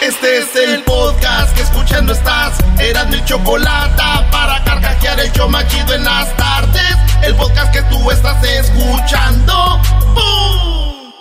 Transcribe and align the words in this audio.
Este 0.00 0.38
es 0.38 0.56
el 0.56 0.82
podcast 0.84 1.54
que 1.54 1.60
escuchando 1.60 2.14
estás. 2.14 2.54
Eran 2.78 3.10
mi 3.10 3.22
chocolate 3.24 4.02
para 4.30 4.64
carcajear 4.64 5.20
el 5.20 5.30
yo 5.32 5.46
machido 5.46 5.92
en 5.92 6.04
las 6.04 6.34
tardes. 6.38 6.96
El 7.22 7.34
podcast 7.34 7.70
que 7.70 7.82
tú 7.82 8.10
estás 8.10 8.42
escuchando. 8.42 9.78
¡Bum! 10.14 11.12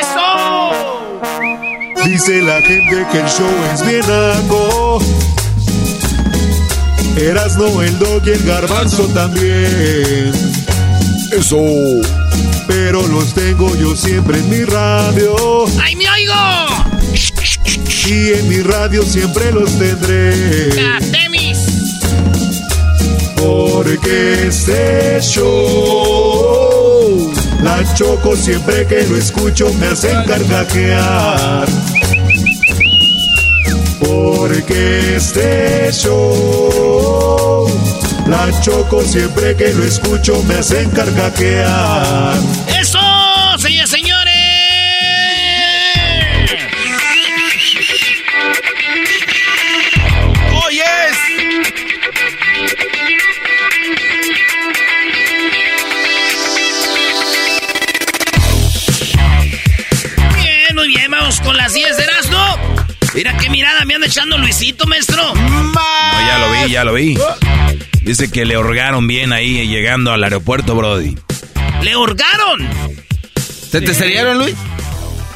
¡Eso! 0.00 1.10
Dice 2.04 2.40
la 2.42 2.62
gente 2.62 3.06
que 3.10 3.18
el 3.18 3.28
show 3.28 3.50
es 3.74 3.84
bien 3.84 4.04
algo. 4.04 5.00
Erasno, 7.16 7.82
el 7.82 7.98
dog 7.98 8.22
y 8.24 8.30
el 8.30 8.42
garbanzo 8.44 9.08
también. 9.08 10.32
Eso. 11.32 11.56
Pero 12.66 13.06
los 13.06 13.34
tengo 13.34 13.74
yo 13.76 13.94
siempre 13.96 14.38
en 14.38 14.50
mi 14.50 14.64
radio. 14.64 15.66
¡Ay, 15.80 15.96
me 15.96 16.08
oigo! 16.08 16.34
Y 18.08 18.32
en 18.34 18.48
mi 18.48 18.60
radio 18.62 19.02
siempre 19.02 19.50
los 19.50 19.76
tendré. 19.78 20.70
¡Temis! 21.10 21.58
Porque 23.36 24.46
este 24.46 25.18
show, 25.20 26.32
la 27.62 27.82
choco 27.94 28.36
siempre 28.36 28.86
que 28.86 29.02
lo 29.08 29.16
escucho 29.16 29.72
me 29.74 29.88
hacen 29.88 30.24
carcajear. 30.24 31.66
Porque 33.98 35.16
este 35.16 35.90
show, 35.92 37.68
la 38.28 38.60
choco 38.60 39.02
siempre 39.02 39.56
que 39.56 39.72
lo 39.72 39.84
escucho 39.84 40.42
me 40.44 40.54
hacen 40.56 40.90
carcajear. 40.90 42.34
¡Eso, 42.78 42.98
señores, 43.58 43.90
señores! 43.90 44.34
¡Oh, 50.52 50.68
yes! 50.70 51.16
Bien, 60.34 60.74
muy 60.74 60.88
bien, 60.88 61.10
vamos 61.10 61.40
con 61.40 61.56
las 61.56 61.72
10 61.72 61.96
de 61.96 62.02
Erasmo. 62.04 62.56
Mira 63.14 63.36
qué 63.38 63.48
mirada 63.48 63.84
me 63.84 63.94
anda 63.94 64.06
echando 64.06 64.36
Luisito, 64.36 64.86
maestro. 64.86 65.34
No, 65.34 66.26
ya 66.26 66.38
lo 66.38 66.50
vi, 66.52 66.70
ya 66.70 66.84
lo 66.84 66.92
vi. 66.94 67.18
Dice 68.06 68.30
que 68.30 68.44
le 68.44 68.56
hurgaron 68.56 69.06
bien 69.08 69.32
ahí 69.32 69.66
llegando 69.66 70.12
al 70.12 70.22
aeropuerto, 70.22 70.76
Brody. 70.76 71.16
¡Le 71.82 71.96
hurgaron! 71.96 72.68
¿Te 73.72 73.80
testearon, 73.80 74.38
Luis? 74.38 74.54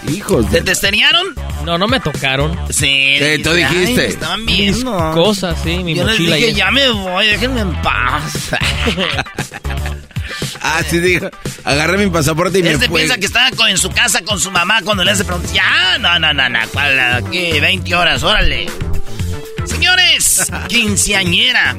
Hijos 0.08 0.48
¿Te 0.50 0.62
testearon? 0.62 1.34
No, 1.66 1.76
no 1.78 1.88
me 1.88 1.98
tocaron. 2.00 2.56
Sí. 2.70 3.16
¿Qué 3.18 3.40
tú 3.42 3.52
dijiste, 3.52 3.76
"Ay, 3.76 3.80
dijiste? 3.86 4.02
me 4.02 4.08
estaban 4.08 4.46
viendo. 4.46 5.12
Cosas, 5.12 5.56
sí, 5.62 5.82
mi 5.84 5.94
Yo 5.96 6.04
mochila. 6.06 6.36
dije, 6.36 6.50
y- 6.50 6.54
ya 6.54 6.70
me 6.70 6.88
voy, 6.90 7.26
déjenme 7.26 7.60
en 7.60 7.72
paz. 7.82 8.50
Ah, 10.62 10.82
sí, 10.88 10.98
dijo. 11.00 11.28
Agarré 11.64 11.96
mi 11.98 12.10
pasaporte 12.10 12.58
y 12.58 12.62
me 12.62 12.72
Este 12.72 12.86
fui. 12.86 12.98
piensa 12.98 13.16
que 13.16 13.24
estaba 13.26 13.50
con- 13.52 13.68
en 13.68 13.78
su 13.78 13.90
casa 13.90 14.22
con 14.22 14.38
su 14.38 14.50
mamá 14.50 14.80
cuando 14.84 15.02
le 15.02 15.10
hace 15.10 15.24
preguntas. 15.24 15.52
Ya, 15.54 15.96
no, 15.98 16.18
no, 16.18 16.34
no, 16.34 16.48
no, 16.50 16.58
¿cuál? 16.72 17.00
Aquí, 17.00 17.58
20 17.58 17.94
horas, 17.94 18.22
órale. 18.22 18.66
Señores, 19.64 20.50
quinceañera. 20.68 21.76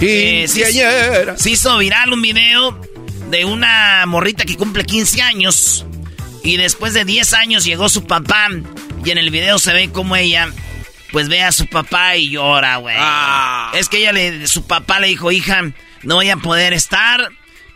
Eh, 0.00 0.46
Quinceañera. 0.46 1.36
Se 1.36 1.50
hizo 1.50 1.76
viral 1.78 2.12
un 2.12 2.22
video 2.22 2.80
de 3.30 3.44
una 3.44 4.04
morrita 4.06 4.44
que 4.44 4.56
cumple 4.56 4.84
15 4.84 5.22
años. 5.22 5.86
Y 6.42 6.56
después 6.56 6.94
de 6.94 7.04
10 7.04 7.34
años 7.34 7.64
llegó 7.64 7.88
su 7.88 8.06
papá. 8.06 8.48
Y 9.04 9.10
en 9.10 9.18
el 9.18 9.30
video 9.30 9.58
se 9.58 9.72
ve 9.72 9.90
como 9.90 10.16
ella, 10.16 10.52
pues 11.12 11.28
ve 11.28 11.42
a 11.42 11.52
su 11.52 11.66
papá 11.66 12.16
y 12.16 12.30
llora, 12.30 12.76
güey. 12.76 12.96
Ah. 12.98 13.72
Es 13.74 13.88
que 13.88 13.98
ella 13.98 14.12
le, 14.12 14.46
su 14.46 14.66
papá 14.66 15.00
le 15.00 15.08
dijo, 15.08 15.32
hija, 15.32 15.62
no 16.02 16.16
voy 16.16 16.30
a 16.30 16.36
poder 16.36 16.72
estar, 16.72 17.28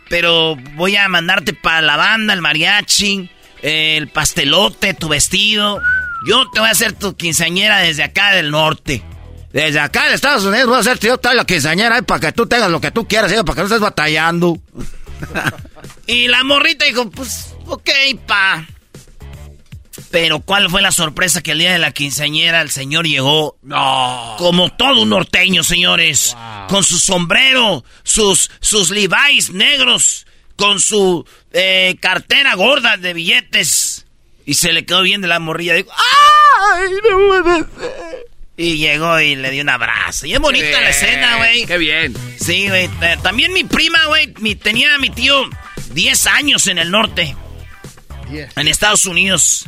pero 0.09 0.55
voy 0.75 0.95
a 0.95 1.07
mandarte 1.07 1.53
para 1.53 1.81
la 1.81 1.97
banda, 1.97 2.33
el 2.33 2.41
mariachi, 2.41 3.29
el 3.61 4.07
pastelote, 4.07 4.93
tu 4.93 5.09
vestido. 5.09 5.81
Yo 6.27 6.49
te 6.51 6.59
voy 6.59 6.69
a 6.69 6.71
hacer 6.71 6.93
tu 6.93 7.15
quinceañera 7.15 7.79
desde 7.79 8.03
acá 8.03 8.31
del 8.33 8.51
norte. 8.51 9.03
Desde 9.53 9.79
acá 9.79 10.09
de 10.09 10.15
Estados 10.15 10.43
Unidos 10.45 10.65
voy 10.65 10.77
a 10.77 10.79
hacerte 10.79 11.07
yo 11.07 11.19
toda 11.19 11.35
la 11.35 11.45
quinceañera 11.45 12.01
para 12.01 12.19
que 12.19 12.31
tú 12.31 12.47
tengas 12.47 12.71
lo 12.71 12.81
que 12.81 12.89
tú 12.89 13.07
quieras, 13.07 13.31
para 13.31 13.53
que 13.53 13.61
no 13.61 13.67
estés 13.67 13.79
batallando. 13.79 14.57
y 16.07 16.27
la 16.27 16.43
morrita 16.43 16.85
dijo, 16.85 17.07
pues, 17.11 17.53
ok, 17.67 17.89
pa. 18.25 18.65
Pero 20.09 20.39
¿cuál 20.39 20.71
fue 20.71 20.81
la 20.81 20.91
sorpresa 20.91 21.43
que 21.43 21.51
el 21.51 21.59
día 21.59 21.71
de 21.71 21.77
la 21.77 21.91
quinceañera 21.91 22.61
el 22.61 22.71
señor 22.71 23.05
llegó? 23.05 23.57
No. 23.61 24.35
Como 24.39 24.71
todo 24.75 25.03
un 25.03 25.09
norteño, 25.09 25.63
señores. 25.63 26.35
Con 26.67 26.83
su 26.83 26.97
sombrero, 26.97 27.85
sus, 28.01 28.49
sus 28.59 28.89
Levi's 28.89 29.51
negros, 29.51 30.25
con 30.55 30.79
su 30.79 31.27
eh, 31.51 31.95
cartera 32.01 32.55
gorda 32.55 32.97
de 32.97 33.13
billetes. 33.13 34.07
Y 34.47 34.55
se 34.55 34.73
le 34.73 34.83
quedó 34.83 35.03
bien 35.03 35.21
de 35.21 35.27
la 35.27 35.37
morrilla. 35.37 35.75
Dijo, 35.75 35.91
¡ay, 35.91 36.89
no 37.07 37.43
puede 37.43 37.59
ser! 37.59 38.32
Y 38.55 38.77
llegó 38.77 39.19
y 39.19 39.35
le 39.35 39.49
dio 39.51 39.63
un 39.63 39.69
abrazo. 39.69 40.25
Y 40.27 40.33
es 40.33 40.39
bonita 40.39 40.79
la 40.79 40.89
escena, 40.89 41.37
güey. 41.37 41.65
Qué 41.65 41.77
bien. 41.77 42.15
Sí, 42.39 42.67
güey. 42.67 42.85
Eh, 43.01 43.17
También 43.23 43.51
mi 43.51 43.63
prima, 43.63 44.05
güey, 44.05 44.33
mi- 44.39 44.55
tenía 44.55 44.95
mi 44.99 45.09
tío 45.09 45.49
10 45.93 46.27
años 46.27 46.67
en 46.67 46.77
el 46.77 46.91
norte. 46.91 47.35
En 48.55 48.67
Estados 48.67 49.05
Unidos. 49.05 49.67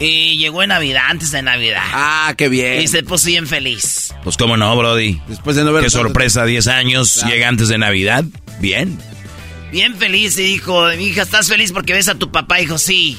Y 0.00 0.36
llegó 0.38 0.62
en 0.62 0.70
Navidad, 0.70 1.04
antes 1.08 1.30
de 1.30 1.42
Navidad. 1.42 1.82
Ah, 1.92 2.34
qué 2.36 2.48
bien. 2.48 2.80
Y 2.80 2.88
se 2.88 3.02
puso 3.02 3.26
bien 3.26 3.46
feliz. 3.46 4.12
Pues 4.24 4.36
cómo 4.36 4.56
no, 4.56 4.74
Brody. 4.76 5.20
Después 5.28 5.54
de 5.56 5.64
no 5.64 5.72
ver 5.72 5.84
Qué 5.84 5.90
sorpresa, 5.90 6.44
10 6.44 6.66
años, 6.66 7.14
Claro. 7.14 7.30
llega 7.30 7.48
antes 7.48 7.68
de 7.68 7.78
Navidad. 7.78 8.24
Bien. 8.58 8.98
Bien 9.70 9.94
feliz 9.96 10.36
y 10.38 10.42
dijo, 10.42 10.88
mi 10.96 11.06
hija, 11.08 11.22
¿estás 11.22 11.48
feliz 11.48 11.72
porque 11.72 11.92
ves 11.92 12.08
a 12.08 12.14
tu 12.16 12.32
papá? 12.32 12.56
Dijo, 12.56 12.78
sí. 12.78 13.16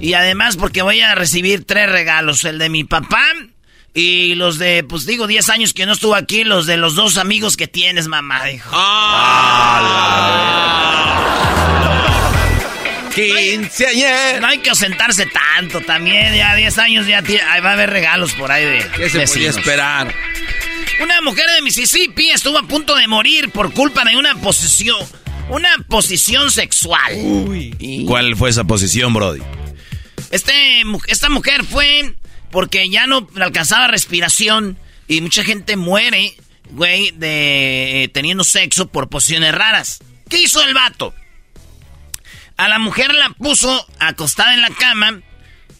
Y 0.00 0.12
además 0.14 0.56
porque 0.56 0.82
voy 0.82 1.00
a 1.00 1.14
recibir 1.14 1.64
tres 1.64 1.88
regalos. 1.90 2.44
El 2.44 2.58
de 2.58 2.68
mi 2.68 2.84
papá 2.84 3.24
y 3.94 4.34
los 4.34 4.58
de, 4.58 4.82
pues 4.82 5.06
digo, 5.06 5.28
10 5.28 5.48
años 5.50 5.72
que 5.72 5.86
no 5.86 5.92
estuvo 5.92 6.16
aquí, 6.16 6.42
los 6.42 6.66
de 6.66 6.76
los 6.76 6.96
dos 6.96 7.16
amigos 7.16 7.56
que 7.56 7.68
tienes, 7.68 8.08
mamá. 8.08 8.44
Dijo. 8.44 8.76
Quinceañera. 13.14 14.40
No 14.40 14.48
hay 14.48 14.58
que 14.58 14.70
ausentarse 14.70 15.26
tanto 15.26 15.80
también. 15.80 16.34
Ya 16.34 16.56
10 16.56 16.78
años 16.78 17.06
ya 17.06 17.18
ahí 17.18 17.60
va 17.60 17.70
a 17.70 17.72
haber 17.74 17.90
regalos 17.90 18.34
por 18.34 18.50
ahí 18.50 18.64
de 18.64 18.84
¿Qué 18.96 19.08
se 19.08 19.26
podía 19.26 19.50
esperar? 19.50 20.12
Una 21.00 21.20
mujer 21.20 21.46
de 21.54 21.62
Mississippi 21.62 22.30
estuvo 22.30 22.58
a 22.58 22.64
punto 22.64 22.96
de 22.96 23.06
morir 23.06 23.50
por 23.50 23.72
culpa 23.72 24.04
de 24.04 24.16
una 24.16 24.34
posición, 24.36 24.98
una 25.48 25.68
posición 25.88 26.50
sexual. 26.50 27.12
¿Cuál 28.06 28.34
fue 28.36 28.50
esa 28.50 28.64
posición, 28.64 29.14
Brody? 29.14 29.40
Este, 30.30 30.82
esta 31.06 31.28
mujer 31.28 31.64
fue 31.64 32.14
porque 32.54 32.88
ya 32.88 33.08
no 33.08 33.26
alcanzaba 33.34 33.88
respiración 33.88 34.78
y 35.08 35.20
mucha 35.20 35.42
gente 35.42 35.74
muere, 35.74 36.36
güey, 36.70 37.10
de 37.10 38.04
eh, 38.04 38.08
teniendo 38.08 38.44
sexo 38.44 38.86
por 38.86 39.08
posiciones 39.08 39.52
raras. 39.52 39.98
¿Qué 40.30 40.40
hizo 40.40 40.62
el 40.62 40.72
vato? 40.72 41.12
A 42.56 42.68
la 42.68 42.78
mujer 42.78 43.12
la 43.12 43.30
puso 43.30 43.84
acostada 43.98 44.54
en 44.54 44.62
la 44.62 44.70
cama 44.70 45.20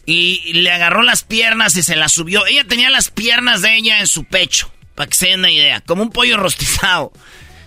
y 0.05 0.51
le 0.51 0.69
agarró 0.69 1.01
las 1.01 1.23
piernas 1.23 1.77
y 1.77 1.81
se 1.81 1.95
las 1.95 2.11
subió. 2.11 2.45
Ella 2.45 2.65
tenía 2.65 2.89
las 2.89 3.09
piernas 3.09 3.61
de 3.61 3.77
ella 3.77 4.01
en 4.01 4.07
su 4.07 4.25
pecho, 4.25 4.69
para 4.95 5.07
que 5.07 5.15
se 5.15 5.27
den 5.27 5.39
una 5.39 5.51
idea, 5.51 5.79
como 5.79 6.03
un 6.03 6.09
pollo 6.09 6.35
rostizado. 6.35 7.13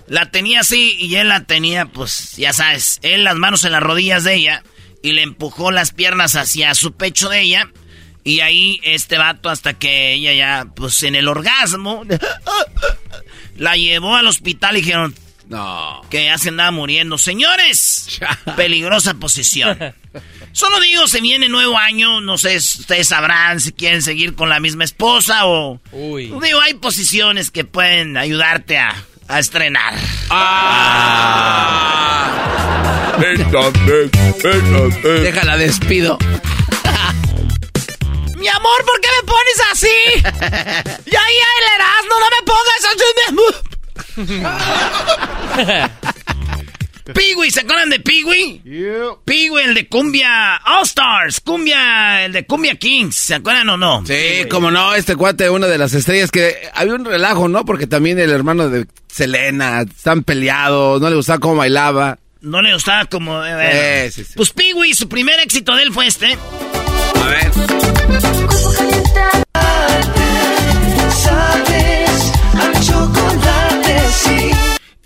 La 0.07 0.31
tenía 0.31 0.61
así 0.61 0.99
y 1.01 1.17
él 1.17 1.29
la 1.29 1.45
tenía, 1.45 1.87
pues, 1.87 2.37
ya 2.37 2.53
sabes, 2.53 2.99
él 3.01 3.25
las 3.25 3.37
manos 3.37 3.65
en 3.65 3.73
las 3.73 3.83
rodillas 3.83 4.25
de 4.25 4.35
ella 4.35 4.63
y 5.03 5.13
le 5.13 5.23
empujó 5.23 5.71
las 5.71 5.93
piernas 5.93 6.37
hacia 6.37 6.75
su 6.75 6.93
pecho 6.93 7.31
de 7.31 7.41
ella. 7.41 7.71
Y 8.25 8.41
ahí 8.41 8.81
este 8.83 9.17
vato 9.19 9.49
hasta 9.49 9.75
que 9.75 10.13
ella 10.13 10.33
ya, 10.35 10.67
pues 10.75 11.03
en 11.03 11.15
el 11.15 11.29
orgasmo, 11.29 12.03
la 13.57 13.77
llevó 13.77 14.17
al 14.17 14.27
hospital 14.27 14.77
y 14.77 14.81
dijeron 14.83 15.15
No. 15.49 16.03
que 16.11 16.27
ya 16.27 16.37
se 16.37 16.51
andaba 16.51 16.71
muriendo. 16.71 17.17
Señores, 17.17 18.21
peligrosa 18.57 19.15
posición. 19.15 19.79
Solo 20.53 20.81
digo, 20.81 21.07
se 21.07 21.21
viene 21.21 21.49
nuevo 21.49 21.79
año, 21.79 22.21
no 22.21 22.37
sé, 22.39 22.57
ustedes 22.57 23.09
sabrán 23.09 23.61
si 23.61 23.73
quieren 23.73 24.03
seguir 24.03 24.35
con 24.35 24.49
la 24.49 24.59
misma 24.61 24.85
esposa 24.85 25.47
o... 25.47 25.81
Uy. 25.93 26.27
Digo, 26.43 26.61
hay 26.61 26.75
posiciones 26.75 27.51
que 27.51 27.65
pueden 27.65 28.17
ayudarte 28.17 28.79
a, 28.79 28.95
a 29.29 29.39
estrenar. 29.39 29.95
Déjala, 35.23 35.57
despido. 35.57 36.19
Mi 38.39 38.49
amor, 38.49 38.85
¿por 38.87 39.01
qué 39.01 39.09
me 39.21 39.27
pones 39.27 39.61
así? 39.73 39.97
ya, 40.23 41.11
ya, 41.11 41.49
el 41.59 41.67
Erasmo, 41.75 42.15
no 42.21 42.29
me 42.31 42.43
pongas 42.47 42.85
así. 42.91 42.99
Piwi, 47.15 47.51
¿se 47.51 47.61
acuerdan 47.61 47.91
de 47.91 48.01
Piwi? 48.01 48.63
Piwi, 49.25 49.63
el 49.63 49.75
de 49.75 49.89
Cumbia 49.89 50.57
All 50.65 50.85
Stars, 50.85 51.41
Cumbia, 51.41 52.25
el 52.25 52.33
de 52.33 52.47
Cumbia 52.47 52.77
Kings, 52.77 53.17
¿se 53.17 53.35
acuerdan 53.35 53.69
o 53.71 53.77
no? 53.77 54.05
Sí, 54.07 54.47
como 54.51 54.71
no, 54.71 54.95
este 54.95 55.17
cuate, 55.17 55.51
una 55.51 55.67
de 55.67 55.79
las 55.79 55.95
estrellas 55.95 56.31
que 56.31 56.69
había 56.75 56.95
un 56.95 57.05
relajo, 57.05 57.49
¿no? 57.49 57.65
Porque 57.65 57.87
también 57.87 58.19
el 58.19 58.31
hermano 58.31 58.69
de 58.69 58.87
Selena, 59.09 59.83
están 59.83 60.23
peleados, 60.23 61.01
no 61.01 61.11
le 61.11 61.17
gustaba 61.17 61.39
cómo 61.41 61.57
bailaba. 61.57 62.19
No 62.41 62.63
le 62.63 62.73
gustaba 62.73 63.05
como... 63.07 63.45
eh, 63.45 63.53
bueno. 63.55 64.13
Sí, 64.13 64.25
sí. 64.25 64.33
Pues 64.37 64.51
Piwi, 64.53 64.95
su 64.95 65.09
primer 65.09 65.41
éxito 65.41 65.75
de 65.75 65.83
él 65.83 65.93
fue 65.93 66.07
este. 66.07 66.39
A 67.17 67.27
ver. 67.27 67.98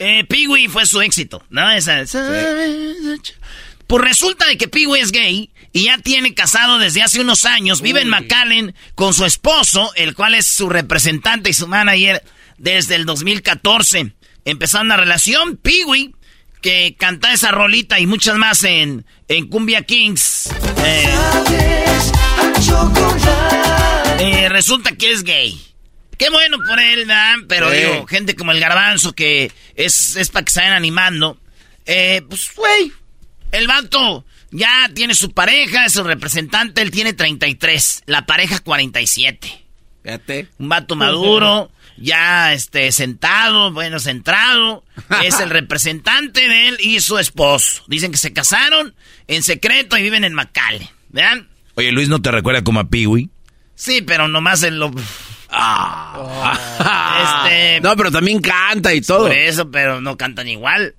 Eh, 0.04 0.25
Peewee 0.25 0.66
fue 0.66 0.84
su 0.84 1.00
éxito, 1.00 1.44
¿no? 1.49 1.70
Esa, 1.70 2.02
Pues 3.87 4.02
resulta 4.02 4.46
de 4.46 4.58
que 4.58 4.66
Peewee 4.66 5.00
es 5.00 5.12
gay 5.12 5.50
y 5.72 5.84
ya 5.84 5.99
tiene 5.99 6.34
casado 6.34 6.81
desde 6.81 7.02
hace 7.02 7.20
unos 7.20 7.44
años. 7.44 7.81
Vive 7.81 8.02
en 8.02 8.08
McAllen 8.08 8.75
con 8.96 9.14
su 9.14 9.25
esposo, 9.25 9.93
el 9.94 10.16
cual 10.16 10.34
es 10.34 10.49
su 10.49 10.69
representante 10.69 11.50
y 11.50 11.52
su 11.52 11.69
manager 11.69 12.25
desde 12.58 12.96
el 12.96 13.06
2014. 13.06 14.12
Empezaron 14.44 14.88
una 14.88 14.96
relación, 14.96 15.56
Peewee, 15.56 16.12
que 16.60 16.96
canta 16.99 17.32
esa 17.32 17.52
rolita 17.52 18.00
y 18.00 18.06
muchas 18.06 18.37
más 18.38 18.64
en, 18.64 19.06
en 19.28 19.46
Cumbia 19.46 19.82
Kings. 19.82 20.50
Eh, 20.84 21.14
eh, 24.19 24.49
resulta 24.49 24.96
que 24.96 25.12
es 25.12 25.22
gay. 25.22 25.71
Qué 26.22 26.30
bueno 26.30 26.58
por 26.64 26.78
él, 26.78 27.00
¿verdad? 27.00 27.34
Pero 27.48 27.69
Sí. 27.70 27.78
digo, 27.78 28.06
gente 28.06 28.36
como 28.36 28.52
el 28.52 28.60
garbanzo 28.60 29.12
que 29.12 29.50
es, 29.74 30.14
es 30.14 30.28
para 30.30 30.44
que 30.44 30.52
se 30.52 30.60
vayan 30.60 30.74
animando. 30.74 31.36
Eh, 31.84 32.22
pues, 32.28 32.54
güey, 32.54 32.92
el 33.50 33.66
vato 33.66 34.24
ya 34.52 34.88
tiene 34.94 35.14
su 35.14 35.32
pareja, 35.32 35.84
es 35.84 35.94
su 35.94 36.04
representante, 36.04 36.80
él 36.80 36.92
tiene 36.92 37.12
33, 37.12 38.04
la 38.06 38.24
pareja 38.24 38.60
47. 38.60 39.64
Fíjate. 40.04 40.46
Un 40.58 40.69
vato 40.69 40.94
maduro, 40.94 41.72
ya 41.96 42.52
este, 42.52 42.92
sentado, 42.92 43.72
bueno, 43.72 43.98
centrado. 43.98 44.84
Es 45.25 45.40
el 45.40 45.50
representante 45.50 46.48
de 46.48 46.68
él 46.68 46.76
y 46.80 47.00
su 47.00 47.18
esposo. 47.18 47.82
Dicen 47.88 48.12
que 48.12 48.18
se 48.18 48.32
casaron 48.32 48.94
en 49.26 49.42
secreto 49.42 49.96
y 49.98 50.02
viven 50.02 50.22
en 50.22 50.34
McAllen, 50.34 50.88
¿vean? 51.08 51.48
Oye, 51.75 51.90
Luis, 51.90 52.08
¿no 52.08 52.22
te 52.22 52.30
recuerda 52.30 52.62
como 52.62 52.78
a 52.78 52.84
Peewee? 52.88 53.28
Sí, 53.75 54.02
pero 54.02 54.28
nomás 54.28 54.62
en 54.62 54.78
lo... 54.78 54.92
Ah. 55.52 57.44
Este... 57.44 57.81
No, 57.81 57.94
pero 57.96 58.10
también 58.10 58.40
canta 58.40 58.94
y 58.94 59.00
todo. 59.00 59.28
Por 59.28 59.37
eso, 59.37 59.70
pero 59.70 60.00
no 60.00 60.16
cantan 60.16 60.49
igual. 60.49 60.94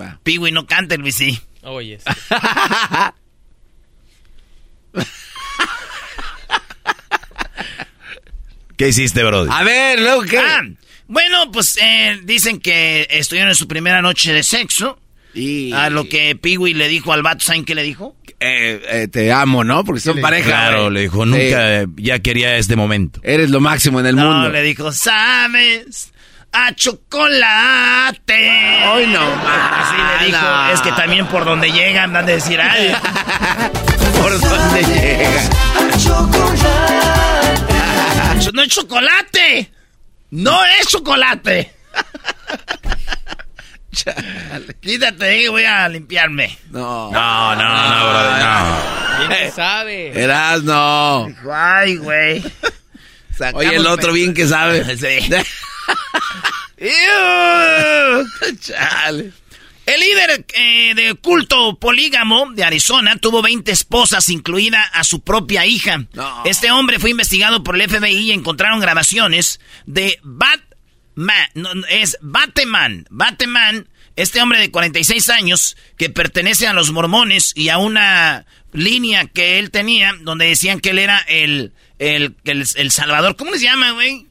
Va. 0.00 0.20
Piwi 0.22 0.52
no 0.52 0.66
canta, 0.66 0.96
Luis 0.96 1.16
sí. 1.16 1.38
Oye. 1.62 1.98
¿Qué 8.76 8.88
hiciste, 8.88 9.22
Brody? 9.22 9.50
A 9.52 9.62
ver, 9.62 10.00
luego 10.00 10.22
qué. 10.22 10.38
Ah, 10.38 10.62
bueno, 11.06 11.52
pues 11.52 11.78
eh, 11.80 12.18
dicen 12.24 12.60
que 12.60 13.06
estuvieron 13.10 13.50
en 13.50 13.54
su 13.54 13.68
primera 13.68 14.02
noche 14.02 14.32
de 14.32 14.42
sexo. 14.42 14.98
Y- 15.34 15.72
A 15.72 15.90
lo 15.90 16.08
que 16.08 16.36
Piwi 16.36 16.74
le 16.74 16.88
dijo 16.88 17.12
al 17.12 17.22
vato, 17.22 17.44
¿saben 17.44 17.64
qué 17.64 17.74
le 17.74 17.82
dijo? 17.82 18.14
Eh, 18.40 18.80
eh, 18.90 19.08
te 19.08 19.32
amo, 19.32 19.64
¿no? 19.64 19.84
Porque 19.84 20.00
son 20.00 20.20
pareja. 20.20 20.46
Claro, 20.48 20.82
güey. 20.82 20.94
le 20.94 21.00
dijo, 21.00 21.24
nunca 21.26 21.82
eh, 21.82 21.86
ya 21.96 22.18
quería 22.20 22.56
este 22.56 22.76
momento. 22.76 23.20
Eres 23.22 23.50
lo 23.50 23.60
máximo 23.60 24.00
en 24.00 24.06
el 24.06 24.16
No, 24.16 24.30
mundo. 24.30 24.48
le 24.50 24.62
dijo, 24.62 24.92
¿sabes? 24.92 26.12
A 26.52 26.72
chocolate. 26.74 28.48
Ay, 28.50 29.06
no, 29.08 29.20
Así 29.22 29.96
le 30.20 30.26
dijo. 30.26 30.46
Es 30.72 30.80
que 30.82 30.92
también 30.92 31.26
por 31.26 31.44
donde 31.44 31.70
llegan 31.72 32.14
han 32.16 32.26
de 32.26 32.34
decir, 32.34 32.60
ay, 32.60 32.94
¿Por 34.22 34.40
dónde 34.40 34.82
llega? 34.84 35.42
no 38.52 38.62
es 38.62 38.68
chocolate. 38.68 39.70
No 40.30 40.64
es 40.80 40.86
chocolate. 40.88 41.72
Quítate, 44.80 45.44
eh, 45.44 45.48
voy 45.48 45.64
a 45.64 45.88
limpiarme. 45.88 46.58
No. 46.70 47.10
No, 47.10 47.56
no, 47.56 47.64
no, 47.64 48.10
Brody, 48.10 48.42
no. 48.42 49.28
¿Quién 49.28 49.52
sabe? 49.52 50.22
Eras 50.22 50.62
no. 50.62 51.28
Ay, 51.52 51.96
güey. 51.96 52.42
Oye, 53.54 53.76
el 53.76 53.86
otro 53.86 54.12
bien 54.12 54.34
que 54.34 54.46
sabe. 54.46 54.84
Sí. 54.96 55.30
Chale. 58.60 59.32
El 59.86 60.00
líder 60.00 60.46
eh, 60.54 60.94
de 60.94 61.14
culto 61.14 61.78
polígamo 61.78 62.50
de 62.52 62.64
Arizona 62.64 63.16
tuvo 63.16 63.42
20 63.42 63.70
esposas, 63.70 64.30
incluida 64.30 64.82
a 64.82 65.04
su 65.04 65.20
propia 65.20 65.66
hija. 65.66 66.06
No. 66.14 66.42
Este 66.46 66.70
hombre 66.70 66.98
fue 66.98 67.10
investigado 67.10 67.62
por 67.62 67.78
el 67.78 67.88
FBI 67.88 68.30
y 68.30 68.32
encontraron 68.32 68.80
grabaciones 68.80 69.60
de 69.86 70.18
Batman. 70.22 70.73
No, 71.16 71.68
es 71.88 72.18
Bateman. 72.20 73.06
Bateman, 73.10 73.88
este 74.16 74.40
hombre 74.40 74.58
de 74.58 74.70
46 74.70 75.28
años 75.30 75.76
que 75.96 76.10
pertenece 76.10 76.66
a 76.66 76.72
los 76.72 76.90
mormones 76.92 77.52
y 77.54 77.68
a 77.68 77.78
una 77.78 78.46
línea 78.72 79.26
que 79.26 79.58
él 79.58 79.70
tenía 79.70 80.14
donde 80.20 80.46
decían 80.46 80.80
que 80.80 80.90
él 80.90 80.98
era 80.98 81.18
el, 81.28 81.72
el, 81.98 82.34
el, 82.44 82.64
el 82.74 82.90
salvador. 82.90 83.36
¿Cómo 83.36 83.52
les 83.52 83.60
llama, 83.62 83.92
güey? 83.92 84.26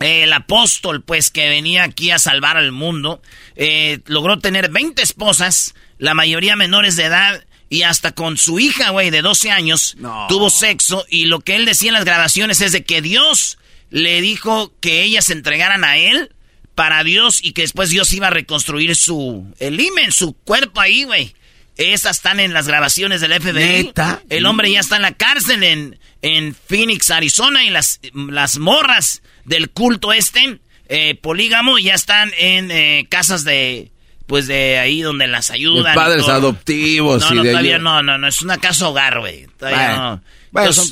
el 0.00 0.32
apóstol, 0.32 1.02
pues, 1.02 1.30
que 1.30 1.48
venía 1.48 1.82
aquí 1.82 2.12
a 2.12 2.20
salvar 2.20 2.56
al 2.56 2.70
mundo, 2.70 3.20
eh, 3.56 3.98
logró 4.06 4.38
tener 4.38 4.70
20 4.70 5.02
esposas, 5.02 5.74
la 5.98 6.14
mayoría 6.14 6.54
menores 6.54 6.94
de 6.94 7.06
edad, 7.06 7.44
y 7.68 7.82
hasta 7.82 8.12
con 8.12 8.36
su 8.36 8.60
hija, 8.60 8.90
güey, 8.90 9.10
de 9.10 9.22
12 9.22 9.50
años, 9.50 9.96
No. 9.98 10.26
tuvo 10.28 10.50
sexo, 10.50 11.04
y 11.10 11.26
lo 11.26 11.40
que 11.40 11.56
él 11.56 11.64
decía 11.64 11.88
en 11.88 11.94
las 11.94 12.04
grabaciones 12.04 12.60
es 12.60 12.70
de 12.70 12.84
que 12.84 13.02
Dios 13.02 13.58
le 13.90 14.20
dijo 14.20 14.72
que 14.80 15.02
ellas 15.02 15.26
se 15.26 15.32
entregaran 15.32 15.84
a 15.84 15.96
él 15.96 16.30
para 16.74 17.02
Dios 17.02 17.40
y 17.42 17.52
que 17.52 17.62
después 17.62 17.90
Dios 17.90 18.12
iba 18.12 18.28
a 18.28 18.30
reconstruir 18.30 18.94
su, 18.94 19.52
el 19.58 19.80
himen, 19.80 20.12
su 20.12 20.34
cuerpo 20.34 20.80
ahí, 20.80 21.04
güey. 21.04 21.34
Esas 21.76 22.16
están 22.16 22.40
en 22.40 22.52
las 22.52 22.66
grabaciones 22.66 23.20
del 23.20 23.32
FBI. 23.40 23.84
¿Neta? 23.84 24.22
El 24.28 24.46
hombre 24.46 24.70
ya 24.70 24.80
está 24.80 24.96
en 24.96 25.02
la 25.02 25.12
cárcel 25.12 25.62
en, 25.62 25.98
en 26.22 26.54
Phoenix, 26.54 27.10
Arizona, 27.10 27.64
y 27.64 27.70
las, 27.70 28.00
las 28.12 28.58
morras 28.58 29.22
del 29.44 29.70
culto 29.70 30.12
este, 30.12 30.58
eh, 30.88 31.14
polígamo, 31.14 31.78
ya 31.78 31.94
están 31.94 32.32
en 32.36 32.70
eh, 32.70 33.06
casas 33.08 33.44
de, 33.44 33.92
pues 34.26 34.46
de 34.46 34.78
ahí 34.78 35.02
donde 35.02 35.26
las 35.26 35.50
ayudan. 35.50 35.94
padres 35.94 36.28
adoptivos 36.28 37.22
No, 37.22 37.32
y 37.32 37.36
no, 37.36 37.42
de 37.44 37.50
todavía 37.50 37.78
no, 37.78 38.02
no, 38.02 38.18
no, 38.18 38.28
es 38.28 38.42
una 38.42 38.58
casa 38.58 38.88
hogar, 38.88 39.20
güey. 39.20 39.46
Todavía 39.58 40.20
Bueno, 40.50 40.70
no. 40.70 40.82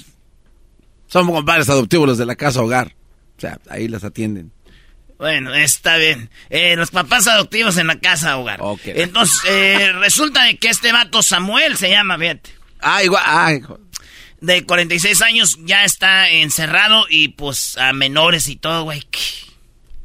Son 1.07 1.27
como 1.27 1.45
padres 1.45 1.69
adoptivos 1.69 2.09
los 2.09 2.19
de 2.19 2.27
la 2.27 2.37
casa 2.37 2.61
hogar. 2.63 2.95
O 3.37 3.41
sea, 3.41 3.59
ahí 3.69 3.89
las 3.89 4.05
atienden. 4.05 4.53
Bueno, 5.19 5.55
está 5.55 5.97
bien. 5.97 6.31
Eh, 6.51 6.77
los 6.77 6.91
papás 6.91 7.27
adoptivos 7.27 7.77
en 7.79 7.87
la 7.87 7.99
casa 7.99 8.37
hogar. 8.37 8.59
Ok. 8.63 8.81
Entonces, 8.87 9.41
eh, 9.49 9.93
resulta 9.99 10.45
de 10.45 10.59
que 10.59 10.69
este 10.69 10.93
vato 10.93 11.23
Samuel 11.23 11.77
se 11.77 11.89
llama, 11.91 12.19
fíjate. 12.19 12.51
Ah, 12.81 13.03
igual. 13.03 13.23
Ah, 13.25 13.55
hijo. 13.55 13.79
De 14.41 14.65
46 14.65 15.23
años 15.23 15.59
ya 15.65 15.85
está 15.85 16.29
encerrado 16.29 17.07
y 17.09 17.29
pues 17.29 17.79
a 17.79 17.93
menores 17.95 18.49
y 18.49 18.57
todo, 18.57 18.83
güey. 18.85 19.03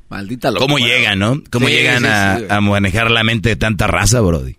Maldita 0.09 0.49
locura. 0.51 0.65
¿Cómo 0.73 0.77
llegan, 0.85 1.19
no? 1.19 1.41
¿Cómo 1.51 1.67
Sí, 1.67 1.73
llegan 1.73 2.03
sí, 2.03 2.07
a, 2.09 2.35
sí, 2.37 2.43
güey. 2.45 2.57
a 2.57 2.61
manejar 2.61 3.11
la 3.11 3.23
mente 3.23 3.49
de 3.49 3.55
tanta 3.57 3.87
raza, 3.87 4.21
Brody? 4.21 4.55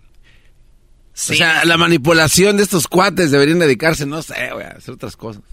Sí, 1.13 1.33
o 1.33 1.37
sea, 1.37 1.65
la 1.65 1.77
manipulación 1.77 2.57
de 2.57 2.63
estos 2.63 2.87
cuates 2.87 3.29
deberían 3.31 3.59
dedicarse, 3.59 4.05
no 4.05 4.21
sé, 4.21 4.49
güey, 4.51 4.65
a 4.65 4.69
hacer 4.71 4.93
otras 4.95 5.15
cosas. 5.15 5.43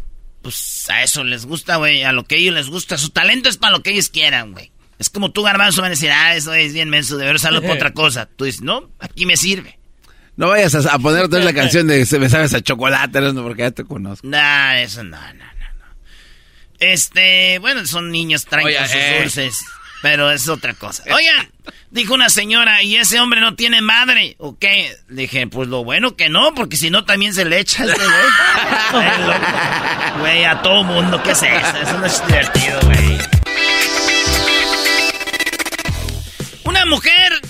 Pues 0.42 0.88
a 0.88 1.02
eso 1.02 1.25
les 1.25 1.47
gusta, 1.47 1.76
güey, 1.76 2.02
a 2.02 2.12
lo 2.12 2.25
que 2.25 2.37
a 2.37 2.38
ellos 2.38 2.54
les 2.54 2.68
gusta. 2.68 2.99
Su 2.99 3.11
talento 3.11 3.49
es 3.49 3.56
para 3.56 3.73
lo 3.73 3.82
que 3.82 3.90
ellos 3.90 4.09
quieran, 4.09 4.52
güey. 4.52 4.73
Es 4.99 5.09
como 5.11 5.30
tú, 5.32 5.42
Garbanzo, 5.42 5.80
van 5.80 5.88
a 5.88 5.90
decir, 5.90 6.11
ah, 6.11 6.35
eso 6.35 6.52
es 6.52 6.75
bien 6.75 6.90
menso, 6.90 7.16
de 7.16 7.25
ver 7.25 7.35
usarlo 7.35 7.62
para 7.62 7.75
otra 7.75 7.92
cosa. 7.94 8.26
Tú 8.26 8.44
dices, 8.44 8.61
no, 8.61 8.90
aquí 8.99 9.26
me 9.26 9.37
sirve. 9.37 9.78
No 10.37 10.49
vayas 10.49 10.75
a, 10.75 10.94
a 10.94 10.99
poner 10.99 11.25
otra 11.25 11.38
vez 11.38 11.47
la 11.47 11.54
canción 11.61 11.87
de 11.87 12.06
Se 12.06 12.18
me 12.18 12.28
sabes 12.28 12.54
a 12.54 12.61
chocolate, 12.61 13.20
no, 13.20 13.42
porque 13.42 13.62
ya 13.62 13.70
te 13.70 13.85
conozco. 13.85 14.26
Nah, 14.26 14.80
eso 14.80 15.02
no, 15.02 15.18
no, 15.18 15.35
no, 15.35 15.35
no. 15.35 15.87
Este, 16.78 17.59
bueno, 17.59 17.85
son 17.87 18.11
niños, 18.11 18.47
traen 18.47 18.66
Oye, 18.66 18.78
sus 18.87 18.94
eh. 18.94 19.18
dulces. 19.20 19.59
Pero 20.02 20.30
es 20.30 20.49
otra 20.49 20.73
cosa. 20.75 21.02
Oigan, 21.14 21.50
dijo 21.91 22.15
una 22.15 22.29
señora, 22.31 22.83
¿y 22.83 22.97
ese 22.97 23.21
hombre 23.21 23.41
no 23.41 23.55
tiene 23.55 23.81
madre? 23.81 24.35
¿O 24.39 24.59
qué? 24.59 24.95
Dije, 25.09 25.47
pues 25.47 25.69
lo 25.69 25.85
bueno 25.85 26.17
que 26.17 26.29
no, 26.29 26.53
porque 26.55 26.77
si 26.77 26.91
no 26.91 27.05
también 27.05 27.35
se 27.35 27.45
le 27.45 27.59
echa 27.61 27.85
ese 27.85 27.95
güey. 30.21 30.45
A 30.45 30.62
todo 30.62 30.83
mundo, 30.85 31.23
¿qué 31.23 31.31
es 31.33 31.43
eso? 31.43 31.77
Eso 31.83 31.99
no 31.99 32.07
es 32.07 32.27
divertido, 32.27 32.81
güey. 32.83 33.19
Una 36.65 36.87
mujer 36.87 37.41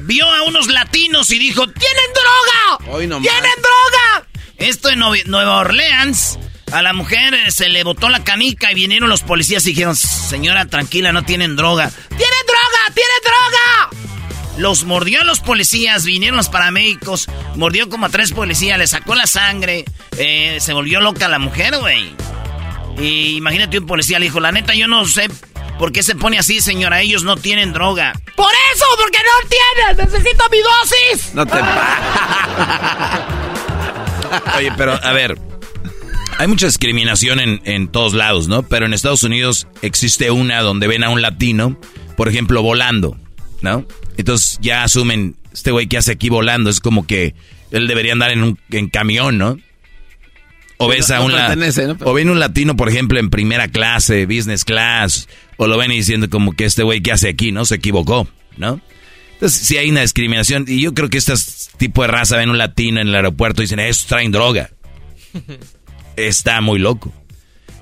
vio 0.00 0.28
a 0.30 0.42
unos 0.42 0.66
latinos 0.68 1.30
y 1.30 1.38
dijo, 1.38 1.66
¡Tienen 1.66 2.10
droga! 2.14 2.92
Hoy 2.96 3.06
no 3.06 3.20
¡Tienen 3.20 3.42
droga! 3.42 4.26
Esto 4.58 4.90
en 4.90 4.98
Nueva- 4.98 5.22
Nueva 5.26 5.56
Orleans. 5.58 6.38
A 6.72 6.82
la 6.82 6.92
mujer 6.92 7.34
eh, 7.34 7.50
se 7.50 7.68
le 7.68 7.82
botó 7.82 8.08
la 8.08 8.22
canica 8.22 8.70
y 8.70 8.76
vinieron 8.76 9.08
los 9.08 9.22
policías 9.22 9.66
y 9.66 9.70
dijeron, 9.70 9.96
señora, 9.96 10.66
tranquila, 10.66 11.10
no 11.10 11.24
tienen 11.24 11.56
droga. 11.56 11.90
¡Tienen 12.08 12.46
droga! 12.46 12.69
Los 14.60 14.84
mordió 14.84 15.22
a 15.22 15.24
los 15.24 15.40
policías, 15.40 16.04
vinieron 16.04 16.36
los 16.36 16.50
paramédicos, 16.50 17.28
mordió 17.56 17.88
como 17.88 18.04
a 18.04 18.10
tres 18.10 18.32
policías, 18.32 18.78
le 18.78 18.86
sacó 18.86 19.14
la 19.14 19.26
sangre, 19.26 19.86
eh, 20.18 20.58
se 20.60 20.74
volvió 20.74 21.00
loca 21.00 21.28
la 21.28 21.38
mujer, 21.38 21.78
güey. 21.78 22.14
Y 22.98 23.38
imagínate 23.38 23.78
un 23.78 23.86
policía 23.86 24.18
le 24.18 24.26
dijo, 24.26 24.38
la 24.38 24.52
neta 24.52 24.74
yo 24.74 24.86
no 24.86 25.06
sé 25.06 25.28
por 25.78 25.92
qué 25.92 26.02
se 26.02 26.14
pone 26.14 26.38
así, 26.38 26.60
señora, 26.60 27.00
ellos 27.00 27.24
no 27.24 27.38
tienen 27.38 27.72
droga. 27.72 28.12
¡Por 28.36 28.50
eso! 28.74 28.84
¡Porque 28.98 29.16
no 29.18 29.48
tienen! 29.48 29.96
¡Necesito 30.12 30.44
mi 30.50 30.58
dosis! 30.58 31.34
No 31.34 31.46
te 31.46 31.54
Oye, 34.58 34.72
pero 34.76 35.00
a 35.02 35.12
ver, 35.12 35.38
hay 36.36 36.48
mucha 36.48 36.66
discriminación 36.66 37.40
en, 37.40 37.62
en 37.64 37.88
todos 37.88 38.12
lados, 38.12 38.46
¿no? 38.46 38.62
Pero 38.62 38.84
en 38.84 38.92
Estados 38.92 39.22
Unidos 39.22 39.68
existe 39.80 40.30
una 40.30 40.60
donde 40.60 40.86
ven 40.86 41.02
a 41.02 41.08
un 41.08 41.22
latino, 41.22 41.80
por 42.14 42.28
ejemplo, 42.28 42.60
volando, 42.60 43.16
¿no? 43.62 43.86
Entonces 44.16 44.58
ya 44.60 44.82
asumen, 44.84 45.36
este 45.52 45.70
güey 45.70 45.86
que 45.86 45.98
hace 45.98 46.12
aquí 46.12 46.28
volando, 46.28 46.70
es 46.70 46.80
como 46.80 47.06
que 47.06 47.34
él 47.70 47.86
debería 47.86 48.12
andar 48.12 48.30
en 48.30 48.42
un 48.42 48.58
en 48.70 48.88
camión, 48.88 49.38
¿no? 49.38 49.58
O 50.78 50.88
ves 50.88 51.08
No- 51.10 51.14
a 51.14 51.18
no 51.18 51.24
un 51.26 51.32
o 52.04 52.12
ven 52.14 52.30
un 52.30 52.40
latino, 52.40 52.74
por 52.76 52.88
ejemplo, 52.88 53.18
en 53.20 53.28
primera 53.28 53.68
clase, 53.68 54.24
business 54.26 54.64
class, 54.64 55.28
o 55.58 55.66
lo 55.66 55.76
ven 55.76 55.90
diciendo 55.90 56.30
como 56.30 56.52
que 56.52 56.64
este 56.64 56.82
güey 56.82 57.02
que 57.02 57.12
hace 57.12 57.28
aquí, 57.28 57.52
¿no? 57.52 57.64
Se 57.66 57.74
equivocó, 57.74 58.26
¿no? 58.56 58.80
Entonces, 59.34 59.66
sí 59.66 59.76
hay 59.78 59.90
una 59.90 60.02
discriminación. 60.02 60.64
Y 60.68 60.80
yo 60.82 60.92
creo 60.94 61.08
que 61.08 61.18
este 61.18 61.34
tipo 61.78 62.02
de 62.02 62.08
raza 62.08 62.36
ven 62.36 62.50
un 62.50 62.58
latino 62.58 63.00
en 63.00 63.08
el 63.08 63.14
aeropuerto 63.14 63.62
y 63.62 63.64
dicen, 63.64 63.78
estos 63.80 64.06
traen 64.06 64.32
droga. 64.32 64.70
Está 66.16 66.60
muy 66.60 66.78
loco. 66.78 67.12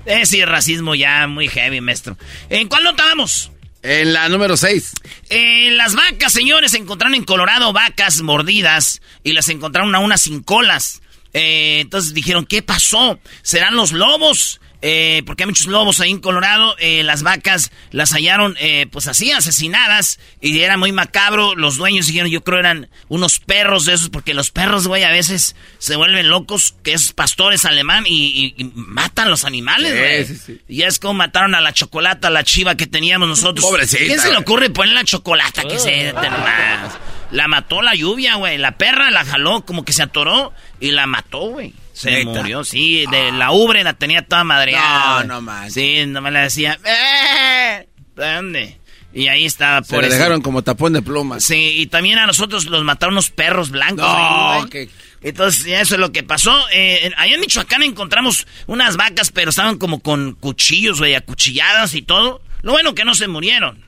Eh, 0.05 0.25
sí, 0.25 0.43
racismo 0.45 0.95
ya 0.95 1.27
muy 1.27 1.47
heavy, 1.49 1.81
maestro. 1.81 2.17
¿En 2.49 2.67
cuál 2.67 2.83
nota 2.83 3.03
vamos? 3.05 3.51
En 3.81 4.11
la 4.11 4.27
número 4.27 4.57
6. 4.57 4.93
Eh, 5.29 5.71
las 5.71 5.95
vacas, 5.95 6.33
señores, 6.33 6.73
encontraron 6.73 7.15
en 7.15 7.23
Colorado 7.23 7.71
vacas 7.71 8.21
mordidas 8.21 9.01
y 9.23 9.31
las 9.31 9.47
encontraron 9.49 9.95
a 9.95 9.99
unas 9.99 10.21
sin 10.21 10.43
colas. 10.43 11.01
Eh, 11.33 11.79
entonces 11.81 12.13
dijeron, 12.13 12.45
¿qué 12.45 12.61
pasó? 12.61 13.19
¿Serán 13.41 13.75
los 13.75 13.91
lobos? 13.91 14.59
Eh, 14.81 15.23
porque 15.25 15.43
hay 15.43 15.47
muchos 15.47 15.65
lobos 15.65 15.99
ahí 15.99 16.09
en 16.11 16.19
Colorado. 16.19 16.75
Eh, 16.79 17.03
las 17.03 17.21
vacas 17.21 17.71
las 17.91 18.11
hallaron, 18.13 18.55
eh, 18.61 18.87
pues 18.91 19.07
así, 19.07 19.31
asesinadas. 19.31 20.19
Y 20.39 20.59
era 20.61 20.77
muy 20.77 20.91
macabro. 20.93 21.53
Los 21.55 21.75
dueños 21.75 22.07
dijeron, 22.07 22.29
yo 22.31 22.43
creo 22.43 22.59
eran 22.59 22.89
unos 23.09 23.39
perros 23.39 23.83
de 23.85 23.93
esos. 23.95 24.09
Porque 24.09 24.33
los 24.33 24.51
perros, 24.51 24.87
güey, 24.87 25.03
a 25.03 25.09
veces 25.09 25.55
se 25.79 25.95
vuelven 25.97 26.29
locos, 26.29 26.75
que 26.83 26.93
es 26.93 27.11
pastores 27.11 27.65
alemán, 27.65 28.05
y, 28.07 28.53
y- 28.57 28.61
y 28.63 28.71
matan 28.73 29.29
los 29.29 29.43
animales, 29.43 29.91
güey. 29.97 30.25
sí, 30.25 30.35
sí. 30.37 30.61
Y 30.69 30.83
es 30.83 30.97
como 30.99 31.15
mataron 31.15 31.55
a 31.55 31.61
la 31.61 31.73
chocolata, 31.73 32.29
a 32.29 32.31
la 32.31 32.43
chiva 32.45 32.75
que 32.75 32.87
teníamos 32.87 33.27
nosotros. 33.27 33.65
Pobrecita, 33.65 34.05
¿Quién 34.05 34.19
se 34.19 34.31
le 34.31 34.37
ocurre 34.37 34.69
poner 34.69 34.93
la 34.93 35.03
chocolata 35.03 35.63
que 35.63 35.77
se 35.77 36.13
más? 36.13 36.97
La 37.31 37.47
mató 37.47 37.81
la 37.81 37.93
lluvia, 37.95 38.35
güey. 38.35 38.57
La 38.57 38.77
perra 38.77 39.11
la 39.11 39.23
jaló, 39.25 39.65
como 39.65 39.83
que 39.85 39.93
se 39.93 40.01
atoró 40.03 40.53
y 40.79 40.91
la 40.91 41.05
mató, 41.05 41.39
güey. 41.49 41.73
Se 41.99 42.11
¿Neta? 42.11 42.29
murió, 42.29 42.63
sí. 42.63 43.03
De 43.11 43.31
la 43.33 43.51
ubre 43.51 43.83
la 43.83 43.93
tenía 43.93 44.21
toda 44.25 44.45
madreada. 44.45 45.23
No, 45.25 45.35
no 45.35 45.41
manches. 45.41 45.73
Sí, 45.73 46.05
nomás 46.07 46.31
le 46.31 46.39
decía, 46.39 46.79
¡eh! 46.85 47.87
¿Dónde? 48.15 48.77
Y 49.13 49.27
ahí 49.27 49.43
estaba, 49.43 49.83
Se 49.83 49.93
por 49.95 50.03
le 50.03 50.09
dejaron 50.09 50.41
como 50.41 50.61
tapón 50.61 50.93
de 50.93 51.01
plumas. 51.01 51.43
Sí, 51.43 51.73
y 51.77 51.87
también 51.87 52.17
a 52.19 52.25
nosotros 52.25 52.65
los 52.67 52.83
mataron 52.85 53.15
unos 53.15 53.31
perros 53.31 53.69
blancos. 53.71 54.05
No, 54.07 54.69
que- 54.69 54.87
Entonces, 55.21 55.65
eso 55.65 55.95
es 55.95 55.99
lo 55.99 56.13
que 56.13 56.23
pasó. 56.23 56.55
Eh, 56.71 56.99
en- 57.07 57.13
allá 57.17 57.33
en 57.35 57.41
Michoacán 57.41 57.83
encontramos 57.83 58.47
unas 58.67 58.95
vacas, 58.95 59.31
pero 59.31 59.49
estaban 59.49 59.77
como 59.77 59.99
con 59.99 60.35
cuchillos, 60.35 60.99
güey, 60.99 61.15
acuchilladas 61.15 61.95
y 61.95 62.01
todo. 62.01 62.41
Lo 62.61 62.71
bueno 62.71 62.95
que 62.95 63.03
no 63.03 63.13
se 63.13 63.27
murieron. 63.27 63.83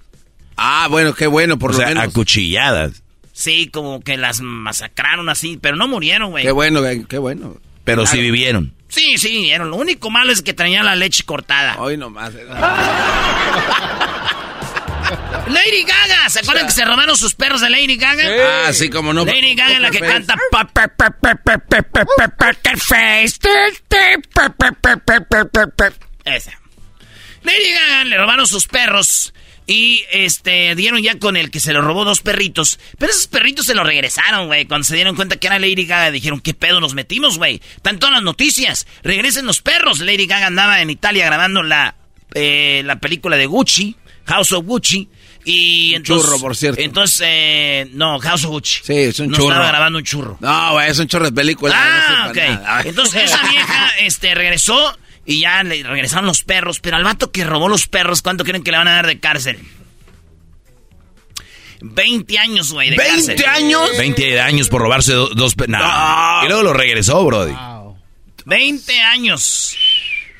Ah, 0.57 0.87
bueno, 0.89 1.13
qué 1.13 1.27
bueno, 1.27 1.57
por 1.57 1.69
o 1.69 1.73
lo 1.73 1.77
sea, 1.79 1.87
menos. 1.87 2.03
acuchilladas. 2.03 3.03
Sí, 3.31 3.69
como 3.71 4.01
que 4.01 4.17
las 4.17 4.41
masacraron 4.41 5.29
así, 5.29 5.57
pero 5.61 5.77
no 5.77 5.87
murieron, 5.87 6.31
güey. 6.31 6.43
Qué 6.43 6.51
bueno, 6.51 6.81
güey, 6.81 7.05
qué 7.05 7.17
bueno. 7.19 7.55
Pero 7.83 8.05
sí 8.05 8.13
Claro. 8.17 8.23
vivieron. 8.23 8.73
Sí, 8.87 9.17
sí, 9.17 9.29
vieron. 9.43 9.69
Lo 9.71 9.77
único 9.77 10.09
malo 10.09 10.31
es 10.31 10.41
que 10.41 10.53
traían 10.53 10.85
la 10.85 10.95
leche 10.95 11.23
cortada. 11.23 11.77
Hoy 11.79 11.95
nomás. 11.97 12.33
eh. 12.35 12.45
Lady 15.47 15.83
Gaga, 15.83 16.29
¿se 16.29 16.39
acuerdan 16.39 16.67
que 16.67 16.71
se 16.71 16.85
robaron 16.85 17.17
sus 17.17 17.33
perros 17.33 17.61
de 17.61 17.69
Lady 17.69 17.97
Gaga? 17.97 18.23
Ah, 18.67 18.73
sí, 18.73 18.89
como 18.89 19.11
no. 19.13 19.25
Lady 19.25 19.55
Gaga 19.55 19.73
es 19.73 19.79
la 19.81 19.91
que 19.91 19.99
canta. 19.99 20.35
Esa. 26.25 26.51
Lady 27.43 27.71
Gaga 27.73 28.03
le 28.05 28.17
robaron 28.17 28.45
sus 28.47 28.67
perros 28.67 29.33
y 29.71 30.03
este 30.11 30.75
dieron 30.75 31.01
ya 31.01 31.17
con 31.17 31.37
el 31.37 31.49
que 31.49 31.61
se 31.61 31.71
le 31.71 31.79
robó 31.79 32.03
dos 32.03 32.19
perritos. 32.19 32.77
Pero 32.97 33.13
esos 33.13 33.27
perritos 33.27 33.65
se 33.65 33.73
los 33.73 33.85
regresaron, 33.85 34.47
güey. 34.47 34.65
Cuando 34.65 34.83
se 34.83 34.95
dieron 34.95 35.15
cuenta 35.15 35.37
que 35.37 35.47
era 35.47 35.59
Lady 35.59 35.85
Gaga, 35.85 36.11
dijeron, 36.11 36.41
¿qué 36.41 36.53
pedo 36.53 36.81
nos 36.81 36.93
metimos, 36.93 37.37
güey? 37.37 37.61
Están 37.77 37.97
todas 37.97 38.15
las 38.15 38.23
noticias. 38.23 38.85
Regresen 39.01 39.45
los 39.45 39.61
perros. 39.61 39.99
Lady 39.99 40.25
Gaga 40.27 40.47
andaba 40.47 40.81
en 40.81 40.89
Italia 40.89 41.25
grabando 41.25 41.63
la, 41.63 41.95
eh, 42.33 42.81
la 42.83 42.99
película 42.99 43.37
de 43.37 43.45
Gucci, 43.45 43.95
House 44.25 44.51
of 44.51 44.65
Gucci. 44.65 45.07
Y 45.45 45.93
entonces, 45.95 46.25
churro, 46.27 46.39
por 46.41 46.57
cierto. 46.57 46.81
Entonces, 46.81 47.21
eh, 47.23 47.87
no, 47.93 48.19
House 48.19 48.43
of 48.43 48.51
Gucci. 48.51 48.81
Sí, 48.83 48.93
es 48.93 49.19
un 49.21 49.29
no 49.29 49.37
churro. 49.37 49.53
estaba 49.53 49.67
grabando 49.69 49.99
un 49.99 50.03
churro. 50.03 50.37
No, 50.41 50.73
güey, 50.73 50.91
es 50.91 50.99
un 50.99 51.07
chorro 51.07 51.25
de 51.25 51.31
película. 51.31 51.73
Ah, 51.77 52.25
no 52.25 52.31
ok. 52.31 52.85
Entonces 52.87 53.23
esa 53.23 53.41
vieja 53.49 53.89
este, 53.99 54.35
regresó 54.35 54.97
y 55.25 55.41
ya 55.41 55.63
le 55.63 55.83
regresaron 55.83 56.25
los 56.25 56.43
perros. 56.43 56.79
Pero 56.79 56.97
al 56.97 57.03
vato 57.03 57.31
que 57.31 57.43
robó 57.43 57.67
los 57.69 57.87
perros, 57.87 58.21
¿cuánto 58.21 58.43
creen 58.43 58.63
que 58.63 58.71
le 58.71 58.77
van 58.77 58.87
a 58.87 58.93
dar 58.95 59.07
de 59.07 59.19
cárcel? 59.19 59.59
20 61.83 62.37
años, 62.37 62.71
güey, 62.71 62.91
de 62.91 62.97
cárcel. 62.97 63.37
¿20 63.37 63.45
años? 63.47 63.89
20 63.97 64.39
años 64.41 64.69
por 64.69 64.81
robarse 64.81 65.13
do- 65.13 65.29
dos... 65.29 65.55
pe- 65.55 65.67
Nah. 65.67 66.43
Y 66.45 66.47
luego 66.47 66.63
lo 66.63 66.73
regresó, 66.73 67.23
brody. 67.25 67.55
20 68.45 69.01
años 69.01 69.75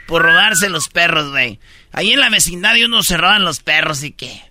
por 0.08 0.22
robarse 0.22 0.70
los 0.70 0.88
perros, 0.90 1.32
güey. 1.32 1.60
Ahí 1.94 2.12
en 2.12 2.20
la 2.20 2.30
vecindad 2.30 2.74
de 2.76 2.86
uno 2.86 3.02
se 3.04 3.18
roban 3.18 3.44
los 3.44 3.60
perros 3.60 4.04
y 4.04 4.12
qué. 4.12 4.42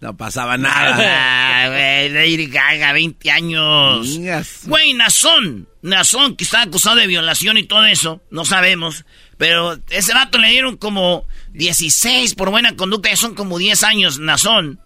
No 0.00 0.16
pasaba 0.16 0.56
nada. 0.58 0.96
Ah, 1.60 1.66
güey, 1.68 2.08
Lady 2.10 2.46
Gaga, 2.46 2.92
20 2.92 3.30
años. 3.32 4.18
Güey, 4.64 4.92
Nazón. 4.94 5.66
Nazón, 5.82 6.36
que 6.36 6.44
está 6.44 6.62
acusado 6.62 6.96
de 6.96 7.06
violación 7.08 7.56
y 7.56 7.64
todo 7.64 7.84
eso. 7.86 8.20
No 8.30 8.44
sabemos. 8.44 9.04
Pero 9.38 9.78
ese 9.90 10.12
vato 10.14 10.36
le 10.38 10.50
dieron 10.50 10.76
como 10.76 11.24
16 11.52 12.34
por 12.34 12.50
buena 12.50 12.76
conducta. 12.76 13.08
Ya 13.10 13.16
son 13.16 13.34
como 13.34 13.56
10 13.58 13.82
años, 13.84 14.18
Nazón. 14.18 14.80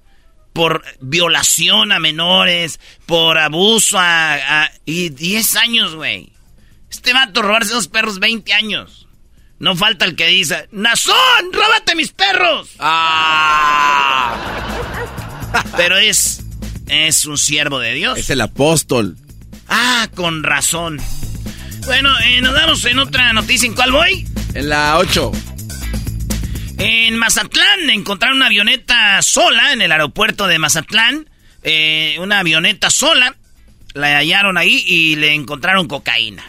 Por 0.52 0.84
violación 1.00 1.90
a 1.90 1.98
menores. 1.98 2.78
Por 3.06 3.38
abuso 3.38 3.98
a... 3.98 4.34
a- 4.34 4.70
y 4.84 5.08
10 5.08 5.56
años, 5.56 5.94
güey. 5.94 6.32
Este 6.90 7.14
vato 7.14 7.40
robarse 7.42 7.72
dos 7.72 7.88
perros 7.88 8.18
20 8.20 8.52
años. 8.52 9.08
No 9.58 9.74
falta 9.76 10.04
el 10.04 10.16
que 10.16 10.26
dice, 10.26 10.68
Nazón, 10.72 11.14
róbate 11.52 11.94
mis 11.94 12.12
perros. 12.12 12.70
Ah, 12.80 14.36
Pero 15.76 15.96
es... 15.96 16.40
Es 16.88 17.24
un 17.24 17.38
siervo 17.38 17.78
de 17.78 17.94
Dios. 17.94 18.18
es 18.18 18.28
el 18.28 18.40
apóstol. 18.42 19.16
Ah, 19.68 20.08
con 20.14 20.42
razón. 20.42 21.00
Bueno, 21.86 22.10
eh, 22.20 22.42
nos 22.42 22.52
damos 22.52 22.84
en 22.84 22.98
otra 22.98 23.32
noticia. 23.32 23.66
¿En 23.66 23.74
cuál 23.74 23.92
voy? 23.92 24.26
En 24.54 24.68
la 24.68 24.98
8. 24.98 25.32
En 26.78 27.16
Mazatlán 27.16 27.88
encontraron 27.90 28.36
una 28.36 28.46
avioneta 28.46 29.22
sola 29.22 29.72
en 29.72 29.80
el 29.80 29.92
aeropuerto 29.92 30.46
de 30.46 30.58
Mazatlán. 30.58 31.28
Eh, 31.62 32.16
una 32.20 32.40
avioneta 32.40 32.90
sola. 32.90 33.34
la 33.94 34.16
hallaron 34.16 34.58
ahí 34.58 34.82
y 34.86 35.16
le 35.16 35.32
encontraron 35.34 35.88
cocaína. 35.88 36.44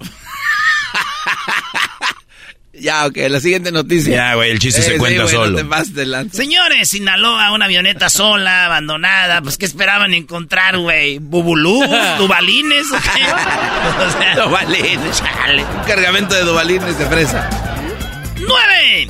Ya, 2.80 3.06
ok, 3.06 3.16
la 3.28 3.40
siguiente 3.40 3.70
noticia. 3.72 4.16
Ya, 4.16 4.34
güey, 4.34 4.50
el 4.50 4.58
chiste 4.58 4.82
se 4.82 4.90
Eh, 4.90 4.92
sí, 4.94 4.98
cuenta 4.98 5.22
no 5.22 5.28
solo. 5.28 5.56
te. 5.56 6.30
Señores, 6.36 6.88
Sinaloa, 6.88 7.52
una 7.52 7.66
avioneta 7.66 8.08
sola, 8.10 8.66
abandonada. 8.66 9.42
Pues, 9.42 9.58
¿qué 9.58 9.66
esperaban 9.66 10.14
encontrar, 10.14 10.78
güey? 10.78 11.18
¿Bubulú? 11.18 11.82
¿Dubalines? 12.18 12.86
o 12.90 12.96
qué? 12.96 13.22
O 14.06 14.10
sea, 14.12 14.34
Dubalines. 14.46 15.18
chale. 15.18 15.62
Un 15.64 15.84
cargamento 15.86 16.34
de 16.34 16.42
dubalines 16.42 16.98
de 16.98 17.06
fresa. 17.06 17.48
¡Nueve! 18.38 19.08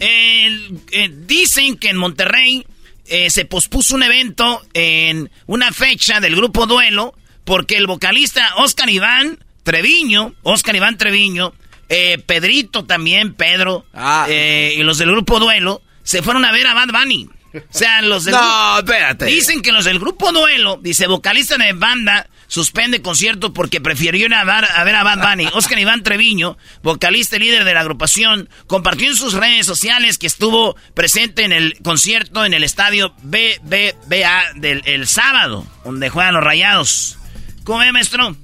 Eh, 0.00 1.10
dicen 1.26 1.76
que 1.76 1.90
en 1.90 1.96
Monterrey 1.96 2.66
eh, 3.06 3.30
se 3.30 3.44
pospuso 3.44 3.94
un 3.94 4.02
evento 4.02 4.62
en 4.74 5.30
una 5.46 5.72
fecha 5.72 6.20
del 6.20 6.36
grupo 6.36 6.66
Duelo 6.66 7.14
porque 7.44 7.76
el 7.76 7.86
vocalista 7.86 8.54
Oscar 8.56 8.90
Iván 8.90 9.38
Treviño, 9.62 10.34
Oscar 10.42 10.76
Iván 10.76 10.98
Treviño, 10.98 11.54
eh, 11.88 12.18
Pedrito 12.24 12.84
también, 12.84 13.34
Pedro, 13.34 13.84
Ah. 13.94 14.26
eh, 14.28 14.74
y 14.76 14.82
los 14.82 14.98
del 14.98 15.10
grupo 15.10 15.38
Duelo 15.38 15.82
se 16.02 16.22
fueron 16.22 16.44
a 16.44 16.52
ver 16.52 16.66
a 16.66 16.74
Bad 16.74 16.88
Bunny. 16.88 17.28
O 17.54 17.60
sea, 17.70 18.02
los 18.02 18.24
del 18.24 18.34
No, 18.40 18.78
espérate. 18.78 19.26
Dicen 19.26 19.62
que 19.62 19.70
los 19.72 19.84
del 19.84 20.00
grupo 20.00 20.32
Duelo, 20.32 20.78
dice 20.82 21.06
vocalista 21.06 21.56
de 21.56 21.72
banda, 21.72 22.28
suspende 22.48 23.00
concierto 23.00 23.52
porque 23.52 23.80
prefirió 23.80 24.26
ir 24.26 24.34
a, 24.34 24.44
ver 24.44 24.94
a 24.94 25.02
Bad 25.04 25.30
Bunny. 25.30 25.48
Oscar 25.54 25.78
Iván 25.78 26.02
Treviño, 26.02 26.58
vocalista 26.82 27.36
y 27.36 27.40
líder 27.40 27.64
de 27.64 27.74
la 27.74 27.80
agrupación, 27.80 28.48
compartió 28.66 29.08
en 29.08 29.14
sus 29.16 29.34
redes 29.34 29.66
sociales 29.66 30.18
que 30.18 30.26
estuvo 30.26 30.74
presente 30.94 31.44
en 31.44 31.52
el 31.52 31.78
concierto 31.82 32.44
en 32.44 32.54
el 32.54 32.64
estadio 32.64 33.14
BBVA 33.22 34.52
del 34.56 34.82
el 34.86 35.06
sábado, 35.06 35.64
donde 35.84 36.10
juegan 36.10 36.34
los 36.34 36.42
rayados. 36.44 37.18
¿Cómo 37.64 37.78
ve, 37.78 37.92
maestro? 37.92 38.36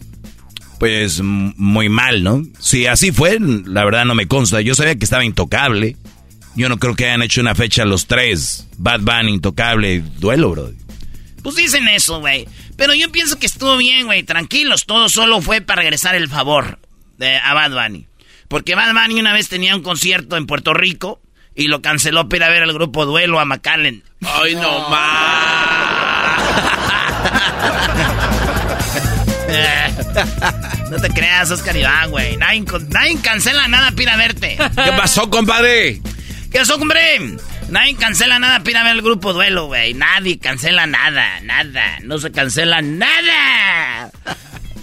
Pues 0.80 1.20
muy 1.20 1.90
mal, 1.90 2.24
¿no? 2.24 2.42
Si 2.58 2.86
así 2.86 3.12
fue, 3.12 3.36
la 3.38 3.84
verdad 3.84 4.06
no 4.06 4.14
me 4.14 4.26
consta. 4.26 4.62
Yo 4.62 4.74
sabía 4.74 4.96
que 4.96 5.04
estaba 5.04 5.26
intocable. 5.26 5.96
Yo 6.56 6.70
no 6.70 6.78
creo 6.78 6.96
que 6.96 7.04
hayan 7.04 7.20
hecho 7.20 7.42
una 7.42 7.54
fecha 7.54 7.84
los 7.84 8.06
tres. 8.06 8.66
Bad 8.78 9.00
Bunny, 9.00 9.34
intocable, 9.34 10.02
duelo, 10.18 10.50
bro. 10.50 10.70
Pues 11.42 11.54
dicen 11.56 11.86
eso, 11.86 12.20
güey. 12.20 12.48
Pero 12.78 12.94
yo 12.94 13.12
pienso 13.12 13.38
que 13.38 13.44
estuvo 13.44 13.76
bien, 13.76 14.06
güey. 14.06 14.22
Tranquilos, 14.22 14.86
todo 14.86 15.10
solo 15.10 15.42
fue 15.42 15.60
para 15.60 15.82
regresar 15.82 16.14
el 16.14 16.28
favor 16.28 16.78
de, 17.18 17.36
a 17.36 17.52
Bad 17.52 17.72
Bunny. 17.72 18.06
Porque 18.48 18.74
Bad 18.74 18.94
Bunny 18.94 19.20
una 19.20 19.34
vez 19.34 19.50
tenía 19.50 19.76
un 19.76 19.82
concierto 19.82 20.38
en 20.38 20.46
Puerto 20.46 20.72
Rico 20.72 21.20
y 21.54 21.68
lo 21.68 21.82
canceló 21.82 22.26
para 22.30 22.36
ir 22.38 22.42
a 22.44 22.48
ver 22.48 22.62
al 22.62 22.72
grupo 22.72 23.04
Duelo 23.04 23.38
a 23.38 23.44
McAllen. 23.44 24.02
Ay, 24.22 24.54
no 24.54 24.88
más. 24.88 25.79
No 30.90 30.98
te 30.98 31.08
creas, 31.10 31.50
Oscar 31.50 31.76
Iván, 31.76 32.10
güey. 32.10 32.36
Nadie, 32.36 32.64
nadie 32.88 33.20
cancela 33.22 33.68
nada 33.68 33.90
para 33.90 34.02
ir 34.02 34.08
a 34.08 34.16
verte. 34.16 34.56
¿Qué 34.84 34.92
pasó, 34.96 35.30
compadre? 35.30 36.00
¿Qué 36.50 36.58
pasó, 36.58 36.74
hombre? 36.74 37.36
Nadie 37.68 37.94
cancela 37.94 38.40
nada 38.40 38.58
para 38.58 38.70
ir 38.70 38.76
a 38.76 38.82
ver 38.82 38.96
el 38.96 39.02
grupo 39.02 39.32
Duelo, 39.32 39.66
güey. 39.66 39.94
Nadie 39.94 40.38
cancela 40.40 40.86
nada, 40.86 41.40
nada. 41.42 41.98
No 42.02 42.18
se 42.18 42.32
cancela 42.32 42.82
nada. 42.82 44.10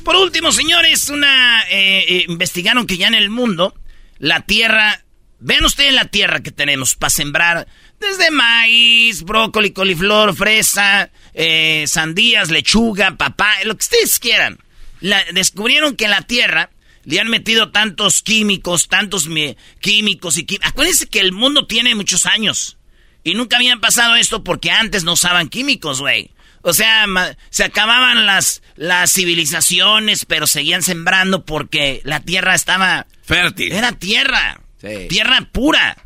Por 0.06 0.16
último, 0.16 0.54
señores, 0.54 1.10
una 1.10 1.64
eh, 1.70 2.06
eh, 2.08 2.26
investigaron 2.30 2.88
que 2.88 2.96
ya 2.96 3.08
en 3.08 3.16
el 3.16 3.30
mundo 3.30 3.76
la 4.20 4.42
tierra, 4.42 5.04
vean 5.40 5.66
ustedes 5.66 5.94
la 5.94 6.06
tierra 6.06 6.40
que 6.40 6.52
tenemos 6.52 6.96
para 6.96 7.10
sembrar 7.10 7.68
desde 8.00 8.32
maíz, 8.32 9.24
brócoli, 9.24 9.72
coliflor, 9.72 10.36
fresa, 10.36 11.10
eh, 11.40 11.86
sandías, 11.88 12.50
lechuga, 12.52 13.16
papá, 13.16 13.54
lo 13.64 13.76
que 13.78 13.84
ustedes 13.84 14.20
quieran. 14.20 14.58
La- 15.00 15.24
descubrieron 15.32 15.96
que 15.96 16.08
la 16.08 16.24
tierra 16.24 16.72
le 17.06 17.20
han 17.20 17.30
metido 17.30 17.72
tantos 17.72 18.22
químicos, 18.24 18.88
tantos 18.90 19.28
mi- 19.28 19.56
químicos 19.80 20.38
y 20.38 20.46
químicos. 20.46 20.68
Acuérdense 20.70 21.08
que 21.08 21.20
el 21.20 21.32
mundo 21.32 21.68
tiene 21.68 21.96
muchos 21.96 22.26
años 22.26 22.78
y 23.24 23.34
nunca 23.36 23.58
habían 23.58 23.80
pasado 23.80 24.16
esto 24.16 24.44
porque 24.44 24.72
antes 24.72 25.04
no 25.04 25.14
usaban 25.14 25.48
químicos, 25.50 26.02
güey. 26.02 26.32
O 26.64 26.74
sea, 26.74 27.06
se 27.50 27.64
acababan 27.64 28.26
las, 28.26 28.62
las 28.76 29.14
civilizaciones, 29.14 30.26
pero 30.26 30.48
seguían 30.48 30.82
sembrando 30.82 31.46
porque 31.46 32.02
la 32.04 32.20
tierra 32.22 32.56
estaba... 32.56 33.06
Fértil. 33.24 33.72
Era 33.72 33.92
tierra. 33.94 34.60
Sí. 34.82 35.08
Tierra 35.08 35.48
pura. 35.52 35.98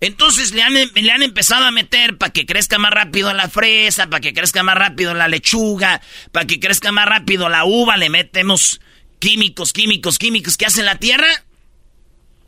Entonces 0.00 0.52
le 0.52 0.62
han, 0.62 0.74
le 0.74 1.10
han 1.10 1.22
empezado 1.22 1.64
a 1.64 1.70
meter 1.70 2.18
para 2.18 2.32
que 2.32 2.44
crezca 2.44 2.78
más 2.78 2.90
rápido 2.92 3.32
la 3.32 3.48
fresa, 3.48 4.08
para 4.08 4.20
que 4.20 4.34
crezca 4.34 4.62
más 4.62 4.76
rápido 4.76 5.14
la 5.14 5.26
lechuga, 5.28 6.02
para 6.32 6.46
que 6.46 6.60
crezca 6.60 6.92
más 6.92 7.06
rápido 7.06 7.48
la 7.48 7.64
uva, 7.64 7.96
le 7.96 8.10
metemos 8.10 8.80
químicos, 9.18 9.72
químicos, 9.72 10.18
químicos 10.18 10.56
que 10.58 10.66
hacen 10.66 10.84
la 10.84 10.96
tierra. 10.96 11.28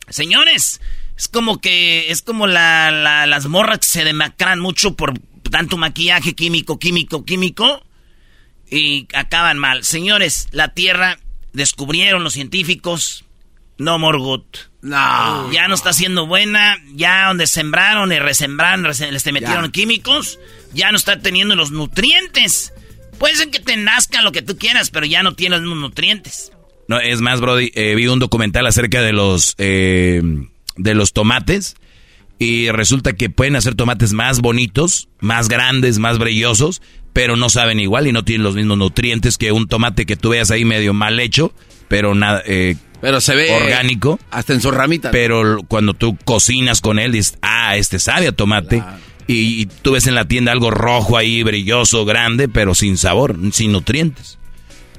Señores, 0.09 0.81
es 1.17 1.27
como 1.27 1.59
que 1.59 2.11
es 2.11 2.21
como 2.21 2.47
la, 2.47 2.91
la- 2.91 3.25
las 3.25 3.47
morras 3.47 3.79
se 3.81 4.03
demacran 4.03 4.59
mucho 4.59 4.95
por 4.95 5.17
tanto 5.51 5.77
maquillaje 5.77 6.33
químico, 6.35 6.77
químico, 6.79 7.25
químico 7.25 7.83
y 8.69 9.07
acaban 9.13 9.57
mal. 9.57 9.83
Señores, 9.83 10.47
la 10.51 10.73
tierra 10.73 11.19
descubrieron 11.53 12.23
los 12.23 12.33
científicos 12.33 13.25
no 13.77 13.97
more 13.97 14.19
good. 14.19 14.43
No. 14.81 15.51
Ya 15.51 15.67
no 15.67 15.75
está 15.75 15.91
siendo 15.93 16.25
buena, 16.25 16.77
ya 16.93 17.27
donde 17.27 17.47
sembraron 17.47 18.11
y 18.13 18.19
resembraron, 18.19 18.85
rese- 18.85 19.11
les 19.11 19.23
te 19.23 19.31
metieron 19.33 19.65
Ya. 19.65 19.71
químicos, 19.71 20.39
ya 20.73 20.91
no 20.91 20.97
está 20.97 21.19
teniendo 21.19 21.55
los 21.55 21.71
nutrientes. 21.71 22.73
Puede 23.17 23.35
ser 23.35 23.49
que 23.49 23.59
te 23.59 23.75
nazca 23.75 24.21
lo 24.21 24.31
que 24.31 24.41
tú 24.41 24.57
quieras, 24.57 24.89
pero 24.89 25.05
ya 25.05 25.21
no 25.23 25.33
tiene 25.35 25.57
los 25.57 25.63
mismos 25.65 25.79
nutrientes. 25.79 26.51
No, 26.87 26.99
es 26.99 27.19
más, 27.21 27.41
Brody, 27.41 27.71
eh, 27.75 27.93
vi 27.95 28.07
un 28.07 28.19
documental 28.19 28.65
acerca 28.65 29.01
de 29.01 29.11
los 29.13 29.53
eh, 29.57 30.21
de 30.77 30.93
los 30.95 31.11
tomates 31.11 31.75
y 32.39 32.69
resulta 32.69 33.13
que 33.13 33.29
pueden 33.29 33.57
hacer 33.57 33.75
tomates 33.75 34.13
más 34.13 34.39
bonitos, 34.39 35.09
más 35.19 35.49
grandes, 35.49 35.99
más 35.99 36.17
brillosos, 36.19 36.81
pero 37.11 37.35
no 37.35 37.49
saben 37.49 37.81
igual 37.81 38.07
y 38.07 38.13
no 38.13 38.23
tienen 38.23 38.43
los 38.45 38.55
mismos 38.55 38.77
nutrientes 38.77 39.37
que 39.37 39.51
un 39.51 39.67
tomate 39.67 40.05
que 40.05 40.15
tú 40.15 40.29
veas 40.29 40.49
ahí 40.51 40.63
medio 40.63 40.93
mal 40.93 41.19
hecho, 41.19 41.53
pero 41.89 42.15
nada 42.15 42.41
eh, 42.45 42.77
Pero 43.01 43.21
se 43.21 43.35
ve. 43.35 43.51
orgánico. 43.51 44.19
Hasta 44.31 44.53
en 44.53 44.61
su 44.61 44.71
ramita. 44.71 45.11
Pero 45.11 45.59
cuando 45.67 45.93
tú 45.93 46.17
cocinas 46.25 46.81
con 46.81 46.99
él, 46.99 47.11
dices, 47.13 47.37
ah, 47.41 47.75
este 47.77 47.99
sabe 47.99 48.27
a 48.27 48.31
tomate. 48.31 48.83
Y, 49.27 49.61
y 49.61 49.65
tú 49.67 49.91
ves 49.91 50.07
en 50.07 50.15
la 50.15 50.25
tienda 50.25 50.51
algo 50.51 50.71
rojo 50.71 51.15
ahí, 51.17 51.43
brilloso, 51.43 52.03
grande, 52.05 52.49
pero 52.49 52.73
sin 52.75 52.97
sabor, 52.97 53.37
sin 53.53 53.71
nutrientes. 53.71 54.37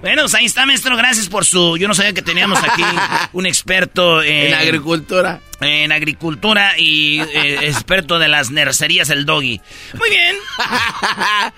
Bueno, 0.01 0.23
pues 0.23 0.35
ahí 0.35 0.47
está, 0.47 0.65
maestro. 0.65 0.97
Gracias 0.97 1.29
por 1.29 1.45
su. 1.45 1.77
Yo 1.77 1.87
no 1.89 1.95
sabía 1.95 2.15
que 2.15 2.23
teníamos 2.23 2.59
aquí 2.63 2.83
un 3.35 3.45
experto 3.47 4.23
en, 4.23 4.47
en 4.49 4.55
agricultura. 4.55 5.41
en 5.61 5.93
agricultura 5.93 6.79
y 6.79 7.21
eh, 7.21 7.59
experto 7.69 8.19
de 8.19 8.29
las 8.29 8.51
nercerías, 8.51 9.11
el 9.11 9.27
doggy. 9.27 9.61
Muy 9.99 10.11
bien. 10.11 10.37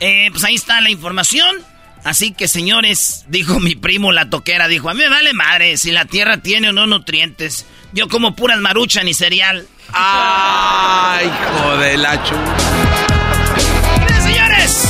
Eh, 0.00 0.28
pues 0.30 0.44
ahí 0.44 0.54
está 0.54 0.80
la 0.80 0.90
información. 0.90 1.56
Así 2.08 2.32
que, 2.32 2.48
señores, 2.48 3.26
dijo 3.28 3.60
mi 3.60 3.74
primo 3.74 4.12
la 4.12 4.30
toquera, 4.30 4.66
dijo, 4.66 4.88
a 4.88 4.94
mí 4.94 5.00
me 5.00 5.10
vale 5.10 5.34
madre 5.34 5.76
si 5.76 5.90
la 5.90 6.06
tierra 6.06 6.38
tiene 6.38 6.70
o 6.70 6.72
no 6.72 6.86
nutrientes. 6.86 7.66
Yo 7.92 8.08
como 8.08 8.34
puras 8.34 8.58
maruchan 8.60 9.06
y 9.08 9.12
cereal. 9.12 9.66
¡Ay, 9.92 11.26
hijo 11.26 11.76
de 11.76 11.98
la 11.98 12.24
chu! 12.24 12.34
Bien, 14.06 14.22
señores. 14.22 14.88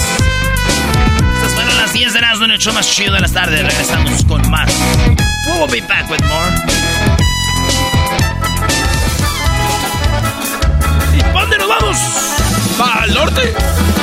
Estas 1.35 1.55
fueron 1.55 1.77
las 1.77 1.93
10 1.93 2.13
de 2.15 2.21
las 2.21 2.41
el 2.41 2.59
show 2.59 2.73
más 2.73 2.89
chido 2.89 3.15
de 3.15 3.21
las 3.21 3.33
tardes. 3.33 3.63
Regresamos 3.63 4.25
con 4.25 4.49
más. 4.49 4.73
We'll 5.49 5.69
be 5.73 5.81
back 5.89 6.09
with 6.09 6.23
more. 6.23 6.55
¿Y 11.17 11.33
dónde 11.33 11.59
nos 11.59 11.69
vamos? 11.69 11.99
¡Para 12.79 13.07
el 13.07 13.15
norte! 13.15 13.98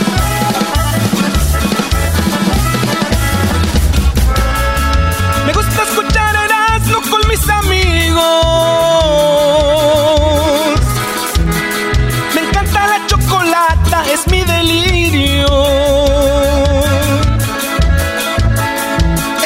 Me 12.33 12.41
encanta 12.41 12.87
la 12.87 13.07
chocolata, 13.07 14.03
es 14.13 14.27
mi 14.27 14.41
delirio. 14.43 15.47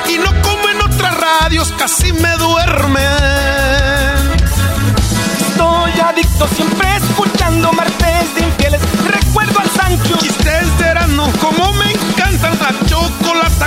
Y 0.08 0.18
no 0.18 0.30
como 0.42 0.68
en 0.68 0.80
otras 0.82 1.14
radios, 1.18 1.72
casi 1.78 2.12
me 2.12 2.32
duermen. 2.36 3.06
Estoy 5.40 6.00
adicto 6.00 6.48
siempre 6.48 6.95
Como 11.56 11.72
me 11.74 11.92
encantan 11.92 12.58
la 12.58 12.86
chocolata 12.86 13.66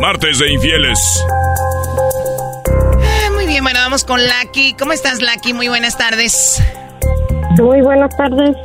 Martes 0.00 0.38
de 0.38 0.52
Infieles. 0.52 1.24
Ah, 3.02 3.30
muy 3.34 3.46
bien, 3.46 3.64
bueno, 3.64 3.80
vamos 3.80 4.04
con 4.04 4.20
Lucky. 4.20 4.74
¿Cómo 4.78 4.92
estás, 4.92 5.20
Lucky? 5.20 5.52
Muy 5.52 5.68
buenas 5.68 5.98
tardes. 5.98 6.62
Muy 7.60 7.80
buenas 7.82 8.16
tardes. 8.16 8.56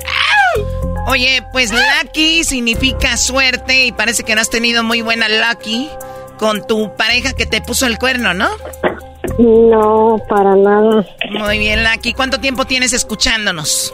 Oye, 1.07 1.43
pues 1.51 1.71
Lucky 1.71 2.43
significa 2.43 3.17
suerte 3.17 3.85
y 3.85 3.91
parece 3.91 4.23
que 4.23 4.35
no 4.35 4.41
has 4.41 4.49
tenido 4.49 4.83
muy 4.83 5.01
buena 5.01 5.27
Lucky 5.27 5.89
con 6.37 6.65
tu 6.67 6.95
pareja 6.95 7.33
que 7.33 7.45
te 7.45 7.61
puso 7.61 7.87
el 7.87 7.97
cuerno, 7.97 8.33
¿no? 8.33 8.49
No, 9.39 10.17
para 10.29 10.55
nada. 10.55 11.03
Muy 11.31 11.57
bien, 11.57 11.83
Lucky. 11.83 12.13
¿Cuánto 12.13 12.39
tiempo 12.39 12.65
tienes 12.65 12.93
escuchándonos? 12.93 13.93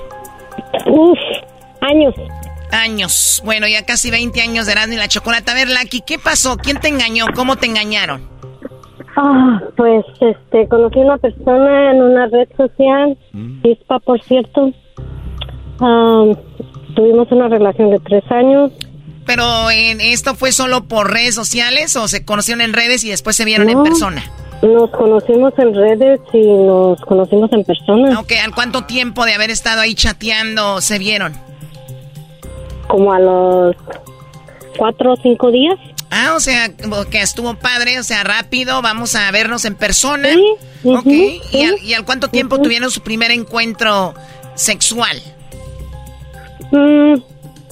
Uf, 0.86 1.18
años. 1.82 2.14
Años. 2.72 3.42
Bueno, 3.44 3.68
ya 3.68 3.86
casi 3.86 4.12
20 4.12 4.42
años 4.42 4.66
de 4.66 4.74
Erasmo 4.74 4.94
y 4.94 4.98
la 4.98 5.08
Chocolata. 5.08 5.52
A 5.52 5.56
ver, 5.56 5.70
Lucky, 5.70 6.02
¿qué 6.02 6.20
pasó? 6.20 6.58
¿Quién 6.58 6.80
te 6.80 6.88
engañó? 6.88 7.26
¿Cómo 7.36 7.56
te 7.56 7.66
engañaron? 7.66 8.28
Ah, 9.16 9.62
pues, 9.76 10.06
este, 10.22 10.68
conocí 10.68 11.00
a 11.00 11.04
una 11.04 11.18
persona 11.18 11.92
en 11.92 12.02
una 12.02 12.28
red 12.28 12.48
social, 12.56 13.18
Chispa, 13.64 14.00
por 14.00 14.22
cierto. 14.22 14.72
Ah, 15.80 16.26
tuvimos 16.96 17.32
una 17.32 17.48
relación 17.48 17.92
de 17.92 18.00
tres 18.00 18.24
años. 18.32 18.72
¿Pero 19.26 19.70
en 19.70 20.02
esto 20.02 20.36
fue 20.36 20.52
solo 20.52 20.86
por 20.86 21.12
redes 21.12 21.36
sociales 21.36 21.96
o 21.96 22.08
se 22.08 22.26
conocieron 22.26 22.62
en 22.62 22.74
redes 22.74 23.04
y 23.04 23.10
después 23.10 23.36
se 23.36 23.46
vieron 23.46 23.70
en 23.70 23.84
persona? 23.84 24.24
Nos 24.62 24.90
conocimos 24.90 25.54
en 25.58 25.74
redes 25.74 26.20
y 26.34 26.46
nos 26.46 27.00
conocimos 27.02 27.52
en 27.54 27.64
persona. 27.64 28.20
Ok, 28.20 28.34
¿al 28.44 28.54
cuánto 28.54 28.86
tiempo 28.86 29.26
de 29.26 29.34
haber 29.34 29.52
estado 29.52 29.82
ahí 29.82 29.96
chateando 29.96 30.82
se 30.82 30.98
vieron? 30.98 31.34
Como 32.90 33.14
a 33.14 33.20
los 33.20 33.76
cuatro 34.78 35.14
o 35.14 35.18
cinco 35.18 35.52
días. 35.52 35.80
Ah, 36.12 36.34
o 36.36 36.40
sea, 36.40 36.70
que 37.10 37.22
estuvo 37.22 37.54
padre, 37.54 38.00
o 38.00 38.04
sea, 38.04 38.24
rápido, 38.24 38.82
vamos 38.82 39.16
a 39.16 39.30
vernos 39.32 39.64
en 39.66 39.76
persona. 39.76 40.30
Sí, 40.34 40.46
ok, 40.84 41.06
ujú, 41.06 41.10
¿y, 41.10 41.64
al, 41.64 41.78
sí. 41.78 41.86
y 41.86 41.94
al 41.94 42.04
cuánto 42.04 42.30
tiempo 42.30 42.60
tuvieron 42.60 42.90
su 42.90 43.02
primer 43.02 43.32
encuentro 43.32 44.16
sexual? 44.56 45.22
Mm, 46.72 47.16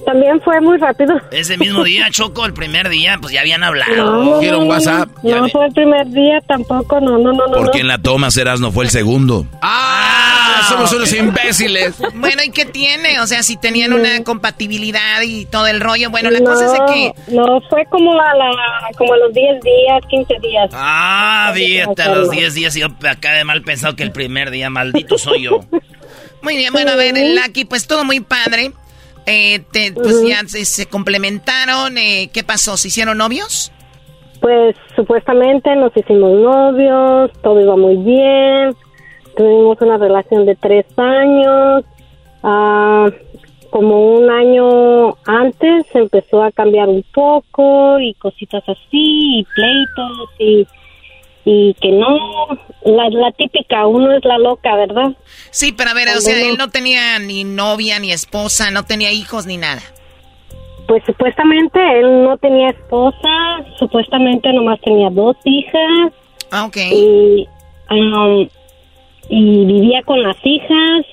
también 0.08 0.40
fue 0.40 0.62
muy 0.62 0.78
rápido. 0.78 1.20
Ese 1.32 1.58
mismo 1.58 1.84
día, 1.84 2.08
Choco, 2.10 2.46
el 2.46 2.54
primer 2.54 2.88
día, 2.88 3.18
pues 3.22 3.34
ya 3.34 3.42
habían 3.42 3.62
hablado. 3.62 3.94
No, 3.94 4.42
no, 4.42 4.42
no, 4.42 4.66
no, 4.66 5.42
No 5.42 5.50
fue 5.50 5.66
el 5.66 5.74
primer 5.74 6.08
día 6.08 6.40
tampoco, 6.48 7.02
no, 7.02 7.18
no, 7.18 7.34
no, 7.34 7.46
no. 7.46 7.58
Porque 7.58 7.80
no. 7.80 7.82
en 7.82 7.88
la 7.90 7.98
toma 7.98 8.30
Erasno 8.34 8.72
fue 8.72 8.86
el 8.86 8.90
segundo. 8.90 9.46
¡Ah! 9.62 10.66
Somos 10.70 10.94
unos 10.94 11.14
imbéciles. 11.14 11.96
Bueno, 12.16 12.42
¿y 12.46 12.52
qué 12.52 12.66
tiene? 12.66 13.20
O 13.20 13.28
sea, 13.28 13.44
si 13.44 13.58
tenían 13.58 13.92
una 13.92 14.24
compatibilidad 14.24 15.22
y 15.24 15.46
todo 15.46 15.68
el 15.68 15.82
rollo. 15.82 16.10
Bueno, 16.10 16.32
la 16.32 16.40
no, 16.40 16.46
cosa 16.46 16.66
es 16.66 16.72
de 16.72 16.80
que... 16.88 17.14
No, 17.34 17.60
fue 17.70 17.86
como 17.90 18.14
a, 18.14 18.34
la, 18.34 18.52
como 18.98 19.14
a 19.14 19.18
los 19.18 19.34
10 19.34 19.62
días, 19.62 20.02
15 20.10 20.34
días. 20.42 20.70
Ah, 20.72 21.52
fíjate, 21.54 22.02
a 22.02 22.16
los 22.16 22.30
10 22.30 22.54
días 22.54 22.76
y 22.78 22.80
yo 22.80 22.88
acá 23.10 23.34
de 23.34 23.44
mal 23.44 23.62
pensado 23.62 23.98
que 23.98 24.04
el 24.04 24.14
primer 24.14 24.52
día, 24.52 24.70
maldito 24.70 25.18
soy 25.18 25.44
yo. 25.44 25.60
Muy 26.42 26.56
bien, 26.56 26.72
bueno, 26.72 26.92
a 26.92 26.96
ver, 26.96 27.14
Lucky, 27.14 27.66
pues 27.66 27.88
todo 27.88 28.06
muy 28.06 28.22
padre. 28.22 28.72
Eh, 29.28 29.60
te- 29.72 29.92
pues 29.94 30.24
ya 30.26 30.40
se, 30.48 30.64
se 30.66 30.86
complementaron. 30.88 31.98
eh, 31.98 32.30
¿Qué 32.34 32.44
pasó? 32.44 32.78
¿Se 32.78 32.88
hicieron 32.88 33.18
novios? 33.18 33.72
Pues 34.40 34.76
supuestamente 34.96 35.76
nos 35.76 35.92
hicimos 35.98 36.32
novios, 36.40 37.32
todo 37.44 37.60
iba 37.60 37.76
muy 37.76 37.98
bien. 37.98 38.74
Tuvimos 39.36 39.78
una 39.82 39.98
relación 39.98 40.46
de 40.46 40.56
tres 40.56 40.86
años. 40.98 41.84
Ah, 42.42 43.08
como 43.70 44.16
un 44.16 44.30
año 44.30 45.18
antes 45.26 45.86
empezó 45.94 46.42
a 46.42 46.52
cambiar 46.54 46.88
un 46.88 47.04
poco 47.14 48.00
y 48.00 48.14
cositas 48.14 48.64
así, 48.68 49.40
y 49.40 49.46
pleitos 49.56 50.30
y, 50.40 50.68
y 51.50 51.74
que 51.76 51.92
no. 51.94 52.18
La, 52.84 53.10
la 53.10 53.32
típica, 53.32 53.88
uno 53.88 54.12
es 54.12 54.24
la 54.26 54.38
loca, 54.38 54.76
¿verdad? 54.76 55.16
Sí, 55.50 55.72
pero 55.72 55.92
a 55.92 55.94
ver, 55.94 56.10
o 56.10 56.20
sea, 56.20 56.38
él 56.40 56.58
no 56.58 56.70
tenía 56.70 57.20
ni 57.20 57.46
novia, 57.46 58.00
ni 58.00 58.12
esposa, 58.12 58.70
no 58.70 58.84
tenía 58.84 59.12
hijos, 59.14 59.46
ni 59.46 59.56
nada. 59.56 59.82
Pues 60.88 61.04
supuestamente 61.06 61.80
él 62.00 62.24
no 62.24 62.38
tenía 62.38 62.70
esposa, 62.70 63.30
supuestamente 63.80 64.52
nomás 64.52 64.80
tenía 64.82 65.10
dos 65.10 65.38
hijas. 65.46 66.14
Ah, 66.52 66.66
ok. 66.66 66.78
Y, 66.78 67.48
um, 67.92 68.48
y 69.30 69.66
vivía 69.66 70.02
con 70.04 70.22
las 70.22 70.38
hijas, 70.44 71.06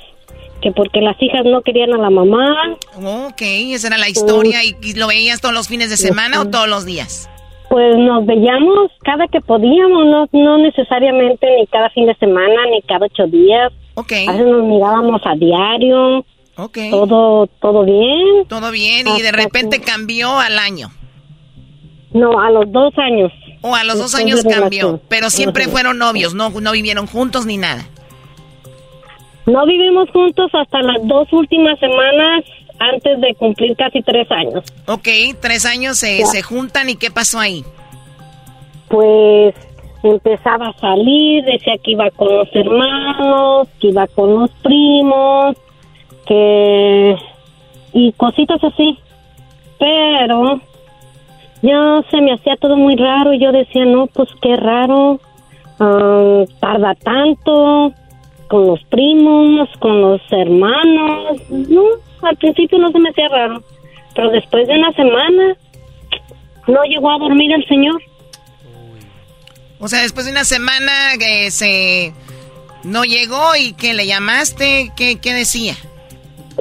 que 0.62 0.72
porque 0.72 1.00
las 1.00 1.16
hijas 1.20 1.44
no 1.44 1.62
querían 1.62 1.92
a 1.92 1.98
la 1.98 2.10
mamá. 2.10 2.76
Ok, 2.96 3.40
esa 3.40 3.86
era 3.86 3.98
la 3.98 4.08
historia. 4.08 4.64
¿Y, 4.64 4.76
y 4.82 4.94
lo 4.94 5.06
veías 5.06 5.40
todos 5.40 5.54
los 5.54 5.68
fines 5.68 5.90
de 5.90 5.96
semana 5.96 6.40
o 6.40 6.46
todos 6.46 6.68
los 6.68 6.84
días? 6.84 7.28
Pues 7.74 7.98
nos 7.98 8.24
veíamos 8.24 8.92
cada 9.02 9.26
que 9.26 9.40
podíamos, 9.40 10.06
no, 10.06 10.28
no 10.30 10.58
necesariamente 10.58 11.44
ni 11.58 11.66
cada 11.66 11.90
fin 11.90 12.06
de 12.06 12.14
semana, 12.14 12.54
ni 12.70 12.80
cada 12.82 13.06
ocho 13.06 13.26
días. 13.26 13.72
Ok. 13.94 14.12
A 14.28 14.30
veces 14.30 14.46
nos 14.46 14.62
mirábamos 14.62 15.20
a 15.24 15.34
diario. 15.34 16.24
Ok. 16.56 16.78
Todo, 16.92 17.48
todo 17.60 17.84
bien. 17.84 18.46
Todo 18.46 18.70
bien, 18.70 19.08
y 19.08 19.22
de 19.22 19.32
repente 19.32 19.80
cambió 19.80 20.38
al 20.38 20.56
año. 20.60 20.90
No, 22.12 22.38
a 22.38 22.48
los 22.52 22.70
dos 22.70 22.96
años. 22.96 23.32
O 23.60 23.74
a 23.74 23.82
los 23.82 23.98
dos 23.98 24.14
años 24.14 24.44
cambió. 24.48 25.00
Pero 25.08 25.28
siempre 25.28 25.66
fueron 25.66 25.98
novios, 25.98 26.32
no, 26.32 26.50
no 26.50 26.70
vivieron 26.70 27.08
juntos 27.08 27.44
ni 27.44 27.56
nada. 27.56 27.88
No 29.46 29.66
vivimos 29.66 30.08
juntos 30.12 30.48
hasta 30.54 30.80
las 30.80 31.04
dos 31.08 31.26
últimas 31.32 31.76
semanas 31.80 32.44
antes 32.78 33.20
de 33.20 33.34
cumplir 33.34 33.76
casi 33.76 34.02
tres 34.02 34.30
años. 34.30 34.64
Ok, 34.86 35.08
tres 35.40 35.64
años 35.66 35.98
se, 35.98 36.24
se 36.26 36.42
juntan 36.42 36.88
y 36.90 36.96
¿qué 36.96 37.10
pasó 37.10 37.38
ahí? 37.38 37.64
Pues 38.88 39.54
empezaba 40.02 40.68
a 40.68 40.78
salir, 40.78 41.44
decía 41.44 41.74
que 41.82 41.92
iba 41.92 42.10
con 42.10 42.28
los 42.28 42.48
hermanos, 42.54 43.68
que 43.80 43.88
iba 43.88 44.06
con 44.08 44.34
los 44.34 44.50
primos, 44.62 45.56
que... 46.26 47.16
y 47.92 48.12
cositas 48.12 48.62
así. 48.62 48.98
Pero 49.78 50.60
ya 51.62 52.02
se 52.10 52.20
me 52.20 52.34
hacía 52.34 52.56
todo 52.56 52.76
muy 52.76 52.96
raro 52.96 53.32
y 53.32 53.40
yo 53.40 53.50
decía, 53.50 53.84
no, 53.86 54.06
pues 54.06 54.28
qué 54.42 54.56
raro, 54.56 55.20
ah, 55.80 56.44
tarda 56.60 56.94
tanto 56.94 57.92
con 58.48 58.66
los 58.66 58.84
primos, 58.84 59.68
con 59.78 60.00
los 60.02 60.20
hermanos. 60.30 61.38
No, 61.48 61.82
al 62.24 62.36
principio 62.36 62.78
no 62.78 62.90
se 62.90 62.98
me 62.98 63.10
hacía 63.10 63.28
raro, 63.28 63.62
pero 64.14 64.30
después 64.30 64.66
de 64.66 64.74
una 64.74 64.92
semana 64.92 65.56
no 66.66 66.82
llegó 66.84 67.10
a 67.10 67.18
dormir 67.18 67.52
el 67.52 67.66
señor. 67.66 68.00
O 69.78 69.88
sea, 69.88 70.02
después 70.02 70.26
de 70.26 70.32
una 70.32 70.44
semana 70.44 70.92
que 71.18 71.50
se 71.50 72.12
no 72.84 73.04
llegó 73.04 73.56
y 73.58 73.72
que 73.72 73.94
le 73.94 74.06
llamaste, 74.06 74.92
¿qué, 74.96 75.18
qué 75.20 75.34
decía? 75.34 75.74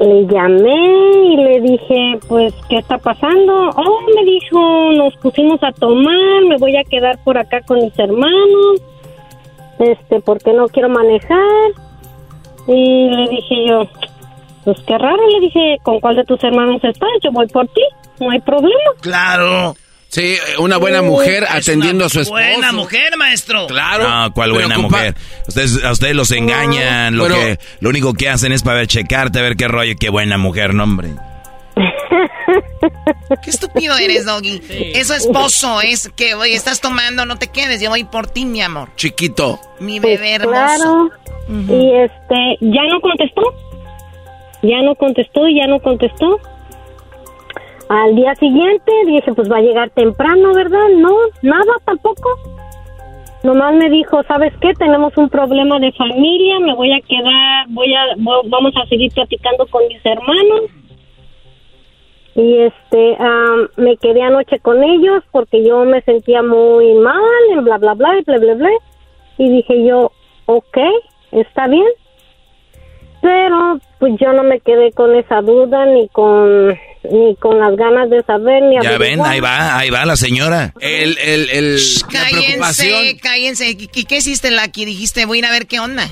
Le 0.01 0.25
llamé 0.25 1.33
y 1.33 1.37
le 1.37 1.61
dije, 1.61 2.19
pues, 2.27 2.53
¿qué 2.67 2.77
está 2.77 2.97
pasando? 2.97 3.69
Oh, 3.69 3.99
me 4.15 4.25
dijo, 4.25 4.91
nos 4.93 5.15
pusimos 5.17 5.61
a 5.61 5.71
tomar, 5.71 6.45
me 6.49 6.57
voy 6.57 6.75
a 6.75 6.83
quedar 6.83 7.23
por 7.23 7.37
acá 7.37 7.61
con 7.61 7.79
mis 7.79 7.97
hermanos, 7.99 8.81
este, 9.79 10.19
porque 10.21 10.51
no 10.53 10.67
quiero 10.67 10.89
manejar. 10.89 11.71
Y 12.67 13.09
le 13.09 13.29
dije 13.29 13.67
yo, 13.67 13.87
pues 14.65 14.77
qué 14.87 14.97
raro, 14.97 15.17
le 15.29 15.39
dije, 15.41 15.77
¿con 15.83 15.99
cuál 15.99 16.15
de 16.15 16.23
tus 16.25 16.43
hermanos 16.43 16.83
estás? 16.83 17.09
Yo 17.23 17.31
voy 17.31 17.47
por 17.47 17.67
ti, 17.67 17.81
no 18.19 18.29
hay 18.31 18.39
problema. 18.41 18.91
Claro. 19.01 19.75
Sí, 20.09 20.35
una 20.59 20.77
buena 20.77 21.01
mujer 21.01 21.43
atendiendo 21.49 22.05
a 22.05 22.09
su 22.09 22.19
esposo. 22.21 22.39
Buena 22.39 22.71
mujer, 22.71 23.17
maestro. 23.17 23.65
Claro. 23.65 24.07
No, 24.07 24.31
¿cuál 24.33 24.51
buena 24.51 24.75
ocupa- 24.77 24.97
mujer? 24.97 25.15
Ustedes, 25.47 25.83
a 25.83 25.91
ustedes 25.91 26.15
los 26.15 26.29
engañan, 26.31 27.17
lo, 27.17 27.23
pero- 27.23 27.35
que, 27.35 27.59
lo 27.79 27.89
único 27.89 28.13
que 28.13 28.29
hacen 28.29 28.51
es 28.51 28.61
para 28.61 28.77
ver, 28.77 28.87
checarte, 28.87 29.39
a 29.39 29.41
ver 29.41 29.55
qué 29.55 29.67
rollo, 29.67 29.93
qué 29.99 30.09
buena 30.09 30.37
mujer, 30.37 30.75
no, 30.75 30.83
hombre. 30.83 31.09
Qué 33.43 33.49
estúpido 33.49 33.97
eres, 33.97 34.25
Doggy. 34.25 34.61
Eso 34.93 35.13
es 35.15 35.25
esposo, 35.25 35.81
es 35.81 36.09
que, 36.15 36.35
oye, 36.35 36.53
estás 36.53 36.79
tomando, 36.79 37.25
no 37.25 37.37
te 37.37 37.47
quedes, 37.47 37.81
yo 37.81 37.89
voy 37.89 38.03
por 38.03 38.27
ti, 38.27 38.45
mi 38.45 38.61
amor. 38.61 38.89
Chiquito. 38.95 39.59
Mi 39.79 39.99
Pues 39.99 40.19
bebé 40.19 40.35
hermoso. 40.35 40.51
claro. 40.51 41.09
Y 41.49 41.91
este, 42.03 42.57
ya 42.61 42.81
no 42.91 43.01
contestó. 43.01 43.41
Ya 44.63 44.81
no 44.81 44.95
contestó 44.95 45.47
y 45.47 45.55
ya 45.59 45.67
no 45.67 45.79
contestó. 45.79 46.39
Al 47.89 48.15
día 48.15 48.33
siguiente 48.35 48.91
dije, 49.05 49.33
pues 49.33 49.51
va 49.51 49.57
a 49.57 49.61
llegar 49.61 49.89
temprano, 49.91 50.53
¿verdad? 50.53 50.87
No, 50.97 51.15
nada 51.41 51.73
tampoco. 51.85 52.29
Nomás 53.43 53.75
me 53.75 53.89
dijo, 53.89 54.23
¿sabes 54.23 54.53
qué? 54.61 54.73
Tenemos 54.73 55.15
un 55.17 55.29
problema 55.29 55.77
de 55.79 55.91
familia, 55.91 56.59
me 56.61 56.73
voy 56.75 56.93
a 56.93 57.01
quedar, 57.01 57.65
voy 57.69 57.93
a, 57.93 58.15
vo- 58.15 58.41
vamos 58.45 58.71
a 58.81 58.87
seguir 58.87 59.11
platicando 59.13 59.67
con 59.67 59.85
mis 59.89 60.03
hermanos. 60.05 60.61
Y 62.35 62.57
este, 62.59 63.17
am, 63.19 63.67
me 63.75 63.97
quedé 63.97 64.21
anoche 64.23 64.59
con 64.59 64.81
ellos 64.83 65.23
porque 65.31 65.63
yo 65.63 65.83
me 65.83 66.01
sentía 66.01 66.41
muy 66.41 66.93
mal, 66.93 67.21
bla, 67.63 67.77
bla, 67.77 67.93
bla, 67.95 68.17
y 68.17 68.23
bla, 68.23 68.37
bla, 68.39 68.53
bla. 68.55 68.69
Y 69.37 69.49
dije 69.49 69.85
yo, 69.85 70.11
ok, 70.45 70.77
está 71.33 71.67
bien. 71.67 71.85
Pero 73.21 73.77
pues 74.03 74.15
yo 74.19 74.33
no 74.33 74.43
me 74.43 74.59
quedé 74.59 74.91
con 74.91 75.15
esa 75.15 75.39
duda 75.39 75.85
ni 75.85 76.09
con 76.09 76.77
ni 77.09 77.37
con 77.37 77.57
las 77.57 77.73
ganas 77.77 78.09
de 78.09 78.21
saber 78.23 78.61
ni 78.63 78.75
Ya 78.83 78.97
ven, 78.97 79.21
ahí 79.21 79.39
va, 79.39 79.77
ahí 79.77 79.89
va 79.91 80.05
la 80.05 80.17
señora. 80.17 80.73
El, 80.81 81.17
el, 81.19 81.49
el, 81.49 81.75
la 82.11 82.25
preocupación. 82.29 82.91
Cállense, 82.91 83.21
cállense. 83.21 83.69
¿Y 83.69 83.87
qué, 83.87 84.03
qué 84.03 84.17
hiciste, 84.17 84.51
Lucky? 84.51 84.83
Dijiste, 84.83 85.25
voy 85.25 85.37
a 85.37 85.39
ir 85.39 85.45
a 85.45 85.51
ver 85.51 85.67
qué 85.67 85.79
onda. 85.79 86.03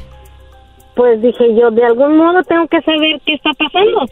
Pues 0.96 1.22
dije 1.22 1.54
yo, 1.54 1.70
de 1.72 1.84
algún 1.84 2.16
modo 2.16 2.42
tengo 2.44 2.66
que 2.70 2.82
saber 2.82 3.20
qué 3.26 3.34
está 3.34 3.50
pasando. 3.60 4.08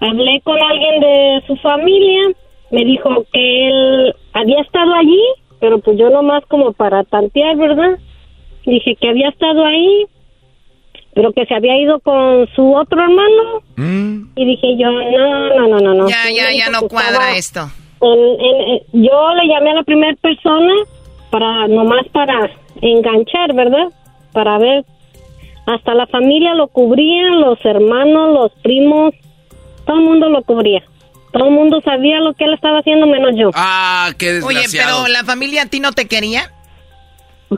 Hablé 0.00 0.40
con 0.42 0.56
alguien 0.58 1.00
de 1.00 1.42
su 1.48 1.56
familia, 1.56 2.32
me 2.70 2.82
dijo 2.86 3.26
que 3.30 3.68
él 3.68 4.14
había 4.32 4.62
estado 4.62 4.94
allí, 4.94 5.22
pero 5.60 5.80
pues 5.80 5.98
yo 5.98 6.08
nomás 6.08 6.46
como 6.46 6.72
para 6.72 7.04
tantear, 7.04 7.58
¿verdad? 7.58 7.98
Dije 8.64 8.96
que 8.98 9.10
había 9.10 9.28
estado 9.28 9.66
ahí, 9.66 10.06
pero 11.14 11.32
que 11.32 11.44
se 11.46 11.54
había 11.54 11.76
ido 11.80 11.98
con 12.00 12.46
su 12.54 12.74
otro 12.74 13.00
hermano. 13.02 13.62
Y 14.36 14.44
dije 14.44 14.76
yo, 14.78 14.90
no, 14.90 15.54
no, 15.56 15.68
no, 15.68 15.78
no, 15.80 15.94
no. 15.94 16.08
Ya, 16.08 16.30
ya, 16.34 16.52
ya 16.52 16.70
no 16.70 16.82
cuadra 16.82 17.36
esto. 17.36 17.68
En- 18.00 18.40
en- 18.40 18.70
en- 18.70 19.02
yo 19.04 19.34
le 19.34 19.46
llamé 19.52 19.70
a 19.70 19.74
la 19.74 19.82
primera 19.82 20.16
persona 20.20 20.72
para 21.30 21.68
nomás 21.68 22.06
para 22.12 22.50
enganchar, 22.80 23.54
¿verdad? 23.54 23.88
Para 24.32 24.58
ver. 24.58 24.84
Hasta 25.66 25.94
la 25.94 26.06
familia 26.06 26.54
lo 26.54 26.68
cubrían, 26.68 27.40
los 27.40 27.62
hermanos, 27.64 28.32
los 28.32 28.52
primos, 28.62 29.14
todo 29.86 29.96
el 29.98 30.04
mundo 30.04 30.28
lo 30.28 30.42
cubría. 30.42 30.82
Todo 31.32 31.44
el 31.46 31.50
mundo 31.52 31.80
sabía 31.84 32.18
lo 32.20 32.32
que 32.34 32.44
él 32.44 32.54
estaba 32.54 32.78
haciendo 32.78 33.06
menos 33.06 33.32
yo. 33.36 33.50
Ah, 33.54 34.10
qué 34.18 34.40
Oye, 34.42 34.56
desgraciado. 34.62 35.02
pero 35.04 35.12
la 35.12 35.22
familia 35.24 35.62
a 35.62 35.66
ti 35.66 35.78
no 35.78 35.92
te 35.92 36.06
quería. 36.08 36.50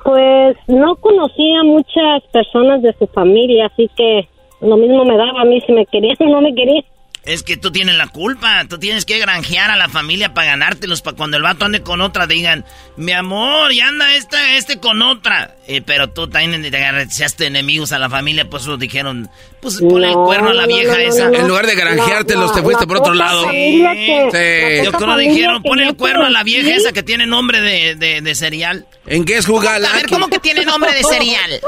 Pues 0.04 0.56
no 0.68 0.96
conocía 0.96 1.62
muchas 1.64 2.22
personas 2.32 2.80
de 2.80 2.94
su 2.94 3.06
familia, 3.08 3.66
así 3.66 3.90
que 3.94 4.26
lo 4.62 4.76
mismo 4.76 5.04
me 5.04 5.16
daba 5.16 5.42
a 5.42 5.44
mí 5.44 5.60
si 5.60 5.72
me 5.72 5.84
querían 5.86 6.16
o 6.20 6.24
no 6.28 6.40
me 6.40 6.54
querían. 6.54 6.84
Es 7.24 7.44
que 7.44 7.56
tú 7.56 7.70
tienes 7.70 7.94
la 7.94 8.08
culpa. 8.08 8.64
Tú 8.68 8.78
tienes 8.78 9.04
que 9.04 9.16
granjear 9.20 9.70
a 9.70 9.76
la 9.76 9.88
familia 9.88 10.34
para 10.34 10.48
ganártelos. 10.48 11.02
Para 11.02 11.16
cuando 11.16 11.36
el 11.36 11.44
vato 11.44 11.64
ande 11.64 11.80
con 11.82 12.00
otra, 12.00 12.26
digan: 12.26 12.64
Mi 12.96 13.12
amor, 13.12 13.72
ya 13.72 13.86
anda 13.88 14.12
este, 14.16 14.56
este 14.56 14.80
con 14.80 15.02
otra. 15.02 15.54
Eh, 15.68 15.82
pero 15.86 16.10
tú 16.10 16.28
también 16.28 16.68
te 16.68 16.76
agarraste 16.76 17.46
enemigos 17.46 17.92
a 17.92 18.00
la 18.00 18.10
familia. 18.10 18.50
Pues 18.50 18.64
eso 18.64 18.76
dijeron: 18.76 19.30
Pues 19.60 19.78
ponle 19.78 20.08
el 20.08 20.14
No, 20.14 20.24
cuerno 20.24 20.50
a 20.50 20.54
la 20.54 20.62
no, 20.62 20.74
vieja 20.74 20.94
no, 20.94 20.98
esa. 20.98 21.24
no, 21.26 21.30
no. 21.30 21.38
En 21.38 21.46
lugar 21.48 21.66
de 21.68 21.76
granjeártelos, 21.76 22.52
te 22.54 22.62
fuiste 22.62 22.88
por 22.88 22.96
otro 22.96 23.14
lado. 23.14 23.44
familia 23.44 23.92
que- 23.94 24.28
Sí. 24.32 24.78
la 24.78 24.84
Yo 24.84 24.92
creo 24.92 25.16
dijeron: 25.16 25.62
Ponle 25.62 25.84
el 25.84 25.96
cuerno 25.96 26.24
a 26.26 26.30
la 26.30 26.42
vieja 26.42 26.74
esa 26.74 26.90
que 26.90 27.04
tiene 27.04 27.26
nombre 27.26 27.60
de, 27.60 27.94
de, 27.94 28.20
de 28.20 28.34
cereal. 28.34 28.84
¿En 29.06 29.24
qué 29.24 29.36
es 29.36 29.46
jugar 29.46 29.84
A 29.84 29.92
ver, 29.94 30.06
¿cómo 30.08 30.26
que 30.28 30.40
tiene 30.40 30.64
nombre 30.64 30.92
de 30.92 31.04
cereal? 31.04 31.60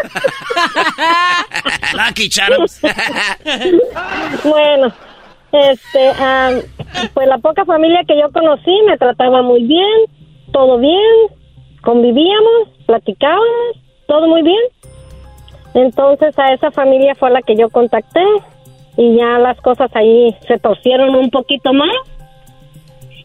Lucky 1.92 2.28
Charms. 2.28 2.80
Bueno, 4.44 4.92
este, 5.54 6.10
am, 6.10 6.60
pues 7.14 7.28
la 7.28 7.38
poca 7.38 7.64
familia 7.64 8.04
que 8.06 8.18
yo 8.18 8.30
conocí 8.32 8.72
me 8.86 8.98
trataba 8.98 9.42
muy 9.42 9.62
bien, 9.64 10.06
todo 10.52 10.78
bien, 10.78 11.12
convivíamos, 11.82 12.68
platicábamos, 12.86 13.76
todo 14.06 14.26
muy 14.28 14.42
bien. 14.42 14.60
Entonces 15.74 16.38
a 16.38 16.52
esa 16.52 16.70
familia 16.70 17.14
fue 17.14 17.30
la 17.30 17.42
que 17.42 17.56
yo 17.56 17.68
contacté 17.70 18.24
y 18.96 19.16
ya 19.16 19.38
las 19.38 19.60
cosas 19.60 19.90
ahí 19.94 20.36
se 20.46 20.58
torcieron 20.58 21.14
un 21.14 21.30
poquito 21.30 21.72
más. 21.72 21.94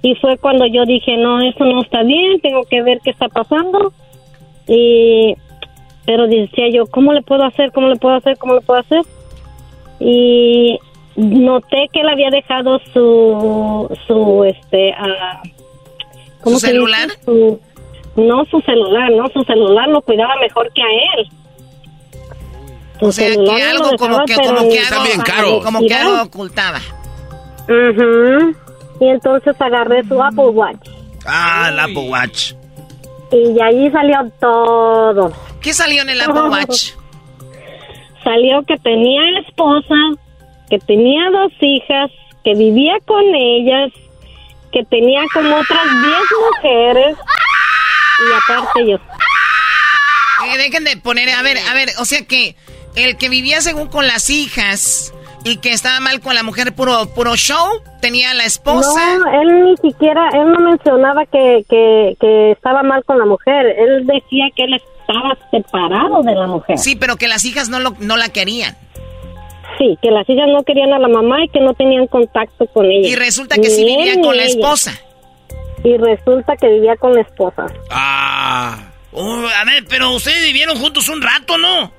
Y 0.01 0.15
fue 0.15 0.37
cuando 0.37 0.65
yo 0.65 0.85
dije, 0.85 1.17
no, 1.17 1.41
eso 1.41 1.65
no 1.65 1.81
está 1.81 2.03
bien, 2.03 2.39
tengo 2.39 2.63
que 2.63 2.81
ver 2.81 2.99
qué 3.03 3.09
está 3.11 3.27
pasando. 3.27 3.91
Y, 4.67 5.35
pero 6.05 6.27
decía 6.27 6.69
yo, 6.71 6.87
¿cómo 6.87 7.11
le 7.11 7.21
puedo 7.21 7.43
hacer? 7.43 7.71
¿Cómo 7.71 7.87
le 7.87 7.97
puedo 7.97 8.15
hacer? 8.15 8.37
¿Cómo 8.37 8.55
le 8.55 8.61
puedo 8.61 8.79
hacer? 8.79 9.01
y 9.99 10.79
noté 11.19 11.87
que 11.91 12.01
él 12.01 12.09
había 12.09 12.29
dejado 12.29 12.79
su 12.93 13.87
su 14.07 14.43
este 14.45 14.93
¿cómo 16.41 16.55
¿Su 16.55 16.59
se 16.61 16.67
dice? 16.67 16.77
celular? 16.79 17.09
Su- 17.25 17.59
no 18.15 18.45
su 18.45 18.59
celular 18.61 19.11
no 19.11 19.27
su 19.29 19.43
celular 19.43 19.87
lo 19.89 20.01
cuidaba 20.01 20.35
mejor 20.41 20.71
que 20.73 20.81
a 20.81 21.19
él 21.19 21.29
Su 22.99 23.05
O 23.07 23.11
sea, 23.11 23.27
que 23.35 23.63
algo 23.63 23.91
como 23.97 24.25
que, 24.25 24.35
como 24.35 24.69
que 24.69 24.79
algo, 24.79 25.03
bien 25.03 25.21
caro. 25.21 25.61
como 25.63 25.79
que 25.79 25.93
algo 25.93 26.21
ocultaba. 26.23 26.79
Ujú. 27.67 28.55
y 28.99 29.07
entonces 29.07 29.55
agarré 29.61 30.03
su 30.05 30.21
Apple 30.21 30.47
Watch 30.49 30.87
Ah, 31.25 31.69
el 31.71 31.79
Apple 31.79 32.09
Watch. 32.09 32.53
y 33.31 33.59
ahí 33.61 33.89
salió 33.91 34.17
todo 34.39 35.31
¿Qué 35.61 35.73
salió 35.73 36.01
en 36.01 36.09
el 36.09 36.21
Apple 36.21 36.41
Watch? 36.49 36.91
salió 38.23 38.63
que 38.63 38.77
tenía 38.77 39.21
esposa, 39.47 39.95
que 40.69 40.79
tenía 40.79 41.29
dos 41.31 41.51
hijas, 41.61 42.11
que 42.43 42.55
vivía 42.55 42.93
con 43.05 43.23
ellas, 43.33 43.91
que 44.71 44.83
tenía 44.85 45.21
como 45.33 45.55
otras 45.55 45.85
10 46.03 46.15
mujeres 46.47 47.17
y 48.19 48.33
aparte 48.33 48.87
yo. 48.87 48.97
Eh, 50.45 50.57
dejen 50.57 50.83
de 50.83 50.97
poner, 50.97 51.29
a 51.29 51.41
ver, 51.41 51.57
a 51.69 51.73
ver, 51.73 51.89
o 51.99 52.05
sea 52.05 52.25
que 52.25 52.55
el 52.95 53.17
que 53.17 53.29
vivía 53.29 53.61
según 53.61 53.87
con 53.87 54.07
las 54.07 54.29
hijas 54.29 55.13
y 55.43 55.57
que 55.57 55.71
estaba 55.71 55.99
mal 55.99 56.19
con 56.21 56.35
la 56.35 56.43
mujer, 56.43 56.73
puro, 56.73 57.07
puro 57.13 57.35
show, 57.35 57.81
tenía 58.01 58.33
la 58.33 58.45
esposa. 58.45 59.17
No, 59.17 59.41
él 59.41 59.63
ni 59.63 59.77
siquiera, 59.77 60.29
él 60.33 60.51
no 60.51 60.59
mencionaba 60.59 61.25
que, 61.25 61.65
que, 61.69 62.15
que 62.19 62.51
estaba 62.51 62.83
mal 62.83 63.03
con 63.05 63.17
la 63.17 63.25
mujer, 63.25 63.65
él 63.77 64.05
decía 64.05 64.45
que 64.55 64.63
él 64.63 64.73
estaba 64.75 65.37
separado 65.51 66.21
de 66.23 66.35
la 66.35 66.47
mujer. 66.47 66.77
Sí, 66.77 66.95
pero 66.95 67.15
que 67.15 67.27
las 67.27 67.45
hijas 67.45 67.69
no, 67.69 67.79
lo, 67.79 67.95
no 67.99 68.17
la 68.17 68.29
querían. 68.29 68.75
Sí, 69.77 69.97
que 70.01 70.11
las 70.11 70.27
hijas 70.29 70.47
no 70.49 70.63
querían 70.63 70.91
a 70.93 70.99
la 70.99 71.07
mamá 71.07 71.43
y 71.43 71.49
que 71.49 71.59
no 71.59 71.73
tenían 71.73 72.07
contacto 72.07 72.65
con 72.67 72.85
ella. 72.85 73.07
Y 73.07 73.15
resulta 73.15 73.55
que 73.55 73.69
sí 73.69 73.83
Ni 73.85 73.93
él 73.95 73.97
vivía 74.09 74.21
con 74.21 74.35
la 74.35 74.43
ella. 74.43 74.51
esposa. 74.51 74.99
Y 75.83 75.95
resulta 75.97 76.55
que 76.57 76.67
vivía 76.69 76.95
con 76.97 77.13
la 77.13 77.21
esposa. 77.21 77.65
Ah. 77.89 78.91
Oh, 79.11 79.41
a 79.47 79.65
ver, 79.65 79.83
pero 79.89 80.11
ustedes 80.13 80.43
vivieron 80.45 80.77
juntos 80.77 81.07
un 81.09 81.21
rato, 81.21 81.57
¿no? 81.57 81.91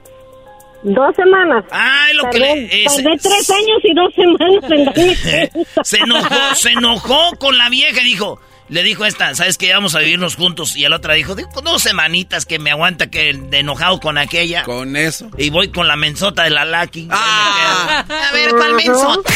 Dos 0.82 1.14
semanas. 1.16 1.64
Ay, 1.70 2.14
lo 2.14 2.30
que 2.30 2.38
le... 2.38 2.84
es- 2.84 2.94
tardé 2.96 3.16
tres 3.18 3.50
años 3.50 3.80
y 3.82 3.94
dos 3.94 4.14
semanas 4.14 4.64
en 4.70 4.84
darme 4.84 5.50
se 5.84 5.96
enojó, 5.98 6.54
se 6.54 6.70
enojó 6.70 7.36
con 7.38 7.56
la 7.58 7.68
vieja 7.68 8.00
y 8.00 8.04
dijo, 8.04 8.40
le 8.70 8.84
dijo 8.84 9.04
esta, 9.04 9.34
¿sabes 9.34 9.58
qué? 9.58 9.72
Vamos 9.74 9.96
a 9.96 9.98
vivirnos 9.98 10.36
juntos. 10.36 10.76
Y 10.76 10.88
la 10.88 10.96
otra 10.96 11.14
dijo, 11.14 11.34
digo, 11.34 11.50
dos 11.62 11.82
semanitas 11.82 12.46
que 12.46 12.60
me 12.60 12.70
aguanta 12.70 13.10
que 13.10 13.34
de 13.34 13.58
enojado 13.58 13.98
con 13.98 14.16
aquella. 14.16 14.62
Con 14.62 14.96
eso. 14.96 15.28
Y 15.36 15.50
voy 15.50 15.68
con 15.68 15.88
la 15.88 15.96
mensota 15.96 16.44
de 16.44 16.50
la 16.50 16.64
Lucky. 16.64 17.08
Ah. 17.10 18.04
A 18.08 18.32
ver, 18.32 18.50
¿cuál 18.50 18.74
mensota? 18.74 19.30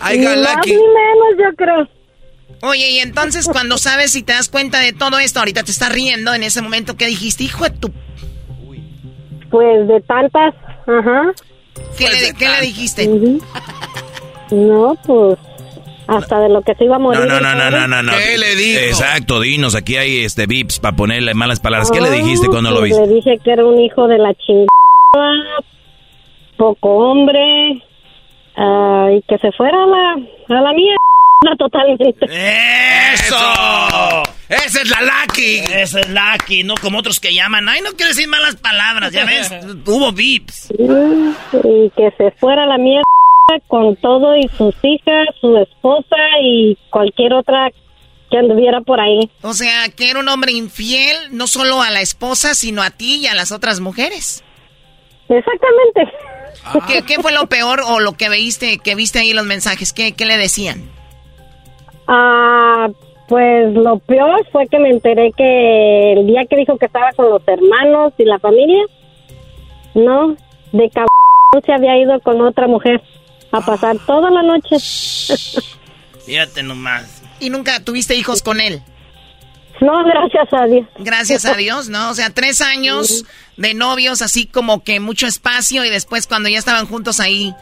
Ay, 0.00 0.22
Galaki. 0.22 0.70
ni 0.70 0.76
menos, 0.76 1.36
yo 1.38 1.56
creo. 1.56 1.88
Oye, 2.62 2.90
y 2.90 2.98
entonces 3.00 3.46
cuando 3.46 3.76
sabes 3.76 4.16
y 4.16 4.22
te 4.22 4.32
das 4.32 4.48
cuenta 4.48 4.80
de 4.80 4.94
todo 4.94 5.18
esto, 5.18 5.38
ahorita 5.38 5.62
te 5.62 5.70
estás 5.70 5.92
riendo 5.92 6.32
en 6.34 6.42
ese 6.42 6.62
momento 6.62 6.96
que 6.96 7.06
dijiste, 7.06 7.44
hijo 7.44 7.64
de 7.64 7.70
tu... 7.70 7.92
Pues 9.50 9.86
de 9.86 10.00
tantas, 10.00 10.54
ajá. 10.86 11.32
¿Qué, 11.96 12.06
Pues 12.06 12.22
le, 12.22 12.34
¿qué 12.34 12.48
le 12.48 12.60
dijiste? 12.62 13.06
No, 14.50 14.96
pues 15.06 15.38
hasta 16.08 16.40
de 16.40 16.48
lo 16.48 16.62
que 16.62 16.74
se 16.74 16.84
iba 16.84 16.96
a 16.96 16.98
morir. 16.98 17.20
No, 17.20 17.26
no, 17.26 17.40
no, 17.40 17.54
no, 17.54 17.70
no, 17.70 17.86
no, 17.86 18.02
no. 18.02 18.12
¿Qué 18.12 18.38
le 18.38 18.56
dijo? 18.56 18.80
Exacto, 18.80 19.40
dinos, 19.40 19.74
aquí 19.74 19.96
hay 19.96 20.24
este 20.24 20.46
vips 20.46 20.80
para 20.80 20.96
ponerle 20.96 21.34
malas 21.34 21.60
palabras. 21.60 21.90
¿Qué 21.90 22.00
le 22.00 22.10
dijiste 22.10 22.46
Ah, 22.46 22.50
cuando 22.50 22.70
lo 22.70 22.78
pues 22.80 22.90
viste? 22.90 23.06
Le 23.06 23.14
dije 23.14 23.38
que 23.44 23.52
era 23.52 23.64
un 23.64 23.78
hijo 23.78 24.08
de 24.08 24.16
la 24.18 24.32
chingada, 24.34 24.66
poco 26.56 26.88
hombre, 27.10 27.82
ah, 28.56 29.08
y 29.16 29.22
que 29.22 29.38
se 29.38 29.52
fuera 29.52 29.76
a 29.84 29.86
la, 29.86 30.58
a 30.58 30.62
la 30.62 30.72
mía 30.72 30.96
totalmente. 31.58 32.16
¡Eso! 33.12 33.36
¡Esa 34.48 34.80
es 34.80 34.90
la 34.90 35.02
Lucky! 35.02 35.58
Esa 35.74 36.00
es 36.00 36.08
Lucky, 36.08 36.64
no 36.64 36.74
como 36.80 36.98
otros 37.00 37.20
que 37.20 37.34
llaman. 37.34 37.68
Ay, 37.68 37.82
no 37.82 37.90
quiero 37.90 38.08
decir 38.08 38.28
malas 38.28 38.56
palabras, 38.56 39.12
ya 39.12 39.26
ves. 39.26 39.50
Hubo 39.86 40.10
vips. 40.12 40.70
Y 40.72 41.90
que 41.90 42.10
se 42.16 42.30
fuera 42.32 42.62
a 42.64 42.66
la 42.66 42.78
mierda 42.78 43.02
con 43.66 43.96
todo 43.96 44.36
y 44.36 44.48
sus 44.48 44.74
hijas, 44.82 45.26
su 45.40 45.56
esposa 45.56 46.16
y 46.42 46.76
cualquier 46.90 47.32
otra 47.32 47.70
que 48.30 48.38
anduviera 48.38 48.80
por 48.82 49.00
ahí. 49.00 49.30
O 49.42 49.54
sea, 49.54 49.88
que 49.96 50.10
era 50.10 50.20
un 50.20 50.28
hombre 50.28 50.52
infiel, 50.52 51.16
no 51.30 51.46
solo 51.46 51.80
a 51.80 51.90
la 51.90 52.00
esposa, 52.00 52.54
sino 52.54 52.82
a 52.82 52.90
ti 52.90 53.20
y 53.22 53.26
a 53.26 53.34
las 53.34 53.52
otras 53.52 53.80
mujeres. 53.80 54.44
Exactamente. 55.28 56.12
¿Qué, 56.86 57.02
qué 57.02 57.22
fue 57.22 57.32
lo 57.32 57.46
peor 57.46 57.80
o 57.86 58.00
lo 58.00 58.12
que 58.12 58.28
viste, 58.28 58.78
que 58.78 58.94
viste 58.94 59.20
ahí 59.20 59.32
los 59.32 59.46
mensajes? 59.46 59.92
¿Qué, 59.92 60.12
qué 60.12 60.26
le 60.26 60.36
decían? 60.36 60.90
Ah, 62.06 62.88
pues 63.28 63.72
lo 63.74 63.98
peor 63.98 64.46
fue 64.52 64.66
que 64.66 64.78
me 64.78 64.90
enteré 64.90 65.32
que 65.32 66.12
el 66.12 66.26
día 66.26 66.44
que 66.48 66.56
dijo 66.56 66.76
que 66.76 66.86
estaba 66.86 67.12
con 67.12 67.30
los 67.30 67.42
hermanos 67.46 68.12
y 68.18 68.24
la 68.24 68.38
familia, 68.38 68.84
no, 69.94 70.36
de 70.72 70.90
cabrón 70.90 71.08
se 71.64 71.72
había 71.72 71.98
ido 71.98 72.20
con 72.20 72.40
otra 72.40 72.66
mujer 72.66 73.02
a 73.52 73.60
pasar 73.60 73.98
toda 74.06 74.30
la 74.30 74.42
noche. 74.42 74.76
Fíjate 76.26 76.62
nomás. 76.62 77.22
¿Y 77.40 77.50
nunca 77.50 77.80
tuviste 77.80 78.14
hijos 78.14 78.42
con 78.42 78.60
él? 78.60 78.82
No, 79.80 80.04
gracias 80.04 80.48
a 80.52 80.66
Dios. 80.66 80.86
Gracias 80.98 81.44
a 81.44 81.54
Dios, 81.54 81.88
¿no? 81.88 82.10
O 82.10 82.14
sea, 82.14 82.30
tres 82.30 82.60
años 82.60 83.24
de 83.56 83.74
novios, 83.74 84.22
así 84.22 84.46
como 84.46 84.82
que 84.82 84.98
mucho 85.00 85.26
espacio 85.26 85.84
y 85.84 85.90
después 85.90 86.26
cuando 86.26 86.48
ya 86.48 86.58
estaban 86.58 86.86
juntos 86.86 87.20
ahí, 87.20 87.54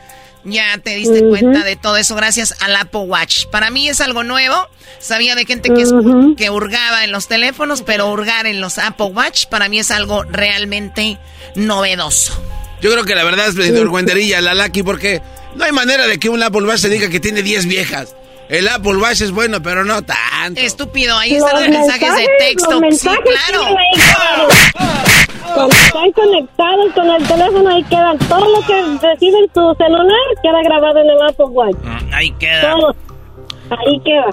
ya 0.44 0.78
te 0.78 0.94
diste 0.96 1.26
cuenta 1.28 1.64
de 1.64 1.76
todo 1.76 1.96
eso 1.96 2.14
gracias 2.14 2.54
al 2.62 2.74
Apple 2.76 3.00
Watch. 3.00 3.46
Para 3.46 3.70
mí 3.70 3.88
es 3.88 4.00
algo 4.00 4.24
nuevo. 4.24 4.54
Sabía 4.98 5.34
de 5.34 5.44
gente 5.44 5.70
que, 5.74 5.84
que 6.36 6.50
hurgaba 6.50 7.04
en 7.04 7.12
los 7.12 7.28
teléfonos, 7.28 7.82
pero 7.82 8.10
hurgar 8.10 8.46
en 8.46 8.60
los 8.60 8.78
Apple 8.78 9.06
Watch 9.06 9.46
para 9.46 9.68
mí 9.68 9.78
es 9.78 9.90
algo 9.90 10.22
realmente 10.22 11.18
novedoso. 11.54 12.40
Yo 12.80 12.90
creo 12.92 13.04
que 13.04 13.14
la 13.14 13.24
verdad 13.24 13.48
es 13.48 13.54
señor 13.54 13.90
Guenderilla, 13.90 14.40
la 14.40 14.54
Lucky, 14.54 14.82
porque 14.82 15.20
no 15.56 15.64
hay 15.64 15.72
manera 15.72 16.06
de 16.06 16.18
que 16.18 16.28
un 16.28 16.42
Apple 16.42 16.62
Watch 16.66 16.78
se 16.80 16.88
diga 16.88 17.08
que 17.08 17.20
tiene 17.20 17.42
10 17.42 17.66
viejas. 17.66 18.14
El 18.48 18.68
Apple 18.68 18.96
Watch 18.98 19.22
es 19.22 19.32
bueno, 19.32 19.60
pero 19.62 19.84
no 19.84 20.02
tanto. 20.02 20.60
Estúpido, 20.60 21.16
ahí 21.18 21.34
están 21.34 21.54
los 21.60 21.68
mensajes 21.68 22.14
de 22.16 22.26
texto. 22.38 22.70
los 22.70 22.78
Sí, 22.78 22.80
mensajes 23.08 23.20
claro. 23.48 23.76
ahí. 23.76 24.02
Cuando 25.54 25.74
están 25.74 26.12
conectados 26.12 26.92
con 26.94 27.10
el 27.10 27.26
teléfono, 27.26 27.68
ahí 27.74 27.82
quedan 27.84 28.18
todo 28.18 28.48
lo 28.48 28.60
que 28.66 28.82
recibe 29.06 29.38
en 29.38 29.48
tu 29.52 29.74
celular, 29.76 30.20
queda 30.42 30.62
grabado 30.64 30.98
en 31.00 31.10
el 31.10 31.22
Apple 31.28 31.46
Watch. 31.46 31.76
Ahí 32.12 32.30
queda. 32.38 32.72
Todo. 32.72 32.94
Ahí 33.70 34.00
queda. 34.04 34.26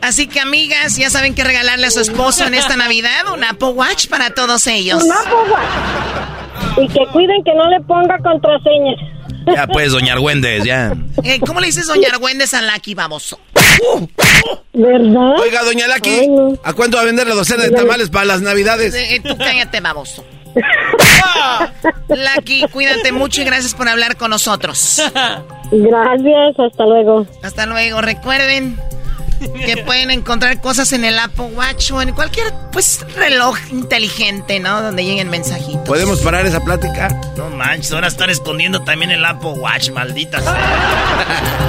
Así 0.00 0.26
que 0.26 0.40
amigas, 0.40 0.96
ya 0.96 1.10
saben 1.10 1.34
qué 1.34 1.44
regalarle 1.44 1.86
a 1.86 1.90
su 1.90 2.00
esposo 2.00 2.44
en 2.46 2.54
esta 2.54 2.76
Navidad, 2.76 3.32
un 3.32 3.42
Apple 3.42 3.68
Watch 3.68 4.06
para 4.08 4.30
todos 4.30 4.66
ellos. 4.66 5.02
Un 5.02 5.12
Apple 5.12 5.50
Watch. 5.50 6.78
Y 6.78 6.88
que 6.88 7.06
cuiden 7.12 7.42
que 7.44 7.54
no 7.54 7.68
le 7.68 7.80
ponga 7.80 8.18
contraseñas. 8.18 8.96
Ya 9.54 9.66
pues, 9.66 9.92
doña 9.92 10.12
Argüendes, 10.14 10.64
ya. 10.64 10.92
Eh, 11.22 11.40
¿Cómo 11.40 11.60
le 11.60 11.66
dices 11.66 11.86
doña 11.86 12.08
Argüendes 12.10 12.52
a 12.54 12.62
Lucky, 12.62 12.94
baboso? 12.94 13.40
¿Verdad? 14.72 15.40
Oiga, 15.40 15.62
doña 15.64 15.86
Ay, 16.02 16.28
no. 16.28 16.54
¿a 16.62 16.72
cuánto 16.72 16.96
va 16.96 17.02
a 17.02 17.06
vender 17.06 17.26
la 17.26 17.34
docena 17.34 17.64
de 17.64 17.70
tamales 17.70 18.10
para 18.10 18.26
las 18.26 18.42
navidades? 18.42 18.94
Eh, 18.94 19.16
eh, 19.16 19.20
tú 19.20 19.36
cállate, 19.38 19.80
baboso. 19.80 20.24
Lucky, 22.08 22.64
cuídate 22.72 23.12
mucho 23.12 23.42
y 23.42 23.44
gracias 23.44 23.74
por 23.74 23.88
hablar 23.88 24.16
con 24.16 24.30
nosotros. 24.30 25.02
Gracias, 25.70 26.58
hasta 26.58 26.86
luego. 26.86 27.26
Hasta 27.42 27.66
luego. 27.66 28.00
Recuerden 28.00 28.78
que 29.38 29.82
pueden 29.84 30.10
encontrar 30.10 30.60
cosas 30.60 30.92
en 30.92 31.04
el 31.04 31.18
Apple 31.18 31.50
Watch 31.54 31.90
o 31.92 32.02
en 32.02 32.12
cualquier 32.12 32.52
pues 32.72 33.04
reloj 33.16 33.56
inteligente, 33.70 34.60
¿no? 34.60 34.82
Donde 34.82 35.04
lleguen 35.04 35.28
mensajitos. 35.30 35.86
¿Podemos 35.86 36.20
parar 36.20 36.46
esa 36.46 36.60
plática? 36.60 37.08
No 37.36 37.50
manches, 37.50 37.92
ahora 37.92 38.08
están 38.08 38.30
escondiendo 38.30 38.82
también 38.82 39.10
el 39.10 39.24
Apple 39.24 39.54
Watch, 39.56 39.90
maldita 39.90 40.40
sea. 40.40 41.66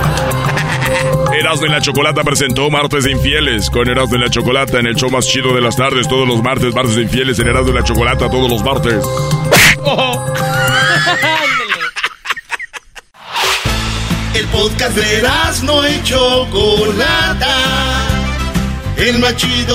Erasmo 1.40 1.66
y 1.66 1.70
la 1.70 1.82
Chocolata 1.82 2.24
presentó 2.24 2.70
Martes 2.70 3.04
de 3.04 3.12
Infieles 3.12 3.70
con 3.70 3.88
Erasmo 3.88 4.16
y 4.16 4.20
la 4.20 4.30
Chocolata 4.30 4.80
en 4.80 4.88
el 4.88 4.96
show 4.96 5.10
más 5.10 5.28
chido 5.28 5.54
de 5.54 5.62
las 5.62 5.76
tardes, 5.76 6.08
todos 6.08 6.28
los 6.28 6.42
martes, 6.42 6.74
martes 6.74 6.96
de 6.96 7.04
Infieles 7.04 7.38
en 7.40 7.48
Erasmo 7.48 7.72
y 7.72 7.74
la 7.74 7.84
Chocolata, 7.84 8.30
todos 8.30 8.50
los 8.50 8.64
martes. 8.64 9.04
El 14.38 14.46
podcast 14.50 14.96
de 14.96 15.22
no. 15.64 15.82
El 18.96 19.22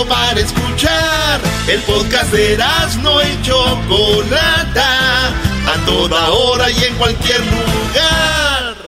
para 0.06 0.40
escuchar. 0.40 1.40
El 1.66 1.80
podcast 1.80 2.32
de 2.32 2.56
no. 2.56 3.18
A 5.66 5.84
toda 5.84 6.30
hora 6.30 6.70
y 6.70 6.84
en 6.84 6.94
cualquier 6.94 7.40
lugar. 7.40 8.86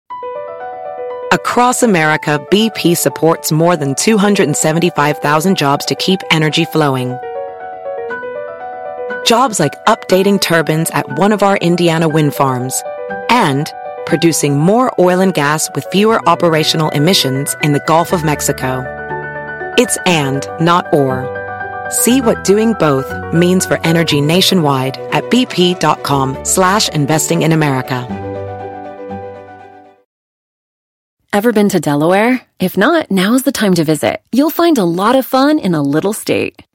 Across 1.31 1.81
America, 1.81 2.39
BP 2.51 2.95
supports 2.95 3.51
more 3.51 3.75
than 3.75 3.95
275,000 3.95 5.57
jobs 5.57 5.85
to 5.87 5.95
keep 5.95 6.19
energy 6.29 6.65
flowing. 6.65 7.17
Jobs 9.25 9.59
like 9.59 9.73
updating 9.87 10.39
turbines 10.39 10.91
at 10.91 11.17
one 11.17 11.31
of 11.31 11.41
our 11.41 11.57
Indiana 11.57 12.07
wind 12.07 12.35
farms 12.35 12.83
and 13.31 13.73
producing 14.05 14.57
more 14.59 14.93
oil 14.99 15.19
and 15.19 15.33
gas 15.33 15.69
with 15.75 15.85
fewer 15.91 16.19
operational 16.27 16.89
emissions 16.89 17.55
in 17.63 17.73
the 17.73 17.83
Gulf 17.87 18.13
of 18.13 18.23
Mexico. 18.23 18.83
It's 19.77 19.97
and, 20.05 20.47
not 20.59 20.91
or. 20.93 21.25
See 21.89 22.21
what 22.21 22.43
doing 22.43 22.73
both 22.73 23.33
means 23.33 23.65
for 23.65 23.79
energy 23.85 24.21
nationwide 24.21 24.97
at 25.11 25.23
bp.com 25.25 26.45
slash 26.45 26.89
investing 26.89 27.41
in 27.41 27.51
America. 27.51 28.23
Ever 31.33 31.51
been 31.51 31.69
to 31.69 31.79
Delaware? 31.79 32.45
If 32.59 32.77
not, 32.77 33.09
now's 33.09 33.41
the 33.41 33.51
time 33.51 33.73
to 33.73 33.83
visit. 33.83 34.21
You'll 34.31 34.51
find 34.51 34.77
a 34.77 34.83
lot 34.83 35.15
of 35.15 35.25
fun 35.25 35.57
in 35.57 35.73
a 35.73 35.81
little 35.81 36.13
state. 36.13 36.61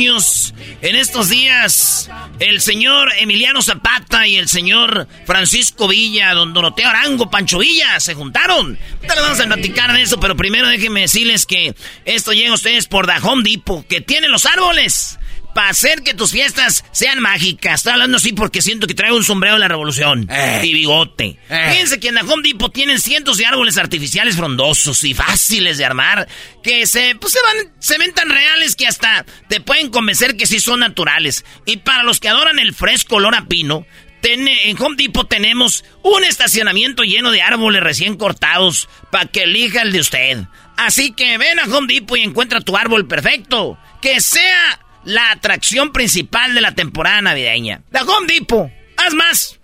en 0.00 0.96
estos 0.96 1.28
días, 1.28 2.10
el 2.38 2.62
señor 2.62 3.10
Emiliano 3.18 3.60
Zapata 3.60 4.26
y 4.26 4.36
el 4.36 4.48
señor 4.48 5.06
Francisco 5.26 5.88
Villa, 5.88 6.32
don 6.32 6.54
Doroteo 6.54 6.88
Arango, 6.88 7.30
Pancho 7.30 7.58
Villa, 7.58 8.00
se 8.00 8.14
juntaron? 8.14 8.78
Ahorita 8.96 9.14
les 9.14 9.22
vamos 9.22 9.40
a 9.40 9.46
platicar 9.46 9.92
de 9.92 10.02
eso, 10.02 10.18
pero 10.18 10.36
primero 10.36 10.68
déjenme 10.68 11.02
decirles 11.02 11.44
que 11.44 11.74
esto 12.06 12.32
llega 12.32 12.50
a 12.50 12.54
ustedes 12.54 12.86
por 12.86 13.06
The 13.06 13.20
Home 13.22 13.42
que 13.88 14.00
tiene 14.00 14.28
los 14.28 14.46
árboles 14.46 15.19
para 15.60 15.72
hacer 15.72 16.02
que 16.02 16.14
tus 16.14 16.30
fiestas 16.30 16.86
sean 16.90 17.20
mágicas. 17.20 17.80
Estoy 17.80 17.92
hablando 17.92 18.16
así 18.16 18.32
porque 18.32 18.62
siento 18.62 18.86
que 18.86 18.94
traigo 18.94 19.14
un 19.14 19.24
sombrero 19.24 19.56
de 19.56 19.60
la 19.60 19.68
revolución 19.68 20.26
Eh. 20.30 20.62
y 20.64 20.72
bigote. 20.72 21.38
Fíjense 21.48 22.00
que 22.00 22.08
en 22.08 22.14
la 22.14 22.22
Home 22.22 22.42
Depot 22.48 22.72
tienen 22.72 22.98
cientos 22.98 23.36
de 23.36 23.44
árboles 23.44 23.76
artificiales 23.76 24.36
frondosos 24.36 25.04
y 25.04 25.12
fáciles 25.12 25.76
de 25.76 25.84
armar 25.84 26.26
que 26.62 26.86
se, 26.86 27.14
pues, 27.16 27.34
se, 27.34 27.40
van, 27.42 27.74
se 27.78 27.98
ven 27.98 28.14
tan 28.14 28.30
reales 28.30 28.74
que 28.74 28.86
hasta 28.86 29.26
te 29.50 29.60
pueden 29.60 29.90
convencer 29.90 30.34
que 30.38 30.46
sí 30.46 30.60
son 30.60 30.80
naturales. 30.80 31.44
Y 31.66 31.76
para 31.76 32.04
los 32.04 32.20
que 32.20 32.30
adoran 32.30 32.58
el 32.58 32.74
fresco 32.74 33.16
olor 33.16 33.34
a 33.34 33.44
pino, 33.44 33.84
ten- 34.22 34.48
en 34.48 34.80
Home 34.82 34.96
Depot 34.96 35.28
tenemos 35.28 35.84
un 36.02 36.24
estacionamiento 36.24 37.02
lleno 37.02 37.32
de 37.32 37.42
árboles 37.42 37.82
recién 37.82 38.16
cortados 38.16 38.88
para 39.10 39.26
que 39.26 39.42
elija 39.42 39.82
el 39.82 39.92
de 39.92 40.00
usted. 40.00 40.38
Así 40.78 41.12
que 41.12 41.36
ven 41.36 41.58
a 41.60 41.64
Home 41.64 41.92
Depot 41.92 42.16
y 42.16 42.22
encuentra 42.22 42.62
tu 42.62 42.78
árbol 42.78 43.06
perfecto. 43.06 43.78
Que 44.00 44.22
sea 44.22 44.80
la 45.04 45.30
atracción 45.30 45.92
principal 45.92 46.54
de 46.54 46.60
la 46.60 46.74
temporada 46.74 47.22
navideña. 47.22 47.82
La 47.90 48.02
Home 48.02 48.26
Depot. 48.26 48.70
Haz 48.96 49.14
más. 49.14 49.60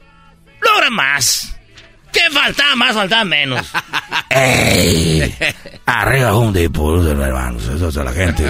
Logra 0.60 0.90
más. 0.90 1.56
¿Qué 2.12 2.30
faltaba 2.32 2.76
más? 2.76 2.94
Faltaba 2.94 3.24
menos. 3.24 3.66
¡Ey! 4.30 5.34
Arriba 5.84 6.34
Home 6.34 6.58
Depot, 6.58 7.06
hermanos. 7.06 7.64
Eso 7.64 7.88
es 7.88 7.94
la 7.96 8.12
gente. 8.12 8.44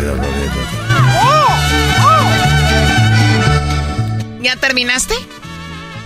¿Ya 4.41 4.57
terminaste? 4.57 5.14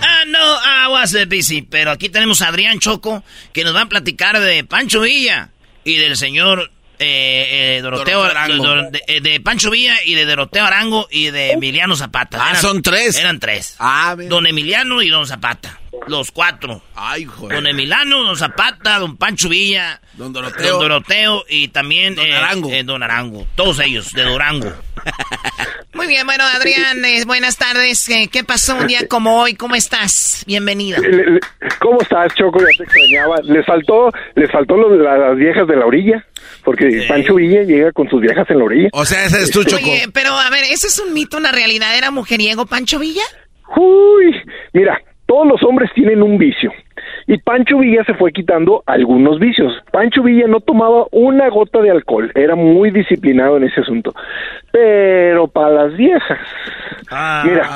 Ah, 0.01 0.25
no, 0.27 0.39
I 0.39 0.91
was 0.91 1.15
busy. 1.27 1.61
Pero 1.61 1.91
aquí 1.91 2.09
tenemos 2.09 2.41
a 2.41 2.47
Adrián 2.47 2.79
Choco, 2.79 3.23
que 3.53 3.63
nos 3.63 3.75
va 3.75 3.81
a 3.81 3.89
platicar 3.89 4.39
de 4.39 4.63
Pancho 4.63 5.01
Villa 5.01 5.51
y 5.83 5.97
del 5.97 6.17
señor 6.17 6.71
eh, 7.01 7.77
eh, 7.77 7.81
Doroteo, 7.81 8.19
Doroteo 8.21 8.23
Arango. 8.41 8.63
Dor- 8.65 8.91
de, 8.91 9.21
de 9.21 9.39
Pancho 9.39 9.69
Villa 9.71 9.95
y 10.05 10.13
de 10.15 10.25
Doroteo 10.25 10.65
Arango 10.65 11.07
y 11.11 11.29
de 11.31 11.51
Emiliano 11.51 11.95
Zapata. 11.95 12.37
Ah, 12.41 12.55
son 12.55 12.81
tres. 12.81 13.17
Eran 13.17 13.39
tres. 13.39 13.75
Ah, 13.79 14.15
bien. 14.17 14.29
Don 14.29 14.45
Emiliano 14.47 15.01
y 15.01 15.09
Don 15.09 15.25
Zapata. 15.27 15.79
Los 16.07 16.31
cuatro. 16.31 16.81
Ay, 16.95 17.25
joder. 17.25 17.55
Don 17.57 17.67
Emiliano, 17.67 18.23
Don 18.23 18.35
Zapata, 18.37 18.97
Don 18.97 19.17
Pancho 19.17 19.49
Villa, 19.49 20.01
Don 20.13 20.31
Doroteo. 20.33 20.71
Don 20.77 20.79
Doroteo 20.81 21.43
y 21.49 21.67
también 21.67 22.15
Don 22.15 22.25
eh, 22.25 22.33
Arango. 22.35 22.71
eh, 22.71 22.83
Don 22.83 23.03
Arango. 23.03 23.45
Todos 23.55 23.79
ellos, 23.79 24.11
de 24.13 24.23
Durango. 24.23 24.71
Muy 25.93 26.07
bien, 26.07 26.25
bueno, 26.25 26.43
Adrián, 26.45 27.03
eh, 27.03 27.23
buenas 27.25 27.57
tardes. 27.57 28.07
Eh, 28.09 28.29
¿Qué 28.31 28.43
pasó 28.43 28.75
un 28.75 28.87
día 28.87 29.07
como 29.09 29.41
hoy? 29.41 29.55
¿Cómo 29.55 29.75
estás? 29.75 30.43
Bienvenido. 30.47 31.01
Le- 31.01 31.09
le- 31.33 31.39
¿Cómo 31.79 32.01
estás, 32.01 32.33
Choco? 32.35 32.59
Ya 32.59 32.67
te 32.77 32.83
extrañaba. 32.83 33.35
Les 33.43 33.65
faltó, 33.65 34.09
les 34.35 34.49
faltó 34.51 34.77
lo 34.77 34.95
las 34.95 35.35
viejas 35.35 35.67
de 35.67 35.75
la 35.75 35.85
orilla, 35.85 36.25
porque 36.63 37.05
Pancho 37.07 37.35
Villa 37.35 37.63
llega 37.63 37.91
con 37.91 38.09
sus 38.09 38.21
viejas 38.21 38.49
en 38.49 38.59
la 38.59 38.65
orilla. 38.65 38.89
O 38.93 39.05
sea, 39.05 39.25
ese 39.25 39.41
es 39.43 39.51
tu 39.51 39.63
Choco. 39.63 39.83
Oye, 39.83 40.05
pero 40.13 40.31
a 40.31 40.49
ver, 40.49 40.63
¿eso 40.71 40.87
es 40.87 40.99
un 40.99 41.13
mito, 41.13 41.37
una 41.37 41.51
realidad? 41.51 41.97
¿Era 41.97 42.11
mujeriego 42.11 42.65
Pancho 42.65 42.99
Villa? 42.99 43.23
Uy, 43.75 44.35
mira, 44.73 44.99
todos 45.25 45.47
los 45.47 45.63
hombres 45.63 45.89
tienen 45.95 46.21
un 46.21 46.37
vicio. 46.37 46.71
Y 47.33 47.37
Pancho 47.37 47.77
Villa 47.77 48.03
se 48.03 48.13
fue 48.15 48.33
quitando 48.33 48.83
algunos 48.85 49.39
vicios. 49.39 49.73
Pancho 49.91 50.21
Villa 50.21 50.47
no 50.47 50.59
tomaba 50.59 51.05
una 51.11 51.47
gota 51.49 51.79
de 51.81 51.89
alcohol, 51.89 52.29
era 52.35 52.55
muy 52.55 52.91
disciplinado 52.91 53.55
en 53.55 53.63
ese 53.63 53.79
asunto. 53.79 54.13
Pero 54.71 55.47
para 55.47 55.69
las 55.69 55.95
viejas, 55.95 56.39
Mira, 57.45 57.67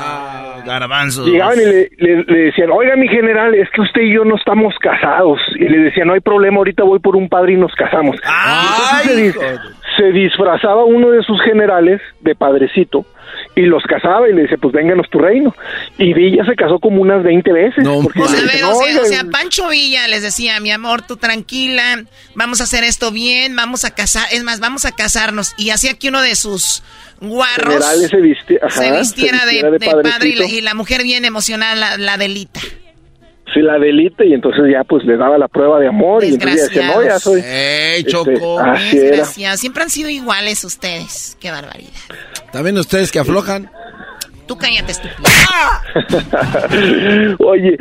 garbanzos. 0.66 1.28
Llegaban 1.28 1.58
y 1.60 1.66
le, 1.66 1.90
le- 1.98 2.24
le 2.24 2.40
decían, 2.46 2.70
oiga 2.72 2.96
mi 2.98 3.08
general, 3.08 3.56
es 3.56 3.70
que 3.72 3.82
usted 3.82 4.02
y 4.02 4.14
yo 4.14 4.26
no 4.26 4.36
estamos 4.36 4.74
casados. 4.80 5.40
Y 5.56 5.68
le 5.70 5.78
decían, 5.80 6.08
no 6.08 6.14
hay 6.16 6.20
problema, 6.22 6.58
ahorita 6.58 6.84
voy 6.84 7.00
por 7.00 7.16
un 7.16 7.30
padre 7.30 7.54
y 7.54 7.58
nos 7.58 7.74
casamos. 7.76 8.18
Dis- 9.16 9.36
se 9.98 10.12
disfrazaba 10.12 10.84
uno 10.84 11.12
de 11.12 11.24
sus 11.24 11.42
generales 11.44 12.02
de 12.20 12.36
padrecito 12.36 13.06
y 13.56 13.62
los 13.62 13.84
casaba 13.84 14.30
y 14.30 14.34
le 14.34 14.44
decía, 14.44 14.58
pues 14.62 14.74
vénganos 14.74 15.10
tu 15.10 15.20
reino. 15.20 15.56
Y 15.98 16.14
Villa 16.14 16.44
se 16.46 16.56
casó 16.56 16.80
como 16.80 17.02
unas 17.02 17.24
20 17.24 17.52
veces. 17.54 17.84
porque 18.04 18.22
O 18.22 18.28
sea, 18.28 18.40
a 18.40 18.42
ver, 18.44 18.64
o 18.66 18.76
sea, 18.76 18.86
"Oiga, 18.88 19.02
o 19.02 19.06
sea, 19.06 19.24
Pancho 19.32 19.70
Villa 19.70 20.08
les 20.08 20.22
decía, 20.24 20.60
mi 20.60 20.72
amor, 20.72 21.02
tú 21.04 21.18
tranquila, 21.18 22.04
vamos 22.36 22.60
a 22.62 22.66
hacer 22.66 22.84
esto 22.84 23.12
bien, 23.12 23.56
vamos 23.56 23.86
a 23.86 23.96
casar, 23.96 24.28
es 24.32 24.44
más, 24.44 24.60
vamos 24.60 24.86
a 24.86 24.92
casarnos. 24.92 25.54
Y 25.58 25.70
hacía 25.70 25.94
que 25.94 26.10
uno 26.10 26.22
de 26.22 26.36
sus 26.36 26.84
guarros 27.22 27.84
se, 28.10 28.18
visti- 28.18 28.60
ajá, 28.62 28.70
se 28.82 28.92
vistiera 29.00 29.46
de, 29.46 29.52
vistiera 29.64 29.70
de 29.72 30.04
padre 30.04 30.30
y 30.30 30.36
la, 30.36 30.46
y 30.48 30.62
la 30.62 30.74
mujer 30.74 31.04
bien 31.04 31.24
emocionada, 31.26 31.76
la, 31.76 31.98
la 31.98 32.18
delita. 32.18 32.60
Sí, 33.54 33.62
la 33.62 33.78
delita 33.78 34.26
y 34.26 34.34
entonces 34.34 34.64
ya 34.72 34.84
pues 34.84 35.06
le 35.06 35.18
daba 35.18 35.38
la 35.38 35.48
prueba 35.48 35.80
de 35.80 35.88
amor 35.88 36.24
y 36.24 36.34
entonces 36.34 36.70
ya 36.74 36.82
decía, 36.82 36.96
no, 36.96 37.04
ya 37.04 37.20
soy... 37.20 37.42
¡Ey, 37.42 38.00
este, 38.00 38.12
Choco! 38.12 38.60
Siempre 39.56 39.84
han 39.84 39.90
sido 39.90 40.10
iguales 40.10 40.64
ustedes. 40.64 41.38
Qué 41.40 41.52
barbaridad. 41.52 41.92
También 42.52 42.78
ustedes 42.78 43.12
que 43.12 43.20
aflojan. 43.20 43.70
Tú 44.48 44.56
cállate, 44.58 44.92
estúpido. 44.92 45.28
Oye, 47.40 47.78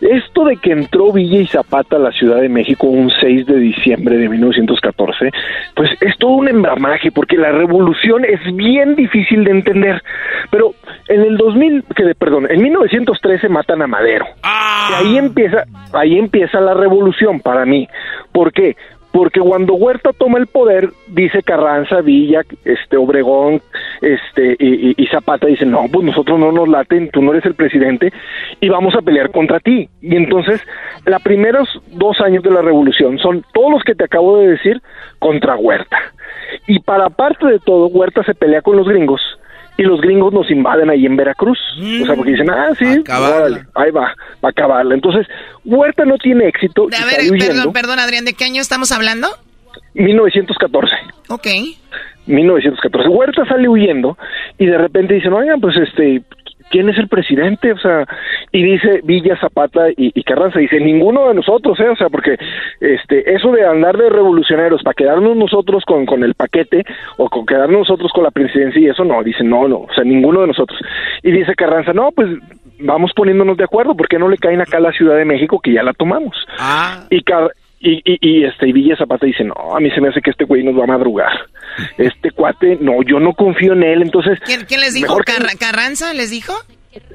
esto 0.00 0.44
de 0.44 0.56
que 0.58 0.72
entró 0.72 1.12
Villa 1.12 1.38
y 1.40 1.46
Zapata 1.46 1.96
a 1.96 1.98
la 1.98 2.12
Ciudad 2.12 2.40
de 2.40 2.48
México 2.48 2.86
un 2.86 3.10
6 3.20 3.46
de 3.46 3.56
diciembre 3.58 4.16
de 4.18 4.28
1914, 4.28 5.30
pues 5.74 5.90
es 6.00 6.16
todo 6.18 6.32
un 6.32 6.48
embramaje, 6.48 7.10
porque 7.10 7.36
la 7.36 7.52
revolución 7.52 8.24
es 8.24 8.40
bien 8.54 8.94
difícil 8.94 9.44
de 9.44 9.50
entender. 9.50 10.02
Pero 10.50 10.74
en 11.08 11.22
el 11.22 11.36
2000, 11.36 11.84
que 11.96 12.04
de- 12.04 12.14
perdón, 12.14 12.46
en 12.50 12.62
1913 12.62 13.48
matan 13.48 13.82
a 13.82 13.86
Madero. 13.86 14.26
Y 14.44 14.94
ahí 14.94 15.16
empieza, 15.18 15.64
ahí 15.92 16.18
empieza 16.18 16.60
la 16.60 16.74
revolución 16.74 17.40
para 17.40 17.64
mí. 17.64 17.88
¿Por 18.32 18.52
qué? 18.52 18.76
Porque 19.12 19.38
cuando 19.40 19.74
Huerta 19.74 20.10
toma 20.18 20.38
el 20.38 20.48
poder, 20.48 20.90
dice 21.06 21.40
Carranza, 21.44 22.00
Villa, 22.00 22.40
este 22.64 22.96
Obregón, 22.96 23.62
este 24.04 24.56
y, 24.58 24.90
y- 24.90 24.94
y 24.98 25.06
Zapata 25.08 25.46
dicen, 25.46 25.70
no, 25.70 25.86
pues 25.90 26.04
nosotros 26.04 26.38
no 26.38 26.52
nos 26.52 26.68
laten, 26.68 27.10
tú 27.10 27.22
no 27.22 27.32
eres 27.32 27.44
el 27.46 27.54
presidente 27.54 28.12
y 28.60 28.68
vamos 28.68 28.94
a 28.94 29.02
pelear 29.02 29.30
contra 29.30 29.60
ti. 29.60 29.88
Y 30.02 30.14
entonces, 30.16 30.60
los 31.06 31.22
primeros 31.22 31.68
dos 31.92 32.20
años 32.20 32.42
de 32.42 32.50
la 32.50 32.62
revolución 32.62 33.18
son 33.18 33.44
todos 33.52 33.70
los 33.72 33.82
que 33.82 33.94
te 33.94 34.04
acabo 34.04 34.38
de 34.38 34.48
decir 34.48 34.80
contra 35.18 35.56
Huerta. 35.56 35.98
Y 36.66 36.78
para 36.80 37.08
parte 37.10 37.46
de 37.46 37.58
todo, 37.58 37.86
Huerta 37.86 38.22
se 38.24 38.34
pelea 38.34 38.62
con 38.62 38.76
los 38.76 38.86
gringos 38.86 39.20
y 39.76 39.82
los 39.82 40.00
gringos 40.00 40.32
nos 40.32 40.48
invaden 40.52 40.88
ahí 40.90 41.04
en 41.04 41.16
Veracruz. 41.16 41.58
O 42.02 42.06
sea, 42.06 42.14
porque 42.14 42.30
dicen, 42.32 42.48
ah, 42.50 42.68
sí, 42.78 42.84
órale, 43.38 43.64
ahí 43.74 43.90
va, 43.90 44.02
va 44.42 44.48
a 44.48 44.48
acabarla. 44.50 44.94
Entonces, 44.94 45.26
Huerta 45.64 46.04
no 46.04 46.16
tiene 46.18 46.46
éxito. 46.46 46.86
A 47.02 47.06
ver, 47.06 47.20
perdón, 47.48 47.72
perdón, 47.72 47.98
Adrián, 47.98 48.24
¿de 48.24 48.34
qué 48.34 48.44
año 48.44 48.60
estamos 48.60 48.92
hablando? 48.92 49.28
1914. 49.94 50.92
Ok. 51.30 51.46
1914. 52.26 53.08
Huerta 53.08 53.44
sale 53.46 53.68
huyendo 53.68 54.16
y 54.58 54.66
de 54.66 54.78
repente 54.78 55.14
dicen, 55.14 55.32
oigan, 55.32 55.60
pues 55.60 55.76
este, 55.76 56.22
¿quién 56.70 56.88
es 56.88 56.96
el 56.98 57.08
presidente? 57.08 57.72
O 57.72 57.78
sea, 57.78 58.06
y 58.50 58.62
dice 58.62 59.00
Villa, 59.04 59.36
Zapata 59.38 59.90
y, 59.90 60.10
y 60.14 60.22
Carranza, 60.22 60.58
dice, 60.58 60.80
ninguno 60.80 61.28
de 61.28 61.34
nosotros, 61.34 61.78
¿eh? 61.80 61.88
O 61.88 61.96
sea, 61.96 62.08
porque 62.08 62.36
este, 62.80 63.34
eso 63.34 63.52
de 63.52 63.66
andar 63.66 63.96
de 63.98 64.08
revolucionarios 64.08 64.82
para 64.82 64.94
quedarnos 64.94 65.36
nosotros 65.36 65.84
con, 65.84 66.06
con 66.06 66.24
el 66.24 66.34
paquete 66.34 66.84
o 67.18 67.28
con 67.28 67.44
quedarnos 67.44 67.80
nosotros 67.80 68.10
con 68.14 68.24
la 68.24 68.30
presidencia 68.30 68.80
y 68.80 68.86
eso 68.86 69.04
no, 69.04 69.22
dicen, 69.22 69.50
no, 69.50 69.68
no, 69.68 69.78
o 69.80 69.92
sea, 69.94 70.04
ninguno 70.04 70.40
de 70.42 70.46
nosotros. 70.48 70.78
Y 71.22 71.30
dice 71.30 71.54
Carranza, 71.54 71.92
no, 71.92 72.10
pues 72.12 72.28
vamos 72.80 73.12
poniéndonos 73.14 73.56
de 73.56 73.64
acuerdo, 73.64 73.94
¿por 73.94 74.08
qué 74.08 74.18
no 74.18 74.28
le 74.28 74.38
caen 74.38 74.60
acá 74.62 74.78
a 74.78 74.80
la 74.80 74.92
Ciudad 74.92 75.16
de 75.16 75.24
México 75.26 75.60
que 75.62 75.72
ya 75.74 75.82
la 75.82 75.92
tomamos? 75.92 76.34
Y, 77.10 77.22
Car- 77.22 77.50
y, 77.84 78.02
y, 78.04 78.18
y, 78.20 78.44
este 78.44 78.68
y 78.68 78.72
Villa 78.72 78.96
Zapata 78.96 79.26
dice, 79.26 79.44
no, 79.44 79.54
a 79.76 79.80
mí 79.80 79.90
se 79.90 80.00
me 80.00 80.08
hace 80.08 80.20
que 80.20 80.30
este 80.30 80.44
güey 80.44 80.64
nos 80.64 80.78
va 80.78 80.84
a 80.84 80.88
madrugar. 80.88 81.32
Este 81.98 82.30
cuate, 82.30 82.78
no, 82.80 83.02
yo 83.02 83.20
no 83.20 83.32
confío 83.34 83.72
en 83.74 83.82
él, 83.82 84.02
entonces... 84.02 84.38
¿Quién, 84.44 84.64
quién 84.66 84.80
les 84.80 84.94
dijo? 84.94 85.08
mejor 85.08 85.24
que- 85.24 85.32
Carra- 85.34 85.56
¿Carranza 85.58 86.12
les 86.14 86.30
dijo? 86.30 86.54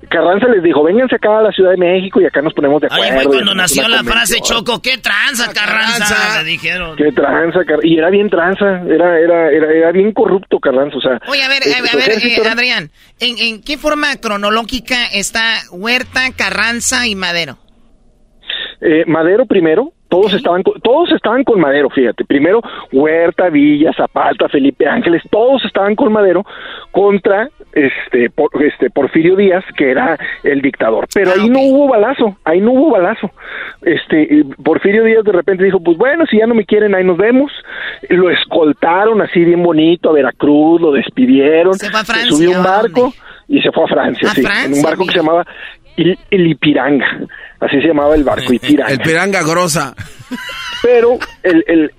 Carranza 0.10 0.48
les 0.50 0.62
dijo, 0.62 0.84
vénganse 0.84 1.16
acá 1.16 1.40
a 1.40 1.42
la 1.42 1.52
Ciudad 1.54 1.72
de 1.72 1.78
México 1.78 2.20
y 2.20 2.26
acá 2.26 2.42
nos 2.42 2.54
ponemos 2.54 2.82
de 2.82 2.88
acuerdo. 2.88 3.04
Ahí 3.06 3.12
fue 3.14 3.26
cuando 3.28 3.56
nació 3.56 3.88
la 3.88 4.04
frase 4.04 4.34
convención". 4.40 4.60
Choco, 4.66 4.82
¿qué 4.82 4.98
tranza, 4.98 5.54
Carranza? 5.54 6.44
Le 6.44 6.50
dijeron. 6.50 6.98
Qué 6.98 7.12
tranza, 7.14 7.60
Car- 7.66 7.80
y 7.86 7.98
era 7.98 8.10
bien 8.10 8.30
tranza, 8.30 8.82
era, 8.86 9.18
era, 9.18 9.50
era, 9.50 9.72
era 9.72 9.92
bien 9.94 10.12
corrupto 10.12 10.60
Carranza, 10.60 10.98
o 10.98 11.02
sea... 11.02 11.20
Oye, 11.28 11.42
a 11.44 11.48
ver, 11.48 11.62
este, 11.64 11.76
a, 11.76 11.84
a 11.84 11.88
su 11.88 11.98
ver, 11.98 12.10
eh, 12.12 12.50
Adrián, 12.52 12.92
¿en, 13.22 13.38
en 13.38 13.62
qué 13.64 13.78
forma 13.78 14.18
cronológica 14.18 15.06
está 15.14 15.54
Huerta, 15.72 16.32
Carranza 16.36 17.08
y 17.08 17.16
Madero? 17.16 17.58
eh, 18.82 19.04
Madero 19.08 19.46
primero, 19.46 19.94
todos 20.10 20.34
estaban 20.34 20.64
con, 20.64 20.80
todos 20.82 21.12
estaban 21.12 21.44
con 21.44 21.60
Madero, 21.60 21.90
fíjate. 21.90 22.26
Primero 22.26 22.62
Huerta, 22.92 23.50
Villa, 23.50 23.92
Zapata, 23.96 24.50
Felipe 24.50 24.88
Ángeles, 24.88 25.22
todos 25.30 25.64
estaban 25.66 25.96
con 25.96 26.12
Madero 26.12 26.46
contra 26.92 27.50
este 27.72 28.30
por, 28.32 28.50
este 28.64 28.90
Porfirio 28.90 29.36
Díaz, 29.36 29.64
que 29.78 29.92
era 29.92 30.18
el 30.44 30.62
dictador. 30.62 31.08
Pero 31.14 31.32
ahí 31.32 31.50
no 31.50 31.60
hubo 31.60 31.88
balazo, 31.88 32.38
ahí 32.44 32.60
no 32.60 32.72
hubo 32.72 32.92
balazo. 32.92 33.32
Este 33.84 34.44
Porfirio 34.64 35.04
Díaz 35.04 35.24
de 35.24 35.32
repente 35.32 35.64
dijo, 35.64 35.80
pues 35.80 35.98
bueno, 35.98 36.26
si 36.26 36.38
ya 36.40 36.48
no 36.48 36.56
me 36.56 36.66
quieren, 36.66 36.96
ahí 36.96 37.04
nos 37.04 37.18
vemos. 37.18 37.52
Lo 38.10 38.30
escoltaron 38.30 39.22
así 39.22 39.46
bien 39.46 39.62
bonito 39.62 40.10
a 40.10 40.14
Veracruz, 40.14 40.82
lo 40.82 40.92
despidieron, 40.92 41.76
Se 41.76 41.90
fue 41.90 42.00
a 42.00 42.04
Francia, 42.04 42.32
subió 42.32 42.52
un 42.52 42.58
¿a 42.58 42.62
barco 42.64 43.14
y 43.48 43.62
se 43.62 43.72
fue 43.72 43.84
a 43.84 43.88
Francia, 43.88 44.30
A 44.30 44.34
sí, 44.34 44.42
en 44.42 44.48
Francia, 44.48 44.76
un 44.76 44.84
barco 44.84 45.06
que 45.06 45.12
se 45.12 45.18
llamaba 45.20 45.46
Il, 46.00 46.18
el 46.32 46.48
Ipiranga, 46.48 47.28
así 47.60 47.82
se 47.82 47.88
llamaba 47.88 48.16
el 48.16 48.24
barco, 48.24 48.54
Ipiranga. 48.54 48.94
El 48.94 49.00
piranga 49.00 49.44
grosa. 49.44 49.94
Pero 50.82 51.18
el, 51.44 51.64
el, 51.68 51.92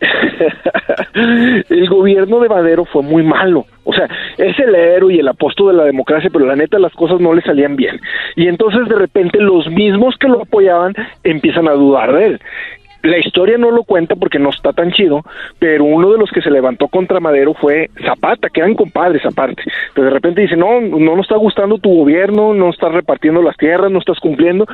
el 1.69 1.89
gobierno 1.89 2.41
de 2.41 2.49
Madero 2.49 2.87
fue 2.87 3.03
muy 3.03 3.23
malo. 3.23 3.67
O 3.85 3.93
sea, 3.93 4.09
es 4.39 4.59
el 4.59 4.75
héroe 4.75 5.15
y 5.15 5.19
el 5.19 5.29
apóstol 5.29 5.73
de 5.73 5.79
la 5.79 5.85
democracia, 5.85 6.31
pero 6.33 6.47
la 6.47 6.57
neta 6.57 6.79
las 6.79 6.93
cosas 6.95 7.21
no 7.21 7.35
le 7.35 7.43
salían 7.43 7.77
bien. 7.77 8.01
Y 8.37 8.49
entonces 8.49 8.89
de 8.89 8.95
repente 8.95 9.39
los 9.39 9.69
mismos 9.69 10.15
que 10.19 10.29
lo 10.29 10.43
apoyaban 10.43 10.95
empiezan 11.25 11.69
a 11.69 11.73
dudar 11.73 12.15
de 12.15 12.27
él. 12.27 12.41
La 13.03 13.19
historia 13.19 13.57
no 13.57 13.71
lo 13.71 13.85
cuenta 13.85 14.15
porque 14.17 14.39
no 14.39 14.51
está 14.51 14.73
tan 14.73 14.93
chido, 14.93 15.23
pero 15.59 15.85
uno 15.85 16.13
de 16.13 16.19
los 16.19 16.31
que 16.31 16.43
se 16.43 16.51
levantó 16.51 16.89
contra 16.89 17.21
Madero 17.21 17.55
fue 17.55 17.91
Zapata, 18.05 18.49
que 18.51 18.61
eran 18.61 18.75
compadres 18.75 19.25
aparte. 19.25 19.63
Pero 19.95 20.07
de 20.09 20.13
repente 20.13 20.43
dice, 20.43 20.57
no, 20.57 20.81
no 20.81 21.17
nos 21.17 21.25
está 21.25 21.37
gustando 21.37 21.79
tu 21.79 21.91
gobierno, 21.95 22.53
no 22.55 22.71
estás 22.71 22.93
repartiendo 22.93 23.43
las 23.43 23.57
tierras, 23.57 23.91
no 23.91 23.99
estás 23.99 24.19
cumpliendo, 24.19 24.67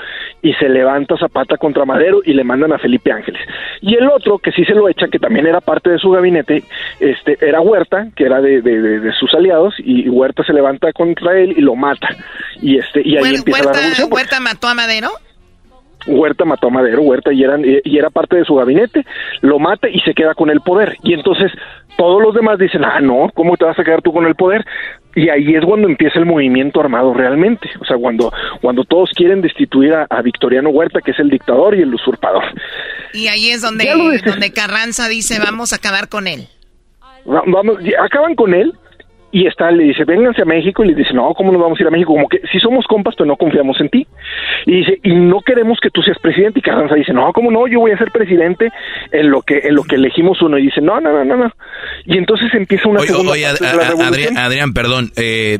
y 0.43 0.53
se 0.55 0.69
levanta 0.69 1.17
Zapata 1.17 1.57
contra 1.57 1.85
Madero 1.85 2.21
y 2.25 2.33
le 2.33 2.45
mandan 2.45 2.73
a 2.73 2.79
Felipe 2.79 3.13
Ángeles. 3.13 3.41
Y 3.81 3.95
el 3.95 4.09
otro, 4.09 4.39
que 4.39 4.53
sí 4.53 4.65
se 4.65 4.75
lo 4.75 4.89
echa, 4.89 5.09
que 5.09 5.19
también 5.19 5.47
era 5.47 5.61
parte 5.61 5.91
de 5.91 5.99
su 5.99 6.11
gabinete, 6.11 6.65
este, 7.01 7.39
era 7.41 7.61
Huerta, 7.61 8.09
que 8.17 8.25
era 8.25 8.41
de, 8.41 8.61
de, 8.61 8.81
de, 8.81 9.01
de 9.01 9.13
sus 9.13 9.33
aliados, 9.35 9.75
y 9.79 10.09
Huerta 10.09 10.43
se 10.45 10.53
levanta 10.53 10.93
contra 10.93 11.39
él 11.39 11.55
y 11.57 11.61
lo 11.61 11.75
mata. 11.75 12.09
Y, 12.61 12.79
este, 12.79 13.03
y 13.05 13.17
ahí 13.17 13.35
empieza 13.35 13.63
Huerta, 13.63 13.73
la 13.73 13.79
revolución. 13.79 14.09
Huerta 14.13 14.41
mató 14.41 14.69
a 14.69 14.75
Madero. 14.75 15.09
Huerta 16.07 16.45
mató 16.45 16.69
a 16.69 16.71
Madero, 16.71 17.03
Huerta 17.03 17.33
y, 17.33 17.43
eran, 17.43 17.63
y 17.65 17.99
era 17.99 18.11
parte 18.11 18.37
de 18.37 18.45
su 18.45 18.55
gabinete, 18.55 19.05
lo 19.41 19.59
mata 19.59 19.89
y 19.89 20.01
se 20.01 20.15
queda 20.15 20.35
con 20.35 20.51
el 20.51 20.61
poder. 20.61 20.97
Y 21.03 21.15
entonces 21.15 21.51
todos 21.97 22.23
los 22.23 22.35
demás 22.35 22.59
dicen, 22.59 22.85
ah, 22.85 23.01
no, 23.01 23.31
¿cómo 23.35 23.57
te 23.57 23.65
vas 23.65 23.79
a 23.79 23.85
quedar 23.85 24.03
tú 24.03 24.13
con 24.13 24.27
el 24.27 24.35
poder? 24.35 24.65
Y 25.15 25.31
ahí 25.31 25.55
es 25.55 25.65
cuando 25.65 25.89
empieza 25.89 26.19
el 26.19 26.27
movimiento 26.27 26.79
armado 26.79 27.15
realmente. 27.15 27.71
O 27.81 27.85
sea, 27.87 27.97
cuando, 27.97 28.31
cuando 28.61 28.85
todos 28.85 29.11
quieren 29.17 29.41
destituir 29.41 29.95
a, 29.95 30.07
a 30.11 30.21
Victoriano 30.21 30.69
Huerta, 30.69 31.01
que 31.01 31.13
es 31.13 31.19
el 31.19 31.31
dictador 31.31 31.75
y 31.75 31.81
el 31.83 31.95
usurpador. 31.95 32.45
Y 33.15 33.29
ahí 33.29 33.49
es 33.49 33.63
donde, 33.63 33.85
donde 34.27 34.53
Carranza 34.53 35.09
dice, 35.09 35.39
vamos 35.39 35.73
a 35.73 35.77
acabar 35.77 36.09
con 36.11 36.27
él. 36.27 36.47
Va- 37.27 37.43
Vamos, 37.47 37.79
acaban 37.99 38.35
con 38.35 38.53
él 38.53 38.75
y 39.43 39.47
está, 39.47 39.71
le 39.71 39.85
dice, 39.85 40.05
vénganse 40.05 40.43
a 40.43 40.45
México, 40.45 40.83
y 40.85 40.89
le 40.89 40.95
dice, 40.95 41.13
no, 41.13 41.35
¿cómo 41.35 41.53
nos 41.53 41.61
vamos 41.61 41.79
a 41.79 41.83
ir 41.83 41.89
a 41.89 41.91
México? 41.91 42.13
Como 42.15 42.29
que 42.29 42.41
si 42.51 42.59
somos 42.59 42.87
compas, 42.87 43.15
pero 43.17 43.27
no 43.27 43.37
confiamos 43.37 43.79
en 43.81 43.89
ti. 43.91 44.07
Y 44.65 44.77
dice, 44.79 44.99
y 45.03 45.15
no 45.15 45.41
queremos 45.41 45.79
que 45.81 45.91
tú 45.91 46.01
seas 46.03 46.19
presidente. 46.19 46.61
Y 46.61 46.63
Carranza 46.63 46.95
dice, 46.95 47.13
no, 47.13 47.33
¿cómo 47.33 47.51
no? 47.51 47.67
Yo 47.67 47.81
voy 47.81 47.91
a 47.91 47.99
ser 47.99 48.11
presidente 48.13 48.71
en 49.13 49.31
lo 49.31 49.43
que, 49.43 49.59
en 49.65 49.75
lo 49.75 49.83
que 49.85 49.97
elegimos 49.97 50.41
uno. 50.43 50.59
Y 50.59 50.63
dice, 50.67 50.81
no, 50.81 51.01
no, 51.01 51.13
no, 51.13 51.25
no, 51.25 51.37
no. 51.37 51.53
Y 52.07 52.17
entonces 52.19 52.49
empieza 52.55 52.89
una 52.89 53.01
Oye, 53.01 53.09
segunda 53.09 53.33
oye, 53.33 53.45
parte 53.45 53.65
de 53.67 53.73
la 53.77 53.83
a- 53.83 53.89
revolución. 53.91 54.15
Adrián, 54.15 54.39
Adrián, 54.39 54.73
perdón. 54.73 55.13
eh, 55.17 55.59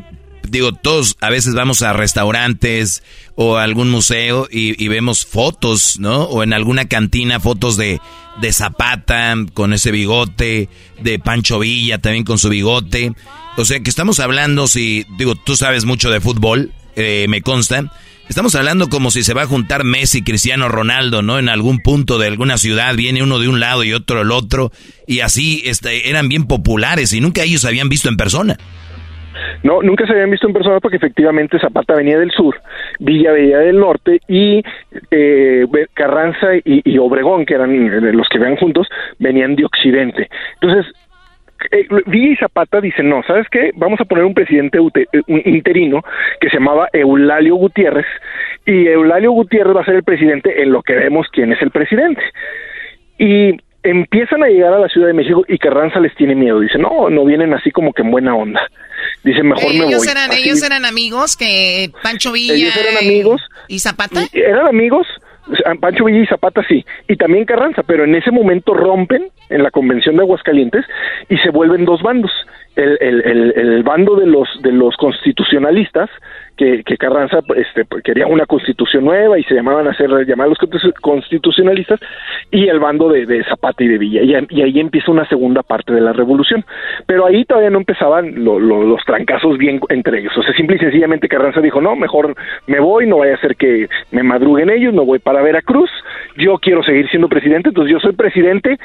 digo, 0.49 0.71
todos 0.71 1.15
a 1.21 1.29
veces 1.29 1.53
vamos 1.53 1.81
a 1.83 1.93
restaurantes 1.93 3.03
o 3.35 3.57
a 3.57 3.63
algún 3.63 3.89
museo 3.89 4.47
y, 4.49 4.81
y 4.83 4.87
vemos 4.87 5.25
fotos, 5.25 5.99
¿no? 5.99 6.23
O 6.23 6.43
en 6.43 6.53
alguna 6.53 6.87
cantina 6.87 7.39
fotos 7.39 7.77
de, 7.77 7.99
de 8.41 8.53
Zapata 8.53 9.35
con 9.53 9.73
ese 9.73 9.91
bigote, 9.91 10.69
de 11.01 11.19
Pancho 11.19 11.59
Villa 11.59 11.97
también 11.97 12.23
con 12.23 12.37
su 12.37 12.49
bigote. 12.49 13.13
O 13.57 13.65
sea 13.65 13.79
que 13.79 13.89
estamos 13.89 14.19
hablando, 14.19 14.67
si, 14.67 15.05
digo, 15.17 15.35
tú 15.35 15.55
sabes 15.55 15.85
mucho 15.85 16.09
de 16.09 16.21
fútbol, 16.21 16.71
eh, 16.95 17.25
me 17.29 17.41
consta. 17.41 17.91
Estamos 18.29 18.55
hablando 18.55 18.89
como 18.89 19.09
si 19.09 19.23
se 19.23 19.33
va 19.33 19.43
a 19.43 19.47
juntar 19.47 19.85
Messi, 19.85 20.21
Cristiano 20.21 20.67
Ronaldo, 20.67 21.21
¿no? 21.21 21.39
En 21.39 21.47
algún 21.47 21.79
punto 21.79 22.17
de 22.19 22.27
alguna 22.27 22.57
ciudad 22.57 22.93
viene 22.95 23.23
uno 23.23 23.39
de 23.39 23.47
un 23.47 23.61
lado 23.61 23.83
y 23.85 23.93
otro 23.93 24.19
del 24.19 24.31
otro. 24.31 24.71
Y 25.07 25.21
así 25.21 25.61
este, 25.65 26.09
eran 26.09 26.27
bien 26.27 26.43
populares 26.43 27.13
y 27.13 27.21
nunca 27.21 27.43
ellos 27.43 27.63
habían 27.63 27.87
visto 27.87 28.09
en 28.09 28.17
persona. 28.17 28.57
No, 29.63 29.81
nunca 29.81 30.05
se 30.05 30.13
habían 30.13 30.31
visto 30.31 30.47
en 30.47 30.53
persona 30.53 30.79
porque 30.79 30.97
efectivamente 30.97 31.59
Zapata 31.59 31.95
venía 31.95 32.19
del 32.19 32.31
sur, 32.31 32.59
Villa 32.99 33.31
venía 33.31 33.59
del 33.59 33.79
norte 33.79 34.19
y 34.27 34.63
eh, 35.11 35.65
Carranza 35.93 36.47
y, 36.63 36.97
Obregón, 36.97 37.45
que 37.45 37.55
eran 37.55 37.73
eh, 37.73 38.13
los 38.13 38.27
que 38.29 38.39
venían 38.39 38.57
juntos, 38.57 38.87
venían 39.19 39.55
de 39.55 39.65
occidente. 39.65 40.29
Entonces, 40.61 40.93
eh, 41.71 41.87
Villa 42.05 42.33
y 42.33 42.35
Zapata 42.35 42.81
dicen, 42.81 43.09
no, 43.09 43.23
¿sabes 43.23 43.47
qué? 43.49 43.71
Vamos 43.75 43.99
a 43.99 44.05
poner 44.05 44.25
un 44.25 44.33
presidente 44.33 44.77
eh, 44.77 45.21
interino 45.45 46.03
que 46.39 46.49
se 46.49 46.57
llamaba 46.57 46.87
Eulalio 46.93 47.55
Gutiérrez 47.55 48.05
y 48.65 48.87
Eulalio 48.87 49.31
Gutiérrez 49.31 49.75
va 49.75 49.81
a 49.81 49.85
ser 49.85 49.95
el 49.95 50.03
presidente 50.03 50.61
en 50.61 50.71
lo 50.71 50.81
que 50.83 50.93
vemos 50.93 51.27
quién 51.31 51.51
es 51.51 51.61
el 51.61 51.71
presidente. 51.71 52.21
Y 53.17 53.57
empiezan 53.83 54.43
a 54.43 54.47
llegar 54.47 54.73
a 54.73 54.79
la 54.79 54.89
Ciudad 54.89 55.07
de 55.07 55.13
México 55.13 55.45
y 55.47 55.57
Carranza 55.57 55.99
les 55.99 56.13
tiene 56.15 56.35
miedo. 56.35 56.59
Dice, 56.59 56.77
no, 56.77 57.09
no 57.09 57.25
vienen 57.25 57.53
así 57.53 57.71
como 57.71 57.93
que 57.93 58.01
en 58.01 58.11
buena 58.11 58.35
onda. 58.35 58.61
Dice, 59.23 59.43
mejor 59.43 59.63
me 59.69 59.85
ellos 59.87 59.99
voy. 59.99 60.07
eran, 60.09 60.31
Así- 60.31 60.43
ellos 60.43 60.63
eran 60.63 60.85
amigos 60.85 61.35
que 61.37 61.91
Pancho 62.03 62.31
Villa 62.31 62.53
ellos 62.53 62.77
eran 62.77 62.93
y- 63.03 63.07
amigos. 63.07 63.41
y 63.67 63.79
Zapata. 63.79 64.21
y- 64.33 64.39
eran 64.39 64.67
amigos, 64.67 65.07
Pancho 65.79 66.05
Villa 66.05 66.23
y 66.23 66.27
Zapata 66.27 66.61
sí, 66.67 66.85
y 67.07 67.15
también 67.15 67.45
Carranza, 67.45 67.81
pero 67.83 68.03
en 68.03 68.15
ese 68.15 68.31
momento 68.31 68.73
rompen 68.73 69.29
en 69.49 69.63
la 69.63 69.71
convención 69.71 70.15
de 70.17 70.23
Aguascalientes 70.23 70.83
y 71.29 71.37
se 71.37 71.49
vuelven 71.51 71.85
dos 71.85 72.01
bandos. 72.01 72.31
El, 72.75 72.97
el, 73.01 73.21
el, 73.25 73.53
el 73.57 73.83
bando 73.83 74.15
de 74.17 74.27
los 74.27 74.47
de 74.61 74.71
los 74.71 74.95
constitucionalistas 74.97 76.09
que, 76.57 76.83
Carranza 76.97 77.39
este, 77.55 77.85
pues, 77.85 78.03
quería 78.03 78.27
una 78.27 78.45
constitución 78.45 79.05
nueva 79.05 79.37
y 79.39 79.43
se 79.43 79.53
llamaban 79.55 79.87
a 79.87 79.93
ser 79.93 80.09
llamados 80.25 80.57
constitu- 80.57 80.93
constitucionalistas 81.01 81.99
y 82.51 82.67
el 82.67 82.79
bando 82.79 83.09
de, 83.09 83.25
Zapata 83.43 83.83
y 83.83 83.87
de 83.87 83.97
Villa. 83.97 84.21
Y, 84.23 84.35
y 84.49 84.61
ahí 84.63 84.79
empieza 84.79 85.11
una 85.11 85.27
segunda 85.29 85.63
parte 85.63 85.93
de 85.93 86.01
la 86.01 86.13
revolución. 86.13 86.65
Pero 87.05 87.25
ahí 87.25 87.45
todavía 87.45 87.69
no 87.69 87.77
empezaban 87.77 88.43
lo- 88.43 88.59
lo- 88.59 88.83
los 88.83 89.03
trancazos 89.05 89.57
bien 89.57 89.79
entre 89.89 90.19
ellos. 90.19 90.35
O 90.37 90.43
sea 90.43 90.53
simple 90.53 90.75
y 90.77 90.79
sencillamente 90.79 91.27
Carranza 91.27 91.61
dijo 91.61 91.79
no 91.81 91.95
mejor 91.95 92.35
me 92.65 92.79
voy 92.79 93.05
no 93.07 93.19
vaya 93.19 93.35
a 93.35 93.39
ser 93.41 93.55
que 93.55 93.87
me 94.11 94.23
madruguen 94.23 94.69
ellos 94.69 94.93
no 94.93 95.05
voy 95.05 95.19
para 95.19 95.41
Veracruz 95.41 95.89
yo 96.35 96.57
quiero 96.57 96.81
seguir 96.83 97.07
siendo 97.09 97.27
presidente 97.29 97.69
entonces 97.69 97.91
yo 97.91 97.99
soy 97.99 98.13
presidente 98.13 98.77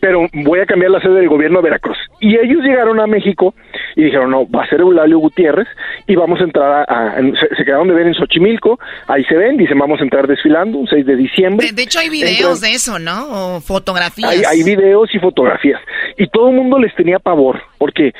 pero 0.00 0.26
voy 0.32 0.60
a 0.60 0.66
cambiar 0.66 0.90
la 0.90 1.00
sede 1.00 1.14
del 1.14 1.28
gobierno 1.28 1.58
a 1.58 1.62
Veracruz. 1.62 1.96
Y 2.20 2.36
ellos 2.36 2.62
llegaron 2.62 3.00
a 3.00 3.06
México 3.06 3.54
y 3.96 4.04
dijeron, 4.04 4.30
no, 4.30 4.48
va 4.48 4.64
a 4.64 4.68
ser 4.68 4.80
Eulalio 4.80 5.18
Gutiérrez 5.18 5.66
y 6.06 6.14
vamos 6.14 6.40
a 6.40 6.44
entrar 6.44 6.86
a, 6.88 7.16
se, 7.16 7.56
se 7.56 7.64
quedaron 7.64 7.88
de 7.88 7.94
ver 7.94 8.06
en 8.06 8.14
Xochimilco, 8.14 8.78
ahí 9.06 9.24
se 9.24 9.34
ven, 9.34 9.56
dicen, 9.56 9.78
vamos 9.78 10.00
a 10.00 10.04
entrar 10.04 10.26
desfilando 10.26 10.78
un 10.78 10.86
6 10.86 11.04
de 11.04 11.16
diciembre. 11.16 11.66
De, 11.66 11.72
de 11.72 11.82
hecho 11.82 11.98
hay 11.98 12.08
videos 12.08 12.60
de 12.60 12.70
eso, 12.70 12.98
¿no? 12.98 13.56
O 13.56 13.60
fotografías. 13.60 14.30
Hay, 14.30 14.42
hay 14.44 14.62
videos 14.62 15.14
y 15.14 15.18
fotografías. 15.18 15.80
Y 16.16 16.28
todo 16.28 16.50
el 16.50 16.56
mundo 16.56 16.78
les 16.78 16.94
tenía 16.94 17.18
pavor, 17.18 17.60
porque 17.78 18.12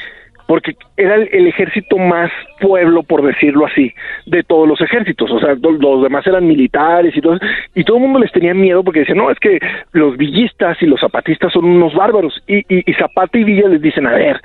porque 0.49 0.77
era 0.97 1.17
el, 1.17 1.47
ejército 1.47 1.99
más 1.99 2.31
pueblo, 2.59 3.03
por 3.03 3.23
decirlo 3.23 3.67
así, 3.67 3.93
de 4.25 4.43
todos 4.43 4.67
los 4.67 4.81
ejércitos. 4.81 5.31
O 5.31 5.39
sea, 5.39 5.55
los 5.61 6.03
demás 6.03 6.27
eran 6.27 6.47
militares 6.47 7.15
y 7.15 7.21
todo. 7.21 7.39
Y 7.75 7.85
todo 7.85 7.99
el 7.99 8.05
mundo 8.05 8.19
les 8.19 8.33
tenía 8.33 8.55
miedo 8.55 8.83
porque 8.83 9.01
decían, 9.01 9.19
no, 9.19 9.31
es 9.31 9.39
que 9.39 9.59
los 9.93 10.17
villistas 10.17 10.81
y 10.81 10.87
los 10.87 11.01
zapatistas 11.01 11.53
son 11.53 11.67
unos 11.67 11.95
bárbaros. 11.95 12.43
Y, 12.47 12.61
y, 12.61 12.91
y 12.91 12.95
Zapata 12.95 13.39
y 13.39 13.45
Villa 13.45 13.69
les 13.69 13.83
dicen, 13.83 14.07
a 14.07 14.13
ver, 14.13 14.41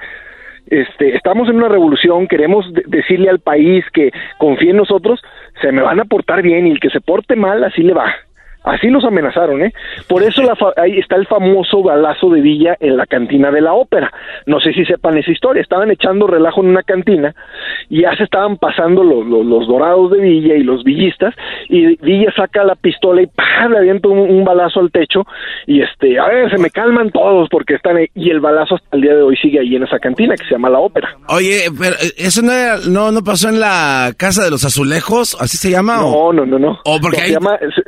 este, 0.68 1.16
estamos 1.16 1.48
en 1.48 1.56
una 1.56 1.70
revolución, 1.70 2.28
queremos 2.28 2.72
de- 2.74 2.84
decirle 2.88 3.30
al 3.30 3.40
país 3.40 3.86
que 3.94 4.12
confíe 4.40 4.72
en 4.72 4.78
nosotros, 4.78 5.22
se 5.62 5.72
me 5.72 5.82
van 5.82 6.02
a 6.02 6.06
portar 6.06 6.42
bien 6.42 6.68
y 6.68 6.72
el 6.72 6.82
que 6.82 6.90
se 6.90 7.00
porte 7.00 7.38
mal, 7.38 7.64
así 7.64 7.82
le 7.82 7.94
va. 7.94 8.14
Así 8.64 8.88
los 8.88 9.04
amenazaron, 9.04 9.62
¿eh? 9.62 9.74
Por 10.08 10.24
eso 10.24 10.42
la 10.42 10.56
fa- 10.56 10.74
ahí 10.78 10.98
está 10.98 11.16
el 11.18 11.28
famoso 11.28 11.84
balazo 11.84 12.30
de 12.30 12.40
Villa 12.42 12.78
en 12.80 12.96
la 12.98 13.06
cantina 13.06 13.52
de 13.52 13.62
la 13.62 13.74
ópera. 13.74 14.12
No 14.46 14.60
sé 14.62 14.72
si 14.74 14.86
sepan 14.86 15.18
esa 15.18 15.32
historia. 15.32 15.62
Estaban 15.62 15.92
echando 15.92 16.28
relajo 16.28 16.62
en 16.62 16.70
una 16.70 16.84
cantina 16.84 17.36
y 17.90 18.04
ya 18.04 18.16
se 18.16 18.24
estaban 18.24 18.58
pasando 18.58 19.04
los, 19.04 19.26
los, 19.26 19.46
los 19.46 19.68
dorados 19.68 20.12
de 20.12 20.22
Villa 20.22 20.56
y 20.56 20.64
los 20.64 20.84
villistas 20.84 21.34
y 21.70 21.98
Villa 22.04 22.32
saca 22.36 22.64
la 22.64 22.76
pistola 22.76 23.22
y 23.22 23.28
¡pah! 23.28 23.68
le 23.70 23.78
avienta 23.80 24.08
un, 24.08 24.20
un 24.20 24.44
balazo 24.46 24.80
al 24.80 24.92
techo 24.92 25.26
y 25.68 25.82
este, 25.82 26.18
a 26.20 26.28
ver, 26.28 26.50
se 26.50 26.58
me 26.58 26.70
calman 26.70 27.10
todos 27.12 27.50
porque 27.50 27.76
están 27.76 27.98
ahí. 27.98 28.08
Y 28.16 28.30
el 28.30 28.40
balazo 28.40 28.76
hasta 28.76 28.96
el 28.96 29.02
día 29.02 29.16
de 29.16 29.22
hoy 29.24 29.36
sigue 29.38 29.60
ahí 29.60 29.76
en 29.76 29.84
esa 29.84 30.00
cantina 30.00 30.36
que 30.36 30.46
se 30.46 30.52
llama 30.52 30.70
la 30.70 30.80
ópera. 30.80 31.18
Oye, 31.28 31.64
pero 31.78 31.96
eso 32.18 32.42
no, 32.42 32.52
era- 32.54 32.78
no, 32.90 33.12
no 33.12 33.22
pasó 33.24 33.50
en 33.50 33.60
la 33.60 34.12
Casa 34.18 34.44
de 34.46 34.52
los 34.52 34.64
Azulejos, 34.64 35.36
¿así 35.42 35.58
se 35.58 35.70
llama? 35.70 35.98
No, 35.98 36.32
no, 36.32 36.46
no, 36.46 36.58
no. 36.60 36.80
O 36.86 37.00
porque 37.02 37.18
No, 37.18 37.24
hay- 37.24 37.30
se 37.30 37.34
llama, 37.34 37.58
se- 37.60 37.84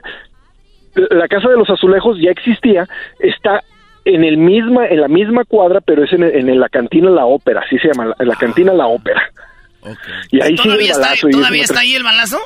la 0.96 1.28
casa 1.28 1.50
de 1.50 1.58
los 1.58 1.70
azulejos 1.70 2.18
ya 2.20 2.32
existía, 2.32 2.88
está 3.20 3.62
en 4.06 4.24
el 4.24 4.38
misma, 4.38 4.88
en 4.88 5.02
la 5.02 5.08
misma 5.08 5.44
cuadra, 5.46 5.82
pero 5.82 6.04
es 6.04 6.14
en, 6.14 6.24
en 6.24 6.60
la 6.60 6.70
cantina 6.70 7.10
La 7.10 7.26
Ópera, 7.26 7.62
así 7.66 7.78
se 7.80 7.88
llama, 7.88 8.14
la, 8.18 8.26
la 8.26 8.36
cantina 8.36 8.74
La 8.74 8.88
Ópera. 8.88 9.22
Y 10.32 10.42
ahí 10.42 10.58
sigue 10.58 10.64
¿Todavía, 10.64 10.94
el 10.94 11.02
está, 11.02 11.28
y 11.28 11.32
¿todavía 11.32 11.64
está 11.64 11.80
ahí 11.82 11.96
el 11.96 12.04
balazo? 12.04 12.40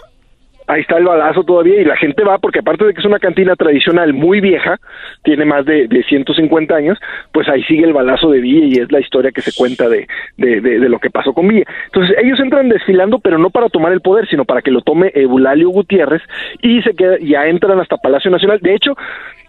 Ahí 0.72 0.82
está 0.82 0.98
el 0.98 1.06
balazo 1.06 1.44
todavía 1.44 1.82
y 1.82 1.84
la 1.86 1.98
gente 1.98 2.24
va 2.24 2.38
porque 2.38 2.60
aparte 2.60 2.86
de 2.86 2.94
que 2.94 3.00
es 3.00 3.06
una 3.06 3.18
cantina 3.18 3.56
tradicional 3.56 4.14
muy 4.14 4.40
vieja, 4.40 4.78
tiene 5.24 5.44
más 5.44 5.66
de, 5.66 5.88
de 5.88 6.04
150 6.04 6.76
años, 6.76 7.00
pues 7.32 7.50
ahí 7.50 7.64
sigue 7.64 7.86
el 7.86 7.94
balazo 7.94 8.30
de 8.30 8.40
Villa 8.40 8.66
y 8.68 8.80
es 8.84 8.92
la 8.92 9.00
historia 9.00 9.32
que 9.32 9.42
se 9.42 9.52
cuenta 9.58 9.90
de, 9.90 10.08
de, 10.38 10.62
de- 10.62 10.80
de 10.80 10.90
lo 10.90 11.00
que 11.00 11.10
pasó 11.10 11.34
con 11.34 11.48
Villa. 11.48 11.66
Entonces 11.88 12.16
ellos 12.22 12.40
entran 12.40 12.70
desfilando, 12.70 13.18
pero 13.18 13.40
no 13.40 13.50
para 13.50 13.70
tomar 13.70 13.92
el 13.94 14.02
poder, 14.02 14.28
sino 14.28 14.46
para 14.46 14.62
que 14.62 14.70
lo 14.70 14.82
tome 14.82 15.12
Eulalio 15.16 15.70
Gutiérrez 15.70 16.22
y 16.62 16.84
se 16.84 16.94
queda, 16.94 17.18
ya 17.20 17.48
entran 17.48 17.80
hasta 17.80 17.98
Palacio 17.98 18.30
Nacional. 18.30 18.60
De 18.62 18.76
hecho, 18.76 18.96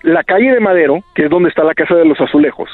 la 0.02 0.24
calle 0.24 0.50
de 0.54 0.60
Madero, 0.60 1.00
que 1.14 1.24
es 1.24 1.30
donde 1.30 1.50
está 1.50 1.62
la 1.64 1.74
Casa 1.74 1.96
de 1.96 2.06
los 2.06 2.18
Azulejos, 2.18 2.70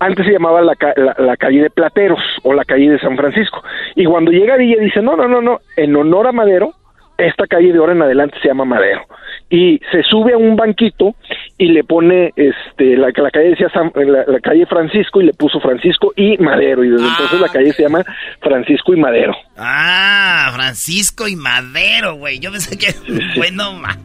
antes 0.00 0.24
se 0.24 0.32
llamaba 0.32 0.62
la, 0.62 0.74
la- 0.96 1.16
la 1.18 1.36
calle 1.36 1.60
de 1.62 1.68
Plateros 1.68 2.20
o 2.42 2.54
la 2.54 2.64
calle 2.64 2.88
de 2.90 2.98
San 3.00 3.18
Francisco. 3.18 3.62
Y 3.96 4.06
cuando 4.06 4.30
llega 4.30 4.56
Villa 4.56 4.80
dice, 4.80 5.02
no, 5.02 5.14
no, 5.14 5.28
no, 5.28 5.42
no, 5.42 5.58
en 5.76 5.94
honor 5.94 6.28
a 6.28 6.32
Madero, 6.32 6.72
esta 7.18 7.46
calle 7.46 7.72
de 7.72 7.78
ahora 7.78 7.92
en 7.92 8.02
adelante 8.02 8.36
se 8.42 8.48
llama 8.48 8.64
Madero. 8.64 9.02
Y 9.50 9.78
se 9.92 10.02
sube 10.02 10.32
a 10.32 10.38
un 10.38 10.56
banquito 10.56 11.14
y 11.58 11.66
le 11.68 11.84
pone, 11.84 12.32
este, 12.36 12.96
la, 12.96 13.08
la 13.14 13.30
calle 13.30 13.50
decía 13.50 13.68
San- 13.68 13.92
la, 13.94 14.24
la 14.26 14.40
calle 14.40 14.64
Francisco 14.66 15.20
y 15.20 15.26
le 15.26 15.34
puso 15.34 15.60
Francisco 15.60 16.12
y 16.16 16.38
Madero 16.38 16.82
y 16.84 16.88
desde 16.90 17.06
entonces 17.06 17.38
la 17.40 17.48
calle 17.48 17.72
se 17.74 17.82
llama 17.82 18.02
Francisco 18.40 18.94
y 18.94 18.96
Madero. 18.96 19.34
Ah, 19.58 20.50
Francisco 20.54 21.28
y 21.28 21.36
Madero, 21.36 22.16
güey. 22.16 22.38
Yo 22.38 22.50
pensé 22.50 22.78
que. 22.78 22.94
Bueno, 23.36 23.74
ma. 23.74 23.98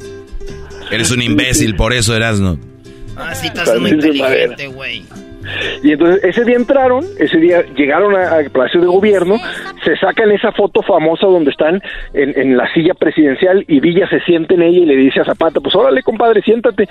Eres 0.92 1.12
un 1.12 1.22
imbécil, 1.22 1.76
por 1.76 1.94
eso 1.94 2.16
eras, 2.16 2.40
¿no? 2.42 2.58
Ah, 3.18 3.34
sí, 3.34 3.48
estás 3.48 3.68
muy 3.80 3.92
Francisco 3.92 4.16
inteligente, 4.18 4.68
güey. 4.68 5.04
Y 5.84 5.92
entonces 5.92 6.24
ese 6.24 6.44
día 6.46 6.56
entraron, 6.56 7.06
ese 7.20 7.38
día 7.38 7.64
llegaron 7.76 8.16
a- 8.16 8.32
al 8.36 8.50
Palacio 8.52 8.82
de 8.82 8.88
Gobierno, 8.88 9.36
se 9.84 9.96
sacan 9.98 10.32
esa 10.32 10.52
foto 10.52 10.82
famosa 10.82 11.28
donde 11.28 11.52
están 11.52 11.82
en, 12.14 12.40
en 12.40 12.58
la 12.58 12.72
silla 12.74 12.94
presidencial 12.94 13.64
y 13.68 13.80
Villa 13.80 14.08
se 14.10 14.20
sienta 14.22 14.54
en 14.56 14.64
ella 14.64 14.80
y 14.80 14.86
le 14.86 14.96
dice 14.96 15.22
a 15.22 15.26
Zapata, 15.26 15.60
pues 15.60 15.76
órale 15.76 16.02
compadre, 16.04 16.42
siéntate. 16.42 16.88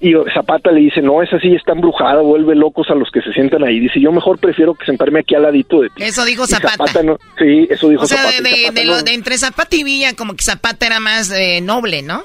Y 0.00 0.12
Zapata 0.32 0.70
le 0.70 0.80
dice, 0.80 1.00
no, 1.02 1.22
esa 1.22 1.38
silla 1.40 1.56
está 1.56 1.72
embrujada, 1.72 2.20
vuelve 2.22 2.54
locos 2.54 2.88
a 2.90 2.94
los 2.94 3.10
que 3.10 3.20
se 3.22 3.32
sientan 3.32 3.64
ahí. 3.64 3.80
Dice, 3.80 4.00
yo 4.00 4.12
mejor 4.12 4.38
prefiero 4.38 4.74
que 4.74 4.86
sentarme 4.86 5.20
aquí 5.20 5.34
al 5.34 5.42
ladito 5.42 5.80
de 5.80 5.88
ti. 5.90 6.02
Eso 6.04 6.24
dijo 6.24 6.46
Zapata. 6.46 7.02
no- 7.02 7.18
sí, 7.38 7.66
eso 7.70 7.88
dijo 7.88 8.04
O 8.04 8.06
sea, 8.06 8.18
Zapata. 8.18 8.42
de, 8.42 8.48
y 8.50 8.52
de- 8.52 8.58
Zapata 8.66 8.80
de 8.80 8.86
no- 8.86 8.92
lo- 8.92 9.02
de 9.02 9.14
entre 9.14 9.38
Zapata 9.38 9.76
y 9.76 9.84
Villa, 9.84 10.14
como 10.16 10.34
que 10.34 10.44
Zapata 10.44 10.86
era 10.86 11.00
más 11.00 11.30
eh, 11.32 11.60
noble, 11.60 12.02
¿no? 12.02 12.22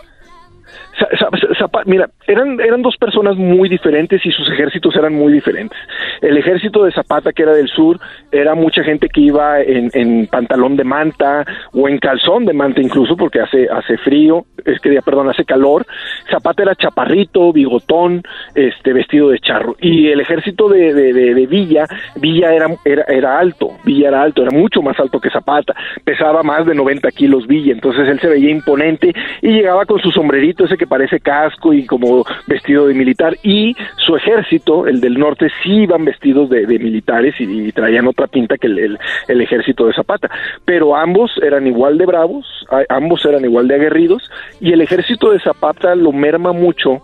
Mira, 1.86 2.10
eran, 2.28 2.60
eran 2.60 2.82
dos 2.82 2.96
personas 2.98 3.36
muy 3.36 3.68
diferentes 3.70 4.26
y 4.26 4.32
sus 4.32 4.50
ejércitos 4.52 4.96
eran 4.96 5.14
muy 5.14 5.34
diferentes. 5.34 5.78
El 6.22 6.38
ejército 6.38 6.84
de 6.84 6.92
Zapata, 6.92 7.32
que 7.34 7.44
era 7.44 7.54
del 7.54 7.68
sur, 7.68 8.00
era 8.32 8.56
mucha 8.56 8.84
gente 8.84 9.10
que 9.10 9.22
iba 9.22 9.60
en, 9.62 9.90
en 9.94 10.28
pantalón 10.28 10.76
de 10.76 10.84
manta 10.84 11.46
o 11.74 11.88
en 11.90 11.98
calzón 11.98 12.46
de 12.46 12.54
manta 12.54 12.82
incluso, 12.82 13.18
porque 13.18 13.40
hace, 13.42 13.68
hace 13.70 13.98
frío, 13.98 14.46
es 14.66 14.80
que, 14.80 15.00
perdón, 15.04 15.30
hace 15.30 15.46
calor. 15.46 15.86
Zapata 16.30 16.64
era 16.64 16.76
chaparrito, 16.76 17.52
bigotón, 17.52 18.22
este, 18.56 18.94
vestido 18.94 19.30
de 19.30 19.40
charro. 19.40 19.76
Y 19.82 20.08
el 20.10 20.20
ejército 20.22 20.70
de, 20.70 20.94
de, 20.94 21.14
de- 21.14 21.34
de 21.34 21.48
Villa, 21.48 21.86
Villa 22.16 22.54
era, 22.54 22.68
era, 22.86 23.04
era 23.08 23.40
alto, 23.40 23.72
Villa 23.84 24.10
era 24.10 24.22
alto, 24.22 24.44
era 24.44 24.52
mucho 24.58 24.82
más 24.82 25.00
alto 25.00 25.20
que 25.20 25.30
Zapata, 25.30 25.74
pesaba 26.04 26.44
más 26.44 26.66
de 26.66 26.76
90 26.76 27.10
kilos 27.12 27.48
Villa, 27.48 27.74
entonces 27.74 28.08
él 28.08 28.20
se 28.20 28.28
veía 28.28 28.50
imponente 28.52 29.14
y 29.42 29.50
llegaba 29.50 29.86
con 29.86 30.00
su 30.00 30.12
sombrerito 30.12 30.66
ese 30.66 30.78
parece 30.88 31.20
casco 31.20 31.74
y 31.74 31.86
como 31.86 32.24
vestido 32.48 32.88
de 32.88 32.94
militar 32.94 33.36
y 33.44 33.76
su 33.98 34.16
ejército, 34.16 34.88
el 34.88 35.00
del 35.02 35.18
norte, 35.18 35.48
sí 35.64 35.84
iban 35.84 36.06
vestidos 36.06 36.50
de, 36.50 36.66
militares 36.68 37.36
y, 37.40 37.72
traían 37.72 38.08
otra 38.08 38.28
pinta 38.28 38.58
que 38.58 38.68
el, 38.68 38.80
el- 38.80 39.00
el 39.28 39.42
ejército 39.42 39.88
de 39.88 39.94
Zapata, 39.94 40.30
pero 40.66 40.96
ambos 40.96 41.32
eran 41.42 41.66
igual 41.68 41.98
de 41.98 42.06
bravos, 42.06 42.46
ambos 42.90 43.26
eran 43.26 43.44
igual 43.44 43.68
de 43.68 43.76
aguerridos 43.76 44.30
y 44.60 44.72
el 44.74 44.82
ejército 44.82 45.32
de 45.32 45.40
Zapata 45.40 45.96
lo 45.96 46.12
merma 46.12 46.52
mucho 46.54 47.02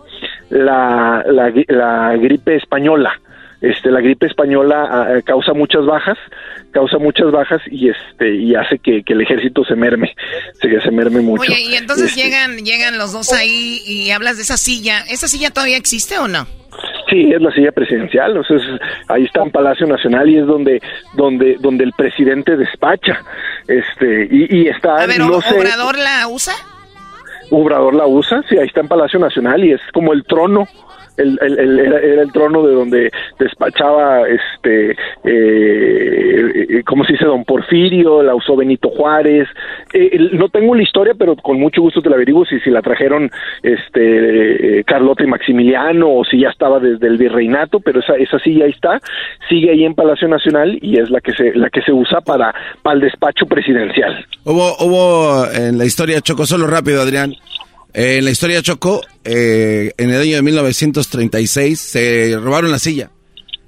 la, 0.50 1.24
la, 1.26 1.52
la 1.68 2.16
gripe 2.16 2.56
española 2.56 3.20
este 3.60 3.90
la 3.90 4.00
gripe 4.00 4.26
española 4.26 4.88
ah, 4.90 5.20
causa 5.24 5.52
muchas 5.52 5.84
bajas 5.84 6.16
causa 6.72 6.98
muchas 6.98 7.30
bajas 7.30 7.60
y 7.70 7.88
este 7.90 8.34
y 8.36 8.54
hace 8.54 8.78
que, 8.78 9.02
que 9.02 9.12
el 9.12 9.20
ejército 9.20 9.64
se 9.64 9.74
merme 9.74 10.14
se, 10.60 10.68
que 10.68 10.80
se 10.80 10.90
merme 10.90 11.20
mucho 11.20 11.42
Oye, 11.52 11.60
y 11.60 11.74
entonces 11.74 12.08
Este, 12.10 12.22
llegan, 12.22 12.56
llegan 12.64 12.96
los 12.98 13.12
dos 13.12 13.32
ahí 13.32 13.82
y 13.86 14.10
hablas 14.12 14.36
de 14.36 14.42
esa 14.44 14.56
silla. 14.56 15.00
¿Esa 15.10 15.28
silla 15.28 15.50
todavía 15.50 15.76
existe 15.76 16.18
o 16.18 16.26
no? 16.28 16.46
Sí, 17.10 17.32
es 17.32 17.40
la 17.42 17.50
silla 17.52 17.72
presidencial, 17.72 18.36
o 18.38 18.44
sea, 18.44 18.56
es- 18.56 18.80
ahí 19.08 19.24
está 19.24 19.42
en 19.42 19.50
Palacio 19.50 19.86
Nacional 19.86 20.28
y 20.30 20.38
es 20.38 20.46
donde 20.46 20.80
donde 21.14 21.56
donde 21.60 21.84
el 21.84 21.92
presidente 21.92 22.56
despacha, 22.56 23.20
este 23.66 24.28
y, 24.30 24.62
y 24.62 24.68
está 24.68 24.94
A 24.96 25.06
ver, 25.06 25.18
no 25.18 25.28
¿O- 25.36 25.42
sé, 25.42 25.54
¿Obrador 25.58 25.98
la 25.98 26.28
usa? 26.28 26.54
Obrador 27.50 27.94
la 27.94 28.06
usa, 28.06 28.42
sí, 28.48 28.56
ahí 28.56 28.66
está 28.68 28.80
en 28.80 28.88
Palacio 28.88 29.18
Nacional 29.18 29.64
y 29.64 29.72
es 29.72 29.80
como 29.92 30.12
el 30.12 30.24
trono. 30.24 30.68
El, 31.20 31.38
el- 31.42 31.58
el- 31.58 31.78
era, 31.80 32.22
el 32.22 32.32
trono 32.32 32.66
de 32.66 32.74
donde 32.74 33.10
despachaba, 33.38 34.22
este, 34.28 34.96
eh, 35.24 36.66
eh, 36.68 36.82
¿cómo 36.86 37.04
se 37.04 37.12
dice? 37.12 37.24
Don 37.24 37.44
Porfirio, 37.44 38.22
la 38.22 38.34
usó 38.34 38.56
Benito 38.56 38.88
Juárez. 38.90 39.48
Eh, 39.92 40.30
no 40.32 40.48
tengo 40.48 40.74
la 40.74 40.82
historia, 40.82 41.14
pero 41.18 41.36
con 41.36 41.58
mucho 41.58 41.82
gusto 41.82 42.00
te 42.02 42.08
la 42.10 42.16
averiguo 42.16 42.44
si, 42.44 42.58
si 42.60 42.70
la 42.70 42.82
trajeron 42.82 43.30
este, 43.62 44.80
eh, 44.80 44.84
Carlota 44.84 45.24
y 45.24 45.26
Maximiliano 45.26 46.10
o 46.12 46.24
si 46.24 46.40
ya 46.40 46.48
estaba 46.48 46.78
desde 46.80 47.06
el 47.06 47.16
virreinato, 47.18 47.80
pero 47.80 48.00
esa, 48.00 48.14
esa 48.16 48.38
sí 48.38 48.54
ya 48.58 48.66
está, 48.66 49.00
sigue 49.48 49.70
ahí 49.70 49.84
en 49.84 49.94
Palacio 49.94 50.28
Nacional 50.28 50.78
y 50.80 50.98
es 50.98 51.10
la 51.10 51.20
que 51.20 51.32
se, 51.32 51.54
la 51.54 51.70
que 51.70 51.82
se 51.82 51.92
usa 51.92 52.20
para, 52.20 52.54
para 52.82 52.94
el 52.94 53.00
despacho 53.02 53.46
presidencial. 53.46 54.24
Hubo, 54.44 54.74
hubo 54.80 55.44
en 55.52 55.78
la 55.78 55.84
historia 55.84 56.20
Choco, 56.20 56.46
solo 56.46 56.66
rápido, 56.66 57.00
Adrián. 57.02 57.32
Eh, 57.92 58.18
en 58.18 58.24
la 58.24 58.30
historia 58.30 58.62
Choco, 58.62 59.02
eh, 59.24 59.92
en 59.96 60.10
el 60.10 60.20
año 60.22 60.36
de 60.36 60.42
1936 60.42 61.80
se 61.80 62.36
robaron 62.40 62.70
la 62.70 62.78
silla. 62.78 63.10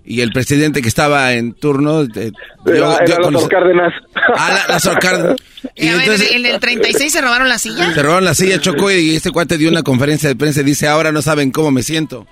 Y 0.05 0.21
el 0.21 0.33
presidente 0.33 0.83
que 0.83 0.89
estaba 0.89 1.33
en 1.35 1.53
turno... 1.55 2.03
eh, 2.03 2.09
dio- 2.09 2.33
Era, 2.75 2.99
dio 3.05 3.15
era 3.15 3.15
a 3.15 3.19
conocer- 3.19 3.33
Lázaro 3.33 3.49
Cárdenas. 3.49 3.93
Ah, 4.37 4.51
la- 4.67 4.75
Lázaro 4.75 4.99
Cárdenas. 5.01 5.37
Y 5.77 5.85
Y 5.87 5.89
a 5.89 5.93
ver, 5.93 6.01
entonces 6.03 6.33
¿en 6.33 6.45
el 6.47 6.59
36 6.59 7.13
se 7.13 7.21
robaron 7.21 7.49
la 7.49 7.57
silla? 7.57 7.95
se 7.95 8.03
robaron 8.03 8.25
la 8.25 8.35
silla 8.35 8.61
Choco 8.61 8.91
y 8.91 9.15
este 9.15 9.31
cuate 9.31 9.57
dio 9.59 9.69
una 9.69 9.85
conferencia 9.85 10.29
de 10.29 10.35
prensa 10.35 10.61
y 10.61 10.65
dice, 10.65 10.89
ahora 10.89 11.13
no 11.13 11.23
saben 11.23 11.53
cómo 11.53 11.71
me 11.71 11.85
siento. 11.85 12.27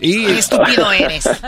Y 0.00 0.26
Qué 0.26 0.38
estúpido 0.38 0.90
eres. 0.92 1.24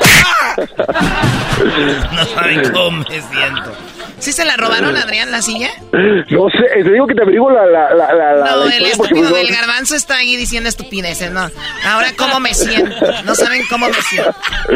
No 2.13 2.25
saben 2.35 2.71
cómo 2.73 2.99
me 2.99 3.05
siento. 3.07 3.73
¿Sí 4.21 4.33
se 4.33 4.45
la 4.45 4.57
robaron, 4.57 4.97
Adrián, 4.97 5.31
la 5.31 5.41
silla? 5.43 5.71
No 5.93 6.49
sé, 6.51 6.83
te 6.83 6.93
digo 6.93 7.07
que 7.07 7.15
te 7.15 7.23
averiguo 7.23 7.51
la, 7.51 7.65
la, 7.67 7.95
la, 7.95 8.13
la, 8.15 8.33
la- 8.35 8.51
No, 8.51 8.65
el 8.69 8.85
estúpido 8.87 9.31
pues, 9.31 9.47
del 9.47 9.55
garbanzo 9.57 9.95
está 9.95 10.17
ahí 10.17 10.37
diciendo 10.37 10.69
estupideces, 10.69 11.31
¿no? 11.31 11.49
Ahora, 11.87 12.09
¿cómo 12.17 12.41
me 12.41 12.53
siento? 12.53 12.95
No 13.25 13.35
saben 13.35 13.63
cómo 13.71 13.89
me 13.89 14.03
siento. 14.03 14.35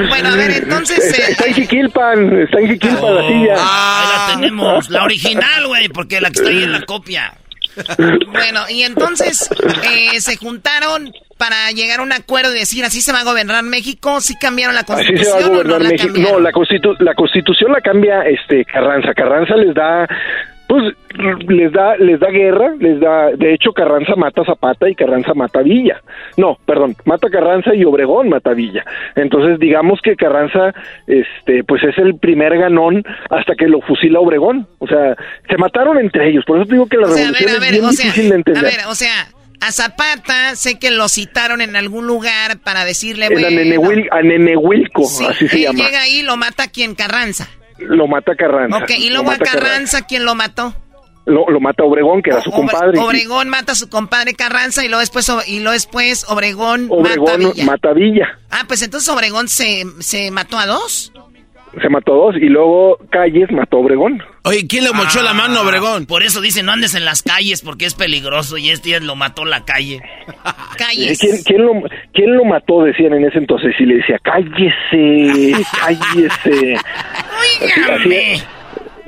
Bueno, 0.09 0.29
a 0.31 0.37
ver, 0.37 0.51
entonces... 0.53 0.99
Está, 1.05 1.17
eh, 1.23 1.31
está 1.33 1.47
en 1.47 1.55
Jiquilpan, 1.55 2.41
está 2.43 2.61
en 2.61 2.69
Jiquilpan 2.69 3.15
la 3.17 3.23
silla. 3.23 3.55
Ahí 3.59 4.09
la 4.17 4.35
tenemos, 4.35 4.89
la 4.91 5.03
original, 5.03 5.67
güey, 5.67 5.89
porque 5.89 6.21
la 6.21 6.31
que 6.31 6.39
está 6.39 6.51
ahí 6.51 6.63
en 6.63 6.73
la 6.73 6.83
copia. 6.83 7.35
Bueno, 8.27 8.61
y 8.69 8.83
entonces 8.83 9.49
eh, 9.85 10.21
se 10.21 10.37
juntaron 10.37 11.13
para 11.39 11.71
llegar 11.73 12.01
a 12.01 12.03
un 12.03 12.13
acuerdo 12.13 12.55
y 12.55 12.59
decir, 12.61 12.85
así 12.85 13.01
se 13.01 13.13
va 13.13 13.21
a 13.21 13.25
gobernar 13.25 13.63
México, 13.65 14.21
sí 14.21 14.35
cambiaron 14.41 14.75
la 14.75 14.83
Así 14.83 14.87
se 14.87 14.95
va 14.95 15.01
a 15.01 15.05
constitución 15.07 15.43
no 15.43 15.49
gobernar 15.51 15.83
la 15.83 15.89
México. 15.89 16.07
cambiaron? 16.13 16.33
No, 16.35 16.41
la, 16.41 16.53
constitu- 16.53 16.97
la 17.01 17.15
constitución 17.15 17.73
la 17.73 17.81
cambia 17.81 18.23
este 18.23 18.65
Carranza. 18.65 19.13
Carranza 19.15 19.57
les 19.57 19.75
da, 19.75 20.07
pues, 20.73 20.95
les 21.49 21.71
da, 21.73 21.97
les 21.99 22.19
da 22.19 22.31
guerra, 22.31 22.75
les 22.79 22.99
da, 22.99 23.31
de 23.37 23.53
hecho 23.53 23.73
Carranza 23.73 24.15
mata 24.17 24.41
a 24.41 24.45
Zapata 24.47 24.89
y 24.89 24.95
Carranza 24.95 25.35
mata 25.35 25.59
a 25.59 25.63
Villa. 25.63 26.01
No, 26.39 26.57
perdón, 26.65 26.97
mata 27.05 27.27
a 27.27 27.31
Carranza 27.31 27.75
y 27.75 27.85
Obregón 27.85 28.31
mata 28.31 28.51
a 28.51 28.55
Villa. 28.55 28.83
Entonces 29.15 29.59
digamos 29.59 30.01
que 30.03 30.17
Carranza, 30.17 30.73
este, 31.07 31.63
pues 31.65 31.83
es 31.85 31.99
el 31.99 32.17
primer 32.19 32.57
ganón 32.57 33.03
hasta 33.29 33.55
que 33.55 33.69
lo 33.69 33.81
fusila 33.83 34.21
Obregón. 34.21 34.67
O 34.79 34.87
sea, 34.87 35.15
se 35.49 35.57
mataron 35.59 35.99
entre 35.99 36.31
ellos. 36.31 36.45
Por 36.47 36.57
eso 36.59 36.67
te 36.67 36.73
digo 36.75 36.87
que 36.87 36.97
la 36.97 37.09
O 37.09 37.11
sea, 37.11 37.29
a 37.29 37.33
ver, 37.33 37.41
revolución 37.43 37.51
a 37.51 37.55
es 37.55 37.61
ver, 37.61 37.71
bien 37.73 37.85
o 37.85 37.93
sea, 37.93 38.05
difícil 38.07 38.29
de 38.29 38.35
a 38.35 38.39
entender. 38.39 38.63
ver, 38.63 38.87
o 38.89 38.95
sea, 38.95 39.27
a 39.61 39.73
Zapata 39.73 40.57
sé 40.57 40.79
que 40.79 40.91
lo 40.91 41.09
citaron 41.09 41.61
en 41.61 41.77
algún 41.77 42.07
lugar 42.07 42.59
para 42.65 42.85
decirle, 42.87 43.27
En 43.27 43.33
bueno, 43.35 43.49
Anenehuil- 43.49 44.09
Anenehuilco, 44.11 45.05
sí, 45.05 45.25
así 45.29 45.47
se 45.49 45.57
él 45.57 45.63
llama. 45.65 45.85
llega 45.85 46.01
ahí 46.03 46.21
y 46.21 46.23
lo 46.23 46.37
mata 46.37 46.69
quien 46.69 46.95
Carranza. 46.95 47.47
Lo 47.89 48.07
mata 48.07 48.35
Carranza. 48.35 48.79
Ok, 48.79 48.91
y 48.99 49.11
luego 49.11 49.31
a 49.31 49.39
Carranza, 49.39 50.03
¿quién 50.07 50.25
lo 50.25 50.35
mató? 50.35 50.75
Lo, 51.25 51.49
lo 51.49 51.61
mata 51.61 51.85
Obregón, 51.85 52.21
que 52.21 52.31
era 52.31 52.41
su 52.43 52.51
compadre. 52.51 52.99
Obregón 52.99 53.49
mata 53.49 53.73
a 53.73 53.75
su 53.77 53.89
compadre 53.89 54.35
Carranza 54.35 54.85
y 54.85 54.89
luego 54.89 55.01
después, 55.01 55.31
y 55.47 55.59
luego 55.61 55.73
después 55.73 56.25
Obregón, 56.29 56.89
mata 56.89 56.95
a 56.95 56.99
Obregón 57.01 57.39
Villa. 57.53 57.65
mata 57.65 57.89
a 57.91 57.93
Villa. 57.93 58.39
Ah, 58.51 58.65
pues 58.67 58.83
entonces 58.83 59.09
Obregón 59.09 59.49
se, 59.49 59.85
se 60.01 60.31
mató 60.33 60.59
a 60.59 60.67
dos. 60.67 61.13
Se 61.81 61.89
mató 61.89 62.13
a 62.13 62.17
dos. 62.27 62.37
Y 62.37 62.47
luego 62.49 62.99
Calles 63.11 63.51
mató 63.51 63.79
a 63.79 63.81
Obregón. 63.81 64.23
Oye, 64.45 64.67
¿quién 64.67 64.85
le 64.85 64.93
mochó 64.93 65.23
la 65.23 65.33
mano, 65.33 65.63
Obregón? 65.63 66.07
Por 66.07 66.23
eso 66.23 66.41
dicen, 66.41 66.67
no 66.67 66.73
andes 66.73 66.95
en 66.95 67.05
las 67.05 67.23
calles 67.23 67.63
porque 67.63 67.87
es 67.87 67.95
peligroso 67.95 68.59
y 68.59 68.69
este 68.71 68.91
ya 68.91 69.01
lo 69.01 69.17
mató 69.17 69.45
la 69.45 69.65
calle. 69.65 70.01
Eh, 70.99 71.15
¿Quién, 71.19 71.37
quién 71.45 71.65
lo, 71.65 71.73
¿Quién 72.13 72.37
lo 72.37 72.45
mató? 72.45 72.83
Decían 72.83 73.15
en 73.15 73.25
ese 73.25 73.39
entonces. 73.39 73.73
Y 73.79 73.87
le 73.87 73.97
decía, 73.97 74.19
cállese, 74.23 75.53
cállese. 75.81 76.75
Así, 76.77 77.81
así- 77.91 78.43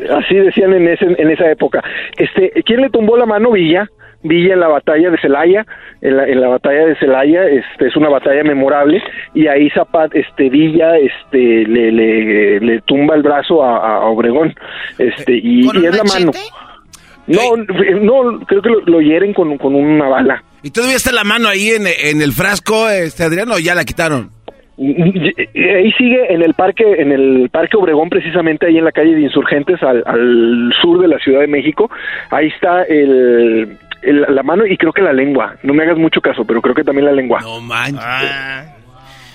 así 0.08 0.34
decían 0.36 0.72
en, 0.72 0.88
ese, 0.88 1.04
en 1.18 1.30
esa 1.30 1.50
época. 1.50 1.82
Este, 2.16 2.62
¿Quién 2.64 2.80
le 2.80 2.90
tumbó 2.90 3.16
la 3.16 3.26
mano? 3.26 3.50
Villa. 3.52 3.88
Villa 4.24 4.54
en 4.54 4.60
la 4.60 4.68
batalla 4.68 5.10
de 5.10 5.18
Celaya, 5.18 5.64
en 6.00 6.16
la, 6.16 6.26
en 6.26 6.40
la 6.40 6.48
batalla 6.48 6.86
de 6.86 6.96
Celaya, 6.96 7.44
este, 7.46 7.86
es 7.86 7.96
una 7.96 8.08
batalla 8.08 8.42
memorable, 8.42 9.00
y 9.34 9.46
ahí 9.46 9.70
Zapat, 9.70 10.14
este, 10.16 10.50
Villa, 10.50 10.96
este, 10.98 11.38
le, 11.38 11.92
le, 11.92 12.58
le 12.58 12.80
tumba 12.80 13.14
el 13.14 13.22
brazo 13.22 13.62
a, 13.62 13.98
a 13.98 14.06
Obregón, 14.06 14.52
este, 14.98 15.34
y, 15.34 15.66
y 15.66 15.86
es 15.86 15.96
la 15.96 16.04
mano. 16.04 16.32
No, 17.26 17.56
no, 17.56 18.40
creo 18.46 18.60
que 18.60 18.68
lo, 18.68 18.80
lo 18.80 19.00
hieren 19.00 19.32
con, 19.32 19.56
con 19.56 19.74
una 19.74 20.08
bala. 20.08 20.42
¿Y 20.62 20.70
todavía 20.70 20.96
está 20.96 21.12
la 21.12 21.24
mano 21.24 21.48
ahí 21.48 21.68
en, 21.68 21.86
en 21.86 22.20
el 22.20 22.32
frasco, 22.32 22.88
este 22.90 23.22
Adriano, 23.22 23.54
o 23.54 23.58
ya 23.58 23.74
la 23.74 23.84
quitaron? 23.84 24.30
Ahí 24.76 25.92
sigue 25.92 26.34
en 26.34 26.42
el 26.42 26.52
parque, 26.54 26.84
en 26.98 27.12
el 27.12 27.48
parque 27.48 27.76
Obregón, 27.76 28.10
precisamente 28.10 28.66
ahí 28.66 28.76
en 28.76 28.84
la 28.84 28.90
calle 28.90 29.14
de 29.14 29.20
Insurgentes, 29.20 29.80
al, 29.82 30.02
al 30.04 30.72
sur 30.82 31.00
de 31.00 31.06
la 31.06 31.18
Ciudad 31.18 31.40
de 31.40 31.46
México. 31.46 31.88
Ahí 32.30 32.48
está 32.48 32.82
el, 32.82 33.76
el- 34.06 34.26
la 34.34 34.42
mano 34.42 34.66
y 34.66 34.76
creo 34.76 34.92
que 34.92 35.02
la 35.02 35.12
lengua. 35.12 35.56
No 35.62 35.74
me 35.74 35.82
hagas 35.84 35.96
mucho 35.98 36.20
caso, 36.20 36.44
pero 36.44 36.60
creo 36.62 36.74
que 36.74 36.84
también 36.84 37.06
la 37.06 37.12
lengua. 37.12 37.40
No 37.40 37.60
manches. 37.60 38.00
Ah, 38.04 38.64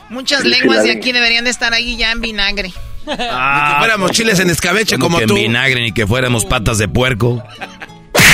Muchas 0.09 0.43
lenguas 0.43 0.83
de 0.83 0.91
aquí 0.91 1.11
deberían 1.11 1.43
de 1.43 1.51
estar 1.51 1.71
ahí 1.73 1.95
ya 1.95 2.11
en 2.11 2.21
vinagre. 2.21 2.71
Ah, 3.07 3.73
que 3.73 3.79
fuéramos 3.79 4.11
chiles 4.11 4.39
en 4.39 4.49
escabeche 4.49 4.97
como, 4.97 5.19
que 5.19 5.25
tú. 5.27 5.35
En 5.37 5.43
vinagre 5.43 5.81
ni 5.81 5.91
que 5.91 6.05
fuéramos 6.07 6.45
patas 6.45 6.77
de 6.79 6.87
puerco. 6.87 7.43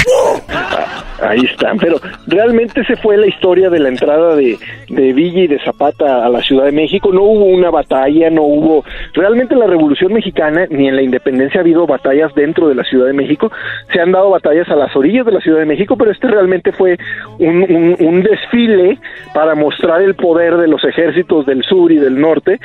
Ahí 1.22 1.40
están, 1.40 1.78
pero 1.78 1.98
realmente 2.28 2.84
se 2.86 2.96
fue 2.98 3.18
la 3.18 3.28
historia 3.28 3.70
de 3.70 3.80
la 3.80 3.90
entrada 3.90 4.36
de, 4.36 4.58
de 4.90 5.14
Villa 5.14 5.44
y 5.44 5.48
de 5.48 5.60
Zapata 5.60 6.26
a 6.26 6.30
la 6.30 6.42
Ciudad 6.42 6.66
de 6.66 6.72
México. 6.72 7.12
No 7.12 7.24
hubo 7.24 7.46
una 7.46 7.72
batalla, 7.72 8.30
no 8.30 8.44
hubo. 8.44 8.84
Realmente 9.14 9.54
en 9.54 9.62
la 9.62 9.68
Revolución 9.68 10.14
Mexicana 10.14 10.68
ni 10.70 10.88
en 10.88 10.96
la 10.96 11.02
independencia 11.02 11.60
ha 11.60 11.64
habido 11.64 11.88
batallas 11.88 12.34
dentro 12.36 12.68
de 12.68 12.76
la 12.76 12.84
Ciudad 12.84 13.08
de 13.08 13.14
México. 13.14 13.52
Se 13.94 14.00
han 14.02 14.12
dado 14.12 14.30
batallas 14.30 14.70
a 14.70 14.76
las 14.76 14.96
orillas 14.96 15.26
de 15.26 15.32
la 15.32 15.40
Ciudad 15.40 15.60
de 15.60 15.66
México, 15.66 15.96
pero 15.98 16.12
este 16.12 16.28
realmente 16.28 16.72
fue 16.72 16.98
un, 17.40 18.24
desfile 18.24 18.98
para 19.34 19.56
mostrar 19.56 20.02
el 20.02 20.16
poder 20.16 20.58
de 20.58 20.68
los 20.68 20.84
ejércitos 20.84 21.46
del 21.46 21.64
sur 21.64 21.92
y 21.92 21.98
del 21.98 22.20
norte 22.20 22.60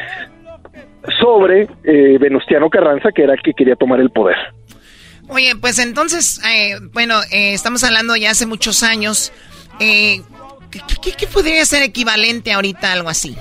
sobre 1.21 1.67
eh, 1.85 2.19
Venustiano 2.19 2.69
Carranza, 2.69 3.11
que 3.13 3.23
era 3.23 3.35
el 3.35 3.43
que 3.43 3.53
quería 3.53 3.77
tomar 3.77 4.01
el 4.01 4.11
poder. 4.11 4.37
Oye, 5.31 5.55
pues 5.57 5.79
entonces, 5.79 6.41
eh, 6.45 6.79
bueno, 6.93 7.21
eh, 7.31 7.55
estamos 7.55 7.83
hablando 7.85 8.17
ya 8.17 8.31
hace 8.33 8.47
muchos 8.47 8.83
años. 8.83 9.33
Eh, 9.79 10.23
¿qué, 10.71 10.81
qué, 11.03 11.13
qué 11.13 11.27
podría 11.27 11.65
ser 11.65 11.83
equivalente 11.83 12.53
ahorita 12.53 12.89
a 12.91 12.93
algo 12.93 13.09
así? 13.09 13.37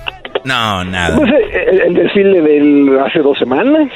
No, 0.45 0.83
nada. 0.85 1.15
Pues 1.17 1.29
eh, 1.31 1.65
el, 1.71 1.81
el 1.81 1.93
desfile 1.95 2.41
del 2.41 2.97
hace 3.05 3.19
dos 3.19 3.37
semanas. 3.39 3.87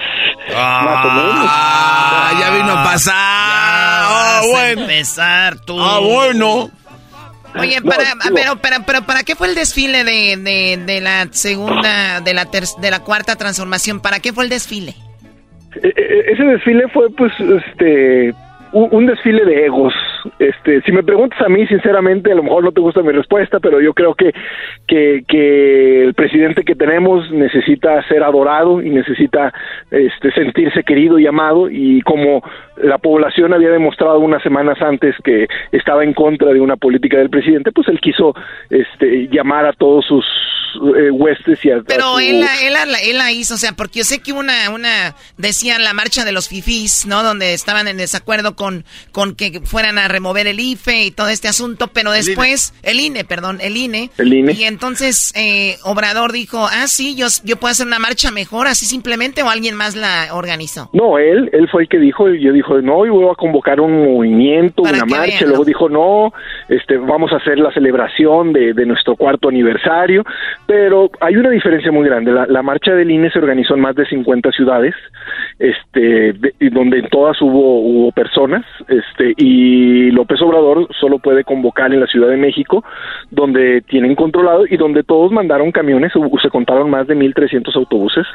más 0.54 1.06
o 1.06 1.10
menos. 1.12 1.46
Ah, 1.50 2.32
ya 2.40 2.50
vino 2.50 2.72
a 2.78 2.84
pasar. 2.84 3.14
Ah, 3.16 4.40
Vas 4.42 4.46
a 4.46 4.48
bueno. 4.50 4.82
empezar 4.82 5.60
tú. 5.60 5.80
Ah, 5.80 6.00
bueno. 6.00 6.70
Oye, 7.56 7.80
No, 7.82 7.90
para, 7.92 8.04
digo- 8.16 8.34
pero, 8.36 8.56
pero, 8.60 8.84
pero, 8.86 9.02
¿para 9.06 9.24
qué 9.24 9.36
fue 9.36 9.48
el 9.48 9.56
desfile 9.56 10.04
de, 10.04 10.36
de, 10.38 10.82
de 10.84 11.00
la 11.02 11.28
segunda, 11.32 12.20
de 12.22 12.34
la, 12.34 12.46
ter- 12.46 12.66
de 12.82 12.90
la 12.92 13.00
cuarta 13.02 13.36
transformación? 13.36 14.00
¿Para 14.02 14.20
qué 14.20 14.34
fue 14.34 14.44
el 14.46 14.50
desfile? 14.50 14.96
E- 15.82 15.94
e- 15.96 16.32
ese 16.32 16.44
desfile 16.44 16.88
fue 16.90 17.10
pues 17.16 17.32
este 17.40 18.34
un 18.74 19.06
desfile 19.06 19.46
de 19.46 19.66
egos. 19.66 19.94
Este 20.40 20.82
si 20.82 20.92
me 20.92 21.04
preguntas 21.04 21.40
a 21.42 21.50
mí 21.50 21.68
sinceramente 21.68 22.32
a 22.32 22.36
lo 22.36 22.42
mejor 22.44 22.64
no 22.64 22.72
te 22.72 22.82
gusta 22.82 23.04
mi 23.04 23.12
respuesta 23.12 23.60
pero 23.60 23.80
yo 23.80 23.94
creo 23.94 24.16
que 24.16 24.34
que, 24.88 25.24
que 25.28 26.04
el 26.04 26.16
presidente 26.16 26.64
que 26.64 26.74
tenemos 26.74 27.30
necesita 27.32 28.02
ser 28.08 28.24
adorado 28.24 28.82
y 28.82 28.90
necesita 28.90 29.54
este 29.92 30.32
sentirse 30.32 30.84
querido 30.84 31.20
y 31.20 31.28
amado. 31.28 31.70
Y 31.70 32.02
como 32.02 32.44
la 32.78 32.98
población 32.98 33.54
había 33.54 33.70
demostrado 33.70 34.20
unas 34.20 34.42
semanas 34.44 34.78
antes 34.82 35.16
que 35.24 35.48
estaba 35.72 36.04
en 36.04 36.14
contra 36.14 36.52
de 36.54 36.60
una 36.60 36.76
política 36.76 37.18
del 37.18 37.30
presidente 37.30 37.72
pues 37.72 37.88
él 37.88 38.00
quiso 38.02 38.34
este 38.70 39.28
llamar 39.32 39.66
a 39.66 39.74
todos 39.74 40.06
sus 40.06 40.26
eh, 40.98 41.12
huestes 41.12 41.64
y 41.64 41.70
a, 41.70 41.78
a 41.78 41.82
Pero 41.84 42.14
su- 42.14 42.20
él, 42.20 42.40
la- 42.42 42.62
él, 42.66 42.74
la- 42.92 43.00
él 43.02 43.18
la 43.18 43.32
hizo, 43.32 43.54
o 43.54 43.58
sea, 43.58 43.74
porque 43.74 44.00
yo 44.00 44.06
sé 44.06 44.22
que 44.24 44.34
una, 44.34 44.72
una, 44.72 45.16
decían 45.38 45.84
la 45.84 45.94
marcha 45.94 46.26
de 46.26 46.32
los 46.32 46.50
fifís, 46.50 47.06
¿no? 47.06 47.22
Donde 47.22 47.54
estaban 47.54 47.88
en 47.88 47.98
desacuerdo 47.98 48.56
con, 48.56 48.84
con 49.12 49.36
que 49.36 49.62
fueran 49.64 50.00
a 50.00 50.08
remover 50.08 50.48
el 50.48 50.60
IFE 50.60 51.04
y 51.06 51.12
todo 51.12 51.28
este 51.28 51.48
asunto, 51.48 51.90
pero 51.94 52.12
después, 52.12 52.74
el 52.82 53.00
INE, 53.00 53.24
perdón, 53.24 53.60
el 53.62 53.78
INE. 53.78 54.10
El 54.18 54.34
INE. 54.34 54.54
Y 54.54 54.64
entonces, 54.64 55.32
eh, 55.36 55.78
Obrador 55.84 56.32
dijo, 56.32 56.66
ah, 56.66 56.88
sí, 56.88 57.16
yo, 57.16 57.28
yo 57.44 57.58
puedo 57.58 57.72
hacer 57.72 57.86
una 57.86 58.00
marcha 58.00 58.32
mejor, 58.32 58.66
así 58.66 58.88
simplemente, 58.88 59.44
o 59.44 59.50
alguien 59.52 59.76
más 59.76 59.96
la 59.96 60.30
organizó. 60.32 60.90
No, 60.92 61.20
él, 61.20 61.52
él 61.54 61.70
fue 61.72 61.84
el 61.84 61.88
que 61.90 62.00
dijo, 62.00 62.28
yo 62.30 62.52
dijo, 62.52 62.63
no, 62.82 63.06
yo 63.06 63.14
voy 63.14 63.30
a 63.32 63.36
convocar 63.36 63.80
un 63.80 64.06
movimiento, 64.16 64.84
una 64.84 65.06
marcha, 65.06 65.40
vean, 65.40 65.50
luego 65.50 65.66
dijo, 65.66 65.90
no, 65.90 66.34
este, 66.70 66.98
vamos 66.98 67.32
a 67.34 67.38
hacer 67.38 67.60
la 67.60 67.72
celebración 67.74 68.54
de, 68.54 68.74
de 68.74 68.86
nuestro 68.86 69.16
cuarto 69.16 69.50
aniversario, 69.50 70.24
pero 70.66 71.10
hay 71.20 71.36
una 71.36 71.50
diferencia 71.50 71.92
muy 71.92 72.06
grande, 72.06 72.32
la, 72.32 72.46
la 72.48 72.62
marcha 72.64 72.94
del 72.94 73.12
INE 73.12 73.30
se 73.32 73.40
organizó 73.40 73.76
en 73.76 73.82
más 73.82 73.96
de 73.96 74.06
50 74.06 74.52
ciudades, 74.52 74.96
este, 75.60 76.34
de- 76.34 76.54
y 76.60 76.70
donde 76.70 77.00
en 77.00 77.08
todas 77.10 77.42
hubo, 77.42 77.80
hubo 77.82 78.12
personas, 78.12 78.66
este, 78.88 79.34
y 79.38 80.12
López 80.12 80.42
Obrador 80.42 80.88
solo 81.00 81.20
puede 81.20 81.44
convocar 81.44 81.94
en 81.94 82.00
la 82.00 82.08
Ciudad 82.08 82.30
de 82.30 82.38
México, 82.38 82.84
donde 83.32 83.82
tienen 83.82 84.16
controlado 84.16 84.66
y 84.70 84.78
donde 84.78 85.04
todos 85.04 85.32
mandaron 85.32 85.72
camiones, 85.72 86.12
se 86.42 86.50
contaron 86.50 86.90
más 86.90 87.08
de 87.08 87.16
1.300 87.16 87.76
autobuses, 87.76 88.26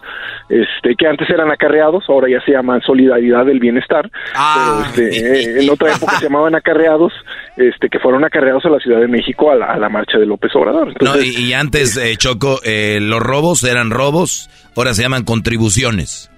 este, 0.49 0.95
que 0.97 1.07
antes 1.07 1.29
eran 1.31 1.51
acarreados, 1.51 2.05
ahora 2.09 2.29
ya 2.29 2.41
se 2.43 2.53
llaman 2.53 2.81
Solidaridad 2.83 3.47
del 3.47 3.61
Bienestar, 3.61 4.11
Ah. 4.35 4.91
pero 4.95 5.09
este, 5.09 5.59
eh, 5.59 5.63
en 5.63 5.71
otra 5.71 5.93
época 5.97 6.19
se 6.19 6.25
llamaban 6.25 6.55
acarreados, 6.55 7.13
este, 7.57 7.89
que 7.89 7.99
fueron 7.99 8.25
acarreados 8.25 8.65
a 8.67 8.71
la 8.71 8.79
Ciudad 8.79 9.01
de 9.01 9.09
México 9.09 9.51
a 9.51 9.57
la, 9.57 9.67
a 9.67 9.79
la 9.79 9.89
marcha 9.89 10.19
de 10.19 10.27
López 10.27 10.51
Obrador. 10.55 10.95
No, 11.03 11.21
y, 11.21 11.29
y 11.29 11.53
antes, 11.53 11.97
eh, 11.97 12.17
Choco, 12.17 12.61
eh, 12.65 12.99
los 13.01 13.21
robos 13.21 13.65
eran 13.65 13.91
robos, 13.91 14.51
ahora 14.77 14.95
se 14.95 15.03
llaman 15.03 15.25
contribuciones. 15.25 16.31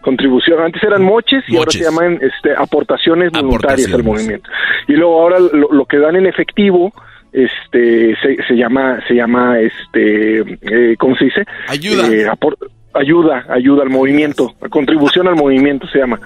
contribución, 0.00 0.60
antes 0.60 0.82
eran 0.82 1.02
moches 1.02 1.44
y 1.48 1.56
ahora 1.56 1.70
se 1.70 1.82
llaman 1.82 2.18
este, 2.20 2.54
aportaciones 2.56 3.30
voluntarias 3.32 3.92
al 3.92 4.04
movimiento. 4.04 4.50
Y 4.88 4.92
luego 4.92 5.22
ahora 5.22 5.38
lo, 5.40 5.72
lo 5.72 5.86
que 5.86 5.98
dan 5.98 6.16
en 6.16 6.26
efectivo 6.26 6.92
este 7.34 8.14
se, 8.22 8.36
se 8.46 8.54
llama 8.54 9.00
se 9.08 9.14
llama 9.14 9.58
este 9.58 10.38
eh, 10.38 10.96
¿cómo 10.96 11.16
se 11.16 11.24
dice? 11.26 11.44
Ayuda. 11.68 12.06
Eh, 12.08 12.28
ayuda, 12.94 13.44
ayuda 13.48 13.82
al 13.82 13.90
movimiento, 13.90 14.54
contribución 14.70 15.28
al 15.28 15.36
movimiento 15.36 15.86
se 15.88 15.98
llama. 15.98 16.20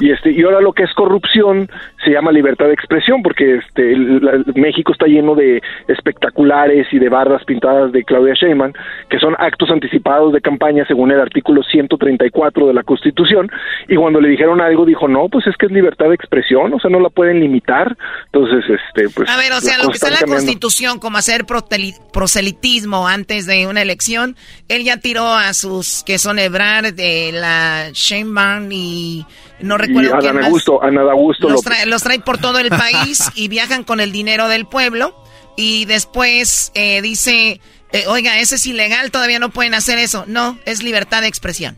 Y 0.00 0.10
este 0.10 0.30
y 0.32 0.42
ahora 0.42 0.60
lo 0.60 0.72
que 0.72 0.82
es 0.84 0.92
corrupción 0.94 1.68
se 2.04 2.10
llama 2.10 2.32
libertad 2.32 2.66
de 2.66 2.72
expresión 2.74 3.22
porque 3.22 3.56
este 3.56 3.92
el- 3.92 4.24
la- 4.24 4.42
México 4.54 4.92
está 4.92 5.06
lleno 5.06 5.34
de 5.34 5.62
espectaculares 5.88 6.86
y 6.92 6.98
de 6.98 7.08
barras 7.08 7.44
pintadas 7.44 7.92
de 7.92 8.04
Claudia 8.04 8.34
Sheinbaum 8.34 8.72
que 9.10 9.18
son 9.18 9.34
actos 9.38 9.70
anticipados 9.70 10.32
de 10.32 10.40
campaña 10.40 10.84
según 10.86 11.10
el 11.10 11.20
artículo 11.20 11.62
134 11.62 12.66
de 12.68 12.74
la 12.74 12.82
Constitución 12.82 13.50
y 13.88 13.96
cuando 13.96 14.20
le 14.20 14.28
dijeron 14.28 14.60
algo 14.60 14.84
dijo, 14.84 15.08
"No, 15.08 15.28
pues 15.28 15.46
es 15.46 15.56
que 15.56 15.66
es 15.66 15.72
libertad 15.72 16.06
de 16.08 16.14
expresión, 16.14 16.72
o 16.72 16.78
sea, 16.80 16.90
no 16.90 17.00
la 17.00 17.10
pueden 17.10 17.40
limitar." 17.40 17.96
Entonces, 18.32 18.64
este 18.68 19.08
pues 19.10 19.28
A 19.28 19.36
ver, 19.36 19.52
o 19.52 19.60
sea, 19.60 19.78
lo 19.78 19.88
que 19.88 19.94
está 19.94 20.08
en 20.08 20.14
la 20.14 20.20
cambiando. 20.20 20.44
Constitución, 20.44 20.98
como 20.98 21.18
hacer 21.18 21.44
proteli- 21.44 21.94
proselitismo 22.12 23.08
antes 23.08 23.46
de 23.46 23.66
una 23.66 23.82
elección, 23.82 24.36
él 24.68 24.84
ya 24.84 24.98
tiró 24.98 25.26
a 25.26 25.52
sus 25.54 26.04
que 26.06 26.18
son 26.18 26.38
Ebrard, 26.38 26.94
de 26.94 27.32
la 27.32 27.90
Sheinbaum 27.92 28.70
y 28.70 29.26
no 29.60 29.74
y 29.74 29.78
recuerdo 29.78 30.10
quién 30.12 30.30
Adán 30.30 30.36
más. 30.36 30.44
Augusto, 30.46 30.82
Ana 30.82 31.02
Augusto 31.02 31.50
Los 31.50 31.62
trae, 31.62 31.84
los 31.84 32.02
trae 32.02 32.20
por 32.20 32.38
todo 32.38 32.58
el 32.60 32.68
país 32.70 33.28
y 33.34 33.48
viajan 33.48 33.84
con 33.84 34.00
el 34.00 34.12
dinero 34.12 34.48
del 34.48 34.66
pueblo 34.66 35.14
y 35.56 35.84
después 35.86 36.70
eh, 36.74 37.02
dice, 37.02 37.60
eh, 37.92 38.04
oiga, 38.06 38.38
eso 38.38 38.54
es 38.54 38.66
ilegal, 38.66 39.10
todavía 39.10 39.38
no 39.38 39.50
pueden 39.50 39.74
hacer 39.74 39.98
eso. 39.98 40.24
No, 40.26 40.58
es 40.64 40.82
libertad 40.82 41.22
de 41.22 41.28
expresión. 41.28 41.76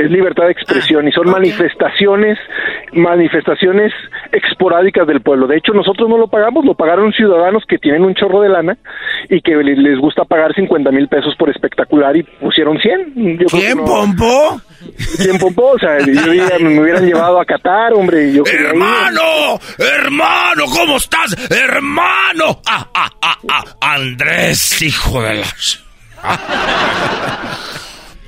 Es 0.00 0.10
libertad 0.10 0.44
de 0.44 0.52
expresión 0.52 1.06
y 1.08 1.12
son 1.12 1.30
manifestaciones 1.30 2.38
manifestaciones 2.92 3.92
esporádicas 4.32 5.06
del 5.06 5.20
pueblo. 5.20 5.46
De 5.46 5.56
hecho, 5.58 5.72
nosotros 5.72 6.08
no 6.08 6.18
lo 6.18 6.28
pagamos, 6.28 6.64
lo 6.64 6.74
pagaron 6.74 7.12
ciudadanos 7.12 7.62
que 7.68 7.78
tienen 7.78 8.04
un 8.04 8.14
chorro 8.14 8.40
de 8.40 8.48
lana 8.48 8.76
y 9.28 9.40
que 9.42 9.52
le- 9.54 9.76
les 9.76 9.98
gusta 9.98 10.24
pagar 10.24 10.54
50 10.54 10.90
mil 10.90 11.06
pesos 11.08 11.34
por 11.36 11.50
espectacular 11.50 12.16
y 12.16 12.22
pusieron 12.24 12.78
100. 12.78 13.38
Yo 13.38 13.46
¿Quién 13.46 13.78
no- 13.78 13.84
pompó? 13.84 14.60
¿Quién 15.22 15.38
pompó? 15.38 15.72
O 15.72 15.78
sea, 15.78 15.98
yo 16.00 16.06
diría, 16.06 16.48
me 16.60 16.80
hubieran 16.80 17.06
llevado 17.06 17.40
a 17.40 17.44
Qatar, 17.44 17.92
hombre. 17.92 18.32
Yo. 18.32 18.42
¡Hermano! 18.44 19.58
¡Hermano! 19.78 20.64
¿Cómo 20.76 20.96
estás? 20.96 21.36
¡Hermano! 21.50 22.60
¡Ah, 22.66 22.86
ah, 22.94 23.10
ah, 23.22 23.36
ah! 23.48 23.64
Andrés, 23.94 24.82
hijo 24.82 25.22
de 25.22 25.34
las... 25.34 25.84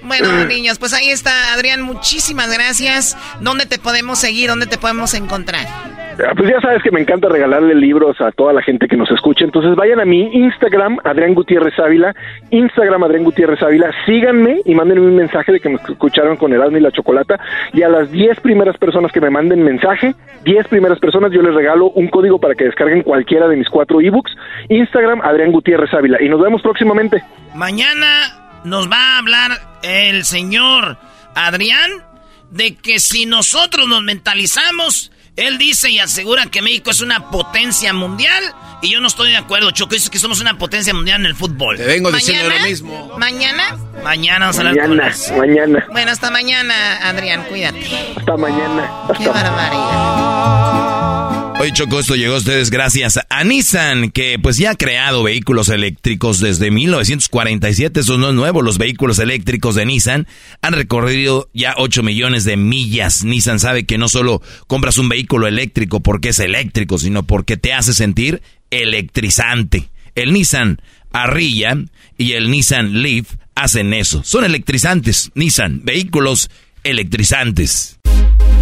Bueno, 0.04 0.44
niños, 0.46 0.78
pues 0.78 0.92
ahí 0.94 1.10
está, 1.10 1.52
Adrián, 1.52 1.82
muchísimas 1.82 2.52
gracias. 2.52 3.16
¿Dónde 3.40 3.66
te 3.66 3.78
podemos 3.78 4.18
seguir? 4.18 4.48
¿Dónde 4.50 4.66
te 4.66 4.78
podemos 4.78 5.14
encontrar? 5.14 5.66
Ah, 6.18 6.32
Pues 6.36 6.50
ya 6.50 6.60
sabes 6.60 6.82
que 6.82 6.90
me 6.90 7.00
encanta 7.00 7.28
regalarle 7.28 7.74
libros 7.74 8.20
a 8.20 8.30
toda 8.32 8.52
la 8.52 8.62
gente 8.62 8.86
que 8.86 8.96
nos 8.96 9.10
escucha. 9.10 9.44
Entonces 9.44 9.74
vayan 9.74 10.00
a 10.00 10.04
mi 10.04 10.20
Instagram, 10.34 10.98
Adrián 11.04 11.34
Gutiérrez 11.34 11.78
Ávila. 11.78 12.14
Instagram, 12.50 13.02
Adrián 13.04 13.24
Gutiérrez 13.24 13.62
Ávila. 13.62 13.90
Síganme 14.04 14.60
y 14.64 14.74
mándenme 14.74 15.06
un 15.06 15.16
mensaje 15.16 15.52
de 15.52 15.60
que 15.60 15.68
me 15.68 15.76
escucharon 15.76 16.36
con 16.36 16.52
Erasmo 16.52 16.76
y 16.76 16.80
la 16.80 16.92
Chocolata. 16.92 17.40
Y 17.72 17.82
a 17.82 17.88
las 17.88 18.10
10 18.10 18.40
primeras 18.40 18.76
personas 18.76 19.10
que 19.12 19.20
me 19.20 19.30
manden 19.30 19.62
mensaje, 19.62 20.14
10 20.44 20.68
primeras 20.68 20.98
personas, 20.98 21.32
yo 21.32 21.42
les 21.42 21.54
regalo 21.54 21.90
un 21.90 22.08
código 22.08 22.38
para 22.38 22.54
que 22.54 22.64
descarguen 22.64 23.02
cualquiera 23.02 23.48
de 23.48 23.56
mis 23.56 23.68
cuatro 23.68 24.00
ebooks. 24.00 24.36
Instagram, 24.68 25.22
Adrián 25.22 25.52
Gutiérrez 25.52 25.92
Ávila. 25.94 26.22
Y 26.22 26.28
nos 26.28 26.40
vemos 26.40 26.60
próximamente. 26.62 27.22
Mañana 27.54 28.41
nos 28.64 28.90
va 28.90 29.14
a 29.14 29.18
hablar 29.18 29.78
el 29.82 30.24
señor 30.24 30.98
Adrián 31.34 31.90
de 32.50 32.74
que 32.76 33.00
si 33.00 33.26
nosotros 33.26 33.88
nos 33.88 34.02
mentalizamos, 34.02 35.10
él 35.36 35.56
dice 35.56 35.88
y 35.90 35.98
asegura 35.98 36.46
que 36.46 36.60
México 36.60 36.90
es 36.90 37.00
una 37.00 37.30
potencia 37.30 37.92
mundial 37.94 38.44
y 38.82 38.90
yo 38.92 39.00
no 39.00 39.08
estoy 39.08 39.30
de 39.30 39.36
acuerdo. 39.38 39.70
Choco 39.70 39.94
dice 39.94 40.10
que 40.10 40.18
somos 40.18 40.40
una 40.40 40.58
potencia 40.58 40.92
mundial 40.92 41.20
en 41.20 41.26
el 41.26 41.34
fútbol. 41.34 41.76
Te 41.78 41.86
vengo 41.86 42.12
diciendo 42.12 42.50
lo 42.50 42.60
mismo. 42.60 43.16
¿Mañana? 43.18 43.78
Mañana 44.04 44.40
vamos 44.46 44.56
a 44.56 44.60
hablar 44.60 44.74
con 44.86 44.96
Mañana, 44.96 45.08
eso. 45.10 45.34
mañana. 45.36 45.86
Bueno, 45.90 46.10
hasta 46.10 46.30
mañana, 46.30 47.08
Adrián, 47.08 47.44
cuídate. 47.48 47.86
Hasta 48.16 48.36
mañana. 48.36 48.90
Qué 49.16 49.28
barbaridad. 49.28 50.91
Hoy 51.62 51.70
Choco, 51.70 52.00
esto 52.00 52.16
llegó 52.16 52.34
a 52.34 52.38
ustedes 52.38 52.70
gracias 52.70 53.20
a 53.30 53.44
Nissan, 53.44 54.10
que 54.10 54.36
pues 54.42 54.56
ya 54.56 54.72
ha 54.72 54.74
creado 54.74 55.22
vehículos 55.22 55.68
eléctricos 55.68 56.40
desde 56.40 56.72
1947, 56.72 58.00
eso 58.00 58.18
no 58.18 58.30
es 58.30 58.34
nuevo, 58.34 58.62
los 58.62 58.78
vehículos 58.78 59.20
eléctricos 59.20 59.76
de 59.76 59.86
Nissan 59.86 60.26
han 60.60 60.72
recorrido 60.72 61.50
ya 61.54 61.74
8 61.78 62.02
millones 62.02 62.42
de 62.42 62.56
millas. 62.56 63.22
Nissan 63.22 63.60
sabe 63.60 63.84
que 63.84 63.96
no 63.96 64.08
solo 64.08 64.42
compras 64.66 64.98
un 64.98 65.08
vehículo 65.08 65.46
eléctrico 65.46 66.00
porque 66.00 66.30
es 66.30 66.40
eléctrico, 66.40 66.98
sino 66.98 67.22
porque 67.22 67.56
te 67.56 67.72
hace 67.72 67.94
sentir 67.94 68.42
electrizante. 68.72 69.88
El 70.16 70.32
Nissan 70.32 70.82
Arrilla 71.12 71.76
y 72.18 72.32
el 72.32 72.50
Nissan 72.50 73.02
Leaf 73.02 73.36
hacen 73.54 73.94
eso, 73.94 74.24
son 74.24 74.44
electrizantes. 74.44 75.30
Nissan, 75.36 75.84
vehículos 75.84 76.50
electrizantes. 76.82 78.00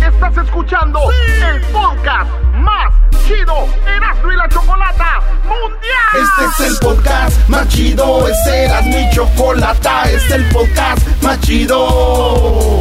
Estás 0.06 0.36
escuchando 0.44 1.00
el 1.10 1.60
podcast 1.72 2.30
más 2.54 2.89
Chocolata 4.50 5.20
Mundial. 5.44 6.10
Este 6.14 6.64
es 6.64 6.70
el 6.70 6.78
podcast 6.78 7.48
más 7.48 7.68
chido, 7.68 8.28
este 8.28 8.64
era 8.64 8.82
mi 8.82 9.08
chocolata, 9.10 10.04
este 10.04 10.16
es 10.16 10.30
el 10.32 10.48
podcast 10.50 11.06
más 11.22 11.40
chido. 11.40 12.80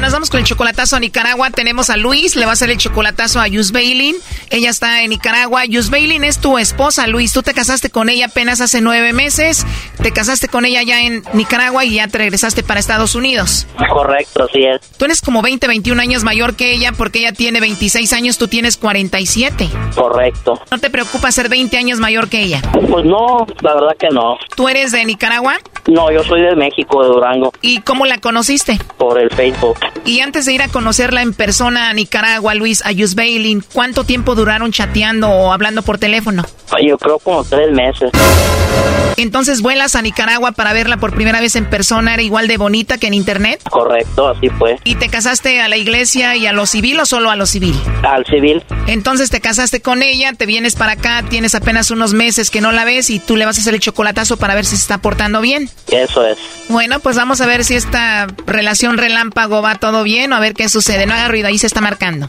Nos 0.00 0.12
vamos 0.12 0.30
con 0.30 0.40
el 0.40 0.46
chocolatazo 0.46 0.96
a 0.96 1.00
Nicaragua. 1.00 1.50
Tenemos 1.50 1.90
a 1.90 1.96
Luis, 1.96 2.34
le 2.34 2.46
va 2.46 2.52
a 2.52 2.54
hacer 2.54 2.70
el 2.70 2.78
chocolatazo 2.78 3.38
a 3.38 3.46
Yus 3.48 3.70
Bailin. 3.70 4.16
Ella 4.48 4.70
está 4.70 5.02
en 5.02 5.10
Nicaragua. 5.10 5.66
Yus 5.66 5.90
Bailin 5.90 6.24
es 6.24 6.40
tu 6.40 6.58
esposa, 6.58 7.06
Luis. 7.06 7.32
Tú 7.32 7.42
te 7.42 7.52
casaste 7.52 7.90
con 7.90 8.08
ella 8.08 8.26
apenas 8.26 8.60
hace 8.60 8.80
nueve 8.80 9.12
meses. 9.12 9.66
Te 10.02 10.10
casaste 10.10 10.48
con 10.48 10.64
ella 10.64 10.82
ya 10.82 11.02
en 11.02 11.22
Nicaragua 11.34 11.84
y 11.84 11.94
ya 11.96 12.08
te 12.08 12.18
regresaste 12.18 12.62
para 12.62 12.80
Estados 12.80 13.14
Unidos. 13.14 13.66
Correcto, 13.92 14.44
así 14.44 14.64
es. 14.64 14.80
Tú 14.96 15.04
eres 15.04 15.20
como 15.20 15.42
20, 15.42 15.68
21 15.68 16.00
años 16.00 16.24
mayor 16.24 16.56
que 16.56 16.72
ella 16.72 16.92
porque 16.92 17.20
ella 17.20 17.32
tiene 17.32 17.60
26 17.60 18.12
años, 18.14 18.38
tú 18.38 18.48
tienes 18.48 18.78
47. 18.78 19.68
Correcto. 19.94 20.60
¿No 20.70 20.78
te 20.78 20.88
preocupa 20.88 21.30
ser 21.30 21.48
20 21.50 21.76
años 21.76 22.00
mayor 22.00 22.28
que 22.28 22.40
ella? 22.40 22.62
Pues 22.72 23.04
no, 23.04 23.46
la 23.60 23.74
verdad 23.74 23.96
que 23.98 24.08
no. 24.08 24.38
¿Tú 24.56 24.68
eres 24.68 24.92
de 24.92 25.04
Nicaragua? 25.04 25.58
No, 25.90 26.08
yo 26.12 26.22
soy 26.22 26.42
de 26.42 26.54
México, 26.54 27.02
de 27.02 27.08
Durango. 27.08 27.52
¿Y 27.62 27.80
cómo 27.80 28.06
la 28.06 28.18
conociste? 28.18 28.78
Por 28.96 29.18
el 29.18 29.28
Facebook. 29.30 29.76
Y 30.04 30.20
antes 30.20 30.46
de 30.46 30.52
ir 30.52 30.62
a 30.62 30.68
conocerla 30.68 31.20
en 31.20 31.34
persona 31.34 31.90
a 31.90 31.92
Nicaragua, 31.92 32.54
Luis, 32.54 32.86
a 32.86 32.92
Yus 32.92 33.16
Bailin, 33.16 33.64
¿cuánto 33.72 34.04
tiempo 34.04 34.36
duraron 34.36 34.70
chateando 34.70 35.28
o 35.28 35.52
hablando 35.52 35.82
por 35.82 35.98
teléfono? 35.98 36.44
Yo 36.80 36.96
creo 36.96 37.18
como 37.18 37.42
tres 37.42 37.72
meses. 37.72 38.12
Entonces 39.16 39.60
vuelas 39.60 39.96
a 39.96 40.02
Nicaragua 40.02 40.52
para 40.52 40.72
verla 40.72 40.96
por 40.96 41.12
primera 41.12 41.40
vez 41.40 41.56
en 41.56 41.68
persona, 41.68 42.14
¿era 42.14 42.22
igual 42.22 42.48
de 42.48 42.56
bonita 42.56 42.96
que 42.96 43.08
en 43.08 43.14
internet? 43.14 43.60
Correcto, 43.68 44.28
así 44.28 44.48
fue. 44.48 44.78
¿Y 44.84 44.94
te 44.94 45.08
casaste 45.08 45.60
a 45.60 45.68
la 45.68 45.76
iglesia 45.76 46.36
y 46.36 46.46
a 46.46 46.52
lo 46.52 46.64
civil 46.64 46.98
o 47.00 47.04
solo 47.04 47.30
a 47.30 47.36
lo 47.36 47.44
civil? 47.44 47.74
Al 48.02 48.24
civil. 48.24 48.62
Entonces 48.86 49.28
te 49.28 49.40
casaste 49.40 49.82
con 49.82 50.02
ella, 50.02 50.32
te 50.32 50.46
vienes 50.46 50.74
para 50.74 50.92
acá, 50.92 51.22
tienes 51.28 51.54
apenas 51.54 51.90
unos 51.90 52.14
meses 52.14 52.50
que 52.50 52.60
no 52.62 52.72
la 52.72 52.84
ves 52.84 53.10
y 53.10 53.18
tú 53.18 53.36
le 53.36 53.44
vas 53.44 53.58
a 53.58 53.60
hacer 53.60 53.74
el 53.74 53.80
chocolatazo 53.80 54.38
para 54.38 54.54
ver 54.54 54.64
si 54.64 54.76
se 54.76 54.82
está 54.82 54.98
portando 54.98 55.42
bien. 55.42 55.68
Eso 55.88 56.24
es. 56.24 56.38
Bueno, 56.68 57.00
pues 57.00 57.16
vamos 57.16 57.40
a 57.40 57.46
ver 57.46 57.64
si 57.64 57.74
esta 57.74 58.26
relación 58.46 58.98
relámpago 58.98 59.62
va 59.62 59.74
todo 59.76 60.02
bien 60.02 60.32
o 60.32 60.36
a 60.36 60.40
ver 60.40 60.54
qué 60.54 60.68
sucede. 60.68 61.06
No 61.06 61.14
haga 61.14 61.28
ruido, 61.28 61.48
ahí 61.48 61.58
se 61.58 61.66
está 61.66 61.80
marcando. 61.80 62.28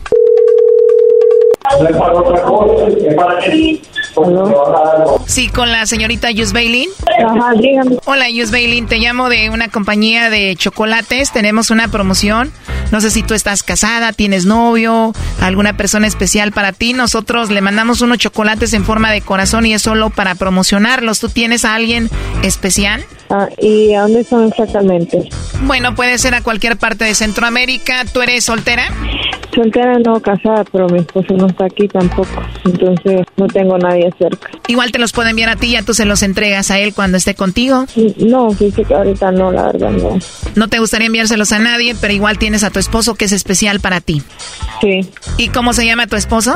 Sí, 5.26 5.48
con 5.48 5.72
la 5.72 5.86
señorita 5.86 6.32
Yus 6.32 6.54
Bailin. 6.54 6.90
Ajá, 7.26 7.54
dígame. 7.58 7.98
Hola, 8.06 8.30
Yus 8.30 8.52
Bailin. 8.52 8.88
Te 8.88 8.98
llamo 8.98 9.30
de 9.30 9.50
una 9.50 9.70
compañía 9.70 10.30
de 10.30 10.56
chocolates. 10.56 11.32
Tenemos 11.32 11.70
una 11.70 11.88
promoción. 11.88 12.52
No 12.92 13.00
sé 13.00 13.10
si 13.10 13.24
tú 13.24 13.34
estás 13.34 13.64
casada, 13.64 14.12
tienes 14.12 14.46
novio, 14.46 15.14
alguna 15.40 15.78
persona 15.78 16.08
especial 16.08 16.52
para 16.52 16.74
ti. 16.74 16.94
Nosotros 16.94 17.50
le 17.50 17.62
mandamos 17.62 18.02
unos 18.02 18.18
chocolates 18.18 18.74
en 18.74 18.84
forma 18.84 19.12
de 19.12 19.22
corazón 19.22 19.66
y 19.66 19.74
es 19.74 19.82
solo 19.82 20.10
para 20.10 20.36
promocionarlos. 20.36 21.20
¿Tú 21.20 21.30
tienes 21.30 21.64
a 21.64 21.76
alguien 21.76 22.10
especial? 22.44 23.06
Ah, 23.32 23.48
¿Y 23.60 23.94
a 23.94 24.02
dónde 24.02 24.24
son 24.26 24.48
exactamente? 24.50 25.30
Bueno, 25.62 25.96
puede 25.96 26.18
ser 26.18 26.36
a 26.36 26.42
cualquier 26.42 26.76
parte 26.78 27.06
de 27.06 27.16
Centroamérica. 27.16 28.04
¿Tú 28.12 28.22
eres 28.22 28.44
soltera? 28.44 28.84
Soltera 29.56 30.00
no 30.00 30.20
casada, 30.22 30.66
pero 30.72 30.88
mi 30.90 31.00
esposo 31.00 31.34
no 31.36 31.48
está 31.48 31.66
aquí 31.66 31.88
tampoco. 31.88 32.42
Entonces 32.66 33.22
no 33.38 33.48
tengo 33.48 33.78
nadie 33.78 34.10
cerca. 34.18 34.50
Igual 34.68 34.92
te 34.92 35.00
los 35.00 35.14
puedo 35.14 35.30
enviar 35.30 35.50
a 35.50 35.56
ti, 35.56 35.72
ya 35.72 35.82
tú 35.82 35.94
se 35.94 36.06
los 36.06 36.24
entregas 36.24 36.72
a 36.72 36.80
él 36.80 36.94
cuando 36.94 37.18
esté 37.18 37.36
contigo. 37.36 37.86
No, 38.18 38.52
fíjate 38.52 38.86
que 38.86 38.94
ahorita 38.94 39.32
no, 39.32 39.52
la 39.52 39.72
verdad 39.72 39.92
no. 39.92 40.20
No 40.56 40.68
te 40.68 40.80
gustaría 40.80 41.08
enviárselos 41.08 41.52
a 41.54 41.60
nadie, 41.60 41.96
pero 42.00 42.14
igual 42.14 42.38
tienes 42.38 42.64
a 42.64 42.70
tu 42.70 42.80
esposo 42.80 43.16
que 43.16 43.26
es 43.26 43.32
especial 43.32 43.80
para 43.80 44.02
ti. 44.02 44.22
Sí. 44.82 45.10
¿Y 45.38 45.50
cómo 45.50 45.74
se 45.74 45.86
llama 45.86 46.08
tu 46.08 46.16
esposo? 46.16 46.54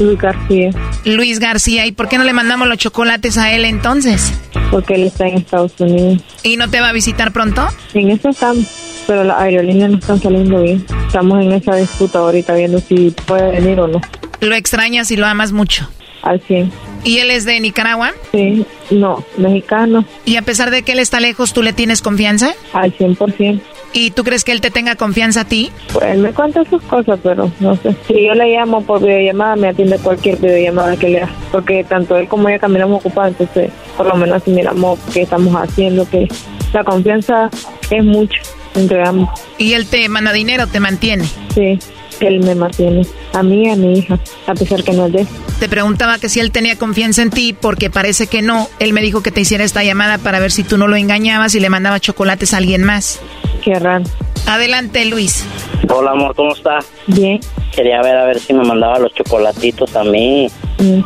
Luis 0.00 0.18
García. 0.18 0.70
Luis 1.08 1.38
García. 1.38 1.86
¿Y 1.86 1.92
por 1.92 2.08
qué 2.08 2.18
no 2.18 2.24
le 2.24 2.32
mandamos 2.32 2.68
los 2.68 2.78
chocolates 2.78 3.38
a 3.38 3.52
él 3.52 3.64
entonces? 3.64 4.32
Porque 4.70 4.94
él 4.94 5.04
está 5.04 5.26
en 5.26 5.38
Estados 5.38 5.72
Unidos. 5.78 6.22
¿Y 6.42 6.56
no 6.56 6.68
te 6.68 6.80
va 6.80 6.90
a 6.90 6.92
visitar 6.92 7.32
pronto? 7.32 7.66
En 7.94 8.10
eso 8.10 8.28
estamos, 8.28 8.66
pero 9.06 9.24
las 9.24 9.40
aerolíneas 9.40 9.90
no 9.90 9.98
están 9.98 10.20
saliendo 10.20 10.62
bien. 10.62 10.84
Estamos 11.06 11.42
en 11.42 11.52
esa 11.52 11.76
disputa 11.76 12.18
ahorita 12.18 12.54
viendo 12.54 12.78
si 12.78 13.10
puede 13.26 13.50
venir 13.52 13.80
o 13.80 13.88
no. 13.88 14.00
¿Lo 14.40 14.54
extrañas 14.54 15.10
y 15.10 15.16
lo 15.16 15.26
amas 15.26 15.52
mucho? 15.52 15.88
Al 16.22 16.40
100. 16.40 16.70
¿Y 17.04 17.18
él 17.18 17.30
es 17.30 17.44
de 17.44 17.58
Nicaragua? 17.60 18.12
Sí, 18.32 18.66
no, 18.90 19.24
mexicano. 19.36 20.04
¿Y 20.24 20.36
a 20.36 20.42
pesar 20.42 20.70
de 20.70 20.82
que 20.82 20.92
él 20.92 20.98
está 20.98 21.20
lejos, 21.20 21.52
tú 21.52 21.62
le 21.62 21.72
tienes 21.72 22.02
confianza? 22.02 22.54
Al 22.72 22.96
100%. 22.96 23.60
¿Y 23.92 24.10
tú 24.10 24.22
crees 24.22 24.44
que 24.44 24.52
él 24.52 24.60
te 24.60 24.70
tenga 24.70 24.96
confianza 24.96 25.40
a 25.40 25.44
ti? 25.44 25.72
Pues 25.92 26.04
él 26.06 26.18
me 26.18 26.32
cuenta 26.32 26.64
sus 26.64 26.82
cosas, 26.82 27.18
pero 27.22 27.50
no 27.60 27.74
sé. 27.76 27.96
Si 28.06 28.26
yo 28.26 28.34
le 28.34 28.54
llamo 28.54 28.82
por 28.82 29.00
videollamada, 29.00 29.56
me 29.56 29.68
atiende 29.68 29.98
cualquier 29.98 30.36
videollamada 30.38 30.96
que 30.96 31.08
le 31.08 31.22
haga. 31.22 31.32
Porque 31.50 31.84
tanto 31.84 32.16
él 32.16 32.28
como 32.28 32.48
ella 32.48 32.58
caminamos 32.58 33.00
ocupados, 33.00 33.32
entonces 33.32 33.70
por 33.96 34.06
lo 34.06 34.14
menos 34.16 34.42
así 34.42 34.50
miramos 34.50 34.98
qué 35.12 35.22
estamos 35.22 35.54
haciendo, 35.54 36.08
que 36.08 36.28
la 36.72 36.84
confianza 36.84 37.50
es 37.90 38.04
mucho 38.04 38.40
entre 38.74 39.06
ambos. 39.06 39.30
¿Y 39.56 39.72
él 39.72 39.86
te 39.86 40.08
manda 40.08 40.32
dinero, 40.32 40.66
te 40.66 40.80
mantiene? 40.80 41.24
Sí, 41.54 41.78
él 42.26 42.40
me 42.40 42.54
mantiene. 42.54 43.06
A 43.32 43.42
mí 43.42 43.66
y 43.66 43.70
a 43.70 43.76
mi 43.76 43.98
hija, 43.98 44.18
a 44.46 44.54
pesar 44.54 44.82
que 44.82 44.92
no 44.92 45.06
es 45.06 45.12
de 45.12 45.20
él. 45.20 45.28
Te 45.60 45.68
preguntaba 45.68 46.18
que 46.18 46.28
si 46.28 46.40
él 46.40 46.50
tenía 46.50 46.76
confianza 46.76 47.22
en 47.22 47.30
ti, 47.30 47.54
porque 47.58 47.90
parece 47.90 48.26
que 48.26 48.42
no. 48.42 48.68
Él 48.78 48.92
me 48.92 49.00
dijo 49.00 49.22
que 49.22 49.30
te 49.30 49.40
hiciera 49.40 49.64
esta 49.64 49.84
llamada 49.84 50.18
para 50.18 50.40
ver 50.40 50.50
si 50.50 50.64
tú 50.64 50.78
no 50.78 50.88
lo 50.88 50.96
engañabas 50.96 51.54
y 51.54 51.60
le 51.60 51.70
mandaba 51.70 52.00
chocolates 52.00 52.54
a 52.54 52.58
alguien 52.58 52.84
más. 52.84 53.20
Qué 53.62 53.74
raro. 53.78 54.04
Adelante, 54.46 55.04
Luis. 55.04 55.44
Hola, 55.90 56.12
amor, 56.12 56.34
¿cómo 56.34 56.52
estás? 56.52 56.86
Bien. 57.06 57.40
quería 57.74 58.00
ver 58.02 58.16
a 58.16 58.24
ver 58.24 58.38
si 58.38 58.54
me 58.54 58.64
mandaba 58.64 58.98
los 58.98 59.12
chocolatitos 59.14 59.94
a 59.94 60.04
mí. 60.04 60.48
Mm. 60.78 61.00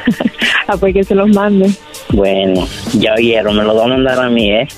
ah, 0.68 0.76
pues 0.78 0.94
que 0.94 1.04
se 1.04 1.14
los 1.14 1.28
mande. 1.28 1.70
Bueno, 2.10 2.66
ya 2.94 3.14
oyeron, 3.14 3.56
me 3.56 3.64
los 3.64 3.76
va 3.76 3.84
a 3.84 3.88
mandar 3.88 4.18
a 4.18 4.30
mí, 4.30 4.50
¿eh? 4.50 4.68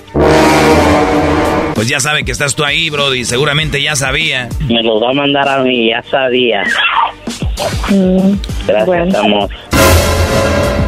Pues 1.80 1.88
ya 1.88 1.98
sabe 1.98 2.24
que 2.26 2.32
estás 2.32 2.54
tú 2.54 2.62
ahí, 2.62 2.90
Brody. 2.90 3.24
Seguramente 3.24 3.80
ya 3.82 3.96
sabía. 3.96 4.50
Me 4.68 4.82
los 4.82 5.02
va 5.02 5.12
a 5.12 5.14
mandar 5.14 5.48
a 5.48 5.62
mí, 5.62 5.88
ya 5.88 6.02
sabía. 6.10 6.62
Mm, 7.88 8.34
Gracias, 8.66 9.14
amor. 9.14 9.48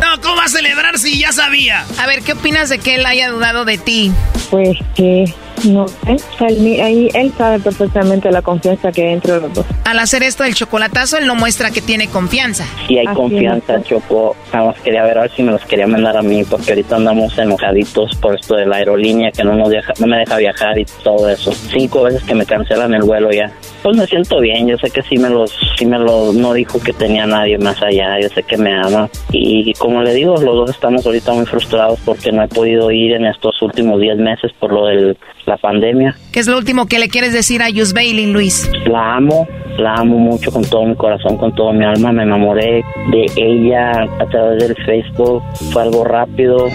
No, 0.02 0.20
¿cómo 0.20 0.36
va 0.36 0.44
a 0.44 0.48
celebrar 0.48 0.98
si 0.98 1.18
ya 1.18 1.32
sabía? 1.32 1.86
A 1.98 2.06
ver, 2.06 2.20
¿qué 2.20 2.34
opinas 2.34 2.68
de 2.68 2.78
que 2.78 2.96
él 2.96 3.06
haya 3.06 3.30
dudado 3.30 3.64
de 3.64 3.78
ti? 3.78 4.12
Pues 4.50 4.76
que 4.94 5.24
no 5.64 5.88
sé, 5.88 6.16
él, 6.48 6.80
ahí 6.80 7.08
él 7.14 7.32
sabe 7.36 7.58
perfectamente 7.60 8.30
la 8.30 8.42
confianza 8.42 8.92
que 8.92 9.06
hay 9.06 9.14
entre 9.14 9.40
los 9.40 9.52
dos. 9.52 9.66
Al 9.84 9.98
hacer 9.98 10.22
esto 10.22 10.42
del 10.42 10.54
chocolatazo, 10.54 11.18
él 11.18 11.26
no 11.26 11.34
muestra 11.34 11.70
que 11.70 11.80
tiene 11.80 12.08
confianza. 12.08 12.64
Sí 12.86 12.98
hay 12.98 13.06
Así 13.06 13.16
confianza, 13.16 13.76
es. 13.76 13.84
Choco. 13.84 14.36
Nada 14.52 14.66
más 14.66 14.80
quería 14.80 15.02
ver 15.04 15.18
a 15.18 15.22
ver 15.22 15.30
si 15.32 15.42
me 15.42 15.52
los 15.52 15.64
quería 15.64 15.86
mandar 15.86 16.16
a 16.16 16.22
mí, 16.22 16.44
porque 16.44 16.70
ahorita 16.72 16.96
andamos 16.96 17.36
enojaditos 17.38 18.14
por 18.16 18.38
esto 18.38 18.56
de 18.56 18.66
la 18.66 18.76
aerolínea 18.76 19.30
que 19.30 19.44
no 19.44 19.54
nos 19.54 19.70
deja, 19.70 19.92
no 19.98 20.06
me 20.06 20.18
deja 20.18 20.36
viajar 20.36 20.78
y 20.78 20.84
todo 21.02 21.28
eso. 21.28 21.52
Cinco 21.52 22.02
veces 22.04 22.22
que 22.24 22.34
me 22.34 22.46
cancelan 22.46 22.94
el 22.94 23.02
vuelo 23.02 23.30
ya. 23.30 23.50
Pues 23.82 23.96
me 23.96 24.06
siento 24.06 24.40
bien, 24.40 24.68
yo 24.68 24.76
sé 24.78 24.90
que 24.90 25.02
sí 25.02 25.16
me 25.16 25.28
los, 25.28 25.52
sí 25.76 25.86
me 25.86 25.98
lo, 25.98 26.32
no 26.32 26.52
dijo 26.52 26.80
que 26.80 26.92
tenía 26.92 27.26
nadie 27.26 27.58
más 27.58 27.82
allá, 27.82 28.20
yo 28.20 28.28
sé 28.28 28.42
que 28.44 28.56
me 28.56 28.72
ama. 28.74 29.08
Y 29.32 29.72
como 29.74 30.02
le 30.02 30.14
digo, 30.14 30.34
los 30.34 30.54
dos 30.54 30.70
estamos 30.70 31.04
ahorita 31.04 31.32
muy 31.32 31.46
frustrados 31.46 31.98
porque 32.04 32.30
no 32.30 32.42
he 32.44 32.48
podido 32.48 32.90
ir 32.90 33.12
en 33.12 33.26
estos 33.26 33.60
últimos 33.60 34.00
10 34.00 34.18
meses 34.18 34.52
por 34.60 34.72
lo 34.72 34.86
de 34.86 35.16
la 35.46 35.56
pandemia. 35.56 36.16
¿Qué 36.32 36.40
es 36.40 36.46
lo 36.46 36.56
último 36.56 36.86
que 36.86 36.98
le 36.98 37.08
quieres 37.08 37.32
decir 37.32 37.62
a 37.62 37.70
Yus 37.70 37.92
Bailey, 37.92 38.26
Luis? 38.26 38.70
La 38.86 39.16
amo, 39.16 39.48
la 39.78 39.94
amo 39.94 40.18
mucho 40.18 40.52
con 40.52 40.64
todo 40.64 40.84
mi 40.84 40.94
corazón, 40.94 41.36
con 41.36 41.54
todo 41.54 41.72
mi 41.72 41.84
alma. 41.84 42.12
Me 42.12 42.22
enamoré 42.22 42.84
de 43.10 43.26
ella 43.36 43.90
a 44.20 44.26
través 44.26 44.62
del 44.62 44.76
Facebook. 44.84 45.42
Fue 45.72 45.82
algo 45.82 46.04
rápido. 46.04 46.68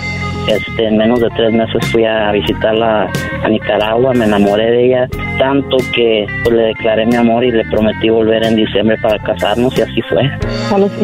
Este, 0.48 0.88
en 0.88 0.98
menos 0.98 1.20
de 1.20 1.30
tres 1.36 1.52
meses 1.52 1.86
fui 1.92 2.06
a 2.06 2.32
visitarla 2.32 3.10
a 3.44 3.50
Nicaragua, 3.50 4.14
me 4.14 4.26
enamoré 4.26 4.72
de 4.72 4.86
ella 4.86 5.10
tanto 5.38 5.78
que 5.94 6.26
pues, 6.44 6.56
le 6.56 6.64
declaré 6.64 7.06
mi 7.06 7.16
amor 7.16 7.44
y 7.44 7.52
le 7.52 7.64
prometí 7.66 8.10
volver 8.10 8.44
en 8.44 8.56
diciembre 8.56 8.98
para 9.02 9.18
casarnos 9.20 9.78
y 9.78 9.82
así 9.82 10.02
fue. 10.04 10.24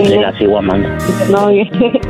Y 0.04 0.20
la 0.20 0.38
sigo 0.38 0.58
amando. 0.58 0.90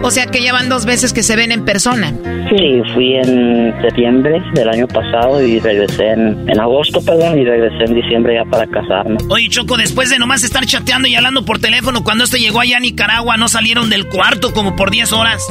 O 0.01 0.11
sea 0.11 0.25
que 0.27 0.41
ya 0.43 0.53
van 0.53 0.69
dos 0.69 0.85
veces 0.85 1.13
que 1.13 1.23
se 1.23 1.35
ven 1.35 1.51
en 1.51 1.65
persona. 1.65 2.13
Sí, 2.49 2.81
fui 2.93 3.15
en 3.15 3.73
septiembre 3.81 4.41
del 4.53 4.69
año 4.69 4.87
pasado 4.87 5.41
y 5.41 5.59
regresé 5.59 6.11
en, 6.11 6.49
en 6.49 6.59
agosto, 6.59 7.03
perdón, 7.03 7.39
y 7.39 7.45
regresé 7.45 7.85
en 7.85 7.95
diciembre 7.95 8.35
ya 8.35 8.45
para 8.49 8.67
casarnos. 8.67 9.23
Oye, 9.29 9.47
Choco, 9.49 9.77
después 9.77 10.09
de 10.09 10.19
nomás 10.19 10.43
estar 10.43 10.65
chateando 10.65 11.07
y 11.07 11.15
hablando 11.15 11.45
por 11.45 11.59
teléfono, 11.59 12.03
cuando 12.03 12.23
este 12.23 12.39
llegó 12.39 12.59
allá 12.59 12.77
a 12.77 12.79
Nicaragua, 12.79 13.37
¿no 13.37 13.47
salieron 13.47 13.89
del 13.89 14.07
cuarto 14.07 14.53
como 14.53 14.75
por 14.75 14.91
10 14.91 15.13
horas? 15.13 15.45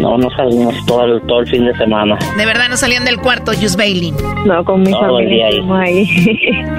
No, 0.00 0.16
no 0.16 0.30
salimos 0.36 0.74
todo 0.86 1.04
el, 1.04 1.22
todo 1.22 1.40
el 1.40 1.46
fin 1.48 1.64
de 1.64 1.74
semana. 1.76 2.18
De 2.36 2.46
verdad 2.46 2.68
no 2.68 2.76
salían 2.76 3.04
del 3.04 3.18
cuarto, 3.18 3.52
Yus 3.52 3.76
Bailey. 3.76 4.12
No, 4.46 4.64
con 4.64 4.82
mi 4.82 4.90
Todo 4.90 5.18
el 5.20 5.28
día 5.28 5.46
familia 5.50 5.86
ahí. 5.86 6.06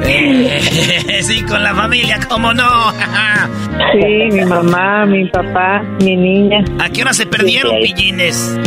ahí. 0.04 1.22
sí, 1.22 1.42
con 1.44 1.64
la 1.64 1.74
familia, 1.74 2.20
¿cómo 2.30 2.54
no? 2.54 2.64
sí, 3.94 4.06
mi 4.32 4.46
mamá, 4.46 5.06
mi 5.06 5.26
papá, 5.30 5.84
mi 6.02 6.16
niña. 6.16 6.64
¿A 6.80 6.90
qué 6.90 7.02
hora 7.02 7.14
se 7.14 7.26
perdieron, 7.26 7.74
Sí, 7.82 7.94
pillines? 7.94 8.60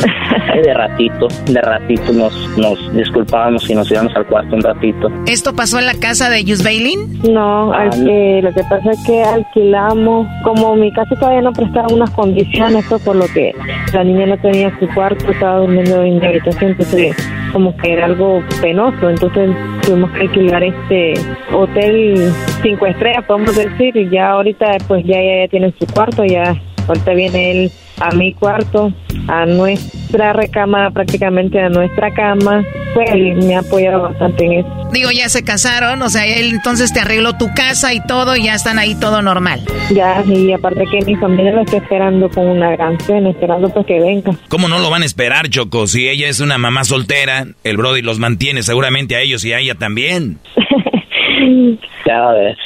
De 0.62 0.72
ratito, 0.72 1.28
de 1.47 1.61
ratito 1.61 2.12
nos, 2.12 2.32
nos 2.57 2.95
disculpábamos 2.95 3.68
y 3.68 3.74
nos 3.74 3.91
íbamos 3.91 4.14
al 4.16 4.26
cuarto 4.26 4.57
un 4.57 4.62
ratito. 4.62 5.09
¿Esto 5.26 5.55
pasó 5.55 5.78
en 5.78 5.87
la 5.87 5.95
casa 5.95 6.30
de 6.30 6.45
Yus 6.45 6.62
Bailey? 6.64 6.97
No, 7.30 7.72
al 7.72 7.91
que- 7.91 8.41
lo 8.43 8.53
que 8.55 8.62
pasa 8.64 8.91
es 8.93 9.05
que 9.07 9.22
alquilamos, 9.22 10.26
como 10.45 10.74
mi 10.76 10.91
casa 10.93 11.14
todavía 11.20 11.43
no 11.43 11.53
prestaba 11.53 11.89
unas 11.93 12.11
condiciones, 12.11 12.84
pues, 12.89 13.03
por 13.03 13.16
lo 13.16 13.26
que 13.26 13.53
la 13.93 14.03
niña 14.05 14.26
no 14.26 14.39
tenía 14.39 14.70
su 14.79 14.89
cuarto, 14.95 15.31
estaba 15.31 15.59
durmiendo 15.59 16.03
en 16.03 16.18
mi 16.18 16.27
habitación, 16.27 16.72
entonces 16.72 17.16
como 17.53 17.77
que 17.77 17.93
era 17.93 18.07
algo 18.07 18.43
penoso, 18.61 19.09
entonces 19.09 19.51
tuvimos 19.83 20.11
que 20.11 20.20
alquilar 20.20 20.62
este 20.62 21.14
hotel 21.53 22.33
cinco 22.62 22.87
estrellas, 22.87 23.24
podemos 23.24 23.57
decir, 23.57 23.97
y 23.97 24.09
ya 24.11 24.31
ahorita 24.31 24.79
pues 24.89 25.05
ya 25.05 25.18
ella 25.18 25.45
ya 25.45 25.51
tiene 25.51 25.74
su 25.79 25.87
cuarto, 25.87 26.24
ya 26.24 26.55
ahorita 26.89 27.12
viene 27.14 27.51
él 27.51 27.70
a 28.01 28.11
mi 28.15 28.33
cuarto, 28.35 28.93
a 29.29 29.47
nuestra 29.47 30.33
recámara, 30.33 30.91
prácticamente 30.91 31.61
a 31.61 31.69
nuestra 31.69 32.13
cama, 32.13 32.65
pues 32.95 33.11
él 33.11 33.37
me 33.37 33.57
ha 33.57 33.61
apoyado 33.61 34.03
bastante 34.03 34.45
en 34.45 34.53
eso. 34.53 34.69
Digo, 34.93 35.11
ya 35.11 35.29
se 35.29 35.43
casaron, 35.43 36.01
o 36.03 36.09
sea, 36.09 36.27
él 36.27 36.51
entonces 36.53 36.93
te 36.93 37.01
arregló 37.01 37.37
tu 37.37 37.53
casa 37.55 37.93
y 37.93 38.01
todo, 38.07 38.37
y 38.37 38.45
ya 38.45 38.55
están 38.55 38.79
ahí 38.79 38.95
todo 38.95 39.21
normal. 39.21 39.61
Ya, 39.93 40.23
y 40.27 40.53
aparte 40.53 40.85
que 40.91 41.05
mi 41.05 41.17
familia 41.17 41.53
lo 41.53 41.63
está 41.63 41.79
esperando 41.79 42.29
con 42.31 42.47
una 42.47 42.71
gran 42.73 42.99
cena, 43.01 43.31
esperando 43.31 43.69
pues 43.69 43.87
que 43.87 44.01
venga. 44.01 44.33
¿Cómo 44.49 44.69
no 44.69 44.79
lo 44.79 44.91
van 44.91 45.03
a 45.03 45.07
esperar, 45.07 45.49
Choco? 45.49 45.87
Si 45.87 46.09
ella 46.09 46.29
es 46.29 46.41
una 46.41 46.59
mamá 46.59 46.85
soltera, 46.85 47.47
el 47.65 47.77
Brody 47.77 48.03
los 48.03 48.19
mantiene 48.19 48.63
seguramente 48.63 49.17
a 49.17 49.21
ellos 49.21 49.45
y 49.45 49.53
a 49.53 49.59
ella 49.59 49.75
también. 49.75 50.39
Cada 52.05 52.33
vez. 52.35 52.57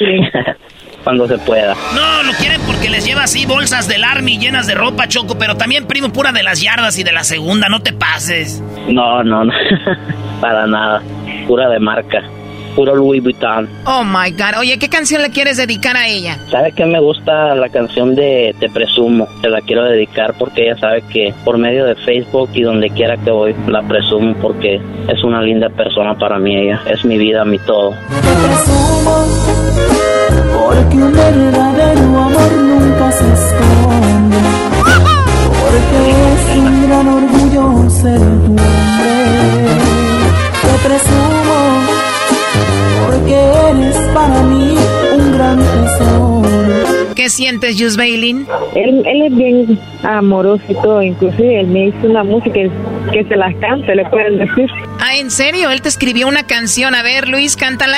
Cuando 1.03 1.27
se 1.27 1.37
pueda. 1.39 1.75
No, 1.95 2.23
lo 2.23 2.33
quieren 2.33 2.61
porque 2.61 2.89
les 2.89 3.05
lleva 3.05 3.23
así 3.23 3.45
bolsas 3.45 3.87
del 3.87 4.03
Army 4.03 4.37
llenas 4.37 4.67
de 4.67 4.75
ropa, 4.75 5.07
Choco, 5.07 5.37
pero 5.37 5.55
también 5.57 5.87
primo 5.87 6.09
pura 6.13 6.31
de 6.31 6.43
las 6.43 6.61
yardas 6.61 6.97
y 6.97 7.03
de 7.03 7.11
la 7.11 7.23
segunda, 7.23 7.69
no 7.69 7.81
te 7.81 7.93
pases. 7.93 8.61
No, 8.87 9.23
no, 9.23 9.43
no. 9.45 9.53
Para 10.41 10.67
nada. 10.67 11.01
Pura 11.47 11.69
de 11.69 11.79
marca. 11.79 12.21
Puro 12.75 12.95
Louis 12.95 13.21
Vuitton. 13.21 13.67
Oh 13.85 14.03
my 14.03 14.31
God. 14.31 14.59
Oye, 14.59 14.77
¿qué 14.79 14.89
canción 14.89 15.21
le 15.21 15.29
quieres 15.29 15.57
dedicar 15.57 15.95
a 15.97 16.07
ella? 16.07 16.37
¿Sabe 16.49 16.71
que 16.71 16.85
me 16.85 16.99
gusta 16.99 17.55
la 17.55 17.69
canción 17.69 18.15
de 18.15 18.55
Te 18.59 18.69
Presumo? 18.69 19.27
Te 19.41 19.49
la 19.49 19.61
quiero 19.61 19.83
dedicar 19.85 20.33
porque 20.37 20.63
ella 20.63 20.77
sabe 20.77 21.03
que 21.11 21.33
por 21.43 21.57
medio 21.57 21.85
de 21.85 21.95
Facebook 21.95 22.49
y 22.53 22.61
donde 22.61 22.89
quiera 22.89 23.17
que 23.17 23.31
voy 23.31 23.55
la 23.67 23.81
presumo 23.83 24.35
porque 24.41 24.81
es 25.07 25.23
una 25.23 25.41
linda 25.41 25.69
persona 25.69 26.15
para 26.17 26.39
mí 26.39 26.55
ella. 26.55 26.81
Es 26.89 27.03
mi 27.05 27.17
vida, 27.17 27.43
mi 27.45 27.59
todo. 27.59 27.93
Porque 30.53 30.95
un 30.95 31.13
verdadero 31.13 32.01
amor 32.01 32.51
nunca 32.53 33.11
se 33.11 33.33
esconde. 33.33 34.37
Porque 35.61 36.11
es 36.33 36.57
un 36.57 36.87
gran 36.87 37.07
orgullo 37.07 37.89
ser 37.89 38.19
tu 38.19 38.51
hombre. 38.51 38.61
Te 40.61 40.87
presumo 40.87 41.80
porque 43.11 43.33
eres 43.33 43.97
para 44.13 44.41
mí 44.43 44.75
un 45.13 45.31
gran 45.33 45.57
tesoro. 45.57 46.41
¿Qué 47.15 47.29
sientes, 47.29 47.77
Yus 47.77 47.97
Bailey? 47.97 48.45
Él, 48.75 49.03
él 49.05 49.21
es 49.23 49.35
bien 49.35 49.79
amoroso 50.03 50.63
y 50.69 50.73
todo, 50.75 51.01
inclusive 51.01 51.59
él 51.59 51.67
me 51.67 51.87
hizo 51.87 52.07
una 52.07 52.23
música 52.23 52.59
que 53.11 53.23
se 53.23 53.35
las 53.35 53.53
cante, 53.55 53.93
le 53.95 54.05
pueden 54.05 54.39
decir. 54.39 54.69
Ah, 54.99 55.15
¿en 55.17 55.29
serio? 55.29 55.69
Él 55.71 55.81
te 55.81 55.89
escribió 55.89 56.27
una 56.27 56.43
canción. 56.43 56.95
A 56.95 57.03
ver, 57.03 57.27
Luis, 57.27 57.55
cántala. 57.55 57.97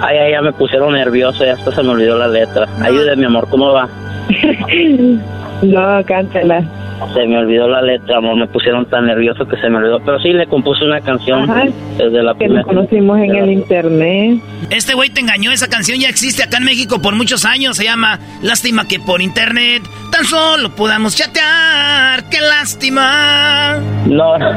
Ay, 0.00 0.18
ay, 0.18 0.32
ya 0.32 0.42
me 0.42 0.52
pusieron 0.52 0.92
nervioso, 0.94 1.44
ya 1.44 1.52
hasta 1.54 1.72
se 1.72 1.82
me 1.82 1.90
olvidó 1.90 2.18
la 2.18 2.28
letra. 2.28 2.66
Ayúdeme, 2.80 3.26
amor, 3.26 3.48
¿cómo 3.48 3.72
va? 3.72 3.88
no, 5.62 6.04
cántala. 6.04 6.64
Se 7.12 7.26
me 7.26 7.38
olvidó 7.38 7.68
la 7.68 7.82
letra, 7.82 8.18
amor, 8.18 8.36
me 8.36 8.46
pusieron 8.46 8.86
tan 8.86 9.06
nervioso 9.06 9.46
que 9.46 9.56
se 9.56 9.68
me 9.68 9.78
olvidó. 9.78 10.00
Pero 10.04 10.18
sí, 10.20 10.32
le 10.32 10.46
compuse 10.46 10.84
una 10.84 11.00
canción 11.00 11.48
Ajá. 11.50 11.64
desde 11.98 12.22
la 12.22 12.32
Que 12.32 12.38
primera. 12.38 12.62
nos 12.62 12.66
conocimos 12.66 13.18
en 13.18 13.34
el 13.36 13.50
internet. 13.50 14.40
Este 14.70 14.94
güey 14.94 15.10
te 15.10 15.20
engañó, 15.20 15.50
esa 15.52 15.68
canción 15.68 15.98
ya 15.98 16.08
existe 16.08 16.42
acá 16.42 16.58
en 16.58 16.64
México 16.64 17.00
por 17.02 17.14
muchos 17.14 17.44
años, 17.44 17.76
se 17.76 17.84
llama 17.84 18.18
Lástima 18.42 18.86
que 18.88 18.98
por 19.00 19.20
internet 19.22 19.82
tan 20.10 20.24
solo 20.24 20.70
podamos 20.76 21.16
chatear, 21.16 22.24
qué 22.30 22.38
lástima. 22.40 23.76
No, 24.06 24.38
no, 24.38 24.50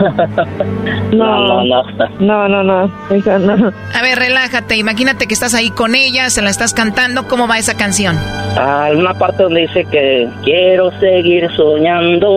No, 1.12 1.64
no, 1.64 1.84
no, 2.20 2.48
no, 2.48 2.64
no, 2.64 2.92
eso 3.10 3.40
no. 3.40 3.72
A 3.94 4.02
ver, 4.02 4.20
relájate. 4.20 4.78
Imagínate 4.78 5.26
que 5.28 5.34
estás 5.34 5.54
ahí 5.56 5.70
con 5.72 5.96
ella, 5.96 6.30
se 6.30 6.42
la 6.42 6.50
estás 6.50 6.74
cantando. 6.74 7.28
¿Cómo 7.28 7.48
va 7.48 7.58
esa 7.58 7.76
canción? 7.76 8.16
Ah, 8.58 8.90
una 8.96 9.14
parte 9.14 9.44
donde 9.44 9.62
dice 9.62 9.86
que 9.92 10.28
quiero 10.44 10.92
seguir 11.00 11.50
soñando 11.56 12.30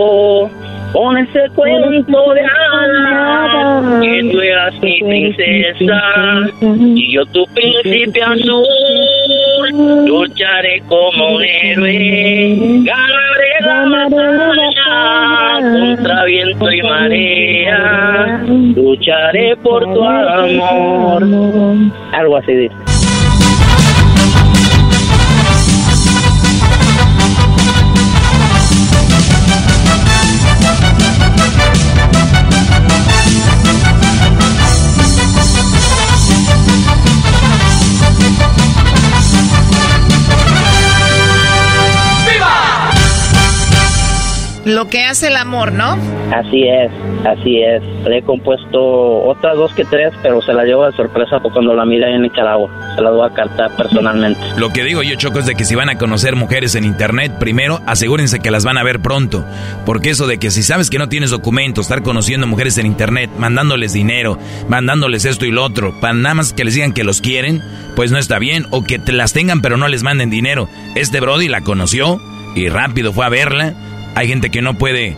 con 0.92 1.16
ese 1.18 1.48
cuento 1.54 2.34
de 2.34 2.40
hadas 2.40 4.02
que 4.02 4.28
tú 4.30 4.40
eras 4.40 4.74
mi 4.82 5.00
princesa 5.00 6.02
y 6.60 7.12
yo 7.12 7.24
tu 7.26 7.44
príncipe 7.54 8.22
azul 8.22 8.66
lucharé 10.06 10.82
como 10.88 11.36
un 11.36 11.44
héroe 11.44 12.82
ganaré 12.84 13.60
la 13.60 13.88
batalla 13.88 15.60
contra 15.60 16.24
viento 16.24 16.72
y 16.72 16.82
marea 16.82 18.42
lucharé 18.74 19.56
por 19.58 19.84
tu 19.94 20.02
amor. 20.04 21.24
Algo 22.12 22.36
así 22.36 22.52
dice 22.52 23.09
Lo 44.64 44.88
que 44.88 45.04
hace 45.04 45.28
el 45.28 45.36
amor, 45.36 45.72
¿no? 45.72 45.96
Así 46.34 46.64
es, 46.64 46.90
así 47.24 47.62
es. 47.62 47.82
Le 48.04 48.18
he 48.18 48.22
compuesto 48.22 49.22
otras 49.24 49.56
dos 49.56 49.72
que 49.74 49.84
tres, 49.84 50.12
pero 50.22 50.42
se 50.42 50.52
la 50.52 50.64
llevo 50.64 50.84
de 50.86 50.92
sorpresa 50.92 51.40
cuando 51.40 51.74
la 51.74 51.84
mira 51.84 52.10
en 52.10 52.22
Nicaragua. 52.22 52.70
Se 52.94 53.02
la 53.02 53.10
voy 53.10 53.26
a 53.26 53.32
cartar 53.32 53.74
personalmente. 53.76 54.40
Lo 54.58 54.70
que 54.70 54.84
digo 54.84 55.02
yo, 55.02 55.16
Choco, 55.16 55.38
es 55.38 55.46
de 55.46 55.54
que 55.54 55.64
si 55.64 55.74
van 55.74 55.88
a 55.88 55.98
conocer 55.98 56.36
mujeres 56.36 56.74
en 56.74 56.84
internet, 56.84 57.32
primero 57.38 57.80
asegúrense 57.86 58.40
que 58.40 58.50
las 58.50 58.64
van 58.64 58.78
a 58.78 58.82
ver 58.82 59.00
pronto. 59.00 59.44
Porque 59.86 60.10
eso 60.10 60.26
de 60.26 60.38
que 60.38 60.50
si 60.50 60.62
sabes 60.62 60.90
que 60.90 60.98
no 60.98 61.08
tienes 61.08 61.30
documentos, 61.30 61.86
estar 61.86 62.02
conociendo 62.02 62.46
mujeres 62.46 62.76
en 62.78 62.86
internet, 62.86 63.30
mandándoles 63.38 63.92
dinero, 63.92 64.38
mandándoles 64.68 65.24
esto 65.24 65.46
y 65.46 65.50
lo 65.50 65.64
otro, 65.64 65.98
para 66.00 66.14
nada 66.14 66.34
más 66.34 66.52
que 66.52 66.64
les 66.64 66.74
digan 66.74 66.92
que 66.92 67.04
los 67.04 67.20
quieren, 67.20 67.62
pues 67.96 68.12
no 68.12 68.18
está 68.18 68.38
bien. 68.38 68.66
O 68.70 68.84
que 68.84 68.98
te 68.98 69.12
las 69.12 69.32
tengan 69.32 69.62
pero 69.62 69.76
no 69.76 69.88
les 69.88 70.02
manden 70.02 70.30
dinero. 70.30 70.68
Este 70.94 71.20
Brody 71.20 71.48
la 71.48 71.62
conoció 71.62 72.20
y 72.54 72.68
rápido 72.68 73.12
fue 73.12 73.26
a 73.26 73.30
verla. 73.30 73.74
Hay 74.14 74.28
gente 74.28 74.50
que 74.50 74.60
no 74.60 74.74
puede 74.74 75.16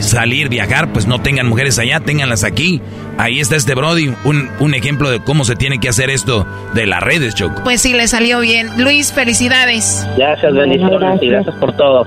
salir, 0.00 0.48
viajar, 0.48 0.92
pues 0.92 1.06
no 1.06 1.20
tengan 1.20 1.46
mujeres 1.46 1.78
allá, 1.78 2.00
ténganlas 2.00 2.44
aquí. 2.44 2.80
Ahí 3.18 3.40
está 3.40 3.56
este 3.56 3.74
Brody, 3.74 4.14
un, 4.24 4.50
un 4.58 4.74
ejemplo 4.74 5.10
de 5.10 5.20
cómo 5.20 5.44
se 5.44 5.54
tiene 5.54 5.78
que 5.78 5.88
hacer 5.88 6.10
esto 6.10 6.46
de 6.74 6.86
las 6.86 7.02
redes, 7.02 7.34
Choco. 7.34 7.62
Pues 7.62 7.80
sí, 7.82 7.92
le 7.92 8.08
salió 8.08 8.40
bien. 8.40 8.82
Luis, 8.82 9.12
felicidades. 9.12 10.06
Gracias, 10.16 10.52
bendiciones 10.54 11.22
y 11.22 11.28
gracias 11.28 11.54
por 11.56 11.76
todo. 11.76 12.06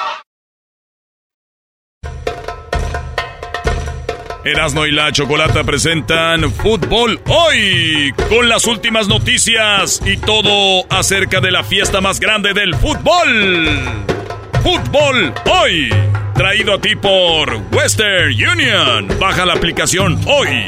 Erasno 4.43 4.87
y 4.87 4.91
la 4.91 5.11
Chocolata 5.11 5.63
presentan 5.63 6.51
Fútbol 6.51 7.21
Hoy 7.27 8.11
con 8.27 8.49
las 8.49 8.65
últimas 8.65 9.07
noticias 9.07 10.01
y 10.03 10.17
todo 10.17 10.83
acerca 10.89 11.39
de 11.41 11.51
la 11.51 11.63
fiesta 11.63 12.01
más 12.01 12.19
grande 12.19 12.53
del 12.53 12.73
fútbol. 12.75 13.69
Fútbol 14.63 15.33
Hoy, 15.45 15.93
traído 16.33 16.73
a 16.73 16.81
ti 16.81 16.95
por 16.95 17.55
Western 17.71 18.33
Union. 18.33 19.07
Baja 19.19 19.45
la 19.45 19.53
aplicación 19.53 20.19
hoy. 20.25 20.65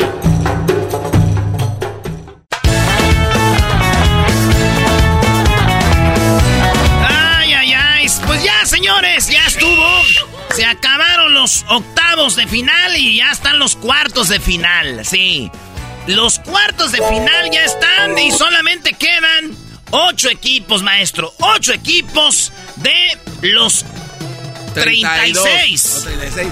Ay, 7.09 7.53
ay, 7.53 7.73
ay. 7.73 8.07
Pues 8.27 8.43
ya, 8.43 8.65
señores, 8.65 9.27
ya 9.29 9.45
estuvo. 9.47 10.03
Se 10.53 10.63
acabaron 10.63 11.12
los 11.43 11.65
octavos 11.67 12.37
de 12.37 12.47
final 12.47 12.95
y 12.95 13.17
ya 13.17 13.29
están 13.31 13.59
los 13.59 13.75
cuartos 13.75 14.29
de 14.29 14.39
final, 14.39 15.05
sí. 15.05 15.51
Los 16.07 16.39
cuartos 16.39 16.93
de 16.93 16.99
final 16.99 17.51
ya 17.51 17.65
están 17.65 18.17
y 18.17 18.31
solamente 18.31 18.93
quedan 18.93 19.51
ocho 19.91 20.29
equipos, 20.29 20.83
maestro. 20.83 21.33
Ocho 21.39 21.73
equipos 21.73 22.53
de 22.77 23.17
los 23.41 23.83
36. 24.73 26.03
36. 26.05 26.47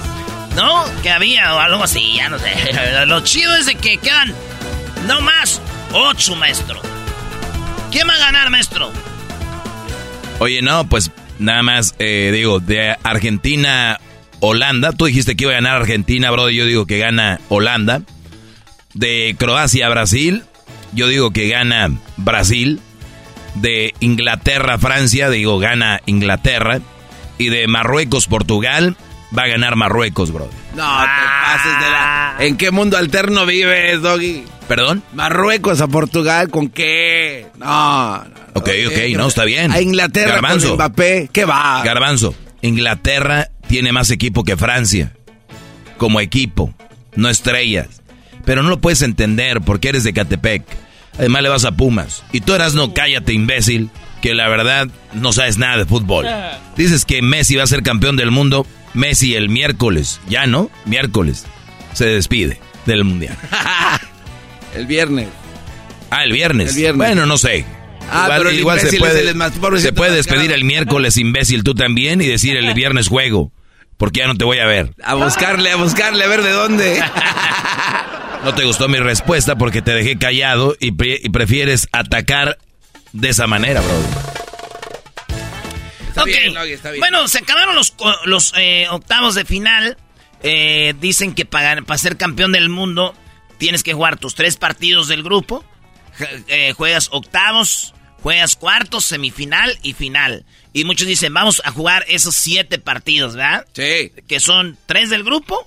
¿No? 0.56 0.84
Que 1.02 1.10
había 1.10 1.54
o 1.54 1.58
algo 1.58 1.84
así, 1.84 2.16
ya 2.16 2.28
no 2.28 2.38
sé. 2.38 2.52
Lo 3.06 3.20
chido 3.24 3.56
es 3.56 3.64
de 3.64 3.76
que 3.76 3.96
quedan 3.96 4.34
no 5.06 5.22
más 5.22 5.62
ocho, 5.92 6.36
maestro. 6.36 6.82
¿Quién 7.90 8.06
va 8.06 8.12
a 8.12 8.18
ganar, 8.18 8.50
maestro? 8.50 8.92
Oye, 10.38 10.60
no, 10.60 10.86
pues 10.86 11.10
nada 11.38 11.62
más, 11.62 11.94
eh, 11.98 12.30
digo, 12.30 12.60
de 12.60 12.94
Argentina, 13.02 13.98
Holanda. 14.42 14.90
Tú 14.90 15.06
dijiste 15.06 15.36
que 15.36 15.44
iba 15.44 15.52
a 15.52 15.54
ganar 15.54 15.76
Argentina, 15.76 16.30
bro. 16.32 16.50
Yo 16.50 16.66
digo 16.66 16.84
que 16.84 16.98
gana 16.98 17.40
Holanda. 17.48 18.02
De 18.92 19.36
Croacia, 19.38 19.88
Brasil. 19.88 20.42
Yo 20.92 21.06
digo 21.06 21.30
que 21.30 21.48
gana 21.48 21.90
Brasil. 22.16 22.80
De 23.54 23.94
Inglaterra, 24.00 24.78
Francia. 24.78 25.30
Digo, 25.30 25.60
gana 25.60 26.00
Inglaterra. 26.06 26.80
Y 27.38 27.50
de 27.50 27.68
Marruecos, 27.68 28.26
Portugal. 28.26 28.96
Va 29.36 29.44
a 29.44 29.46
ganar 29.46 29.76
Marruecos, 29.76 30.32
bro. 30.32 30.50
No, 30.74 31.00
te 31.00 31.22
pases 31.44 31.78
de 31.78 31.90
la... 31.90 32.36
¿En 32.40 32.56
qué 32.56 32.72
mundo 32.72 32.98
alterno 32.98 33.46
vives, 33.46 34.02
Doggy? 34.02 34.44
¿Perdón? 34.66 35.04
Marruecos 35.14 35.80
a 35.80 35.86
Portugal, 35.86 36.50
¿con 36.50 36.68
qué? 36.68 37.46
No. 37.58 38.24
no 38.24 38.30
ok, 38.54 38.70
ok, 38.88 39.16
no, 39.16 39.28
está 39.28 39.44
bien. 39.44 39.70
A 39.70 39.80
Inglaterra 39.80 40.32
Garbanzo. 40.32 40.68
con 40.68 40.76
Mbappé, 40.76 41.30
¿qué 41.32 41.44
va? 41.44 41.82
Garbanzo, 41.84 42.34
Inglaterra 42.60 43.48
tiene 43.72 43.90
más 43.90 44.10
equipo 44.10 44.44
que 44.44 44.58
Francia. 44.58 45.14
Como 45.96 46.20
equipo, 46.20 46.74
no 47.16 47.30
estrellas. 47.30 48.02
Pero 48.44 48.62
no 48.62 48.68
lo 48.68 48.82
puedes 48.82 49.00
entender 49.00 49.62
porque 49.62 49.88
eres 49.88 50.04
de 50.04 50.12
Catepec. 50.12 50.62
Además 51.16 51.42
le 51.42 51.48
vas 51.48 51.64
a 51.64 51.72
Pumas. 51.72 52.22
Y 52.32 52.42
tú 52.42 52.52
eras 52.52 52.74
no 52.74 52.92
cállate, 52.92 53.32
imbécil, 53.32 53.88
que 54.20 54.34
la 54.34 54.46
verdad 54.50 54.88
no 55.14 55.32
sabes 55.32 55.56
nada 55.56 55.78
de 55.78 55.86
fútbol. 55.86 56.26
Dices 56.76 57.06
que 57.06 57.22
Messi 57.22 57.56
va 57.56 57.62
a 57.62 57.66
ser 57.66 57.82
campeón 57.82 58.16
del 58.16 58.30
mundo. 58.30 58.66
Messi 58.92 59.36
el 59.36 59.48
miércoles, 59.48 60.20
ya 60.28 60.46
no, 60.46 60.70
miércoles, 60.84 61.46
se 61.94 62.04
despide 62.04 62.60
del 62.84 63.04
mundial. 63.04 63.38
El 64.76 64.86
viernes. 64.86 65.28
Ah, 66.10 66.24
el 66.24 66.32
viernes. 66.32 66.70
El 66.70 66.76
viernes. 66.76 66.96
Bueno, 66.98 67.24
no 67.26 67.38
sé. 67.38 67.64
Ah, 68.10 68.24
igual 68.24 68.38
pero 68.38 68.50
el 68.50 68.58
igual 68.58 68.80
se 68.80 68.98
puede, 68.98 69.20
es 69.22 69.28
el 69.28 69.34
más- 69.34 69.52
pobrecito 69.52 69.88
se 69.88 69.92
puede 69.94 70.14
despedir 70.16 70.52
el 70.52 70.64
miércoles, 70.64 71.16
imbécil, 71.16 71.62
tú 71.64 71.74
también, 71.74 72.20
y 72.20 72.26
decir 72.26 72.56
el 72.56 72.72
viernes 72.74 73.08
juego. 73.08 73.50
Porque 74.02 74.18
ya 74.18 74.26
no 74.26 74.34
te 74.34 74.44
voy 74.44 74.58
a 74.58 74.66
ver. 74.66 74.92
A 75.04 75.14
buscarle, 75.14 75.70
a 75.70 75.76
buscarle, 75.76 76.24
a 76.24 76.26
ver 76.26 76.42
de 76.42 76.50
dónde. 76.50 77.00
No 78.42 78.52
te 78.52 78.64
gustó 78.64 78.88
mi 78.88 78.98
respuesta 78.98 79.54
porque 79.54 79.80
te 79.82 79.94
dejé 79.94 80.18
callado 80.18 80.74
y, 80.80 80.90
pre- 80.90 81.20
y 81.22 81.28
prefieres 81.28 81.86
atacar 81.92 82.58
de 83.12 83.28
esa 83.28 83.46
manera, 83.46 83.80
bro. 83.80 83.94
Está 86.08 86.22
Ok. 86.22 86.26
bien, 86.26 86.52
Doggy, 86.52 86.72
está 86.72 86.90
bien. 86.90 86.98
Bueno, 86.98 87.28
se 87.28 87.38
acabaron 87.38 87.76
los, 87.76 87.94
los 88.24 88.52
eh, 88.56 88.88
octavos 88.90 89.36
de 89.36 89.44
final. 89.44 89.96
Eh, 90.42 90.94
dicen 91.00 91.34
que 91.36 91.44
para, 91.46 91.80
para 91.82 91.98
ser 91.98 92.16
campeón 92.16 92.50
del 92.50 92.68
mundo 92.68 93.14
tienes 93.58 93.84
que 93.84 93.92
jugar 93.94 94.16
tus 94.18 94.34
tres 94.34 94.56
partidos 94.56 95.06
del 95.06 95.22
grupo. 95.22 95.64
Eh, 96.48 96.72
juegas 96.76 97.10
octavos, 97.12 97.94
juegas 98.22 98.56
cuartos, 98.56 99.04
semifinal 99.04 99.78
y 99.84 99.92
final. 99.92 100.44
Y 100.72 100.84
muchos 100.84 101.06
dicen, 101.06 101.34
vamos 101.34 101.60
a 101.64 101.70
jugar 101.70 102.04
esos 102.08 102.34
siete 102.34 102.78
partidos, 102.78 103.34
¿verdad? 103.34 103.66
Sí. 103.74 104.12
Que 104.26 104.40
son 104.40 104.78
tres 104.86 105.10
del 105.10 105.22
grupo, 105.22 105.66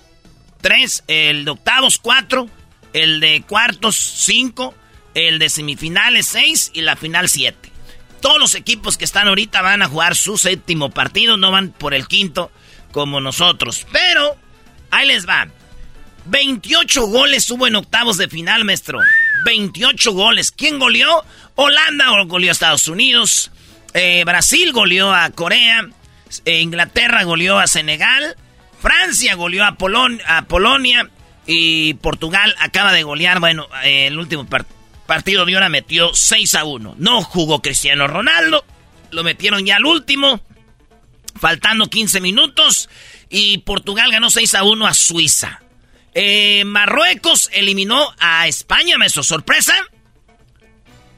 tres, 0.62 1.04
el 1.08 1.46
de 1.46 1.52
octavos, 1.52 2.00
cuatro, 2.00 2.50
el 2.94 3.20
de 3.20 3.44
cuartos 3.48 3.96
5, 3.96 4.74
el 5.14 5.38
de 5.38 5.50
semifinales 5.50 6.28
6 6.28 6.72
y 6.74 6.82
la 6.82 6.96
final 6.96 7.30
7. 7.30 7.72
Todos 8.22 8.40
los 8.40 8.56
equipos 8.56 8.98
que 8.98 9.06
están 9.06 9.28
ahorita 9.28 9.62
van 9.62 9.82
a 9.82 9.90
jugar 9.90 10.16
su 10.16 10.38
séptimo 10.38 10.90
partido, 10.90 11.38
no 11.38 11.52
van 11.52 11.72
por 11.72 11.94
el 11.94 12.08
quinto 12.08 12.52
como 12.92 13.20
nosotros. 13.20 13.86
Pero, 13.92 14.38
ahí 14.92 15.08
les 15.08 15.28
va. 15.28 15.48
28 16.26 17.06
goles 17.08 17.50
hubo 17.52 17.68
en 17.68 17.76
octavos 17.76 18.18
de 18.18 18.30
final, 18.30 18.64
maestro. 18.64 19.00
28 19.44 20.14
goles. 20.14 20.52
¿Quién 20.52 20.80
goleó? 20.80 21.24
Holanda 21.56 22.24
goleó 22.26 22.50
a 22.50 22.54
Estados 22.54 22.88
Unidos. 22.88 23.52
Eh, 23.96 24.26
Brasil 24.26 24.74
goleó 24.74 25.14
a 25.14 25.30
Corea. 25.30 25.88
Eh, 26.44 26.60
Inglaterra 26.60 27.24
goleó 27.24 27.58
a 27.58 27.66
Senegal. 27.66 28.36
Francia 28.82 29.36
goleó 29.36 29.64
a, 29.64 29.78
Polonia. 29.78 31.10
Y 31.48 31.94
Portugal 31.96 32.54
acaba 32.60 32.92
de 32.92 33.04
golear. 33.04 33.40
Bueno, 33.40 33.68
eh, 33.84 34.08
el 34.08 34.20
último 34.20 34.46
partido 35.08 35.46
de 35.46 35.56
hora 35.56 35.70
metió 35.70 36.14
6 36.14 36.56
a 36.56 36.66
1. 36.66 36.96
No 36.98 37.24
jugó 37.24 37.62
Cristiano 37.62 38.06
Ronaldo. 38.06 38.66
Lo 39.12 39.24
metieron 39.24 39.66
ya 39.66 39.78
al 39.78 39.86
último. 39.86 40.42
Faltando 41.40 41.86
15 41.86 42.20
minutos. 42.20 42.90
Y 43.30 43.60
Portugal 43.60 44.12
ganó 44.12 44.30
6 44.30 44.56
a 44.56 44.64
1 44.64 44.88
a 44.88 44.94
Suiza. 44.94 45.62
Marruecos 46.66 47.50
eliminó 47.54 48.14
a 48.20 48.48
España, 48.48 48.98
¿me 48.98 49.10
sorpresa? 49.10 49.74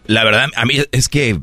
La 0.06 0.24
verdad, 0.24 0.50
a 0.56 0.66
mí 0.66 0.76
es 0.92 1.10
que... 1.10 1.40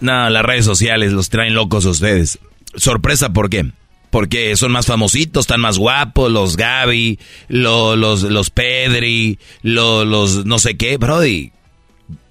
No, 0.00 0.30
las 0.30 0.44
redes 0.44 0.64
sociales 0.64 1.12
los 1.12 1.28
traen 1.28 1.54
locos 1.54 1.84
ustedes. 1.84 2.38
Sorpresa, 2.74 3.32
¿por 3.32 3.50
qué? 3.50 3.70
Porque 4.10 4.56
son 4.56 4.72
más 4.72 4.86
famositos, 4.86 5.42
están 5.42 5.60
más 5.60 5.78
guapos, 5.78 6.30
los 6.30 6.56
Gaby, 6.56 7.18
los, 7.48 7.96
los, 7.96 8.22
los 8.22 8.50
Pedri, 8.50 9.38
los, 9.62 10.06
los 10.06 10.46
no 10.46 10.58
sé 10.58 10.76
qué, 10.76 10.96
Brody. 10.96 11.52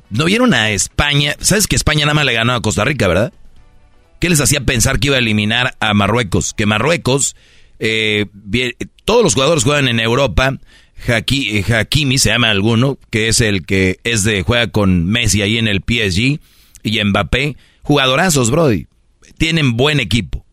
¿No 0.10 0.26
vieron 0.26 0.54
a 0.54 0.72
España? 0.72 1.36
¿Sabes 1.40 1.68
que 1.68 1.76
España 1.76 2.06
nada 2.06 2.16
más 2.16 2.26
le 2.26 2.34
ganó 2.34 2.54
a 2.54 2.62
Costa 2.62 2.84
Rica, 2.84 3.08
verdad? 3.08 3.32
¿Qué 4.20 4.30
les 4.30 4.42
hacía 4.42 4.62
pensar 4.62 5.00
que 5.00 5.08
iba 5.08 5.16
a 5.16 5.20
eliminar 5.20 5.76
a 5.80 5.94
Marruecos? 5.94 6.54
Que 6.54 6.66
Marruecos 6.66 7.36
eh, 7.80 8.26
todos 9.06 9.24
los 9.24 9.34
jugadores 9.34 9.64
juegan 9.64 9.88
en 9.88 10.00
Europa. 10.00 10.58
Eh, 11.08 11.64
Hakimi 11.74 12.18
se 12.18 12.30
llama 12.30 12.50
alguno, 12.50 12.98
que 13.10 13.30
es 13.30 13.40
el 13.40 13.66
que 13.66 14.00
es 14.04 14.24
de 14.24 14.44
juega 14.44 14.68
con 14.68 15.06
Messi 15.06 15.42
ahí 15.42 15.58
en 15.58 15.70
el 15.70 15.80
PSG 15.80 16.40
y 16.90 17.04
Mbappé. 17.04 17.58
Jugadorazos, 17.84 18.52
Brody. 18.52 18.88
Tienen 19.38 19.78
buen 19.78 20.00
equipo. 20.00 20.46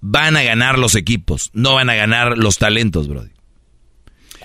Van 0.00 0.36
a 0.36 0.42
ganar 0.42 0.78
los 0.78 0.94
equipos, 0.94 1.50
no 1.54 1.74
van 1.74 1.90
a 1.90 1.94
ganar 1.94 2.38
los 2.38 2.58
talentos, 2.58 3.08
Brody. 3.08 3.30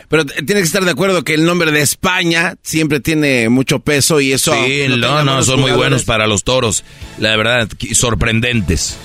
Pero 0.09 0.25
tiene 0.25 0.61
que 0.61 0.61
estar 0.61 0.84
de 0.84 0.91
acuerdo 0.91 1.23
que 1.23 1.34
el 1.34 1.45
nombre 1.45 1.71
de 1.71 1.81
España 1.81 2.55
siempre 2.61 2.99
tiene 2.99 3.49
mucho 3.49 3.80
peso 3.80 4.19
y 4.19 4.31
eso. 4.31 4.53
Sí, 4.53 4.85
no, 4.89 5.23
no, 5.23 5.43
son 5.43 5.59
muy 5.59 5.71
buenos 5.71 6.03
para 6.03 6.27
los 6.27 6.43
toros. 6.43 6.84
La 7.19 7.35
verdad, 7.35 7.69
sorprendentes 7.93 8.97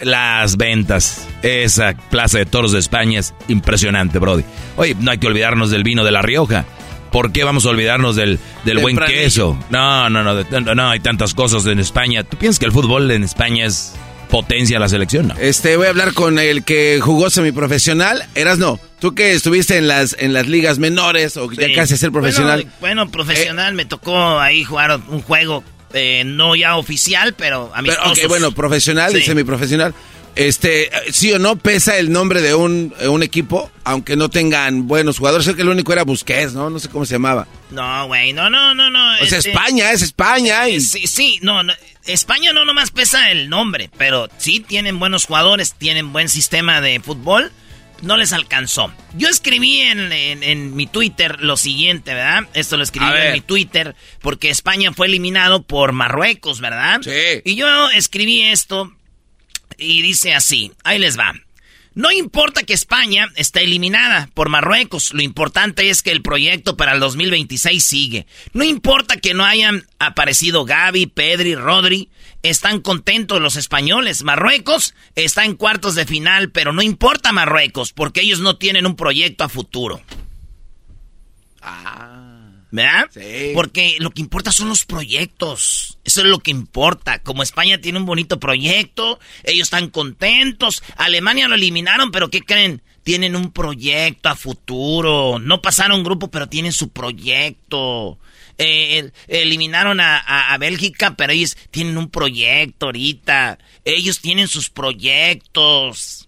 las 0.00 0.56
ventas. 0.56 1.26
Esa 1.42 1.94
plaza 2.10 2.38
de 2.38 2.46
toros 2.46 2.72
de 2.72 2.78
España 2.78 3.20
es 3.20 3.34
impresionante, 3.48 4.18
Brody. 4.18 4.44
Oye, 4.76 4.96
no 4.98 5.10
hay 5.10 5.18
que 5.18 5.26
olvidarnos 5.26 5.70
del 5.70 5.82
vino 5.82 6.04
de 6.04 6.12
La 6.12 6.22
Rioja. 6.22 6.64
¿Por 7.14 7.30
qué 7.30 7.44
vamos 7.44 7.64
a 7.64 7.68
olvidarnos 7.68 8.16
del, 8.16 8.40
del 8.64 8.78
buen 8.78 8.98
queso? 8.98 9.56
No, 9.70 10.10
no, 10.10 10.24
no, 10.24 10.74
no, 10.74 10.90
hay 10.90 10.98
tantas 10.98 11.32
cosas 11.32 11.64
en 11.66 11.78
España. 11.78 12.24
¿Tú 12.24 12.36
piensas 12.36 12.58
que 12.58 12.66
el 12.66 12.72
fútbol 12.72 13.08
en 13.12 13.22
España 13.22 13.66
es 13.66 13.94
potencia 14.30 14.80
la 14.80 14.88
selección? 14.88 15.28
No. 15.28 15.34
Este, 15.38 15.76
voy 15.76 15.86
a 15.86 15.90
hablar 15.90 16.12
con 16.12 16.40
el 16.40 16.64
que 16.64 16.98
jugó 17.00 17.30
semiprofesional. 17.30 18.26
Eras 18.34 18.58
no. 18.58 18.80
Tú 18.98 19.14
que 19.14 19.30
estuviste 19.30 19.76
en 19.76 19.86
las, 19.86 20.16
en 20.18 20.32
las 20.32 20.48
ligas 20.48 20.80
menores 20.80 21.36
o 21.36 21.48
ya 21.52 21.72
casi 21.72 21.96
ser 21.96 22.10
profesional. 22.10 22.66
Bueno, 22.80 23.08
profesional, 23.08 23.74
me 23.74 23.84
tocó 23.84 24.40
ahí 24.40 24.64
jugar 24.64 25.00
un 25.06 25.22
juego 25.22 25.62
eh, 25.92 26.24
no 26.26 26.56
ya 26.56 26.76
oficial, 26.76 27.34
pero 27.34 27.70
a 27.72 27.80
Pero, 27.80 27.94
ok, 28.10 28.18
bueno, 28.26 28.50
profesional 28.50 29.16
y 29.16 29.22
semiprofesional. 29.22 29.94
Este, 30.36 30.90
sí 31.12 31.32
o 31.32 31.38
no 31.38 31.56
pesa 31.56 31.96
el 31.98 32.10
nombre 32.10 32.40
de 32.40 32.54
un, 32.54 32.92
un, 33.08 33.22
equipo, 33.22 33.70
aunque 33.84 34.16
no 34.16 34.30
tengan 34.30 34.88
buenos 34.88 35.18
jugadores. 35.18 35.46
Sé 35.46 35.54
que 35.54 35.62
el 35.62 35.68
único 35.68 35.92
era 35.92 36.02
Busquets, 36.02 36.54
¿no? 36.54 36.70
No 36.70 36.78
sé 36.80 36.88
cómo 36.88 37.06
se 37.06 37.14
llamaba. 37.14 37.46
No, 37.70 38.06
güey, 38.08 38.32
no, 38.32 38.50
no, 38.50 38.74
no, 38.74 38.90
no. 38.90 39.16
Sea, 39.26 39.38
este, 39.38 39.50
España, 39.50 39.92
es 39.92 40.02
España. 40.02 40.68
Y... 40.68 40.80
Sí, 40.80 41.06
sí, 41.06 41.38
no, 41.42 41.62
no, 41.62 41.72
España 42.06 42.52
no 42.52 42.64
nomás 42.64 42.90
pesa 42.90 43.30
el 43.30 43.48
nombre, 43.48 43.90
pero 43.96 44.28
sí 44.38 44.60
tienen 44.60 44.98
buenos 44.98 45.26
jugadores, 45.26 45.74
tienen 45.74 46.12
buen 46.12 46.28
sistema 46.28 46.80
de 46.80 47.00
fútbol 47.00 47.52
no 48.02 48.16
les 48.16 48.32
alcanzó. 48.32 48.92
Yo 49.16 49.28
escribí 49.28 49.80
en, 49.80 50.76
mi 50.76 50.86
Twitter 50.86 51.40
lo 51.40 51.56
siguiente, 51.56 52.14
¿verdad? 52.14 52.48
Esto 52.54 52.76
lo 52.76 52.82
escribí 52.82 53.06
en 53.06 53.32
mi 53.32 53.40
Twitter 53.40 53.94
porque 54.20 54.50
España 54.50 54.92
fue 54.92 55.06
eliminado 55.06 55.62
por 55.62 55.92
Marruecos, 55.92 56.60
¿verdad? 56.60 57.00
Sí. 57.02 57.42
Y 57.44 57.56
yo 57.56 57.90
escribí 57.90 58.42
esto 58.42 58.92
y 59.78 60.02
dice 60.02 60.34
así, 60.34 60.72
ahí 60.84 60.98
les 60.98 61.18
va. 61.18 61.34
No 61.94 62.10
importa 62.10 62.64
que 62.64 62.74
España 62.74 63.28
está 63.36 63.60
eliminada 63.60 64.28
por 64.34 64.48
Marruecos, 64.48 65.14
lo 65.14 65.22
importante 65.22 65.90
es 65.90 66.02
que 66.02 66.10
el 66.10 66.22
proyecto 66.22 66.76
para 66.76 66.92
el 66.92 66.98
2026 66.98 67.84
sigue. 67.84 68.26
No 68.52 68.64
importa 68.64 69.16
que 69.18 69.32
no 69.32 69.44
hayan 69.44 69.86
aparecido 70.00 70.64
Gaby, 70.64 71.06
Pedri, 71.06 71.54
Rodri, 71.54 72.10
están 72.42 72.80
contentos 72.80 73.40
los 73.40 73.54
españoles. 73.54 74.24
Marruecos 74.24 74.94
está 75.14 75.44
en 75.44 75.54
cuartos 75.54 75.94
de 75.94 76.04
final, 76.04 76.50
pero 76.50 76.72
no 76.72 76.82
importa 76.82 77.30
Marruecos, 77.30 77.92
porque 77.92 78.22
ellos 78.22 78.40
no 78.40 78.56
tienen 78.56 78.86
un 78.86 78.96
proyecto 78.96 79.44
a 79.44 79.48
futuro. 79.48 80.02
Ah. 81.62 82.23
¿Verdad? 82.74 83.08
Sí. 83.12 83.52
Porque 83.54 83.98
lo 84.00 84.10
que 84.10 84.20
importa 84.20 84.50
son 84.50 84.68
los 84.68 84.84
proyectos. 84.84 85.96
Eso 86.02 86.22
es 86.22 86.26
lo 86.26 86.40
que 86.40 86.50
importa. 86.50 87.20
Como 87.20 87.44
España 87.44 87.80
tiene 87.80 88.00
un 88.00 88.04
bonito 88.04 88.40
proyecto, 88.40 89.20
ellos 89.44 89.66
están 89.66 89.90
contentos. 89.90 90.82
Alemania 90.96 91.46
lo 91.46 91.54
eliminaron, 91.54 92.10
pero 92.10 92.30
¿qué 92.30 92.40
creen? 92.40 92.82
Tienen 93.04 93.36
un 93.36 93.52
proyecto 93.52 94.28
a 94.28 94.34
futuro. 94.34 95.38
No 95.38 95.62
pasaron 95.62 96.02
grupo, 96.02 96.32
pero 96.32 96.48
tienen 96.48 96.72
su 96.72 96.88
proyecto. 96.88 98.18
Eh, 98.58 99.12
eliminaron 99.28 100.00
a, 100.00 100.18
a, 100.52 100.58
Bélgica, 100.58 101.14
pero 101.14 101.32
ellos 101.32 101.56
tienen 101.70 101.96
un 101.96 102.10
proyecto 102.10 102.86
ahorita. 102.86 103.60
Ellos 103.84 104.20
tienen 104.20 104.48
sus 104.48 104.68
proyectos. 104.68 106.23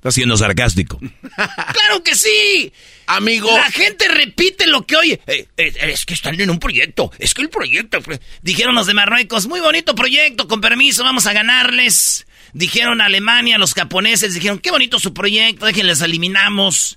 Está 0.00 0.12
siendo 0.12 0.34
sarcástico. 0.38 0.98
¡Claro 1.36 2.02
que 2.02 2.14
sí! 2.14 2.72
Amigo. 3.06 3.54
La 3.54 3.70
gente 3.70 4.08
repite 4.08 4.66
lo 4.66 4.86
que 4.86 4.96
oye. 4.96 5.20
Eh, 5.26 5.46
eh, 5.58 5.72
es 5.82 6.06
que 6.06 6.14
están 6.14 6.40
en 6.40 6.48
un 6.48 6.58
proyecto. 6.58 7.12
Es 7.18 7.34
que 7.34 7.42
el 7.42 7.50
proyecto. 7.50 7.98
Dijeron 8.40 8.74
los 8.74 8.86
de 8.86 8.94
Marruecos, 8.94 9.46
muy 9.46 9.60
bonito 9.60 9.94
proyecto, 9.94 10.48
con 10.48 10.62
permiso, 10.62 11.04
vamos 11.04 11.26
a 11.26 11.34
ganarles. 11.34 12.26
Dijeron 12.54 13.02
Alemania, 13.02 13.58
los 13.58 13.74
japoneses, 13.74 14.32
dijeron, 14.32 14.58
qué 14.58 14.70
bonito 14.70 14.98
su 14.98 15.12
proyecto, 15.12 15.66
déjenles 15.66 16.00
eliminamos. 16.00 16.96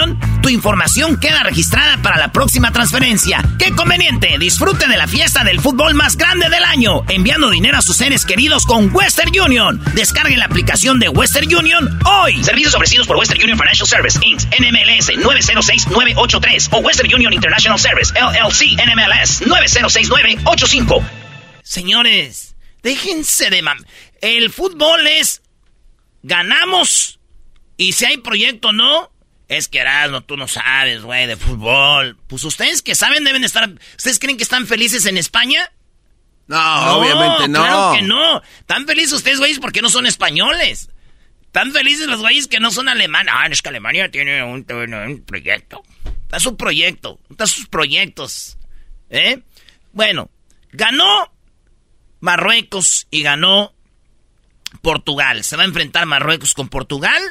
tu 0.41 0.49
información 0.49 1.19
queda 1.19 1.43
registrada 1.43 2.01
para 2.01 2.17
la 2.17 2.31
próxima 2.31 2.71
transferencia. 2.71 3.43
¡Qué 3.59 3.71
conveniente! 3.71 4.37
Disfrute 4.39 4.87
de 4.87 4.97
la 4.97 5.07
fiesta 5.07 5.43
del 5.43 5.59
fútbol 5.59 5.93
más 5.93 6.17
grande 6.17 6.49
del 6.49 6.63
año, 6.63 7.03
enviando 7.09 7.49
dinero 7.49 7.77
a 7.77 7.81
sus 7.81 7.97
seres 7.97 8.25
queridos 8.25 8.65
con 8.65 8.93
Western 8.93 9.31
Union. 9.39 9.81
Descargue 9.93 10.37
la 10.37 10.45
aplicación 10.45 10.99
de 10.99 11.09
Western 11.09 11.53
Union 11.53 11.99
hoy. 12.05 12.43
Servicios 12.43 12.73
ofrecidos 12.73 13.07
por 13.07 13.17
Western 13.17 13.41
Union 13.41 13.57
Financial 13.57 13.87
Service, 13.87 14.19
Inc., 14.23 14.41
NMLS 14.59 15.17
906983 15.17 16.69
o 16.71 16.77
Western 16.79 17.13
Union 17.13 17.33
International 17.33 17.79
Service, 17.79 18.13
LLC, 18.13 18.77
NMLS 18.83 19.47
906985. 19.47 21.03
Señores, 21.63 22.55
déjense 22.83 23.49
de 23.49 23.61
mam... 23.61 23.77
El 24.21 24.51
fútbol 24.51 25.05
es... 25.07 25.41
Ganamos 26.23 27.19
y 27.81 27.93
si 27.93 28.05
hay 28.05 28.17
proyecto 28.17 28.73
no, 28.73 29.10
es 29.51 29.67
que 29.67 29.79
Erasmo, 29.79 30.21
tú 30.21 30.37
no 30.37 30.47
sabes, 30.47 31.01
güey, 31.01 31.27
de 31.27 31.35
fútbol. 31.35 32.17
Pues 32.27 32.45
ustedes 32.45 32.81
que 32.81 32.95
saben 32.95 33.25
deben 33.25 33.43
estar... 33.43 33.69
¿Ustedes 33.97 34.17
creen 34.17 34.37
que 34.37 34.43
están 34.43 34.65
felices 34.65 35.05
en 35.05 35.17
España? 35.17 35.69
No, 36.47 36.97
obviamente 36.97 37.49
no. 37.49 37.59
Claro 37.59 37.93
que 37.93 38.01
no. 38.01 38.41
Están 38.59 38.87
felices 38.87 39.11
ustedes, 39.11 39.39
güeyes, 39.39 39.59
porque 39.59 39.81
no 39.81 39.89
son 39.89 40.05
españoles. 40.05 40.89
Están 41.41 41.73
felices 41.73 42.07
los 42.07 42.21
güeyes 42.21 42.47
que 42.47 42.61
no 42.61 42.71
son 42.71 42.87
alemanes. 42.87 43.33
Ah, 43.35 43.45
es 43.51 43.61
que 43.61 43.67
Alemania 43.67 44.09
tiene 44.09 44.41
un, 44.41 44.63
proyecto. 45.27 45.83
Está 46.23 46.39
su 46.39 46.55
proyecto. 46.55 47.19
Está 47.29 47.45
sus 47.45 47.67
proyectos. 47.67 48.57
¿Eh? 49.09 49.41
Bueno, 49.91 50.29
ganó 50.71 51.29
Marruecos 52.21 53.05
y 53.11 53.21
ganó 53.21 53.73
Portugal. 54.81 55.43
Se 55.43 55.57
va 55.57 55.63
a 55.63 55.65
enfrentar 55.65 56.05
Marruecos 56.05 56.53
con 56.53 56.69
Portugal. 56.69 57.21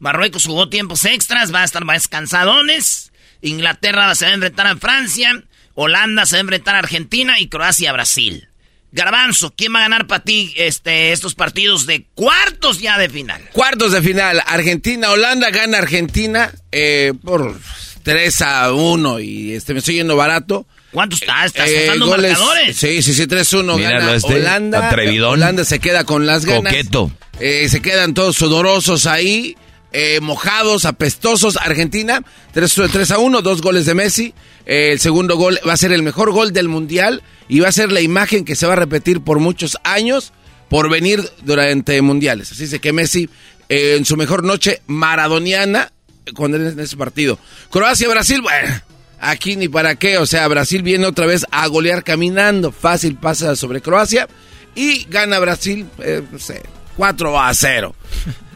Marruecos 0.00 0.46
jugó 0.46 0.68
tiempos 0.68 1.04
extras, 1.04 1.54
va 1.54 1.62
a 1.62 1.64
estar 1.64 1.84
más 1.84 2.08
cansadones. 2.08 3.12
Inglaterra 3.42 4.14
se 4.14 4.24
va 4.24 4.32
a 4.32 4.34
enfrentar 4.34 4.66
a 4.66 4.76
Francia. 4.76 5.42
Holanda 5.74 6.26
se 6.26 6.34
va 6.36 6.38
a 6.38 6.40
enfrentar 6.40 6.74
a 6.74 6.80
Argentina 6.80 7.38
y 7.38 7.48
Croacia 7.48 7.90
a 7.90 7.92
Brasil. 7.92 8.48
Garbanzo, 8.92 9.54
¿quién 9.56 9.72
va 9.72 9.78
a 9.78 9.82
ganar 9.82 10.06
para 10.08 10.24
ti 10.24 10.52
este, 10.56 11.12
estos 11.12 11.36
partidos 11.36 11.86
de 11.86 12.06
cuartos 12.14 12.80
ya 12.80 12.98
de 12.98 13.08
final? 13.08 13.40
Cuartos 13.52 13.92
de 13.92 14.02
final. 14.02 14.42
Argentina, 14.46 15.10
Holanda 15.10 15.50
gana 15.50 15.78
Argentina 15.78 16.50
eh, 16.72 17.12
por 17.24 17.56
3 18.02 18.42
a 18.42 18.72
1 18.72 19.20
y 19.20 19.52
este 19.52 19.74
me 19.74 19.78
estoy 19.78 19.94
yendo 19.96 20.16
barato. 20.16 20.66
¿Cuánto 20.90 21.14
está? 21.14 21.44
¿Estás 21.44 21.70
Eh, 21.70 21.84
usando 21.86 22.06
goles- 22.06 22.32
marcadores? 22.32 22.76
Sí, 22.76 23.00
sí, 23.02 23.14
sí, 23.14 23.26
3-1 23.28 23.76
Míralo 23.76 23.98
gana 24.06 24.14
este, 24.16 24.34
Holanda. 24.34 24.88
atrevidón. 24.88 25.34
Holanda 25.34 25.64
se 25.64 25.78
queda 25.78 26.02
con 26.02 26.26
las 26.26 26.44
ganas. 26.44 26.72
Coqueto. 26.72 27.12
Eh, 27.38 27.68
se 27.68 27.80
quedan 27.80 28.12
todos 28.12 28.34
sudorosos 28.36 29.06
ahí, 29.06 29.56
eh, 29.92 30.20
mojados, 30.20 30.84
apestosos. 30.84 31.56
Argentina, 31.56 32.22
3, 32.52 32.82
3 32.92 33.10
a 33.10 33.18
1, 33.18 33.42
dos 33.42 33.60
goles 33.60 33.86
de 33.86 33.94
Messi. 33.94 34.34
Eh, 34.66 34.90
el 34.92 35.00
segundo 35.00 35.36
gol 35.36 35.58
va 35.66 35.72
a 35.72 35.76
ser 35.76 35.92
el 35.92 36.02
mejor 36.02 36.32
gol 36.32 36.52
del 36.52 36.68
Mundial 36.68 37.22
y 37.48 37.60
va 37.60 37.68
a 37.68 37.72
ser 37.72 37.90
la 37.90 38.00
imagen 38.00 38.44
que 38.44 38.56
se 38.56 38.66
va 38.66 38.74
a 38.74 38.76
repetir 38.76 39.20
por 39.20 39.40
muchos 39.40 39.78
años 39.82 40.32
por 40.68 40.88
venir 40.88 41.28
durante 41.42 42.00
mundiales. 42.02 42.52
Así 42.52 42.78
que 42.78 42.92
Messi, 42.92 43.28
eh, 43.68 43.96
en 43.98 44.04
su 44.04 44.16
mejor 44.16 44.44
noche 44.44 44.82
maradoniana, 44.86 45.92
cuando 46.34 46.56
en 46.58 46.78
ese 46.78 46.96
partido. 46.96 47.38
Croacia-Brasil, 47.70 48.40
bueno, 48.42 48.80
aquí 49.18 49.56
ni 49.56 49.68
para 49.68 49.96
qué. 49.96 50.18
O 50.18 50.26
sea, 50.26 50.46
Brasil 50.46 50.82
viene 50.82 51.06
otra 51.06 51.26
vez 51.26 51.44
a 51.50 51.66
golear 51.66 52.04
caminando. 52.04 52.70
Fácil 52.70 53.16
pasa 53.16 53.56
sobre 53.56 53.80
Croacia 53.80 54.28
y 54.76 55.06
gana 55.10 55.40
Brasil, 55.40 55.88
no 56.30 56.38
sé, 56.38 56.62
4 56.96 57.40
a 57.40 57.52
0. 57.52 57.96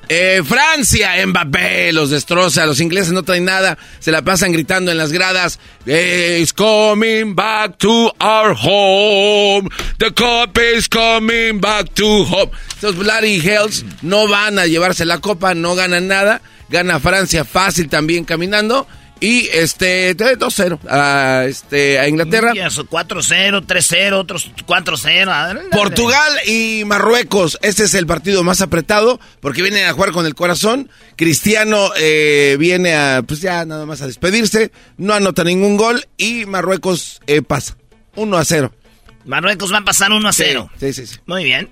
Eh, 0.08 0.42
Francia, 0.44 1.14
Mbappé, 1.26 1.92
los 1.92 2.10
destroza. 2.10 2.66
Los 2.66 2.80
ingleses 2.80 3.12
no 3.12 3.22
traen 3.22 3.44
nada. 3.44 3.78
Se 4.00 4.10
la 4.10 4.22
pasan 4.22 4.52
gritando 4.52 4.90
en 4.90 4.98
las 4.98 5.12
gradas. 5.12 5.58
It's 5.86 6.52
coming 6.52 7.34
back 7.34 7.78
to 7.78 8.12
our 8.20 8.54
home. 8.54 9.68
The 9.98 10.12
cup 10.12 10.58
is 10.58 10.88
coming 10.88 11.60
back 11.60 11.92
to 11.94 12.24
home. 12.24 12.50
Estos 12.68 12.96
Bloody 12.96 13.40
Hells 13.40 13.84
no 14.02 14.28
van 14.28 14.58
a 14.58 14.66
llevarse 14.66 15.04
la 15.04 15.20
copa, 15.20 15.54
no 15.54 15.74
ganan 15.74 16.08
nada. 16.08 16.42
Gana 16.68 17.00
Francia 17.00 17.44
fácil 17.44 17.88
también 17.88 18.24
caminando. 18.24 18.86
Y 19.24 19.48
este 19.54 20.14
2-0 20.14 20.80
a, 20.86 21.46
este, 21.48 21.98
a 21.98 22.06
Inglaterra. 22.06 22.52
Y 22.54 22.58
eso, 22.58 22.84
4-0, 22.84 23.64
3-0, 23.64 24.12
otros 24.12 24.50
4-0. 24.66 25.28
Ándale. 25.28 25.70
Portugal 25.70 26.30
y 26.46 26.82
Marruecos, 26.84 27.58
este 27.62 27.84
es 27.84 27.94
el 27.94 28.06
partido 28.06 28.44
más 28.44 28.60
apretado 28.60 29.18
porque 29.40 29.62
vienen 29.62 29.86
a 29.86 29.94
jugar 29.94 30.12
con 30.12 30.26
el 30.26 30.34
corazón. 30.34 30.90
Cristiano 31.16 31.90
eh, 31.96 32.56
viene 32.58 32.96
a, 32.96 33.22
pues 33.26 33.40
ya 33.40 33.64
nada 33.64 33.86
más 33.86 34.02
a 34.02 34.06
despedirse, 34.06 34.72
no 34.98 35.14
anota 35.14 35.42
ningún 35.42 35.78
gol 35.78 36.06
y 36.18 36.44
Marruecos 36.44 37.22
eh, 37.26 37.40
pasa 37.40 37.78
1 38.16 38.36
a 38.36 38.44
0. 38.44 38.74
Marruecos 39.24 39.72
va 39.72 39.78
a 39.78 39.84
pasar 39.84 40.12
1 40.12 40.28
a 40.28 40.32
0. 40.34 40.70
Sí, 40.78 40.92
sí, 40.92 41.06
sí. 41.06 41.16
Muy 41.24 41.44
bien. 41.44 41.70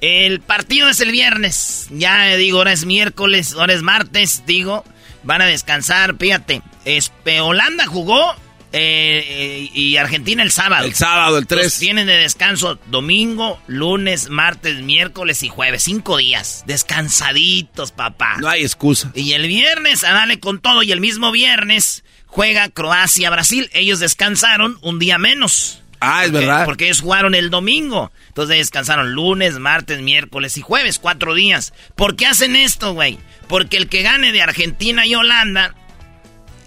El 0.00 0.40
partido 0.40 0.88
es 0.88 1.02
el 1.02 1.12
viernes. 1.12 1.88
Ya 1.90 2.34
digo, 2.36 2.56
ahora 2.56 2.72
es 2.72 2.86
miércoles, 2.86 3.52
ahora 3.52 3.74
es 3.74 3.82
martes, 3.82 4.44
digo. 4.46 4.82
Van 5.22 5.42
a 5.42 5.46
descansar, 5.46 6.16
fíjate. 6.18 6.62
Este, 6.84 7.40
Holanda 7.40 7.86
jugó 7.86 8.32
eh, 8.72 9.24
eh, 9.28 9.70
y 9.74 9.96
Argentina 9.96 10.42
el 10.42 10.50
sábado. 10.52 10.86
El 10.86 10.94
sábado, 10.94 11.38
el 11.38 11.46
3. 11.46 11.58
Entonces, 11.60 11.80
tienen 11.80 12.06
de 12.06 12.16
descanso 12.16 12.78
domingo, 12.86 13.60
lunes, 13.66 14.30
martes, 14.30 14.80
miércoles 14.82 15.42
y 15.42 15.48
jueves. 15.48 15.82
Cinco 15.82 16.16
días. 16.18 16.62
Descansaditos, 16.66 17.92
papá. 17.92 18.36
No 18.40 18.48
hay 18.48 18.62
excusa. 18.62 19.10
Y 19.14 19.32
el 19.32 19.46
viernes 19.46 20.04
a 20.04 20.12
darle 20.12 20.40
con 20.40 20.60
todo. 20.60 20.82
Y 20.82 20.92
el 20.92 21.00
mismo 21.00 21.32
viernes 21.32 22.04
juega 22.26 22.68
Croacia-Brasil. 22.68 23.68
Ellos 23.72 23.98
descansaron 23.98 24.78
un 24.82 24.98
día 24.98 25.18
menos. 25.18 25.82
Ah, 26.00 26.24
es 26.24 26.30
Porque- 26.30 26.46
verdad. 26.46 26.64
Porque 26.64 26.84
ellos 26.86 27.00
jugaron 27.02 27.34
el 27.34 27.50
domingo. 27.50 28.10
Entonces 28.28 28.56
descansaron 28.56 29.12
lunes, 29.12 29.58
martes, 29.58 30.00
miércoles 30.00 30.56
y 30.56 30.62
jueves. 30.62 30.98
Cuatro 30.98 31.34
días. 31.34 31.74
¿Por 31.94 32.16
qué 32.16 32.26
hacen 32.26 32.56
esto, 32.56 32.94
güey? 32.94 33.18
Porque 33.50 33.76
el 33.76 33.88
que 33.90 34.00
gane 34.02 34.32
de 34.32 34.40
Argentina 34.40 35.04
y 35.06 35.14
Holanda 35.14 35.74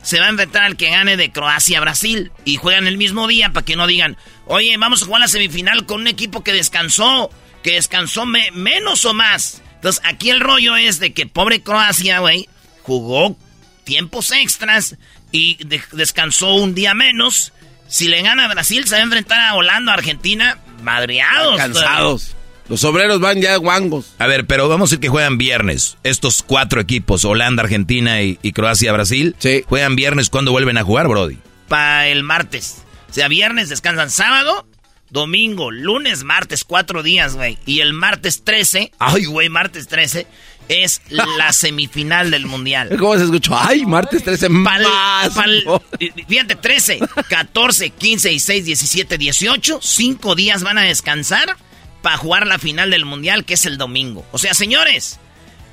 se 0.03 0.19
va 0.19 0.25
a 0.27 0.29
enfrentar 0.29 0.63
al 0.63 0.75
que 0.77 0.89
gane 0.91 1.17
de 1.17 1.31
Croacia-Brasil. 1.31 2.31
Y 2.45 2.57
juegan 2.57 2.85
el 2.87 2.97
mismo 2.97 3.25
día 3.27 3.49
para 3.53 3.65
que 3.65 3.75
no 3.75 3.87
digan, 3.87 4.17
oye, 4.45 4.75
vamos 4.77 5.01
a 5.01 5.05
jugar 5.05 5.21
la 5.21 5.27
semifinal 5.27 5.85
con 5.87 6.01
un 6.01 6.07
equipo 6.07 6.43
que 6.43 6.53
descansó. 6.53 7.31
Que 7.63 7.71
descansó 7.71 8.25
me- 8.25 8.51
menos 8.51 9.05
o 9.05 9.13
más. 9.15 9.61
Entonces 9.75 10.01
aquí 10.05 10.29
el 10.29 10.41
rollo 10.41 10.75
es 10.75 10.99
de 10.99 11.13
que 11.13 11.25
pobre 11.25 11.63
Croacia, 11.63 12.19
güey, 12.19 12.47
jugó 12.81 13.37
tiempos 13.85 14.31
extras 14.31 14.97
y 15.31 15.55
de- 15.63 15.81
descansó 15.93 16.53
un 16.55 16.75
día 16.75 16.93
menos. 16.93 17.53
Si 17.87 18.07
le 18.09 18.21
gana 18.21 18.45
a 18.45 18.47
Brasil, 18.49 18.85
se 18.85 18.95
va 18.95 18.99
a 18.99 19.03
enfrentar 19.03 19.39
a 19.39 19.55
Holanda, 19.55 19.93
Argentina, 19.93 20.57
madreados. 20.81 21.55
Cansados. 21.57 22.35
Los 22.69 22.83
obreros 22.85 23.19
van 23.19 23.41
ya 23.41 23.55
guangos. 23.57 24.13
A 24.19 24.27
ver, 24.27 24.45
pero 24.47 24.69
vamos 24.69 24.89
a 24.89 24.91
decir 24.91 24.99
que 25.01 25.09
juegan 25.09 25.37
viernes. 25.37 25.97
Estos 26.03 26.43
cuatro 26.43 26.79
equipos, 26.81 27.25
Holanda, 27.25 27.63
Argentina 27.63 28.21
y, 28.21 28.39
y 28.41 28.51
Croacia, 28.53 28.91
Brasil, 28.93 29.35
juegan 29.67 29.95
viernes. 29.95 30.29
¿Cuándo 30.29 30.51
vuelven 30.51 30.77
a 30.77 30.83
jugar, 30.83 31.07
Brody? 31.07 31.37
Para 31.67 32.07
el 32.07 32.23
martes. 32.23 32.83
O 33.09 33.13
sea, 33.13 33.27
viernes 33.27 33.69
descansan 33.69 34.09
sábado, 34.09 34.65
domingo, 35.09 35.71
lunes, 35.71 36.23
martes, 36.23 36.63
cuatro 36.63 37.03
días, 37.03 37.35
güey. 37.35 37.57
Y 37.65 37.81
el 37.81 37.93
martes 37.93 38.43
13, 38.43 38.91
ay, 38.97 39.25
güey, 39.25 39.49
martes 39.49 39.87
13, 39.87 40.25
es 40.69 41.01
la 41.09 41.51
semifinal 41.53 42.31
del 42.31 42.45
mundial. 42.47 42.95
¿Cómo 42.97 43.15
se 43.17 43.25
escuchó? 43.25 43.55
Ay, 43.55 43.85
martes 43.85 44.23
13 44.23 44.47
Pal- 44.49 44.83
más. 44.83 45.35
pal- 45.35 45.63
fíjate, 46.27 46.55
13, 46.55 46.99
14, 47.29 47.89
15, 47.91 48.29
16, 48.29 48.65
17, 48.65 49.17
18. 49.17 49.79
Cinco 49.81 50.33
días 50.35 50.63
van 50.63 50.77
a 50.77 50.83
descansar 50.83 51.55
para 52.03 52.17
jugar 52.17 52.45
la 52.45 52.59
final 52.59 52.91
del 52.91 53.05
mundial, 53.05 53.45
que 53.45 53.55
es 53.55 53.65
el 53.65 53.79
domingo. 53.79 54.23
O 54.31 54.37
sea, 54.37 54.53
señores, 54.53 55.19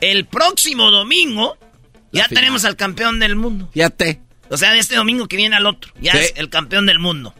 el 0.01 0.25
próximo 0.25 0.91
domingo 0.91 1.59
ya 2.13 2.25
final. 2.25 2.41
tenemos 2.43 2.65
al 2.65 2.77
campeón 2.77 3.19
del 3.21 3.37
mundo. 3.37 3.69
Ya 3.75 3.91
te. 3.91 4.21
O 4.49 4.57
sea, 4.57 4.73
de 4.73 4.79
este 4.79 4.97
domingo 4.97 5.29
que 5.29 5.37
viene 5.37 5.57
al 5.57 5.67
otro. 5.67 5.93
Ya 6.01 6.13
Sí. 6.13 6.19
es 6.21 6.33
el 6.37 6.49
campeón 6.49 6.87
del 6.87 6.99
mundo. 6.99 7.35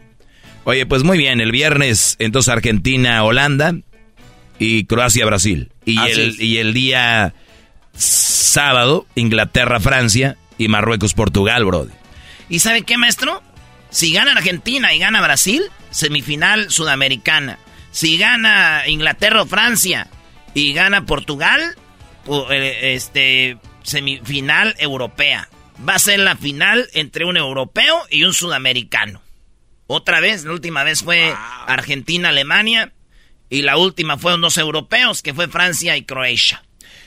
Oye, 0.65 0.85
pues 0.85 1.03
muy 1.03 1.17
bien. 1.17 1.41
El 1.41 1.51
viernes, 1.51 2.15
entonces 2.19 2.49
Argentina, 2.53 3.23
Holanda 3.23 3.73
y 4.59 4.85
Croacia, 4.85 5.25
Brasil. 5.25 5.71
Y, 5.85 5.97
Así 5.97 6.11
el, 6.11 6.29
es. 6.29 6.39
y 6.39 6.57
el 6.59 6.73
día 6.73 7.33
sábado, 7.95 9.07
Inglaterra, 9.15 9.79
Francia 9.79 10.37
y 10.57 10.67
Marruecos, 10.67 11.13
Portugal, 11.13 11.65
Brody. 11.65 11.91
¿Y 12.49 12.59
sabe 12.59 12.83
qué, 12.83 12.97
maestro? 12.97 13.41
Si 13.89 14.13
gana 14.13 14.33
Argentina 14.33 14.93
y 14.93 14.99
gana 14.99 15.21
Brasil, 15.21 15.63
semifinal 15.89 16.69
sudamericana. 16.69 17.57
Si 17.91 18.17
gana 18.17 18.83
Inglaterra 18.87 19.41
o 19.41 19.45
Francia 19.45 20.07
y 20.53 20.73
gana 20.73 21.05
Portugal, 21.05 21.75
eh, 22.49 22.93
este, 22.95 23.57
semifinal 23.83 24.75
europea. 24.79 25.49
Va 25.87 25.95
a 25.95 25.99
ser 25.99 26.19
la 26.19 26.35
final 26.35 26.87
entre 26.93 27.25
un 27.25 27.37
europeo 27.37 28.01
y 28.09 28.23
un 28.23 28.33
sudamericano. 28.33 29.21
Otra 29.87 30.19
vez, 30.19 30.45
la 30.45 30.53
última 30.53 30.83
vez 30.83 31.03
fue 31.03 31.33
Argentina-Alemania 31.67 32.93
y 33.49 33.63
la 33.63 33.77
última 33.77 34.17
fue 34.17 34.35
unos 34.35 34.57
europeos 34.57 35.21
que 35.21 35.33
fue 35.33 35.47
Francia 35.47 35.97
y 35.97 36.03
Croacia. 36.03 36.63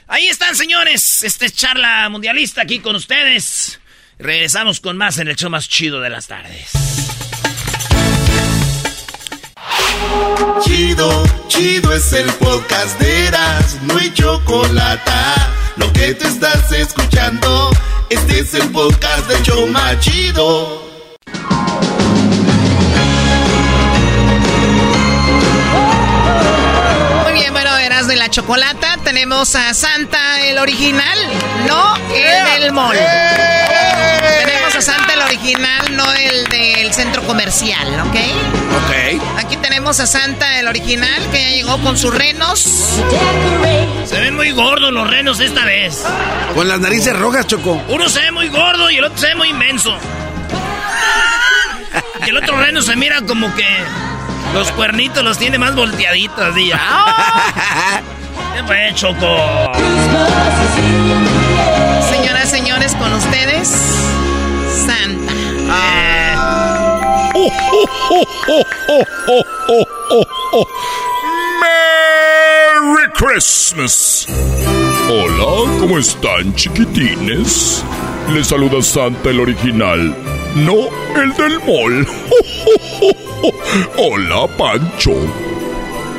Ahí 0.06 0.27
están, 0.27 0.55
señores. 0.55 1.23
Esta 1.23 1.47
es 1.47 1.55
charla 1.55 2.09
mundialista 2.11 2.62
aquí 2.62 2.81
con 2.81 2.97
ustedes. 2.97 3.81
Regresamos 4.19 4.81
con 4.81 4.97
más 4.97 5.19
en 5.19 5.28
el 5.28 5.36
show 5.36 5.51
más 5.51 5.69
chido 5.69 6.01
de 6.01 6.11
las 6.11 6.27
tardes. 6.27 6.93
Chido, 10.62 11.24
chido 11.48 11.92
es 11.92 12.12
el 12.12 12.26
podcast 12.34 12.98
de 12.98 13.26
Eras, 13.26 13.78
no 13.82 13.96
hay 13.98 14.12
chocolate. 14.12 15.10
Lo 15.76 15.92
que 15.92 16.14
te 16.14 16.26
estás 16.28 16.70
escuchando, 16.72 17.70
este 18.08 18.40
es 18.40 18.54
el 18.54 18.70
podcast 18.70 19.26
de 19.28 19.42
Choma 19.42 19.98
Chido. 20.00 20.82
Muy 27.24 27.32
bien, 27.32 27.52
bueno, 27.52 27.76
eras 27.78 28.06
de 28.06 28.16
la 28.16 28.28
chocolata. 28.30 28.98
Tenemos 29.04 29.54
a 29.54 29.74
Santa 29.74 30.40
el 30.42 30.58
original, 30.58 31.18
no 31.66 31.96
el 32.14 32.60
del 32.62 32.72
mall. 32.72 32.96
Tenemos 32.96 34.74
a 34.74 34.80
Santa 34.80 35.13
original, 35.35 35.97
no 35.97 36.12
el 36.12 36.44
del 36.47 36.94
centro 36.94 37.20
comercial, 37.23 37.89
¿ok? 38.02 38.16
Ok. 38.85 39.39
Aquí 39.39 39.56
tenemos 39.56 39.98
a 39.98 40.06
Santa 40.06 40.61
el 40.61 40.69
original 40.69 41.20
que 41.32 41.40
ya 41.40 41.48
llegó 41.51 41.78
con 41.78 41.98
sus 41.98 42.15
renos. 42.15 42.61
Se 44.05 44.20
ven 44.20 44.36
muy 44.36 44.52
gordos 44.52 44.93
los 44.93 45.11
renos 45.11 45.40
esta 45.40 45.65
vez. 45.65 46.05
Con 46.55 46.69
las 46.69 46.78
narices 46.78 47.19
rojas, 47.19 47.48
Choco. 47.48 47.82
Uno 47.89 48.09
se 48.09 48.20
ve 48.20 48.31
muy 48.31 48.48
gordo 48.48 48.90
y 48.90 48.98
el 48.98 49.05
otro 49.05 49.19
se 49.19 49.27
ve 49.28 49.35
muy 49.35 49.48
inmenso. 49.48 49.98
Porque 52.12 52.31
el 52.31 52.36
otro 52.36 52.56
reno 52.56 52.81
se 52.81 52.94
mira 52.94 53.20
como 53.23 53.52
que 53.56 53.66
los 54.55 54.70
cuernitos 54.70 55.24
los 55.24 55.36
tiene 55.36 55.59
más 55.59 55.74
volteaditos. 55.74 56.55
¡Ah! 56.74 58.01
¿Qué 58.55 58.62
fue, 58.62 58.93
Choco? 58.94 59.73
Señoras, 62.09 62.51
señores, 62.51 62.94
con 62.94 63.12
ustedes, 63.15 63.69
¡Merry 71.60 73.10
Christmas! 73.14 74.26
Hola, 75.10 75.78
¿cómo 75.78 75.98
están, 75.98 76.54
chiquitines? 76.54 77.84
Les 78.32 78.46
saluda 78.46 78.80
Santa 78.80 79.28
el 79.30 79.40
original, 79.40 80.16
no 80.54 80.88
el 81.20 81.34
del 81.34 81.60
mall. 81.60 82.06
Hola, 83.98 84.46
Pancho. 84.56 85.12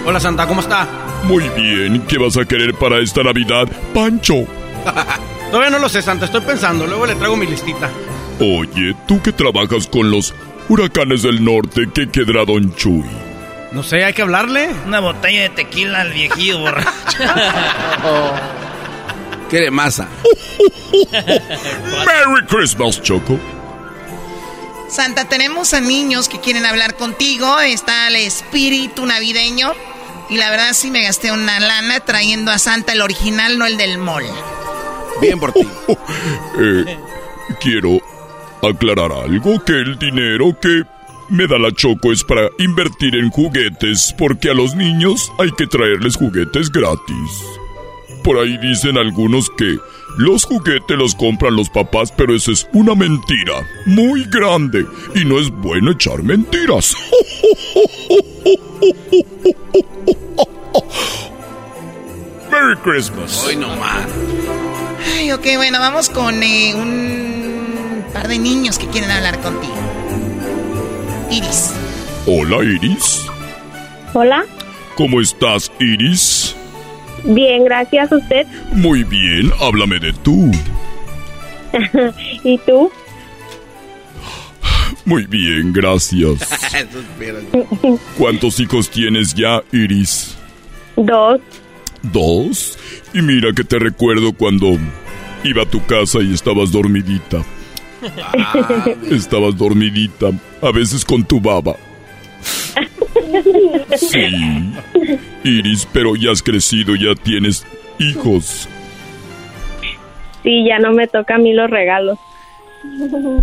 Hola, 0.06 0.20
Santa, 0.20 0.46
¿cómo 0.46 0.62
está? 0.62 0.88
Muy 1.24 1.50
bien, 1.50 2.06
¿qué 2.08 2.20
vas 2.20 2.38
a 2.38 2.46
querer 2.46 2.76
para 2.76 3.00
esta 3.00 3.24
Navidad, 3.24 3.68
Pancho? 3.94 4.46
Todavía 5.50 5.72
no 5.72 5.80
lo 5.80 5.90
sé, 5.90 6.04
Santa, 6.04 6.26
estoy 6.26 6.42
pensando, 6.42 6.86
luego 6.86 7.08
le 7.08 7.16
traigo 7.16 7.36
mi 7.36 7.48
listita. 7.48 7.90
Oye, 8.40 8.96
tú 9.08 9.22
que 9.22 9.32
trabajas 9.32 9.88
con 9.88 10.12
los 10.12 10.34
huracanes 10.70 11.24
del 11.24 11.44
norte, 11.44 11.88
¿qué 11.94 12.10
quedará 12.10 12.46
Don 12.46 12.74
Chuy? 12.76 13.04
No 13.72 13.84
sé, 13.84 14.06
hay 14.06 14.14
que 14.14 14.22
hablarle. 14.22 14.70
Una 14.86 15.02
botella 15.02 15.44
de 15.44 15.50
tequila 15.50 16.02
al 16.02 16.14
viejillo 16.14 16.60
borracho. 16.60 17.18
Quiere 19.50 19.70
masa. 19.70 20.08
Merry 21.12 22.46
Christmas, 22.48 23.02
Choco. 23.02 23.38
Santa, 24.90 25.26
tenemos 25.26 25.74
a 25.74 25.82
niños 25.82 26.30
que 26.30 26.40
quieren 26.40 26.66
hablar 26.66 26.96
contigo. 26.96 27.60
Está 27.60 28.08
el 28.08 28.16
espíritu 28.16 29.06
navideño. 29.06 29.74
Y 30.30 30.38
la 30.38 30.50
verdad 30.50 30.74
sí 30.74 30.90
me 30.90 31.04
gasté 31.04 31.32
una 31.32 31.60
lana 31.60 32.00
trayendo 32.00 32.52
a 32.52 32.58
Santa 32.58 32.94
el 32.94 33.02
original, 33.02 33.60
no 33.60 33.66
el 33.66 33.78
del 33.78 33.98
mall. 33.98 34.26
Bien 35.22 35.40
por 35.40 35.54
ti. 35.54 35.68
Eh, 36.58 36.98
quiero 37.60 38.00
aclarar 38.70 39.12
algo, 39.12 39.64
que 39.64 39.74
el 39.74 39.98
dinero 39.98 40.58
que 40.62 40.84
me 41.30 41.48
da 41.48 41.58
la 41.58 41.72
Choco 41.72 42.12
es 42.12 42.24
para 42.24 42.50
invertir 42.60 43.16
en 43.16 43.30
juguetes, 43.30 44.14
porque 44.18 44.50
a 44.50 44.54
los 44.54 44.76
niños 44.76 45.32
hay 45.40 45.52
que 45.52 45.68
traerles 45.68 46.16
juguetes 46.16 46.72
gratis. 46.72 47.44
Por 48.24 48.38
ahí 48.38 48.58
dicen 48.58 48.98
algunos 48.98 49.50
que 49.52 49.78
los 50.18 50.46
juguetes 50.46 50.98
los 50.98 51.14
compran 51.16 51.56
los 51.56 51.70
papás, 51.70 52.12
pero 52.16 52.36
eso 52.36 52.52
es 52.52 52.68
una 52.74 52.96
mentira 52.96 53.68
muy 53.86 54.24
grande 54.26 54.86
y 55.14 55.26
no 55.26 55.40
es 55.40 55.50
bueno 55.50 55.92
echar 55.92 56.24
mentiras. 56.24 56.96
Merry 62.52 62.78
Christmas. 62.84 63.46
Hoy 63.46 63.58
no. 63.58 63.68
Ay, 65.18 65.32
ok, 65.32 65.46
bueno, 65.58 65.80
vamos 65.80 66.10
con 66.10 66.42
eh, 66.42 66.74
un 66.74 67.45
par 68.16 68.30
de 68.30 68.40
niños 68.40 68.80
que 68.80 68.88
quieren 68.88 69.12
hablar 69.12 69.42
contigo. 69.42 69.74
Iris. 71.30 71.74
Hola, 72.26 72.64
Iris. 72.64 73.26
Hola. 74.14 74.46
¿Cómo 74.96 75.20
estás, 75.20 75.70
Iris? 75.82 76.56
Bien, 77.26 77.66
gracias 77.66 78.14
a 78.14 78.16
usted. 78.16 78.48
Muy 78.72 79.04
bien, 79.04 79.52
háblame 79.60 80.00
de 80.00 80.14
tú. 80.14 80.50
¿Y 82.46 82.58
tú? 82.60 82.90
Muy 85.04 85.26
bien, 85.26 85.74
gracias. 85.74 86.40
¿Cuántos 88.18 88.62
hijos 88.62 88.90
tienes 88.90 89.34
ya, 89.34 89.62
Iris? 89.74 90.38
Dos. 90.96 91.42
¿Dos? 92.02 92.80
Y 93.14 93.22
mira 93.22 93.52
que 93.52 93.66
te 93.66 93.78
recuerdo 93.78 94.32
cuando 94.32 94.78
iba 95.44 95.64
a 95.64 95.70
tu 95.70 95.86
casa 95.86 96.20
y 96.22 96.34
estabas 96.34 96.72
dormidita. 96.72 97.44
Estabas 99.12 99.58
dormidita, 99.58 100.32
a 100.62 100.72
veces 100.72 101.06
con 101.06 101.24
tu 101.24 101.40
baba. 101.40 101.76
Sí. 103.98 104.74
Iris, 105.44 105.88
pero 105.92 106.16
ya 106.16 106.32
has 106.32 106.42
crecido, 106.42 106.96
ya 106.96 107.16
tienes 107.16 107.66
hijos. 108.00 108.68
Sí, 110.44 110.66
ya 110.68 110.80
no 110.80 110.92
me 110.92 111.08
toca 111.08 111.36
a 111.36 111.38
mí 111.38 111.54
los 111.54 111.70
regalos. 111.70 112.20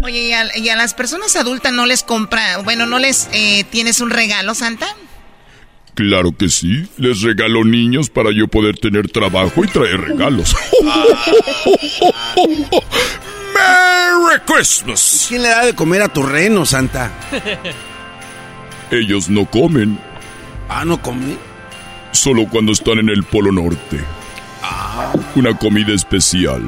Oye, 0.02 0.28
¿y 0.28 0.32
a, 0.32 0.56
y 0.56 0.68
a 0.68 0.76
las 0.76 0.94
personas 0.94 1.34
adultas 1.34 1.72
no 1.72 1.86
les 1.86 2.04
compra, 2.04 2.58
bueno, 2.58 2.86
no 2.86 2.98
les 2.98 3.28
eh, 3.32 3.64
tienes 3.70 4.00
un 4.00 4.10
regalo, 4.10 4.54
Santa? 4.54 4.86
Claro 5.94 6.32
que 6.32 6.48
sí. 6.48 6.88
Les 6.96 7.22
regalo 7.22 7.64
niños 7.64 8.08
para 8.08 8.30
yo 8.32 8.48
poder 8.48 8.78
tener 8.78 9.10
trabajo 9.10 9.64
y 9.64 9.68
traer 9.68 10.00
regalos. 10.00 10.54
¡Merry 13.54 14.40
Christmas! 14.46 15.26
¿Quién 15.28 15.42
le 15.42 15.48
da 15.48 15.64
de 15.64 15.74
comer 15.74 16.02
a 16.02 16.08
tu 16.08 16.22
reno, 16.22 16.66
Santa? 16.66 17.10
Ellos 18.90 19.28
no 19.28 19.46
comen. 19.46 19.98
Ah, 20.68 20.84
¿no 20.84 21.00
comen? 21.00 21.38
Solo 22.12 22.46
cuando 22.48 22.72
están 22.72 22.98
en 22.98 23.08
el 23.08 23.24
Polo 23.24 23.52
Norte. 23.52 24.04
Una 25.34 25.56
comida 25.56 25.92
especial. 25.92 26.62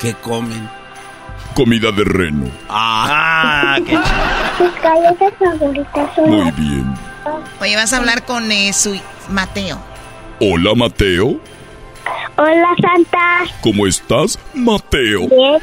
¿Qué 0.00 0.14
comen? 0.14 0.68
Comida 1.54 1.90
de 1.90 2.04
reno. 2.04 2.50
Ah, 2.68 3.78
qué 3.84 3.94
son 6.14 6.30
Muy 6.30 6.50
bien. 6.52 6.94
Oye, 7.60 7.76
vas 7.76 7.92
a 7.92 7.96
hablar 7.96 8.24
con 8.24 8.50
eh, 8.52 8.72
su 8.72 8.98
Mateo. 9.30 9.80
Hola, 10.40 10.74
Mateo. 10.76 11.40
Hola, 12.38 12.74
Santa. 12.80 13.44
¿Cómo 13.62 13.86
estás, 13.86 14.38
Mateo? 14.52 15.28
Bien. 15.28 15.60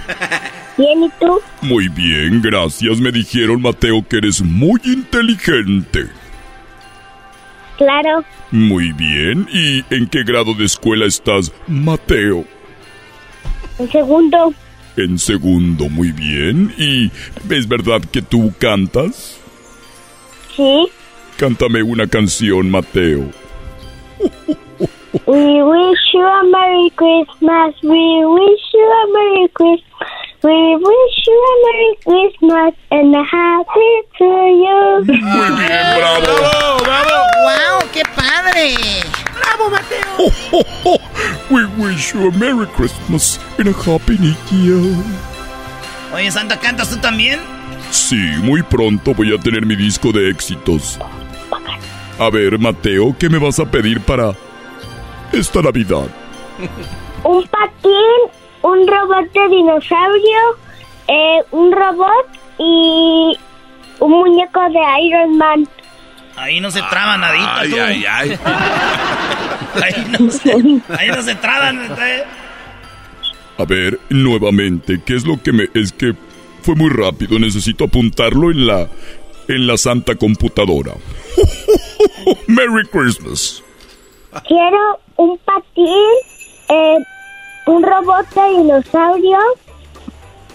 Bien, 0.75 1.03
¿y 1.03 1.09
tú? 1.19 1.39
Muy 1.61 1.87
bien, 1.87 2.41
gracias. 2.41 2.99
Me 2.99 3.11
dijeron, 3.11 3.61
Mateo, 3.61 4.03
que 4.07 4.17
eres 4.17 4.41
muy 4.41 4.81
inteligente. 4.83 6.07
Claro. 7.77 8.23
Muy 8.49 8.91
bien. 8.91 9.47
¿Y 9.51 9.83
en 9.93 10.07
qué 10.07 10.23
grado 10.23 10.55
de 10.55 10.65
escuela 10.65 11.05
estás, 11.05 11.51
Mateo? 11.67 12.45
En 13.77 13.91
segundo. 13.91 14.53
En 14.97 15.19
segundo, 15.19 15.89
muy 15.89 16.11
bien. 16.11 16.73
¿Y 16.77 17.11
es 17.53 17.67
verdad 17.67 18.01
que 18.11 18.23
tú 18.23 18.51
cantas? 18.57 19.39
Sí. 20.55 20.87
Cántame 21.37 21.83
una 21.83 22.07
canción, 22.07 22.71
Mateo. 22.71 23.29
We 25.13 25.61
wish 25.61 25.99
you 26.15 26.25
a 26.25 26.43
Merry 26.49 26.89
Christmas. 26.95 27.75
We 27.83 28.25
wish 28.25 28.63
you 28.73 28.81
a 28.81 29.05
Merry 29.13 29.47
Christmas. 29.53 30.09
We 30.41 30.75
wish 30.75 31.27
you 31.27 31.37
a 31.37 31.55
Merry 31.65 31.93
Christmas 32.03 32.73
and 32.89 33.15
a 33.15 33.23
Happy 33.23 33.93
to 34.17 34.25
you. 34.25 35.05
Muy 35.05 35.49
bien, 35.55 35.85
bravo. 35.97 36.33
¡Wow! 37.45 37.89
¡Qué 37.93 38.01
padre! 38.15 38.75
¡Bravo, 39.37 39.69
Mateo! 39.69 40.99
We 41.51 41.65
wish 41.77 42.15
you 42.15 42.29
a 42.29 42.31
Merry 42.31 42.65
Christmas 42.75 43.39
and 43.59 43.67
a 43.67 43.73
Happy 43.73 44.17
New 44.17 44.35
Year. 44.49 44.81
Oye, 46.11 46.31
Santa, 46.31 46.59
¿cantas 46.59 46.89
tú 46.89 46.97
también? 46.97 47.39
Sí, 47.91 48.17
muy 48.41 48.63
pronto 48.63 49.13
voy 49.13 49.31
a 49.31 49.37
tener 49.37 49.63
mi 49.63 49.75
disco 49.75 50.11
de 50.11 50.31
éxitos. 50.31 50.99
A 52.17 52.29
ver, 52.31 52.57
Mateo, 52.57 53.15
¿qué 53.19 53.29
me 53.29 53.37
vas 53.37 53.59
a 53.59 53.65
pedir 53.65 54.01
para 54.01 54.33
esta 55.33 55.61
Navidad? 55.61 56.07
Un 57.23 57.43
patín, 57.47 58.31
un 58.61 58.87
robot 58.87 59.31
de 59.33 59.55
dinosaurio, 59.55 60.39
eh, 61.07 61.39
un 61.51 61.71
robot 61.71 62.27
y 62.59 63.37
un 63.99 64.11
muñeco 64.11 64.61
de 64.69 65.05
Iron 65.07 65.37
Man. 65.37 65.67
Ahí 66.35 66.59
no 66.59 66.71
se 66.71 66.81
traba 66.89 67.17
nadita, 67.17 67.59
Ay, 67.59 67.69
tú. 67.69 67.77
ay, 67.79 68.05
ay. 68.09 68.39
Ahí 69.83 70.05
no 70.19 70.29
se, 70.31 70.51
ahí 70.53 71.07
no 71.09 71.21
se 71.23 71.33
traban. 71.35 71.81
¿eh? 71.99 72.23
A 73.57 73.65
ver, 73.65 73.99
nuevamente, 74.09 75.01
¿qué 75.03 75.15
es 75.15 75.25
lo 75.25 75.41
que 75.41 75.51
me... 75.51 75.67
Es 75.73 75.91
que 75.91 76.13
fue 76.61 76.75
muy 76.75 76.91
rápido, 76.91 77.39
necesito 77.39 77.85
apuntarlo 77.85 78.51
en 78.51 78.67
la... 78.67 78.87
En 79.47 79.65
la 79.67 79.75
santa 79.77 80.13
computadora. 80.15 80.93
Merry 82.47 82.85
Christmas. 82.91 83.63
Quiero 84.47 84.99
un 85.17 85.37
patín, 85.39 85.87
eh, 86.69 86.97
un 87.67 87.83
robot 87.83 88.27
de 88.33 88.57
dinosaurio, 88.57 89.37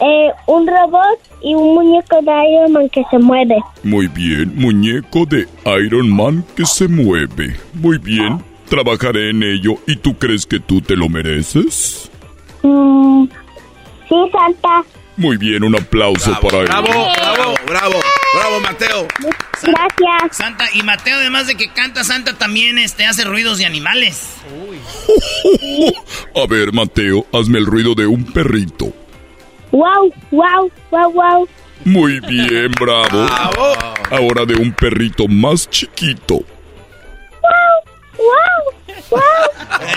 eh, 0.01 0.31
un 0.47 0.67
robot 0.67 1.19
y 1.43 1.55
un 1.55 1.75
muñeco 1.75 2.21
de 2.23 2.51
Iron 2.51 2.73
Man 2.73 2.89
que 2.91 3.05
se 3.11 3.19
mueve. 3.19 3.57
Muy 3.83 4.09
bien, 4.09 4.53
muñeco 4.57 5.27
de 5.27 5.47
Iron 5.85 6.11
Man 6.11 6.45
que 6.57 6.65
se 6.67 6.89
mueve. 6.89 7.57
Muy 7.75 7.99
bien, 7.99 8.43
trabajaré 8.69 9.31
en 9.31 9.43
ello. 9.43 9.75
¿Y 9.87 9.97
tú 9.97 10.15
crees 10.15 10.47
que 10.47 10.61
tú 10.61 10.81
te 10.81 10.97
lo 10.97 11.09
mereces? 11.09 12.11
Mm, 12.63 13.27
sí, 14.09 14.17
Santa. 14.33 14.85
Muy 15.19 15.37
bien, 15.37 15.65
un 15.65 15.75
aplauso 15.75 16.31
para 16.41 16.59
él. 16.59 16.67
Bravo, 16.67 16.87
bravo, 16.87 17.55
bravo, 17.67 18.01
bravo, 18.35 18.61
Mateo. 18.61 19.09
Gracias. 19.61 20.37
Santa, 20.37 20.67
y 20.73 20.85
Mateo, 20.85 21.17
además 21.17 21.49
de 21.49 21.57
que 21.57 21.73
canta, 21.73 22.05
Santa 22.05 22.39
también 22.39 22.79
este, 22.79 23.05
hace 23.05 23.25
ruidos 23.25 23.59
de 23.59 23.67
animales. 23.67 24.37
A 26.37 26.47
ver, 26.47 26.73
Mateo, 26.73 27.27
hazme 27.33 27.59
el 27.59 27.67
ruido 27.67 27.97
de 27.97 28.07
un 28.07 28.25
perrito. 28.27 28.93
Wow, 29.73 30.15
wow, 30.31 30.71
wow, 30.93 31.13
wow. 31.13 31.49
Muy 31.85 32.21
bien, 32.21 32.71
bravo. 32.79 33.27
Ahora 34.11 34.45
de 34.47 34.55
un 34.55 34.73
perrito 34.73 35.27
más 35.27 35.69
chiquito. 35.69 36.45
Wow, 38.17 39.11
wow. 39.11 39.21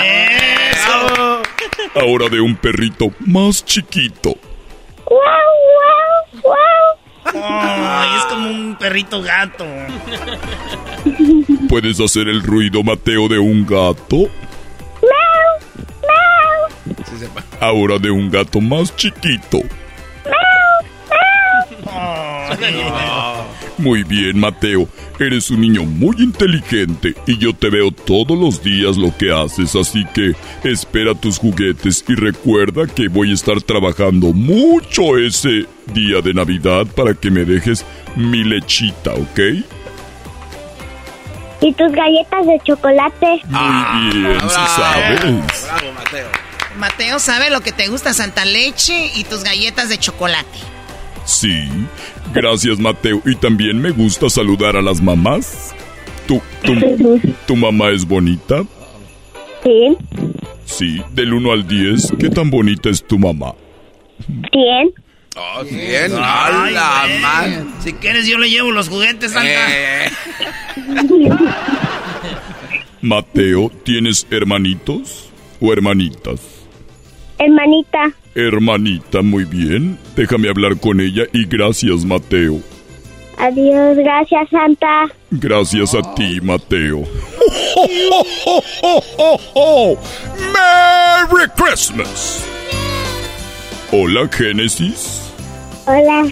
Eso. 0.02 1.44
Ahora 1.94 2.28
de 2.28 2.42
un 2.42 2.56
perrito 2.56 3.14
más 3.20 3.64
chiquito. 3.64 4.36
Wow, 5.12 5.20
wow, 6.42 6.56
wow. 7.34 7.44
Ay, 7.44 8.18
es 8.18 8.26
como 8.28 8.50
un 8.50 8.78
perrito 8.78 9.22
gato. 9.22 9.66
¿Puedes 11.68 12.00
hacer 12.00 12.30
el 12.30 12.42
ruido, 12.42 12.82
Mateo, 12.82 13.28
de 13.28 13.38
un 13.38 13.66
gato? 13.66 14.30
Meow, 15.02 15.60
meow. 16.02 16.70
Ahora 17.60 17.98
de 17.98 18.10
un 18.10 18.32
gato 18.32 18.62
más 18.62 18.96
chiquito. 18.96 19.60
Muy 23.78 24.04
bien, 24.04 24.40
Mateo. 24.40 24.88
Eres 25.20 25.52
un 25.52 25.62
niño 25.62 25.84
muy 25.84 26.16
inteligente 26.20 27.14
y 27.28 27.38
yo 27.38 27.54
te 27.54 27.70
veo 27.70 27.92
todos 27.92 28.38
los 28.38 28.64
días 28.64 28.98
lo 28.98 29.16
que 29.16 29.32
haces, 29.32 29.76
así 29.76 30.06
que 30.14 30.34
espera 30.64 31.14
tus 31.14 31.38
juguetes 31.38 32.04
y 32.08 32.16
recuerda 32.16 32.88
que 32.88 33.08
voy 33.08 33.32
a 33.32 33.34
estar 33.34 33.62
trabajando 33.62 34.34
mucho 34.34 35.18
ese 35.18 35.66
día 35.94 36.22
de 36.22 36.34
Navidad 36.34 36.88
para 36.96 37.14
que 37.14 37.30
me 37.30 37.46
dejes 37.46 37.86
mi 38.16 38.44
lechita, 38.44 39.14
¿ok? 39.14 39.40
Y 41.62 41.74
tus 41.74 41.92
galletas 41.92 42.48
de 42.48 42.60
chocolate. 42.64 43.42
Muy 43.46 44.22
bien, 44.22 44.40
si 44.42 44.56
sabes. 44.76 45.22
Bravo, 45.22 45.94
Mateo. 45.94 46.28
Mateo 46.78 47.20
sabe 47.20 47.52
lo 47.52 47.62
que 47.62 47.72
te 47.72 47.88
gusta, 47.88 48.14
Santa 48.14 48.46
Leche 48.46 49.12
y 49.16 49.24
tus 49.24 49.44
galletas 49.44 49.90
de 49.90 50.00
chocolate. 50.00 50.60
Sí, 51.32 51.64
gracias 52.34 52.78
Mateo. 52.78 53.22
Y 53.26 53.36
también 53.36 53.82
me 53.82 53.92
gusta 53.92 54.30
saludar 54.30 54.76
a 54.76 54.82
las 54.82 55.02
mamás. 55.02 55.74
¿Tu, 56.28 56.42
tu, 56.64 57.20
tu 57.48 57.56
mamá 57.56 57.90
es 57.92 58.06
bonita? 58.06 58.64
Sí, 59.64 59.98
Sí, 60.66 61.02
del 61.14 61.34
1 61.34 61.52
al 61.52 61.68
10, 61.68 62.14
¿qué 62.20 62.30
tan 62.30 62.50
bonita 62.50 62.90
es 62.90 63.04
tu 63.06 63.18
mamá? 63.18 63.54
bien. 64.28 64.92
Oh, 65.38 65.64
bien, 65.64 66.12
¡Hala, 66.14 67.04
güey. 67.06 67.20
man! 67.22 67.74
Si 67.82 67.94
quieres, 67.94 68.28
yo 68.28 68.38
le 68.38 68.50
llevo 68.50 68.72
los 68.72 68.90
juguetes, 68.90 69.32
Santa. 69.32 69.50
Eh, 69.50 70.10
Mateo, 73.02 73.72
¿tienes 73.84 74.28
hermanitos 74.30 75.30
o 75.62 75.72
hermanitas? 75.74 76.42
Hermanita, 77.46 78.12
Hermanita, 78.36 79.22
muy 79.24 79.46
bien. 79.46 79.98
Déjame 80.16 80.48
hablar 80.50 80.78
con 80.80 81.00
ella 81.02 81.24
y 81.34 81.46
gracias, 81.46 82.06
Mateo. 82.06 82.60
adiós, 83.38 83.98
gracias 83.98 84.50
Santa. 84.50 85.08
Gracias 85.32 85.96
a 85.96 86.14
ti, 86.14 86.40
Mateo. 86.42 87.04
¡Merry 90.54 91.50
Christmas! 91.56 92.44
Hola, 93.92 94.30
Génesis. 94.32 95.22
Hola, 95.86 96.28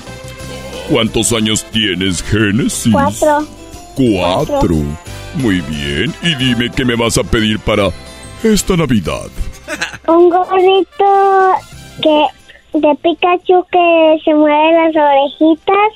¿Cuántos 0.89 1.33
años 1.33 1.65
tienes, 1.71 2.23
Génesis? 2.23 2.91
cuatro. 2.93 3.47
Cuatro. 3.95 4.75
Muy 5.35 5.61
bien. 5.61 6.13
Y 6.23 6.35
dime 6.35 6.71
qué 6.75 6.83
me 6.85 6.95
vas 6.95 7.17
a 7.17 7.23
pedir 7.23 7.59
para 7.59 7.89
esta 8.43 8.75
Navidad. 8.75 9.27
Un 10.07 10.29
gorrito 10.29 11.53
que 12.01 12.25
de 12.73 12.95
Pikachu 12.95 13.65
que 13.71 14.17
se 14.23 14.33
mueve 14.33 14.73
las 14.73 14.95
orejitas 14.95 15.91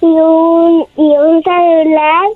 y 0.00 0.06
un 0.06 0.86
y 0.96 1.02
un 1.02 1.42
celular 1.42 2.28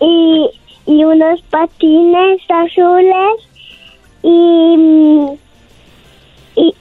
y, 0.00 0.50
y 0.86 1.04
unos 1.04 1.40
patines 1.42 2.40
azules 2.48 3.48
y 4.22 4.76
y, 6.56 6.74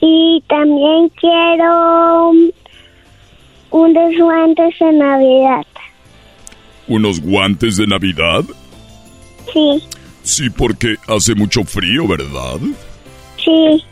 y 0.00 0.44
también 0.48 1.10
quiero 1.20 2.32
unos 3.70 4.18
guantes 4.18 4.78
de 4.78 4.92
Navidad. 4.92 5.66
¿Unos 6.86 7.20
guantes 7.20 7.76
de 7.76 7.86
Navidad? 7.86 8.44
Sí, 9.52 9.82
Sí, 10.28 10.50
porque 10.50 10.96
hace 11.06 11.34
mucho 11.34 11.64
frío, 11.64 12.06
¿verdad? 12.06 12.58
sí, 13.42 13.82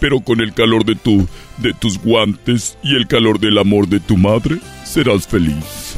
Pero 0.00 0.20
con 0.20 0.40
el 0.40 0.54
calor 0.54 0.86
de 0.86 0.94
tu 0.96 1.28
de 1.58 1.74
tus 1.74 1.98
guantes 1.98 2.78
y 2.82 2.96
el 2.96 3.06
calor 3.06 3.38
del 3.38 3.58
amor 3.58 3.86
de 3.86 4.00
tu 4.00 4.16
madre, 4.16 4.56
serás 4.86 5.28
feliz. 5.28 5.94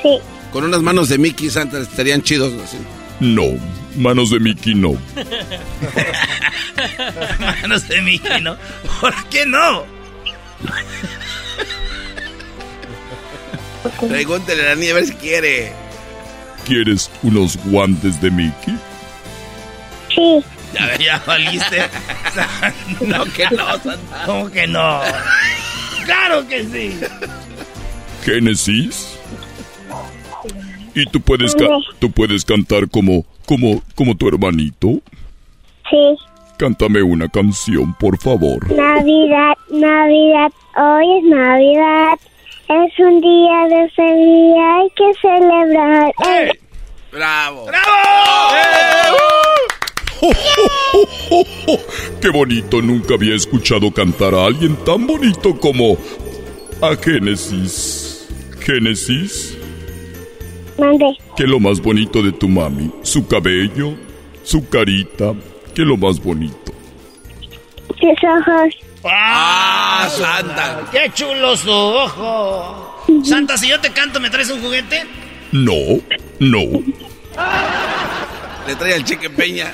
sí. 0.00 0.18
Con 0.52 0.62
unas 0.62 0.80
manos 0.82 1.08
de 1.08 1.18
Mickey 1.18 1.50
Santa 1.50 1.80
estarían 1.80 2.22
chidos 2.22 2.52
así. 2.62 2.76
No, 3.18 3.46
manos 3.96 4.30
de 4.30 4.38
Mickey 4.38 4.76
no. 4.76 4.92
Manos 7.40 7.88
de 7.88 8.00
Mickey, 8.02 8.40
¿no? 8.40 8.56
¿Por 9.00 9.12
qué 9.28 9.44
no? 9.46 9.84
Pregúntele 14.08 14.62
a 14.62 14.66
la 14.70 14.74
niña 14.76 14.92
a 14.92 14.94
ver 14.94 15.06
si 15.06 15.14
quiere. 15.14 15.72
¿Quieres 16.64 17.10
unos 17.22 17.56
guantes 17.66 18.20
de 18.20 18.30
Mickey? 18.30 18.76
Sí. 20.14 20.42
Ya, 20.72 20.98
ya 20.98 21.22
valiste. 21.26 21.82
No, 23.06 23.24
que 23.26 23.44
no, 23.54 23.66
Santa. 23.78 24.22
¿Cómo 24.26 24.50
que 24.50 24.66
no? 24.66 25.00
¡Claro 26.04 26.46
que 26.48 26.64
sí! 26.64 26.98
Génesis. 28.24 29.16
Y 30.94 31.06
tú 31.06 31.20
puedes 31.20 31.54
ca- 31.54 31.68
tú 31.98 32.10
puedes 32.10 32.44
cantar 32.44 32.88
como 32.88 33.24
como 33.46 33.82
como 33.94 34.16
tu 34.16 34.26
hermanito. 34.28 35.00
Sí. 35.90 36.16
Cántame 36.56 37.02
una 37.02 37.28
canción, 37.28 37.94
por 37.94 38.18
favor. 38.18 38.70
Navidad, 38.72 39.54
Navidad, 39.70 40.50
hoy 40.76 41.18
es 41.18 41.24
Navidad. 41.24 42.18
Es 42.68 42.98
un 42.98 43.20
día 43.20 43.68
de 43.68 43.90
felicidad, 43.90 44.80
hay 44.80 44.90
que 44.96 45.12
celebrar. 45.20 46.14
¡Eh! 46.26 46.50
¡Bravo! 47.12 47.66
Qué 52.20 52.28
bonito, 52.30 52.80
nunca 52.80 53.14
había 53.14 53.34
escuchado 53.34 53.92
cantar 53.92 54.34
a 54.34 54.46
alguien 54.46 54.76
tan 54.76 55.06
bonito 55.06 55.58
como 55.60 55.98
a 56.80 56.96
Génesis. 56.96 58.26
Génesis, 58.60 59.58
Mande. 60.78 61.18
¿qué 61.36 61.42
es 61.44 61.48
lo 61.48 61.60
más 61.60 61.82
bonito 61.82 62.22
de 62.22 62.32
tu 62.32 62.48
mami? 62.48 62.90
Su 63.02 63.26
cabello, 63.26 63.94
su 64.42 64.66
carita, 64.70 65.34
¿qué 65.74 65.82
es 65.82 65.88
lo 65.88 65.98
más 65.98 66.18
bonito? 66.22 66.72
Tus 67.88 68.24
ojos. 68.24 68.83
¡Ah, 69.04 70.08
Santa! 70.10 70.80
¡Qué 70.90 71.10
chulo 71.12 71.56
su 71.56 71.70
ojo! 71.70 73.04
Santa, 73.22 73.56
si 73.58 73.68
yo 73.68 73.78
te 73.80 73.90
canto, 73.92 74.18
¿me 74.20 74.30
traes 74.30 74.50
un 74.50 74.62
juguete? 74.62 75.06
No, 75.52 76.00
no. 76.40 76.82
Le 78.66 78.74
trae 78.76 78.94
al 78.94 79.04
cheque 79.04 79.28
Peña. 79.30 79.72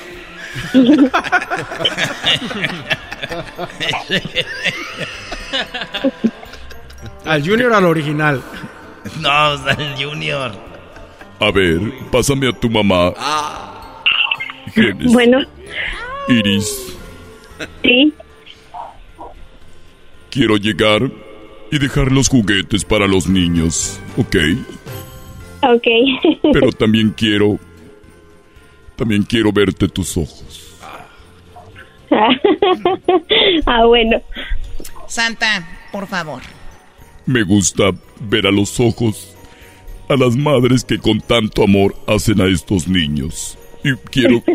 Al 7.25 7.47
Junior 7.47 7.73
al 7.73 7.85
original. 7.85 8.43
No, 9.21 9.55
el 9.69 9.97
Junior. 9.97 10.53
A 11.39 11.51
ver, 11.51 11.81
pásame 12.11 12.49
a 12.49 12.53
tu 12.53 12.69
mamá. 12.69 13.13
Génesis. 14.75 15.13
Bueno, 15.13 15.39
Iris, 16.29 16.97
sí. 17.83 18.13
Quiero 20.31 20.57
llegar 20.57 21.11
y 21.71 21.79
dejar 21.79 22.11
los 22.13 22.29
juguetes 22.29 22.85
para 22.85 23.07
los 23.07 23.29
niños, 23.29 24.01
¿ok? 24.17 24.37
Ok. 25.63 25.87
Pero 26.53 26.73
también 26.73 27.11
quiero... 27.11 27.59
También 28.97 29.23
quiero 29.23 29.51
verte 29.53 29.89
tus 29.89 30.17
ojos. 30.17 30.77
ah, 33.67 33.87
bueno. 33.87 34.21
Santa, 35.07 35.67
por 35.91 36.07
favor. 36.07 36.43
Me 37.25 37.43
gusta 37.43 37.93
ver 38.21 38.47
a 38.47 38.51
los 38.51 38.79
ojos 38.79 39.35
a 40.09 40.17
las 40.17 40.37
madres 40.37 40.85
que 40.85 40.99
con 40.99 41.21
tanto 41.21 41.63
amor 41.63 41.95
hacen 42.07 42.41
a 42.41 42.47
estos 42.47 42.89
niños. 42.89 43.57
Y 43.85 43.95
quiero... 44.11 44.43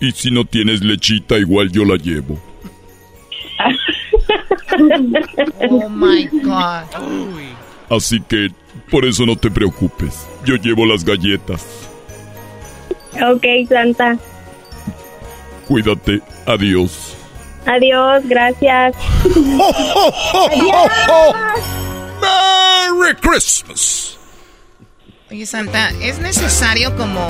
Y 0.00 0.12
si 0.12 0.30
no 0.30 0.44
tienes 0.44 0.84
lechita, 0.84 1.38
igual 1.38 1.72
yo 1.72 1.84
la 1.84 1.96
llevo. 1.96 2.40
Oh 5.70 5.88
my 5.88 6.26
God. 6.42 6.84
Así 7.90 8.20
que 8.20 8.50
por 8.90 9.04
eso 9.04 9.26
no 9.26 9.36
te 9.36 9.50
preocupes. 9.50 10.26
Yo 10.44 10.56
llevo 10.56 10.86
las 10.86 11.04
galletas. 11.04 11.66
Ok, 13.14 13.44
Santa. 13.68 14.16
Cuídate. 15.66 16.20
Adiós. 16.46 17.14
Adiós, 17.66 18.22
gracias. 18.26 18.94
Merry 22.20 23.14
Christmas. 23.20 24.16
Oye, 25.30 25.44
Santa, 25.44 25.90
¿es 26.00 26.18
necesario 26.20 26.96
como 26.96 27.26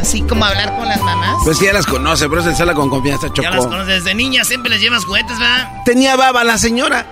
así 0.00 0.22
como 0.22 0.44
hablar 0.44 0.76
con 0.76 0.88
las 0.88 1.00
mamás? 1.02 1.36
Pues 1.44 1.58
sí, 1.58 1.66
ya 1.66 1.72
las 1.72 1.86
conoce, 1.86 2.28
pero 2.28 2.42
se 2.42 2.54
sala 2.54 2.74
con 2.74 2.88
confianza, 2.90 3.28
Choco. 3.28 3.42
Ya 3.42 3.50
las 3.50 3.66
conoces 3.66 4.04
desde 4.04 4.14
niña, 4.14 4.44
siempre 4.44 4.70
les 4.70 4.80
llevas 4.80 5.04
juguetes, 5.04 5.38
¿verdad? 5.38 5.82
Tenía 5.84 6.16
baba 6.16 6.44
la 6.44 6.58
señora. 6.58 7.06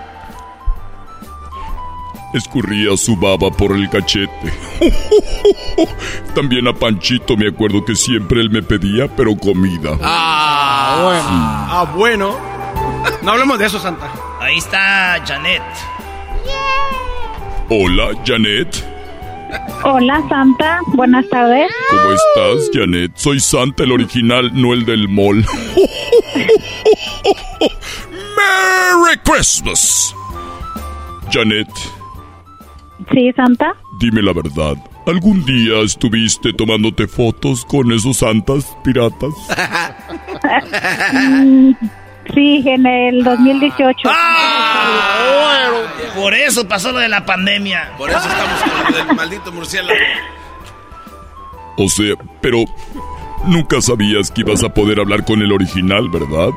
Escurría 2.34 2.94
su 2.96 3.16
baba 3.16 3.50
por 3.50 3.72
el 3.72 3.88
cachete. 3.88 4.52
También 6.34 6.68
a 6.68 6.74
Panchito 6.74 7.36
me 7.38 7.48
acuerdo 7.48 7.84
que 7.84 7.96
siempre 7.96 8.40
él 8.42 8.50
me 8.50 8.62
pedía, 8.62 9.08
pero 9.08 9.34
comida. 9.36 9.96
Ah, 10.02 11.00
bueno. 11.02 11.22
Ah, 11.26 11.92
bueno. 11.94 12.38
No 13.22 13.32
hablemos 13.32 13.58
de 13.58 13.66
eso, 13.66 13.78
Santa. 13.80 14.12
Ahí 14.40 14.58
está 14.58 15.22
Janet. 15.26 15.62
Hola, 17.70 18.10
Janet. 18.26 18.97
Hola, 19.84 20.22
Santa. 20.28 20.80
Buenas 20.94 21.28
tardes. 21.28 21.70
¿Cómo 21.90 22.12
estás, 22.12 22.70
Janet? 22.72 23.12
Soy 23.16 23.40
Santa, 23.40 23.82
el 23.84 23.92
original, 23.92 24.50
no 24.54 24.72
el 24.74 24.84
del 24.84 25.08
mall. 25.08 25.44
¡Merry 28.36 29.16
Christmas! 29.24 30.14
Janet, 31.30 31.68
Sí, 33.12 33.30
Santa. 33.36 33.74
dime 34.00 34.22
la 34.22 34.32
verdad. 34.32 34.74
¿Algún 35.06 35.44
día 35.44 35.80
estuviste 35.84 36.52
tomándote 36.52 37.06
fotos 37.06 37.64
con 37.64 37.92
esos 37.92 38.16
santas 38.18 38.76
piratas? 38.84 39.32
Sí, 42.34 42.62
en 42.66 42.86
el 42.86 43.24
2018. 43.24 43.98
Ah, 44.06 45.70
Por 46.14 46.34
eso 46.34 46.68
pasó 46.68 46.92
lo 46.92 46.98
de 46.98 47.08
la 47.08 47.24
pandemia. 47.24 47.92
Por 47.96 48.10
eso 48.10 48.18
estamos 48.18 48.62
con 48.62 48.92
lo 48.92 49.06
del 49.06 49.16
maldito 49.16 49.52
murciélago. 49.52 49.98
O 51.76 51.88
sea, 51.88 52.14
pero 52.40 52.64
nunca 53.46 53.80
sabías 53.80 54.30
que 54.30 54.40
ibas 54.42 54.64
a 54.64 54.74
poder 54.74 55.00
hablar 55.00 55.24
con 55.24 55.40
el 55.42 55.52
original, 55.52 56.08
¿verdad? 56.08 56.50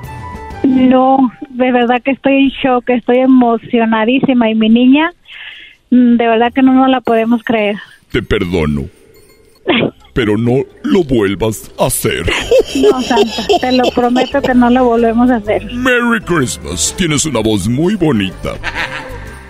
No, 0.64 1.32
de 1.50 1.72
verdad 1.72 2.02
que 2.04 2.12
estoy 2.12 2.34
en 2.44 2.50
shock, 2.50 2.90
estoy 2.90 3.20
emocionadísima 3.20 4.50
y 4.50 4.56
mi 4.56 4.70
niña, 4.70 5.12
mm, 5.90 6.18
de 6.18 6.28
verdad 6.28 6.52
que 6.54 6.62
no 6.62 6.74
nos 6.74 6.90
la 6.90 7.02
podemos 7.02 7.44
creer. 7.44 7.78
Te 8.12 8.22
perdono. 8.22 8.86
Pero 10.14 10.38
no 10.38 10.64
lo 10.84 11.04
vuelvas 11.04 11.72
a 11.80 11.86
hacer. 11.86 12.30
No, 12.76 13.02
Santa, 13.02 13.48
te 13.60 13.72
lo 13.72 13.84
prometo 13.92 14.42
que 14.42 14.54
no 14.54 14.70
lo 14.70 14.86
volvemos 14.86 15.30
a 15.30 15.38
hacer. 15.38 15.72
Merry 15.74 16.20
Christmas. 16.22 16.94
Tienes 16.98 17.26
una 17.26 17.40
voz 17.40 17.68
muy 17.68 17.96
bonita. 17.96 18.56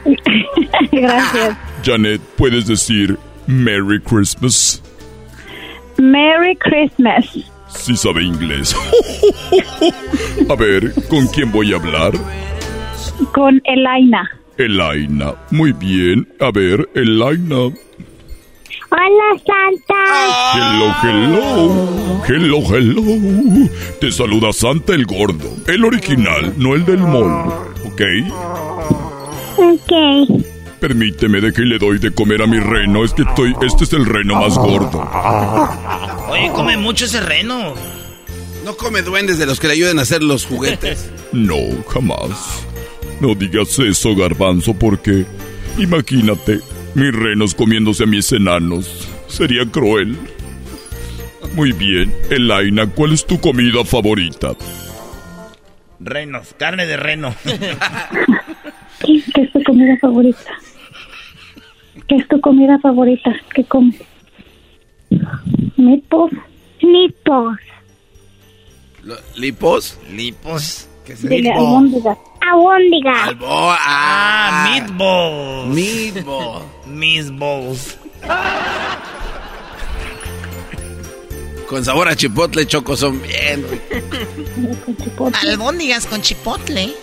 Gracias. 0.91 1.57
Janet, 1.83 2.21
¿puedes 2.38 2.67
decir 2.67 3.17
Merry 3.47 3.99
Christmas? 4.01 4.81
Merry 5.97 6.55
Christmas. 6.57 7.25
Sí 7.67 7.95
sabe 7.95 8.23
inglés. 8.23 8.75
A 10.49 10.55
ver, 10.55 10.93
¿con 11.09 11.27
quién 11.27 11.51
voy 11.51 11.73
a 11.73 11.77
hablar? 11.77 12.11
Con 13.33 13.61
Elaina. 13.63 14.29
Elaina. 14.57 15.35
Muy 15.51 15.71
bien. 15.71 16.27
A 16.39 16.51
ver, 16.51 16.88
Elaina. 16.93 17.73
Hola, 18.91 19.39
Santa. 19.45 20.01
Hello, 20.53 20.93
hello. 21.01 22.22
Hello, 22.27 22.57
hello. 22.76 23.69
Te 24.01 24.11
saluda 24.11 24.51
Santa 24.51 24.93
el 24.93 25.05
Gordo. 25.05 25.49
El 25.68 25.85
original, 25.85 26.53
no 26.57 26.76
el 26.76 26.84
del 26.85 26.97
mall. 26.99 27.47
¿Ok? 27.85 28.01
Ok. 29.57 30.43
Permíteme 30.81 31.39
de 31.39 31.53
que 31.53 31.61
le 31.61 31.77
doy 31.77 31.99
de 31.99 32.11
comer 32.13 32.41
a 32.41 32.47
mi 32.47 32.59
reno. 32.59 33.05
Es 33.05 33.13
que 33.13 33.22
estoy. 33.22 33.55
Este 33.61 33.85
es 33.85 33.93
el 33.93 34.05
reno 34.05 34.35
más 34.35 34.57
gordo. 34.57 34.99
Oye, 36.30 36.51
come 36.53 36.76
mucho 36.76 37.05
ese 37.05 37.22
reno. 37.22 37.73
No 38.65 38.76
come 38.76 39.01
duendes 39.03 39.38
de 39.38 39.45
los 39.45 39.59
que 39.59 39.68
le 39.68 39.73
ayuden 39.73 39.99
a 39.99 40.01
hacer 40.03 40.22
los 40.22 40.45
juguetes. 40.45 41.09
No, 41.31 41.55
jamás. 41.88 42.65
No 43.22 43.34
digas 43.35 43.80
eso, 43.80 44.13
garbanzo, 44.18 44.73
porque 44.73 45.26
imagínate, 45.77 46.59
mis 46.95 47.13
renos 47.13 47.55
comiéndose 47.55 48.03
a 48.03 48.07
mis 48.07 48.31
enanos. 48.31 49.07
Sería 49.27 49.65
cruel. 49.65 50.18
Muy 51.55 51.72
bien, 51.73 52.13
Elaina, 52.30 52.88
¿cuál 52.88 53.11
es 53.13 53.26
tu 53.26 53.39
comida 53.41 53.84
favorita? 53.84 54.53
Renos, 55.99 56.55
carne 56.57 56.85
de 56.85 56.97
reno. 56.97 57.35
¿Qué, 57.43 59.22
qué 59.35 59.41
es 59.41 59.51
tu 59.51 59.61
comida 59.63 59.97
favorita? 59.99 60.39
¿Qué 62.07 62.15
es 62.15 62.27
tu 62.27 62.39
comida 62.41 62.80
favorita? 62.80 63.31
¿Qué 63.53 63.63
comes? 63.65 63.95
Meatballs. 65.77 66.38
Meatballs. 66.81 67.59
Lo- 69.03 69.15
¿Lipos? 69.35 69.99
Lipos. 70.13 70.88
¿Qué 71.05 71.13
es 71.13 71.22
Dile 71.23 71.41
lipo? 71.49 71.59
albóndigas. 71.59 72.18
Albóndigas. 72.39 73.27
Albo- 73.30 73.45
ah, 73.77 74.69
Meatballs. 74.69 76.26
Meatball. 76.91 77.63
Meatballs. 77.73 77.97
Con 81.68 81.85
sabor 81.85 82.09
a 82.09 82.15
chipotle, 82.15 82.65
Choco, 82.68 82.97
son 82.97 83.22
bien. 83.22 83.65
Albóndigas 85.41 86.05
con 86.05 86.22
chipotle. 86.22 86.93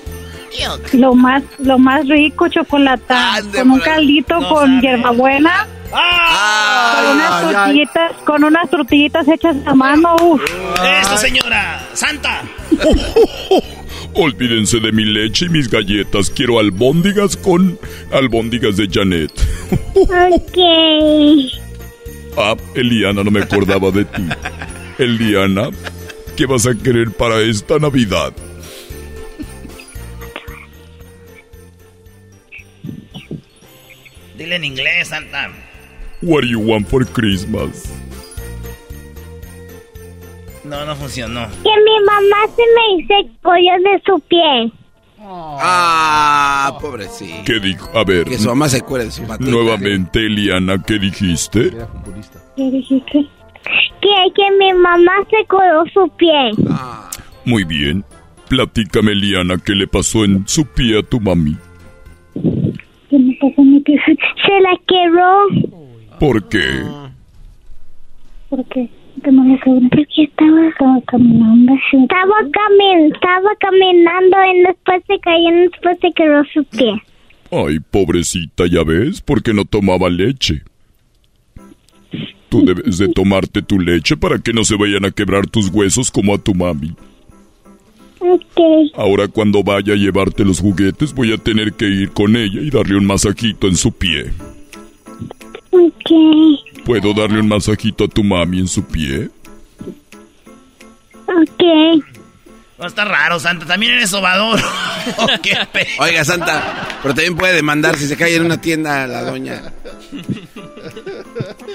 Yuck. 0.59 0.93
Lo 0.94 1.15
más, 1.15 1.43
lo 1.59 1.78
más 1.78 2.06
rico, 2.06 2.48
chocolata. 2.48 3.35
Ande, 3.36 3.59
con 3.59 3.70
un 3.70 3.81
caldito 3.81 4.39
No 4.40 4.48
con 4.48 4.66
sabe. 4.69 4.81
hierbabuena. 4.81 5.66
con 5.90 7.16
unas 7.16 7.32
ay, 7.32 7.44
ay. 7.47 7.52
tortillitas, 7.55 8.12
con 8.24 8.44
unas 8.44 8.70
tortillitas 8.70 9.28
hechas 9.28 9.56
a 9.65 9.74
mano. 9.74 10.16
Uf. 10.23 10.43
Eso, 11.01 11.16
señora. 11.16 11.86
Santa. 11.94 12.43
Olvídense 14.15 14.81
de 14.81 14.93
mi 14.93 15.05
leche 15.05 15.47
y 15.47 15.48
mis 15.48 15.70
galletas. 15.70 16.28
Quiero 16.31 16.59
albóndigas 16.59 17.36
con 17.39 17.78
albóndigas 18.12 18.77
de 18.77 18.89
Janet. 18.90 19.32
Ok. 19.95 20.59
Ah, 22.36 22.57
Eliana, 22.74 23.24
no 23.24 23.31
me 23.31 23.40
acordaba 23.40 23.90
de 23.90 24.05
ti. 24.05 24.23
Eliana, 24.99 25.70
¿qué 26.36 26.47
vas 26.47 26.66
a 26.66 26.74
querer 26.74 27.11
para 27.11 27.40
esta 27.40 27.78
Navidad? 27.78 28.32
Dile 34.36 34.57
en 34.57 34.65
inglés, 34.65 35.09
Santa. 35.09 35.51
What 36.23 36.43
do 36.43 36.49
you 36.49 36.61
want 36.61 36.86
for 36.89 37.05
Christmas? 37.05 37.93
No, 40.65 40.85
no 40.85 40.95
funcionó. 40.97 41.49
Que 41.62 41.70
mi 41.70 42.05
mamá 42.05 42.47
se 42.55 42.62
me 42.62 43.03
hizo 43.03 43.31
collo 43.43 43.73
de 43.82 44.03
su 44.05 44.20
pie. 44.28 44.73
Ah, 45.20 46.78
pobrecito. 46.81 47.35
¿Qué 47.45 47.59
dijo? 47.61 47.89
A 47.97 48.05
ver, 48.05 48.24
Que 48.24 48.39
su 48.39 48.49
mamá 48.49 48.69
se 48.69 48.82
cuere 48.82 49.07
de 49.07 49.11
su 49.11 49.27
patita. 49.27 49.51
nuevamente, 49.51 50.24
Eliana, 50.27 50.82
¿qué 50.86 50.99
dijiste? 50.99 51.73
¿Qué 52.57 52.70
dijiste? 52.70 53.27
Que, 54.01 54.32
que 54.35 54.51
mi 54.59 54.73
mamá 54.74 55.12
se 55.31 55.45
coló 55.47 55.85
su 55.93 56.09
pie. 56.16 56.51
Muy 57.45 57.65
bien. 57.65 58.05
Platícame, 58.49 59.12
Eliana, 59.12 59.57
¿qué 59.65 59.73
le 59.74 59.86
pasó 59.86 60.24
en 60.24 60.47
su 60.49 60.65
pie 60.66 60.99
a 60.99 61.03
tu 61.03 61.20
mami? 61.20 61.57
¿Qué 63.11 63.19
me 63.19 63.35
pasó 63.40 63.55
en 63.61 63.73
mi 63.74 63.81
pie? 63.81 64.01
Se 64.07 64.61
la 64.61 64.78
quebró. 64.86 66.19
¿Por 66.19 66.49
qué? 66.49 66.82
¿Por 68.49 68.65
qué? 68.66 68.89
Porque 69.20 70.23
estaba, 70.24 70.69
estaba 70.69 71.01
caminando. 71.07 71.73
Estaba, 71.93 72.35
camin 72.53 73.12
estaba 73.12 73.51
caminando 73.61 74.36
y 74.53 74.62
después 74.62 75.03
se 75.07 75.19
cayó 75.20 75.49
y 75.49 75.69
después 75.69 75.99
se 76.01 76.12
quebró 76.12 76.45
su 76.53 76.65
pie. 76.65 77.03
Ay, 77.51 77.78
pobrecita, 77.81 78.66
ya 78.66 78.85
ves, 78.85 79.20
porque 79.20 79.55
no 79.55 79.65
tomaba 79.65 80.09
leche. 80.11 80.62
Tú 82.49 82.65
debes 82.65 82.99
de 82.99 83.09
tomarte 83.09 83.62
tu 83.62 83.78
leche 83.78 84.16
para 84.16 84.39
que 84.39 84.53
no 84.53 84.65
se 84.65 84.77
vayan 84.77 85.05
a 85.05 85.11
quebrar 85.11 85.47
tus 85.47 85.69
huesos 85.69 86.11
como 86.11 86.35
a 86.35 86.39
tu 86.39 86.55
mami. 86.55 86.95
Ok. 88.20 88.61
Ahora 88.95 89.28
cuando 89.28 89.62
vaya 89.62 89.93
a 89.93 89.97
llevarte 89.97 90.45
los 90.45 90.61
juguetes 90.61 91.15
voy 91.15 91.32
a 91.32 91.39
tener 91.39 91.74
que 91.74 91.86
ir 91.86 92.11
con 92.11 92.36
ella 92.36 92.61
y 92.61 92.70
darle 92.70 92.97
un 92.97 93.07
masajito 93.07 93.69
en 93.69 93.77
su 93.77 93.93
pie. 93.93 94.32
Ok. 95.79 96.85
¿Puedo 96.85 97.15
darle 97.15 97.41
un 97.41 97.49
masajito 97.49 98.05
a 98.05 98.09
tu 98.09 98.25
mami 98.25 98.61
en 98.61 98.69
su 98.69 98.85
pie? 98.85 99.31
Ok. 101.27 102.05
No, 102.79 102.87
está 102.87 103.05
raro, 103.05 103.39
Santa. 103.41 103.67
También 103.67 103.93
eres 103.93 104.11
sobador. 104.11 104.61
Oiga, 105.99 106.25
Santa, 106.25 106.99
pero 107.03 107.15
también 107.15 107.37
puede 107.37 107.55
demandar 107.55 107.97
si 107.97 108.07
se 108.07 108.17
cae 108.17 108.37
en 108.37 108.45
una 108.45 108.61
tienda 108.61 109.07
la 109.07 109.23
doña. 109.23 109.73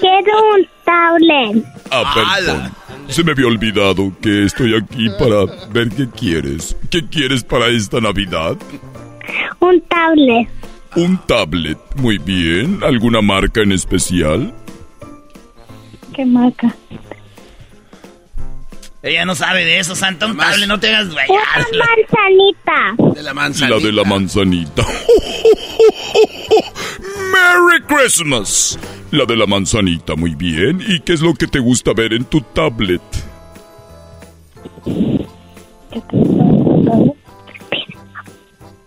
Quiero 0.00 0.54
un 0.54 0.66
tablet. 0.84 1.64
Ah, 1.90 2.12
perdón. 2.14 2.72
Se 3.08 3.22
me 3.22 3.32
había 3.32 3.46
olvidado 3.46 4.12
que 4.22 4.44
estoy 4.44 4.74
aquí 4.74 5.10
para 5.18 5.44
ver 5.70 5.90
qué 5.90 6.08
quieres. 6.08 6.76
¿Qué 6.90 7.06
quieres 7.06 7.44
para 7.44 7.68
esta 7.68 8.00
Navidad? 8.00 8.56
Un 9.60 9.80
tablet. 9.82 10.48
Un 10.96 11.18
tablet. 11.26 11.78
Muy 11.96 12.18
bien. 12.18 12.80
¿Alguna 12.82 13.20
marca 13.20 13.62
en 13.62 13.72
especial? 13.72 14.54
¿Qué 16.14 16.24
marca? 16.24 16.74
Ella 19.02 19.24
no 19.26 19.34
sabe 19.34 19.64
de 19.64 19.80
eso, 19.80 19.94
Santa. 19.94 20.26
Un 20.26 20.36
tablet, 20.36 20.66
no 20.66 20.80
te 20.80 20.88
hagas 20.88 21.08
Una 21.08 21.18
manzanita. 21.84 22.94
De 23.14 23.22
la 23.22 23.34
manzanita. 23.34 23.76
La 23.76 23.82
de 23.84 23.92
la 23.92 24.04
manzanita. 24.04 24.82
¡Merry 27.32 27.82
Christmas! 27.86 28.78
La 29.10 29.26
de 29.26 29.36
la 29.36 29.46
manzanita, 29.46 30.14
muy 30.14 30.34
bien. 30.34 30.82
¿Y 30.86 31.00
qué 31.00 31.12
es 31.12 31.20
lo 31.20 31.34
que 31.34 31.46
te 31.46 31.58
gusta 31.58 31.92
ver 31.92 32.14
en 32.14 32.24
tu 32.24 32.40
tablet? 32.40 33.02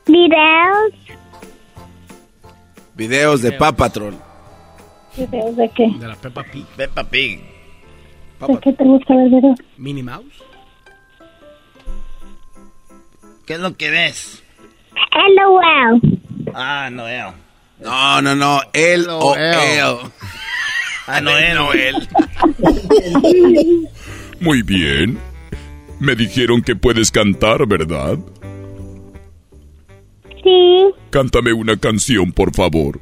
Videos. 0.07 1.06
Videos 2.97 3.43
de 3.43 3.51
Paw 3.51 3.75
Patrol. 3.75 4.15
¿Videos 5.15 5.55
de 5.55 5.69
qué? 5.69 5.87
De 5.99 6.07
la 6.07 6.15
Peppa 6.15 6.43
Pig. 6.43 6.65
Peppa 6.75 7.03
Pig. 7.03 7.39
¿De 8.47 8.59
qué 8.59 8.73
te 8.73 8.83
gusta 8.83 9.15
ver 9.15 9.29
videos? 9.29 9.59
Minnie 9.77 10.03
Mouse. 10.03 10.43
¿Qué 13.45 13.53
es 13.53 13.59
lo 13.59 13.77
que 13.77 13.91
ves? 13.91 14.43
LOL. 15.35 16.01
Ah, 16.53 16.89
Noel. 16.91 17.33
No, 17.79 18.21
no, 18.21 18.35
no. 18.35 18.61
Él 18.73 19.07
o 19.09 19.35
él. 19.35 19.97
Ah, 21.09 21.21
Noel. 21.21 21.55
Noel. 21.55 21.95
Muy 24.41 24.61
bien. 24.61 25.17
Me 26.01 26.15
dijeron 26.15 26.61
que 26.61 26.75
puedes 26.75 27.11
cantar, 27.11 27.65
¿verdad? 27.65 28.17
Sí. 30.47 30.93
Cántame 31.09 31.51
una 31.51 31.75
canción, 31.75 32.31
por 32.31 32.55
favor. 32.55 33.01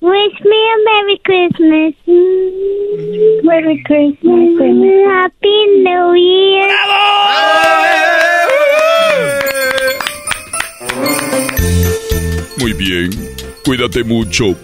Wish 0.00 0.40
me 0.44 0.56
a 0.56 0.76
Merry 0.84 1.20
Christmas. 1.22 1.94
Merry 3.44 3.80
Christmas. 3.84 4.48
Happy 5.08 5.56
New 5.84 6.14
Year. 6.16 6.70
Muy 12.58 12.72
bien. 12.72 13.10
Cuídate 13.64 14.02
mucho, 14.02 14.56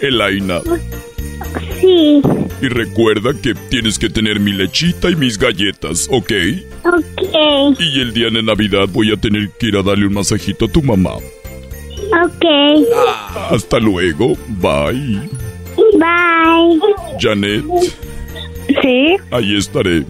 Elaina. 0.00 0.60
Sí. 1.82 2.22
Y 2.62 2.68
recuerda 2.68 3.32
que 3.42 3.54
tienes 3.68 3.98
que 3.98 4.08
tener 4.08 4.40
mi 4.40 4.52
lechita 4.52 5.10
y 5.10 5.16
mis 5.16 5.36
galletas, 5.36 6.08
¿ok? 6.10 6.32
Ok. 6.84 7.78
Y 7.78 8.00
el 8.00 8.14
día 8.14 8.30
de 8.30 8.42
Navidad 8.42 8.88
voy 8.90 9.12
a 9.12 9.16
tener 9.18 9.50
que 9.58 9.66
ir 9.66 9.76
a 9.76 9.82
darle 9.82 10.06
un 10.06 10.14
masajito 10.14 10.64
a 10.64 10.68
tu 10.68 10.82
mamá. 10.82 11.16
Ok. 12.12 12.44
Hasta 13.50 13.78
luego. 13.78 14.34
Bye. 14.48 15.28
Bye. 15.94 16.80
Janet, 17.18 17.64
Sí, 18.82 19.16
ahí 19.30 19.56
estaré. 19.56 20.04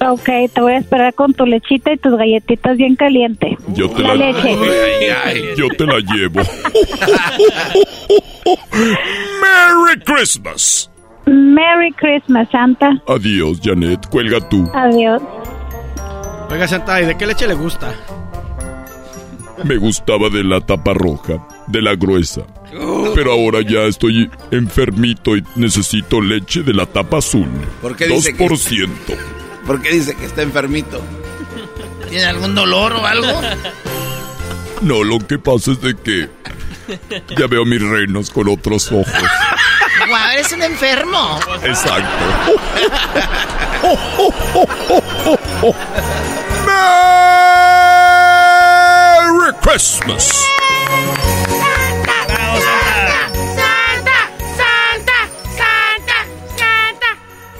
ok, 0.00 0.24
te 0.52 0.60
voy 0.60 0.72
a 0.72 0.78
esperar 0.78 1.14
con 1.14 1.32
tu 1.32 1.46
lechita 1.46 1.92
y 1.92 1.96
tus 1.98 2.16
galletitas 2.16 2.76
bien 2.76 2.96
caliente. 2.96 3.56
Yo 3.68 3.88
te 3.90 4.02
La 4.02 4.14
la, 4.14 4.32
leche. 4.32 4.56
Yo 5.56 5.68
te 5.68 5.86
la 5.86 5.98
llevo. 6.00 6.40
Merry 9.40 10.00
Christmas. 10.04 10.90
Merry 11.26 11.92
Christmas, 11.92 12.48
Santa. 12.50 13.00
Adiós, 13.06 13.60
Janet. 13.62 14.06
Cuelga 14.10 14.40
tú. 14.48 14.68
Adiós. 14.74 15.22
Oiga, 16.50 16.66
Santa, 16.68 17.00
¿y 17.00 17.06
de 17.06 17.16
qué 17.16 17.26
leche 17.26 17.46
le 17.46 17.54
gusta? 17.54 17.94
Me 19.64 19.76
gustaba 19.76 20.28
de 20.28 20.42
la 20.44 20.60
tapa 20.60 20.92
roja, 20.94 21.46
de 21.66 21.82
la 21.82 21.94
gruesa. 21.94 22.42
Pero 23.14 23.32
ahora 23.32 23.60
ya 23.62 23.82
estoy 23.82 24.30
enfermito 24.50 25.36
y 25.36 25.44
necesito 25.56 26.20
leche 26.20 26.62
de 26.62 26.72
la 26.72 26.86
tapa 26.86 27.18
azul. 27.18 27.46
¿Por 27.80 27.94
qué 27.96 28.06
dice 28.06 28.34
que- 28.34 28.44
2%. 28.48 28.88
¿Por 29.66 29.80
qué 29.82 29.90
dice 29.90 30.14
que 30.16 30.24
está 30.26 30.42
enfermito? 30.42 31.00
¿Tiene 32.08 32.24
algún 32.26 32.54
dolor 32.54 32.92
o 32.94 33.06
algo? 33.06 33.40
No, 34.80 35.04
lo 35.04 35.18
que 35.20 35.38
pasa 35.38 35.72
es 35.72 35.80
de 35.80 35.94
que 35.96 36.28
ya 37.38 37.46
veo 37.46 37.64
mis 37.64 37.80
reinos 37.80 38.30
con 38.30 38.48
otros 38.48 38.90
ojos. 38.90 39.06
Guau, 40.08 40.30
eres 40.32 40.52
un 40.52 40.62
enfermo. 40.62 41.38
Exacto. 41.62 42.08
Merry 46.66 47.41
Christmas. 49.72 50.28
Santa, 52.04 52.28
Santa, 54.58 55.18
Santa, 55.56 56.18
Santa. 56.58 57.06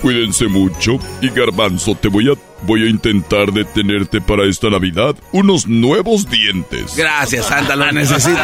Cuídense 0.02 0.46
mucho 0.46 0.98
y 1.22 1.30
Garbanzo, 1.30 1.94
te 1.94 2.08
voy 2.08 2.30
a 2.30 2.34
voy 2.66 2.82
a 2.82 2.90
intentar 2.90 3.50
detenerte 3.50 4.20
para 4.20 4.44
esta 4.44 4.68
Navidad 4.68 5.16
unos 5.32 5.66
nuevos 5.66 6.28
dientes. 6.28 6.94
Gracias, 6.94 7.46
Santa, 7.46 7.76
lo 7.76 7.90
necesito. 7.90 8.42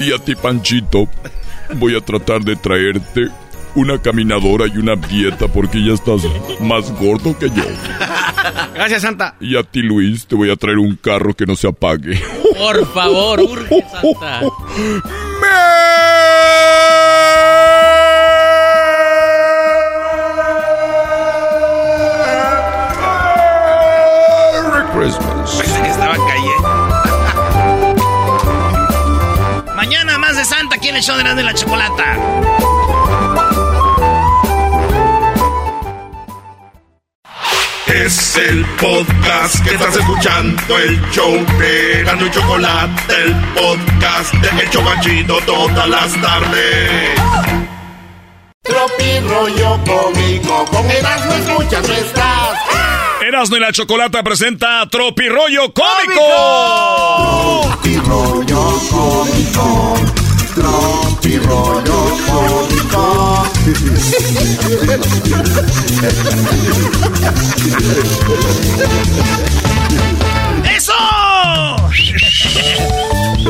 Y 0.00 0.12
a 0.12 0.18
ti, 0.18 0.34
Panchito, 0.34 1.08
voy 1.76 1.96
a 1.96 2.00
tratar 2.00 2.42
de 2.42 2.56
traerte 2.56 3.28
una 3.74 4.00
caminadora 4.00 4.66
y 4.66 4.78
una 4.78 4.94
dieta 4.96 5.48
porque 5.48 5.82
ya 5.84 5.94
estás 5.94 6.22
más 6.60 6.90
gordo 6.98 7.36
que 7.38 7.48
yo. 7.50 7.64
Gracias, 8.74 9.02
Santa. 9.02 9.34
Y 9.40 9.56
a 9.56 9.62
ti, 9.62 9.82
Luis, 9.82 10.26
te 10.26 10.34
voy 10.34 10.50
a 10.50 10.56
traer 10.56 10.78
un 10.78 10.96
carro 10.96 11.34
que 11.34 11.46
no 11.46 11.56
se 11.56 11.68
apague. 11.68 12.20
Por 12.58 12.86
favor, 12.92 13.40
urge, 13.40 13.84
Santa. 13.90 14.40
Merry 24.70 24.86
Christmas. 24.92 25.50
Pensé 25.58 25.82
que 25.82 25.88
estaba 25.88 26.16
cayendo. 26.16 26.68
Mañana 29.76 30.18
más 30.18 30.36
de 30.36 30.44
Santa 30.44 30.76
aquí 30.76 30.88
en 30.88 30.96
el 30.96 31.02
show 31.02 31.16
de 31.16 31.24
la, 31.24 31.34
de 31.34 31.42
la 31.42 31.54
chocolata. 31.54 32.16
Es 38.04 38.36
el 38.36 38.64
podcast 38.80 39.62
que 39.62 39.74
estás 39.74 39.96
escuchando, 39.96 40.76
el 40.76 41.00
show 41.12 41.32
de 41.56 42.02
Gano 42.02 42.26
y 42.26 42.30
Chocolate, 42.32 43.14
el 43.14 43.32
podcast 43.54 44.34
de 44.34 44.64
Hecho 44.64 44.82
Machito 44.82 45.38
todas 45.46 45.88
las 45.88 46.20
tardes. 46.20 47.20
Tropi 48.62 49.20
rollo 49.20 49.78
cómico, 49.86 50.64
con 50.72 50.90
Erasmo 50.90 51.32
escuchas 51.34 51.88
no 51.88 51.94
estás. 51.94 52.58
Erasmo 53.24 53.56
y 53.56 53.60
la 53.60 53.70
Chocolata 53.70 54.24
presenta 54.24 54.84
Tropi 54.90 55.28
Rollo 55.28 55.72
Cómico. 55.72 56.22
Tropi 57.70 57.96
rollo 57.98 58.80
cómico, 58.90 59.94
tropi 60.56 61.38
rollo 61.38 61.81
¡Eso! 70.76 70.92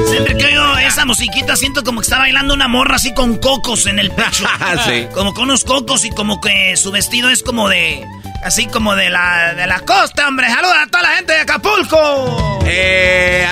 Siempre 0.08 0.36
que 0.36 0.46
oigo 0.46 0.78
esa 0.78 1.04
musiquita 1.04 1.56
siento 1.56 1.82
como 1.84 2.00
que 2.00 2.04
está 2.06 2.18
bailando 2.18 2.54
una 2.54 2.68
morra 2.68 2.96
así 2.96 3.12
con 3.14 3.36
cocos 3.38 3.86
en 3.86 3.98
el 3.98 4.10
pecho. 4.10 4.44
Sí. 4.86 5.06
Como 5.12 5.34
con 5.34 5.44
unos 5.44 5.64
cocos 5.64 6.04
y 6.04 6.10
como 6.10 6.40
que 6.40 6.76
su 6.76 6.90
vestido 6.90 7.28
es 7.30 7.42
como 7.42 7.68
de... 7.68 8.04
Así 8.42 8.66
como 8.66 8.96
de 8.96 9.08
la, 9.08 9.54
de 9.54 9.66
la 9.68 9.80
costa, 9.80 10.26
hombre. 10.26 10.48
Saluda 10.48 10.82
a 10.82 10.86
toda 10.88 11.02
la 11.04 11.08
gente 11.10 11.32
de 11.32 11.38
Acapulco. 11.40 12.58
Eh, 12.66 13.46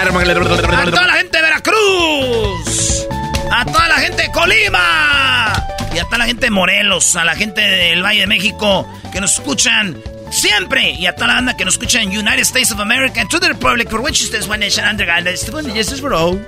A 0.89 0.91
toda 0.97 1.07
la 1.07 1.13
gente 1.15 1.37
de 1.37 1.43
Veracruz. 1.45 3.07
A 3.51 3.65
toda 3.65 3.89
la 3.89 3.97
gente 3.97 4.23
de 4.23 4.31
Colima. 4.31 5.53
Y 5.95 5.99
a 5.99 6.05
toda 6.05 6.19
la 6.19 6.27
gente 6.27 6.47
de 6.47 6.51
Morelos. 6.51 7.17
A 7.17 7.25
la 7.25 7.35
gente 7.35 7.61
del 7.61 8.03
Valle 8.03 8.21
de 8.21 8.27
México 8.27 8.89
que 9.13 9.21
nos 9.21 9.33
escuchan 9.33 9.97
siempre. 10.31 10.93
Y 10.93 11.07
a 11.07 11.15
toda 11.15 11.29
la 11.29 11.35
banda 11.35 11.57
que 11.57 11.65
nos 11.65 11.75
escucha 11.75 12.01
en 12.01 12.11
United 12.11 12.43
States 12.43 12.71
of 12.71 12.81
America. 12.81 13.21
And 13.21 13.31
to 13.31 13.41
the 13.41 13.49
Republic 13.49 13.91
for 13.91 14.01
which 14.01 14.23
is 14.23 14.31
this 14.31 14.49
one 14.49 14.61
nation 14.61 14.85
under 14.85 15.05
God. 15.05 15.25
This 15.25 15.51
one 15.51 15.69
is 15.77 15.93
all. 16.05 16.39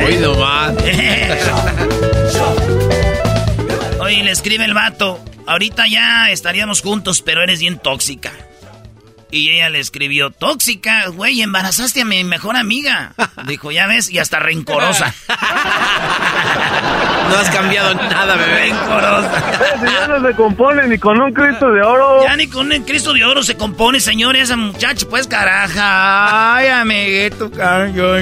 Hoy 0.00 0.16
nomás. 0.20 0.74
Oye, 4.00 4.22
le 4.22 4.30
escribe 4.30 4.64
el 4.64 4.74
vato. 4.74 5.18
Ahorita 5.46 5.86
ya 5.88 6.30
estaríamos 6.30 6.82
juntos, 6.82 7.22
pero 7.22 7.42
eres 7.42 7.60
bien 7.60 7.78
tóxica. 7.78 8.32
Y 9.32 9.48
ella 9.48 9.70
le 9.70 9.80
escribió, 9.80 10.30
tóxica, 10.30 11.06
güey, 11.08 11.40
embarazaste 11.40 12.02
a 12.02 12.04
mi 12.04 12.22
mejor 12.22 12.54
amiga. 12.54 13.14
Dijo, 13.46 13.72
ya 13.72 13.86
ves, 13.86 14.10
y 14.10 14.18
hasta 14.18 14.38
rencorosa. 14.38 15.14
no 17.30 17.36
has 17.38 17.48
cambiado 17.48 17.94
nada, 17.94 18.36
bebé. 18.36 18.66
Rencorosa. 18.66 19.42
ya 19.90 20.06
no 20.06 20.28
se 20.28 20.36
compone 20.36 20.86
ni 20.86 20.98
con 20.98 21.18
un 21.18 21.32
Cristo 21.32 21.72
de 21.72 21.80
oro. 21.80 22.22
Ya 22.24 22.36
ni 22.36 22.46
con 22.46 22.70
un 22.70 22.82
Cristo 22.84 23.14
de 23.14 23.24
oro 23.24 23.42
se 23.42 23.56
compone, 23.56 24.00
señor, 24.00 24.36
esa 24.36 24.56
muchacha, 24.56 25.06
pues 25.08 25.26
caraja. 25.26 26.56
Ay, 26.56 26.68
amiguito, 26.68 27.50
carajo. 27.50 28.12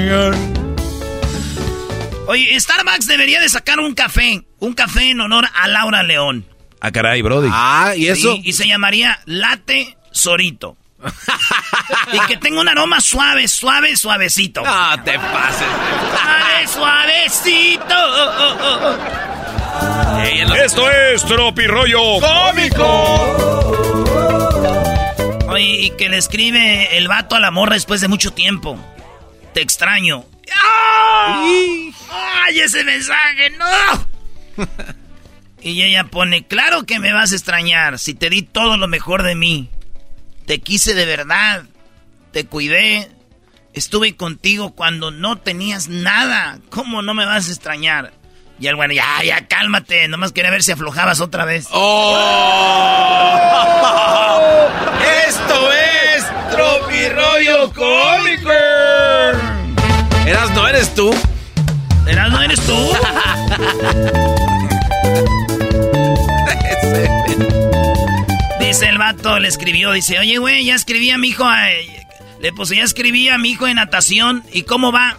Oye, 2.28 2.61
Starbucks 2.61 3.09
debería 3.09 3.41
de 3.41 3.49
sacar 3.49 3.81
un 3.81 3.95
café, 3.95 4.45
un 4.61 4.74
café 4.74 5.11
en 5.11 5.19
honor 5.19 5.49
a 5.61 5.66
Laura 5.66 6.05
León. 6.05 6.47
Ah, 6.81 6.93
caray, 6.93 7.20
Brody. 7.20 7.49
Ah, 7.51 7.95
¿y 7.97 8.07
eso? 8.07 8.39
y 8.41 8.53
se 8.53 8.69
llamaría 8.69 9.19
Latte 9.27 9.97
Sorito. 10.12 10.77
y 12.12 12.20
que 12.27 12.36
tenga 12.36 12.60
un 12.60 12.68
aroma 12.68 13.01
suave, 13.01 13.48
suave, 13.48 13.97
suavecito. 13.97 14.62
No 14.62 15.02
te 15.02 15.18
pases. 15.18 15.66
Suave, 16.68 16.68
suavecito. 16.68 17.94
Esto 20.64 20.90
es 20.90 21.24
Tropirollo 21.24 22.20
Cómico. 22.20 22.86
Oye, 25.48 25.64
y 25.64 25.90
que 25.90 26.09
le 26.09 26.18
escribe 26.18 26.97
el 26.97 27.09
vato 27.09 27.35
a 27.35 27.40
la 27.40 27.51
morra 27.51 27.74
después 27.74 28.01
de 28.01 28.09
mucho 28.09 28.32
tiempo. 28.32 28.78
Te 29.55 29.62
extraño. 29.62 30.24
¡Ay! 30.55 31.93
¡Ay, 32.10 32.60
ese 32.60 32.85
mensaje! 32.85 33.51
¡No! 33.51 34.06
y 35.62 35.82
ella 35.82 36.05
pone, 36.05 36.47
claro 36.47 36.85
que 36.85 36.98
me 36.98 37.12
vas 37.12 37.32
a 37.32 37.35
extrañar 37.36 37.98
si 37.98 38.14
te 38.14 38.31
di 38.31 38.43
todo 38.43 38.77
lo 38.77 38.86
mejor 38.86 39.22
de 39.22 39.35
mí. 39.35 39.70
Te 40.51 40.59
quise 40.59 40.94
de 40.94 41.06
verdad. 41.06 41.62
Te 42.32 42.44
cuidé. 42.44 43.09
Estuve 43.72 44.16
contigo 44.16 44.74
cuando 44.74 45.12
no 45.12 45.39
tenías 45.39 45.86
nada. 45.86 46.59
¿Cómo 46.70 47.02
no 47.02 47.14
me 47.14 47.24
vas 47.24 47.48
a 47.48 47.52
extrañar? 47.52 48.12
Y 48.59 48.66
el 48.66 48.74
bueno, 48.74 48.93
ya, 48.93 49.06
ya, 49.24 49.47
cálmate. 49.47 50.09
Nomás 50.09 50.32
quería 50.32 50.51
ver 50.51 50.64
si 50.64 50.72
aflojabas 50.72 51.20
otra 51.20 51.44
vez. 51.44 51.68
¡Oh! 51.70 52.18
¡Esto 55.28 55.72
es 55.72 56.27
Tropirollo 56.51 57.72
Cómico! 57.72 58.51
Eras, 60.27 60.51
no 60.51 60.66
eres 60.66 60.93
tú. 60.97 61.14
Eras, 62.09 62.28
no 62.28 62.43
eres 62.43 62.60
tú. 62.66 62.93
Dice 68.70 68.88
el 68.88 68.98
vato, 68.98 69.40
le 69.40 69.48
escribió, 69.48 69.90
dice, 69.90 70.20
oye, 70.20 70.38
güey, 70.38 70.64
ya 70.64 70.76
escribí 70.76 71.10
a 71.10 71.18
mi 71.18 71.30
hijo, 71.30 71.44
le 72.40 72.52
puse, 72.52 72.76
ya 72.76 72.84
escribí 72.84 73.28
a 73.28 73.36
mi 73.36 73.51
hijo 73.51 73.66
en 73.66 73.74
natación, 73.74 74.44
¿y 74.52 74.62
cómo 74.62 74.92
va? 74.92 75.16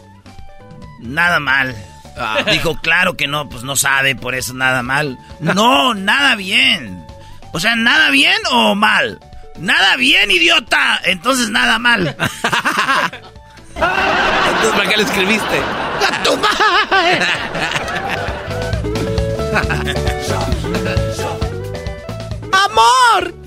Nada 1.01 1.41
mal. 1.41 1.75
Ah. 2.17 2.37
Dijo, 2.49 2.77
claro 2.77 3.17
que 3.17 3.27
no, 3.27 3.49
pues 3.49 3.63
no 3.63 3.75
sabe, 3.75 4.15
por 4.15 4.35
eso 4.35 4.53
nada 4.53 4.83
mal. 4.83 5.17
No, 5.41 5.93
nada 5.95 6.35
bien. 6.35 7.05
O 7.51 7.59
sea, 7.59 7.75
nada 7.75 8.09
bien 8.09 8.39
o 8.51 8.73
mal. 8.73 9.19
Nada 9.59 9.97
bien, 9.97 10.31
idiota. 10.31 11.01
Entonces 11.03 11.49
nada 11.49 11.77
mal. 11.77 12.07
Entonces, 12.07 12.29
¿para 14.77 14.89
qué 14.89 14.95
le 14.95 15.03
escribiste? 15.03 15.61
¡A 16.09 16.23
tu 16.23 16.37
madre! 16.37 17.19
¡Amor! 22.53 23.40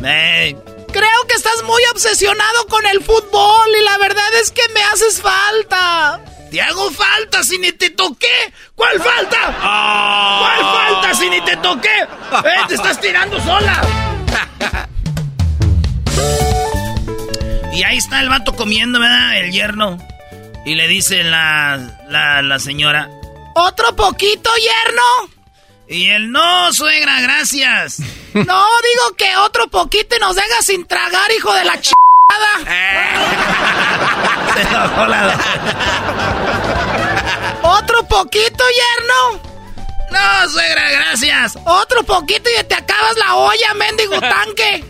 Creo 0.00 1.26
que 1.28 1.34
estás 1.34 1.62
muy 1.64 1.82
obsesionado 1.92 2.66
con 2.68 2.86
el 2.86 3.02
fútbol 3.04 3.68
y 3.78 3.84
la 3.84 3.98
verdad 3.98 4.34
es 4.40 4.50
que 4.50 4.62
me 4.74 4.82
haces 4.82 5.20
falta. 5.20 6.20
Te 6.50 6.60
hago 6.60 6.90
falta 6.90 7.44
si 7.44 7.58
ni 7.58 7.70
te 7.72 7.90
toqué. 7.90 8.52
¿Cuál 8.74 9.00
falta? 9.00 9.38
¿Cuál 9.60 10.60
falta 10.60 11.14
si 11.14 11.30
ni 11.30 11.40
te 11.42 11.56
toqué? 11.58 12.00
¡Eh, 12.00 12.60
te 12.66 12.74
estás 12.74 13.00
tirando 13.00 13.40
sola! 13.40 13.80
y 17.72 17.82
ahí 17.84 17.98
está 17.98 18.20
el 18.20 18.28
vato 18.28 18.54
comiendo, 18.56 18.98
¿verdad? 18.98 19.36
El 19.36 19.52
yerno. 19.52 19.98
Y 20.66 20.74
le 20.74 20.88
dice 20.88 21.22
la, 21.22 21.98
la, 22.08 22.42
la 22.42 22.58
señora, 22.58 23.08
¿otro 23.54 23.94
poquito, 23.94 24.50
yerno? 24.56 25.30
Y 25.88 26.10
él, 26.10 26.30
no, 26.32 26.72
suegra, 26.72 27.20
gracias. 27.20 28.02
No, 28.34 28.66
digo 28.82 29.16
que 29.16 29.36
otro 29.36 29.68
poquito 29.68 30.16
y 30.16 30.18
nos 30.18 30.36
deja 30.36 30.62
sin 30.62 30.86
tragar, 30.86 31.30
hijo 31.32 31.52
de 31.52 31.64
la 31.64 31.80
ch... 31.80 31.92
Se 34.54 34.60
enojó 34.62 35.06
la... 35.06 35.38
¿Otro 37.62 38.06
poquito, 38.06 38.64
yerno? 38.64 39.42
No, 40.10 40.48
suegra, 40.50 40.90
gracias. 40.90 41.58
Otro 41.64 42.02
poquito 42.04 42.48
y 42.50 42.64
te 42.64 42.74
acabas 42.74 43.16
la 43.16 43.34
olla, 43.36 43.74
mendigo 43.74 44.20
tanque. 44.20 44.84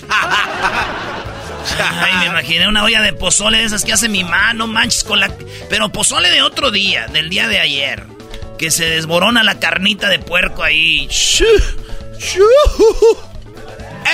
Ay, 1.78 2.16
me 2.20 2.26
imaginé 2.26 2.68
una 2.68 2.84
olla 2.84 3.00
de 3.02 3.12
pozole 3.12 3.58
de 3.58 3.64
esas 3.64 3.84
que 3.84 3.92
hace 3.92 4.08
mi 4.08 4.24
mano, 4.24 4.66
manches 4.66 5.04
con 5.04 5.20
la... 5.20 5.30
Pero 5.68 5.90
pozole 5.90 6.30
de 6.30 6.42
otro 6.42 6.70
día, 6.70 7.06
del 7.08 7.30
día 7.30 7.48
de 7.48 7.60
ayer 7.60 8.06
que 8.60 8.70
se 8.70 8.84
desborona 8.84 9.42
la 9.42 9.58
carnita 9.58 10.10
de 10.10 10.18
puerco 10.18 10.62
ahí. 10.62 11.08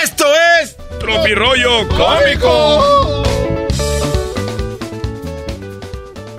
Esto 0.03 0.25
es 0.61 0.75
Tropirollo 0.99 1.87
Cómico. 1.89 3.23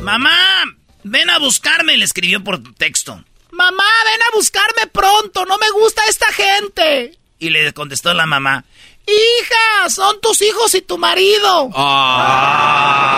Mamá, 0.03 0.65
ven 1.05 1.31
a 1.31 1.39
buscarme, 1.39 1.97
le 1.97 2.05
escribió 2.05 2.43
por 2.43 2.63
texto. 2.75 3.23
Mamá, 3.51 3.85
ven 4.05 4.23
a 4.23 4.35
buscarme 4.35 4.87
pronto, 4.93 5.45
no 5.45 5.59
me 5.59 5.71
gusta 5.71 6.03
esta 6.09 6.27
gente. 6.33 7.19
Y 7.39 7.51
le 7.51 7.73
contestó 7.73 8.15
la 8.15 8.27
mamá, 8.27 8.65
Hija, 9.09 9.89
son 9.89 10.21
tus 10.21 10.43
hijos 10.43 10.75
y 10.75 10.83
tu 10.83 10.99
marido. 10.99 11.71
Ah, 11.75 13.09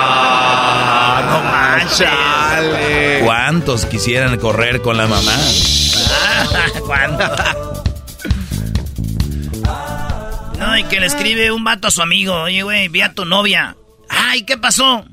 no 1.28 1.40
manches. 1.50 2.08
¿Cuántos 3.24 3.86
quisieran 3.86 4.38
correr 4.38 4.82
con 4.82 4.96
la 4.96 5.08
mamá? 5.08 5.32
¿Cuántos? 6.86 7.89
No, 10.70 10.78
y 10.78 10.84
que 10.84 11.00
le 11.00 11.06
escribe 11.06 11.50
un 11.50 11.64
vato 11.64 11.88
a 11.88 11.90
su 11.90 12.00
amigo. 12.00 12.32
Oye, 12.42 12.62
güey, 12.62 12.86
vi 12.86 13.02
a 13.02 13.12
tu 13.12 13.24
novia. 13.24 13.74
Ay, 14.08 14.44
¿qué 14.44 14.56
pasó? 14.56 15.04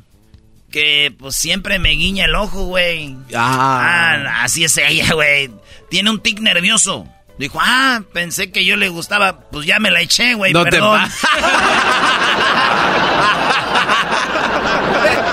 Que 0.71 1.11
pues 1.17 1.35
siempre 1.35 1.79
me 1.79 1.89
guiña 1.89 2.25
el 2.25 2.35
ojo, 2.35 2.65
güey. 2.65 3.15
Ah. 3.35 4.19
ah 4.27 4.43
así 4.43 4.63
es 4.65 4.77
ella, 4.77 5.15
güey. 5.15 5.49
Tiene 5.89 6.11
un 6.11 6.21
tic 6.21 6.41
nervioso. 6.41 7.07
Dijo, 7.39 7.57
ah, 7.59 8.03
pensé 8.13 8.51
que 8.51 8.65
yo 8.65 8.77
le 8.77 8.89
gustaba, 8.89 9.39
pues 9.49 9.65
ya 9.65 9.79
me 9.79 9.89
la 9.89 10.01
eché, 10.01 10.35
güey, 10.35 10.53
no 10.53 10.63
perdón. 10.63 11.01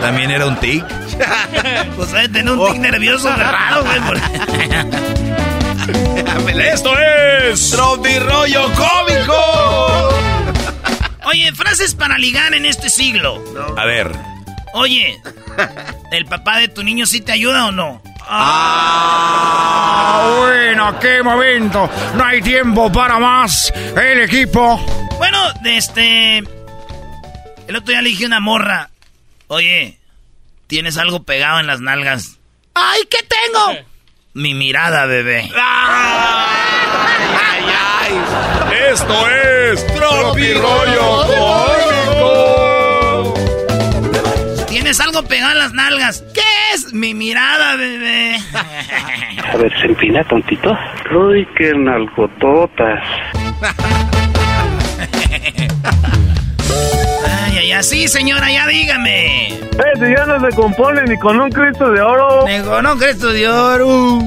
¿También 0.01 0.31
era 0.31 0.47
un 0.47 0.59
tic? 0.59 0.87
pues 1.97 2.15
eh, 2.15 2.31
tenía 2.31 2.53
un 2.53 2.65
tic 2.67 2.77
oh. 2.77 2.81
nervioso 2.81 3.29
raro, 3.37 3.85
güey. 3.85 4.01
Esto 6.73 6.97
es 6.99 7.77
Rollo 7.77 8.63
Cómico. 8.75 9.04
Oye, 11.35 11.53
frases 11.53 11.97
para 11.97 12.17
ligar 12.17 12.55
en 12.55 12.65
este 12.65 12.89
siglo. 12.89 13.43
A 13.77 13.85
ver. 13.85 14.13
Oye, 14.73 15.21
¿el 16.13 16.27
papá 16.27 16.59
de 16.59 16.69
tu 16.69 16.85
niño 16.85 17.07
sí 17.07 17.21
te 17.23 17.33
ayuda 17.33 17.67
o 17.67 17.73
no? 17.73 18.01
Ah, 18.21 19.63
bueno, 20.39 20.97
qué 21.01 21.25
momento. 21.25 21.91
No 22.15 22.25
hay 22.25 22.41
tiempo 22.41 22.93
para 22.93 23.19
más. 23.19 23.73
El 24.01 24.21
equipo. 24.21 24.77
Bueno, 25.19 25.37
este. 25.65 26.39
El 26.39 27.75
otro 27.75 27.87
día 27.87 28.01
le 28.01 28.11
dije 28.11 28.23
a 28.23 28.29
una 28.29 28.39
morra. 28.39 28.91
Oye, 29.49 29.99
tienes 30.69 30.97
algo 30.99 31.25
pegado 31.25 31.59
en 31.59 31.67
las 31.67 31.81
nalgas. 31.81 32.39
¡Ay, 32.75 33.01
qué 33.11 33.19
tengo! 33.25 33.75
Mi 34.35 34.55
mirada, 34.55 35.07
bebé. 35.07 35.51
Ay, 35.53 36.74
Esto 38.95 39.29
es 39.29 39.85
Tropirollo 39.89 41.27
Cómico. 42.15 43.35
Tienes 44.69 45.01
algo 45.01 45.25
pegado 45.25 45.51
en 45.51 45.59
las 45.59 45.73
nalgas. 45.73 46.23
¿Qué 46.33 46.43
es? 46.73 46.95
Mi 46.95 47.13
mirada, 47.13 47.75
bebé. 47.75 48.39
A 49.53 49.57
ver, 49.57 49.73
se 49.81 49.87
empina 49.87 50.23
tontito. 50.23 50.79
Uy, 51.13 51.45
qué 51.59 51.75
nalgototas. 51.75 53.03
Ay, 57.47 57.59
ay, 57.59 57.73
así, 57.73 58.07
señora, 58.07 58.49
ya 58.53 58.69
dígame. 58.69 59.49
Este 59.49 60.15
ya 60.17 60.25
no 60.25 60.39
se 60.49 60.55
compone 60.55 61.03
ni 61.09 61.19
con 61.19 61.41
un 61.41 61.51
Cristo 61.51 61.91
de 61.91 62.01
oro. 62.01 62.47
Ni 62.47 62.61
con 62.61 62.87
un 62.87 62.97
Cristo 62.97 63.33
de 63.33 63.49
oro. 63.49 64.21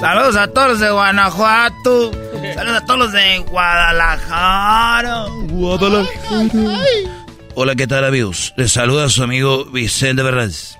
Saludos 0.00 0.34
a 0.34 0.48
todos 0.48 0.80
de 0.80 0.90
Guanajuato. 0.90 2.10
Saludos 2.54 2.76
a 2.82 2.84
todos 2.86 2.98
los 3.00 3.12
de 3.12 3.38
Guadalajara. 3.38 5.24
Guadalajara. 5.48 7.24
Hola, 7.54 7.74
¿qué 7.74 7.86
tal 7.86 8.04
amigos? 8.04 8.52
Les 8.56 8.72
saluda 8.72 9.08
su 9.08 9.22
amigo 9.22 9.64
Vicente 9.66 10.22
Fernández. 10.22 10.76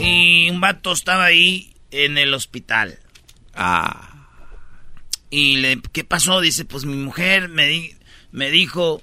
Y 0.00 0.50
un 0.50 0.60
vato 0.60 0.92
estaba 0.92 1.24
ahí 1.24 1.72
en 1.90 2.18
el 2.18 2.34
hospital. 2.34 2.98
Ah. 3.54 4.08
Y 5.30 5.56
le, 5.56 5.80
¿qué 5.92 6.04
pasó? 6.04 6.40
Dice, 6.40 6.64
pues 6.64 6.84
mi 6.84 6.96
mujer 6.96 7.48
me, 7.48 7.66
di- 7.66 7.94
me 8.32 8.50
dijo, 8.50 9.02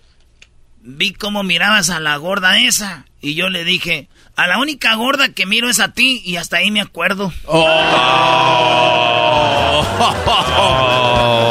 vi 0.82 1.14
cómo 1.14 1.42
mirabas 1.44 1.90
a 1.90 2.00
la 2.00 2.18
gorda 2.18 2.60
esa. 2.60 3.06
Y 3.22 3.34
yo 3.36 3.50
le 3.50 3.64
dije, 3.64 4.10
a 4.38 4.48
la 4.48 4.58
única 4.60 4.94
gorda 4.96 5.30
que 5.34 5.46
miro 5.46 5.70
es 5.70 5.80
a 5.80 5.92
ti. 5.92 6.22
Y 6.24 6.38
hasta 6.38 6.58
ahí 6.58 6.72
me 6.72 6.82
acuerdo. 6.82 7.32
Oh. 7.46 7.66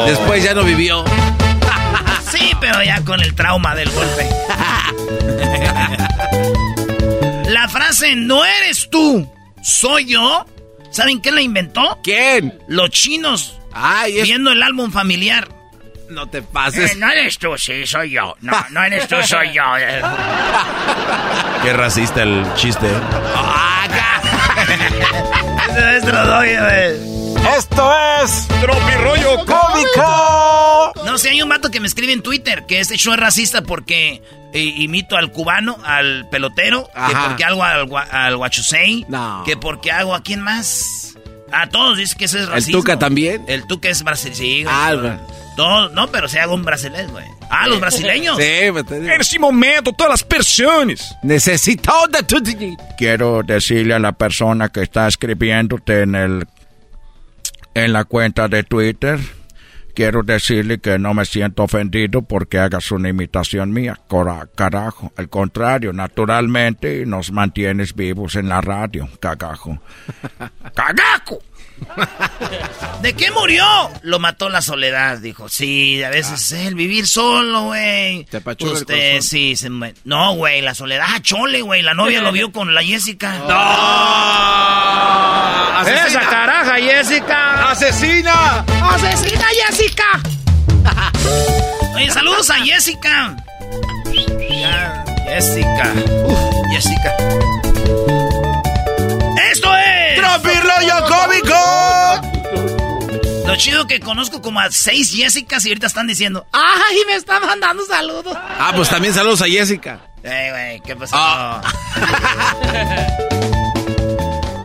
Después 0.07 0.43
ya 0.43 0.53
no 0.53 0.63
vivió. 0.63 1.03
Sí, 2.29 2.51
pero 2.59 2.83
ya 2.83 3.01
con 3.05 3.21
el 3.21 3.33
trauma 3.35 3.73
del 3.73 3.89
golpe. 3.89 4.27
La 7.49 7.69
frase 7.69 8.15
no 8.17 8.43
eres 8.43 8.89
tú, 8.91 9.31
soy 9.63 10.07
yo. 10.07 10.45
¿Saben 10.91 11.19
quién 11.19 11.35
la 11.35 11.41
inventó? 11.41 11.99
¿Quién? 12.03 12.59
Los 12.67 12.89
chinos. 12.89 13.57
Ay, 13.71 14.17
es- 14.19 14.23
Viendo 14.25 14.51
el 14.51 14.61
álbum 14.61 14.91
familiar. 14.91 15.47
No 16.09 16.27
te 16.27 16.41
pases. 16.41 16.93
Eh, 16.93 16.95
no 16.97 17.09
eres 17.11 17.37
tú, 17.37 17.55
sí, 17.57 17.85
soy 17.85 18.11
yo. 18.11 18.35
No, 18.41 18.53
no 18.71 18.83
eres 18.83 19.07
tú, 19.07 19.15
soy 19.23 19.53
yo. 19.53 19.63
Qué 21.63 21.73
racista 21.73 22.23
el 22.23 22.45
chiste. 22.55 22.87
¿eh? 22.87 22.97
Esto 27.57 27.91
es 28.23 28.47
Tropirollo 28.61 29.45
Cómico. 29.45 30.93
No 31.05 31.17
sé, 31.17 31.29
hay 31.29 31.41
un 31.41 31.49
vato 31.49 31.69
que 31.71 31.79
me 31.79 31.87
escribe 31.87 32.13
en 32.13 32.21
Twitter 32.21 32.65
que 32.65 32.79
este 32.79 32.97
show 32.97 33.13
es 33.13 33.19
racista 33.19 33.61
porque 33.61 34.21
eh, 34.53 34.59
imito 34.59 35.17
al 35.17 35.31
cubano, 35.31 35.77
al 35.85 36.27
pelotero, 36.29 36.89
que 36.93 37.15
porque 37.27 37.43
hago 37.45 37.63
al, 37.63 37.87
al 38.11 38.37
guachusei, 38.37 39.05
No. 39.07 39.43
que 39.45 39.57
porque 39.57 39.91
hago 39.91 40.13
a 40.15 40.21
quién 40.23 40.41
más. 40.41 41.15
A 41.51 41.67
todos 41.69 41.97
dice 41.97 42.15
que 42.17 42.25
eso 42.25 42.37
es 42.37 42.43
¿El 42.45 42.49
racismo. 42.51 42.79
Tuca 42.79 42.99
también? 42.99 43.43
El 43.47 43.65
Tuca 43.67 43.89
es 43.89 44.03
brasileño. 44.03 44.35
Sí. 44.37 44.65
Ah, 44.67 44.93
güey. 44.93 45.13
Todo- 45.55 45.89
no, 45.89 46.07
pero 46.11 46.27
se 46.27 46.39
hago 46.39 46.53
un 46.53 46.63
brasileño, 46.63 47.09
güey. 47.11 47.25
Ah, 47.49 47.67
los 47.67 47.79
brasileños. 47.79 48.37
Sí. 48.37 48.43
En 48.43 49.21
este 49.21 49.39
momento, 49.39 49.93
todas 49.93 50.11
las 50.11 50.23
personas. 50.23 51.15
Necesito 51.23 51.91
de 52.11 52.23
tu... 52.23 52.37
Quiero 52.97 53.41
decirle 53.43 53.93
a 53.95 53.99
la 53.99 54.11
persona 54.11 54.69
que 54.69 54.81
está 54.81 55.07
escribiéndote 55.07 56.01
en 56.01 56.15
el 56.15 56.47
en 57.73 57.93
la 57.93 58.05
cuenta 58.05 58.47
de 58.47 58.63
Twitter, 58.63 59.19
quiero 59.97 60.21
decirle 60.21 60.77
que 60.77 60.99
no 60.99 61.15
me 61.15 61.25
siento 61.25 61.63
ofendido 61.63 62.21
porque 62.21 62.59
hagas 62.59 62.91
una 62.91 63.09
imitación 63.09 63.71
mía, 63.73 63.99
Cora- 64.07 64.47
carajo. 64.53 65.11
Al 65.17 65.27
contrario, 65.27 65.91
naturalmente 65.91 67.03
nos 67.07 67.31
mantienes 67.31 67.95
vivos 67.95 68.35
en 68.35 68.47
la 68.47 68.61
radio, 68.61 69.09
cagajo. 69.19 69.81
¡Cagajo! 70.75 71.39
¿De 73.01 73.13
qué 73.13 73.31
murió? 73.31 73.65
Lo 74.01 74.19
mató 74.19 74.49
la 74.49 74.61
soledad, 74.61 75.17
dijo. 75.19 75.47
Sí, 75.49 76.03
a 76.03 76.09
veces 76.09 76.51
el 76.51 76.75
vivir 76.75 77.07
solo, 77.07 77.65
güey. 77.65 78.25
Te 78.25 78.37
el 78.37 78.67
Usted, 78.67 79.21
sí, 79.21 79.55
se 79.55 79.69
me- 79.69 79.93
No, 80.03 80.33
güey, 80.35 80.61
la 80.61 80.73
soledad. 80.73 81.05
Ah, 81.09 81.19
chole, 81.21 81.61
güey. 81.61 81.81
La 81.83 81.93
novia 81.93 82.21
lo 82.21 82.31
vio 82.33 82.51
con 82.51 82.73
la 82.73 82.81
Jessica. 82.83 83.33
¡Asesina! 85.79 86.07
¡Esa 86.07 86.21
caraja, 86.29 86.75
Jessica! 86.75 87.69
¡Asesina! 87.71 88.65
¡Asesina, 88.89 89.45
Jessica! 89.67 90.19
Oye, 91.95 92.09
saludos 92.11 92.49
a 92.49 92.55
Jessica. 92.55 93.35
Ya, 94.49 95.05
Jessica. 95.27 95.93
Uf, 96.25 96.39
Jessica. 96.73 97.13
¡Esto 99.51 99.69
es! 99.75 100.15
¡Tropirollo 100.19 101.05
Cómico! 101.07 101.46
Chido 103.57 103.87
que 103.87 103.99
conozco 103.99 104.41
como 104.41 104.59
a 104.59 104.71
seis 104.71 105.11
Jessicas 105.11 105.65
y 105.65 105.69
ahorita 105.69 105.87
están 105.87 106.05
diciendo, 106.05 106.45
¡ay, 106.53 106.97
me 107.07 107.15
están 107.15 107.43
mandando 107.43 107.83
saludos! 107.85 108.37
Ah, 108.37 108.71
pues 108.75 108.87
también 108.87 109.15
saludos 109.15 109.41
a 109.41 109.45
Jessica. 109.45 109.99
¡Ey, 110.23 110.51
güey, 110.51 110.81
qué 110.85 110.95
pasó! 110.95 111.15
Ah. 111.17 111.61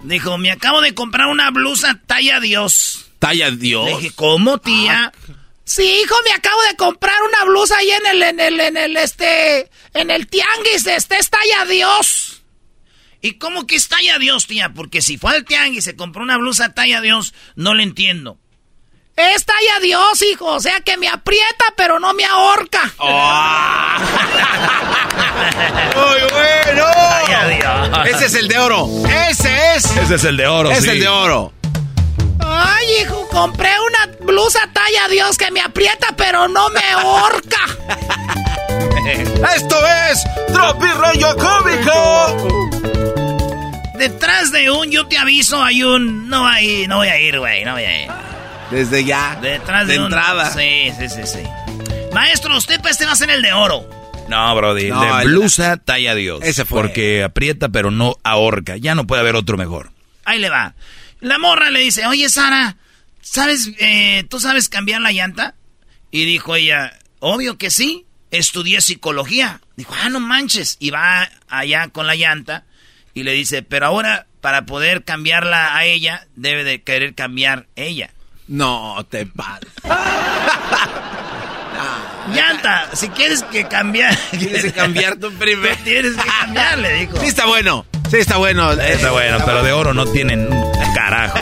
Dijo, 0.04 0.36
me 0.36 0.50
acabo 0.50 0.82
de 0.82 0.92
comprar 0.94 1.28
una 1.28 1.50
blusa 1.50 2.00
talla 2.06 2.38
Dios. 2.38 3.06
Talla 3.18 3.50
Dios. 3.50 3.86
Le 3.86 3.96
dije, 3.96 4.12
¿cómo, 4.14 4.58
tía? 4.58 5.10
Sí, 5.64 6.02
hijo, 6.04 6.14
me 6.26 6.32
acabo 6.32 6.60
de 6.68 6.76
comprar 6.76 7.16
una 7.22 7.44
blusa 7.44 7.78
ahí 7.78 7.90
en 7.92 8.06
el, 8.08 8.22
en 8.22 8.40
el, 8.40 8.60
en 8.60 8.76
el, 8.76 8.96
este, 8.98 9.70
en 9.94 10.10
el 10.10 10.26
tianguis, 10.26 10.86
este 10.86 11.16
es 11.16 11.30
talla 11.30 11.64
Dios. 11.64 12.42
¿Y 13.22 13.38
cómo 13.38 13.66
que 13.66 13.76
es 13.76 13.88
talla 13.88 14.18
Dios, 14.18 14.46
tía? 14.46 14.74
Porque 14.74 15.00
si 15.00 15.16
fue 15.16 15.34
al 15.34 15.46
tianguis 15.46 15.78
y 15.78 15.82
se 15.82 15.96
compró 15.96 16.22
una 16.22 16.36
blusa 16.36 16.74
talla 16.74 17.00
Dios, 17.00 17.32
no 17.54 17.72
le 17.72 17.84
entiendo. 17.84 18.41
Es 19.14 19.44
talla 19.44 19.78
Dios, 19.82 20.22
hijo, 20.22 20.46
o 20.46 20.60
sea 20.60 20.80
que 20.80 20.96
me 20.96 21.06
aprieta, 21.08 21.66
pero 21.76 22.00
no 22.00 22.14
me 22.14 22.24
ahorca. 22.24 22.90
¡Muy 25.94 26.20
bueno! 26.32 26.86
Ese 28.06 28.26
es 28.26 28.34
el 28.34 28.48
de 28.48 28.58
oro. 28.58 28.88
Ese 29.28 29.74
es. 29.76 29.84
Ese 29.96 30.14
es 30.14 30.24
el 30.24 30.36
de 30.38 30.46
oro, 30.46 30.70
Es 30.70 30.84
sí. 30.84 30.90
el 30.90 31.00
de 31.00 31.08
oro. 31.08 31.52
Ay, 32.40 32.86
hijo, 33.02 33.28
compré 33.30 33.70
una 33.86 34.16
blusa 34.20 34.60
talla 34.72 35.08
Dios 35.08 35.36
que 35.36 35.50
me 35.50 35.60
aprieta, 35.60 36.08
pero 36.16 36.48
no 36.48 36.70
me 36.70 36.80
ahorca. 36.92 37.60
Esto 39.54 39.76
es 40.10 40.24
Tropirollo 40.52 41.36
Cómico. 41.36 42.48
Detrás 43.94 44.50
de 44.52 44.70
un 44.70 44.90
yo 44.90 45.06
te 45.06 45.18
aviso 45.18 45.62
hay 45.62 45.82
un 45.84 46.28
no 46.28 46.46
hay 46.46 46.86
no 46.88 46.96
voy 46.96 47.08
a 47.08 47.18
ir, 47.18 47.38
güey, 47.38 47.64
no 47.64 47.72
voy 47.74 47.84
a 47.84 48.04
ir. 48.04 48.10
Desde 48.72 49.04
ya. 49.04 49.38
Detrás 49.40 49.86
de, 49.86 49.94
de 49.94 49.98
un- 50.00 50.06
entrada. 50.06 50.50
Sí, 50.50 50.90
sí, 50.98 51.08
sí, 51.08 51.22
sí. 51.26 51.40
Maestro, 52.12 52.56
usted 52.56 52.80
pues 52.80 52.92
este 52.92 53.06
va 53.06 53.12
a 53.12 53.16
ser 53.16 53.30
el 53.30 53.42
de 53.42 53.52
oro. 53.52 53.88
No, 54.28 54.54
Brody. 54.54 54.88
No, 54.90 55.16
de 55.16 55.22
el- 55.22 55.28
blusa 55.28 55.76
talla 55.76 56.14
Dios. 56.14 56.40
Ese 56.42 56.64
fue. 56.64 56.80
Porque 56.80 57.22
aprieta, 57.22 57.68
pero 57.68 57.90
no 57.90 58.16
ahorca. 58.24 58.76
Ya 58.76 58.94
no 58.94 59.06
puede 59.06 59.20
haber 59.20 59.36
otro 59.36 59.56
mejor. 59.56 59.92
Ahí 60.24 60.38
le 60.38 60.48
va. 60.50 60.74
La 61.20 61.38
morra 61.38 61.70
le 61.70 61.80
dice, 61.80 62.06
oye 62.06 62.28
Sara, 62.28 62.76
¿sabes, 63.20 63.70
eh, 63.78 64.24
tú 64.28 64.40
sabes 64.40 64.68
cambiar 64.68 65.00
la 65.00 65.12
llanta? 65.12 65.54
Y 66.10 66.24
dijo 66.24 66.56
ella, 66.56 66.98
obvio 67.20 67.58
que 67.58 67.70
sí, 67.70 68.06
estudié 68.30 68.80
psicología. 68.80 69.60
Dijo, 69.76 69.94
ah, 70.02 70.08
no 70.08 70.20
manches. 70.20 70.76
Y 70.80 70.90
va 70.90 71.28
allá 71.48 71.88
con 71.88 72.06
la 72.06 72.14
llanta 72.16 72.64
y 73.14 73.22
le 73.24 73.32
dice, 73.32 73.62
pero 73.62 73.86
ahora 73.86 74.26
para 74.40 74.66
poder 74.66 75.04
cambiarla 75.04 75.76
a 75.76 75.84
ella, 75.84 76.26
debe 76.36 76.64
de 76.64 76.82
querer 76.82 77.14
cambiar 77.14 77.66
ella. 77.76 78.10
No 78.52 79.02
te 79.08 79.24
pases. 79.24 79.70
Llanta, 82.34 82.90
si 82.92 83.08
quieres 83.08 83.42
que 83.44 83.66
cambiar... 83.66 84.14
Tienes 84.30 84.64
que 84.64 84.72
cambiar 84.72 85.16
tu 85.16 85.32
primero. 85.32 85.74
Tienes 85.84 86.14
que 86.16 86.28
cambiarle, 86.40 86.92
dijo. 86.92 87.18
Sí 87.18 87.28
está 87.28 87.46
bueno. 87.46 87.86
Sí 88.10 88.18
está 88.18 88.36
bueno. 88.36 88.72
Está 88.72 89.10
bueno, 89.10 89.38
pero 89.46 89.62
de 89.62 89.72
oro 89.72 89.94
no 89.94 90.04
tienen 90.04 90.52
un 90.52 90.94
carajo. 90.94 91.38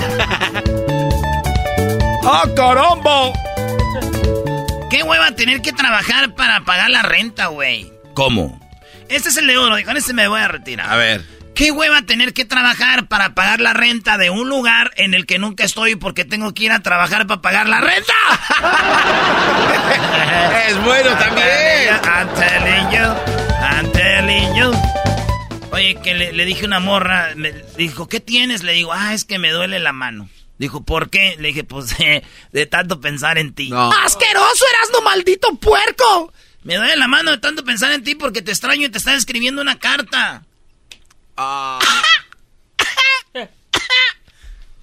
¡Ah, 2.24 2.45
caramba! 2.55 3.32
¿Qué 4.89 5.03
hueva 5.03 5.32
tener 5.32 5.62
que 5.62 5.73
trabajar 5.73 6.32
para 6.37 6.61
pagar 6.61 6.91
la 6.91 7.03
renta, 7.03 7.49
güey? 7.49 7.91
¿Cómo? 8.15 8.61
Este 9.09 9.31
es 9.31 9.37
el 9.37 9.49
de 9.49 9.59
oro, 9.59 9.77
y 9.81 9.82
con 9.82 9.97
este 9.97 10.12
me 10.12 10.28
voy 10.28 10.41
a 10.41 10.47
retirar. 10.47 10.89
A 10.89 10.95
ver. 10.95 11.40
¿Qué 11.55 11.73
hueva 11.73 12.03
tener 12.03 12.33
que 12.33 12.45
trabajar 12.45 13.09
para 13.09 13.35
pagar 13.35 13.61
la 13.61 13.75
renta 13.75 14.17
de 14.17 14.31
un 14.31 14.49
lugar 14.49 14.93
en 14.97 15.15
el 15.15 15.27
que 15.27 15.39
nunca 15.39 15.65
estoy 15.65 15.97
porque 15.97 16.25
tengo 16.25 16.55
que 16.55 16.65
ir 16.65 16.73
a 16.73 16.81
trabajar 16.81 17.27
para 17.27 17.43
pagar 17.43 17.69
la 17.69 17.81
renta? 17.81 18.15
Es 20.69 20.85
bueno 20.85 21.11
también. 21.19 22.01
You. 24.57 24.73
Oye, 25.73 25.97
que 26.03 26.15
le, 26.15 26.33
le 26.33 26.45
dije 26.45 26.65
a 26.65 26.67
una 26.67 26.81
morra, 26.81 27.31
me 27.37 27.53
dijo, 27.77 28.09
¿qué 28.09 28.21
tienes? 28.21 28.63
Le 28.63 28.73
digo, 28.73 28.93
ah, 28.93 29.15
es 29.15 29.25
que 29.25 29.39
me 29.39 29.51
duele 29.51 29.79
la 29.81 29.93
mano. 29.93 30.29
Dijo, 30.59 30.85
¿por 30.85 31.11
qué? 31.11 31.37
Le 31.39 31.49
dije, 31.49 31.65
pues 31.65 31.89
de, 31.99 32.23
de 32.53 32.67
tanto 32.67 33.01
pensar 33.01 33.39
en 33.39 33.55
ti. 33.55 33.71
No. 33.71 33.91
¡Asqueroso 33.91 34.65
eras, 34.75 34.91
no 34.93 35.01
maldito 35.03 35.55
puerco! 35.57 36.33
Me 36.63 36.77
duele 36.77 36.97
la 36.97 37.09
mano 37.09 37.31
de 37.31 37.39
tanto 37.39 37.65
pensar 37.65 37.93
en 37.93 38.05
ti 38.05 38.15
porque 38.15 38.43
te 38.43 38.51
extraño 38.51 38.87
y 38.87 38.91
te 38.91 38.99
estaba 38.99 39.17
escribiendo 39.17 39.63
una 39.63 39.79
carta. 39.79 40.43
Ah. 41.43 41.79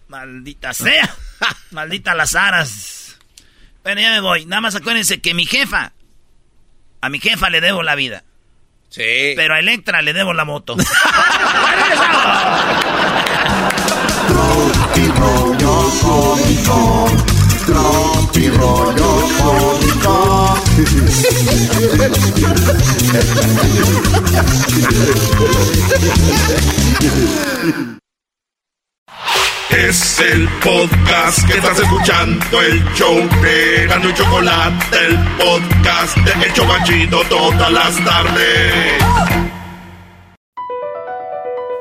Maldita 0.07 0.73
sea. 0.73 1.15
Maldita 1.69 2.15
las 2.15 2.34
aras. 2.34 3.19
Bueno, 3.84 4.01
ya 4.01 4.09
me 4.09 4.21
voy. 4.21 4.47
Nada 4.47 4.61
más 4.61 4.73
acuérdense 4.73 5.21
que 5.21 5.35
mi 5.35 5.45
jefa, 5.45 5.91
a 6.99 7.09
mi 7.09 7.19
jefa 7.19 7.51
le 7.51 7.61
debo 7.61 7.84
la 7.84 7.93
vida. 7.93 8.23
Sí. 8.89 9.34
Pero 9.35 9.53
a 9.53 9.59
Electra 9.59 10.01
le 10.01 10.13
debo 10.13 10.34
la 10.34 10.45
moto. 10.45 10.75
Rollo 15.15 15.91
cómico. 16.01 17.36
Tropi 17.68 18.48
rollo 18.48 19.27
cómico. 19.38 20.56
Es 29.69 30.19
el 30.22 30.48
podcast 30.64 31.45
que 31.45 31.57
estás 31.57 31.77
escuchando, 31.80 32.61
el 32.61 32.84
show 32.94 33.18
de 33.41 33.85
Gano 33.88 34.10
y 34.10 34.14
Chocolate, 34.14 34.98
el 35.06 35.18
podcast 35.38 36.15
de 36.19 36.45
El 36.45 36.53
Chocachito 36.53 37.22
todas 37.30 37.72
las 37.72 37.95
tardes. 38.06 39.46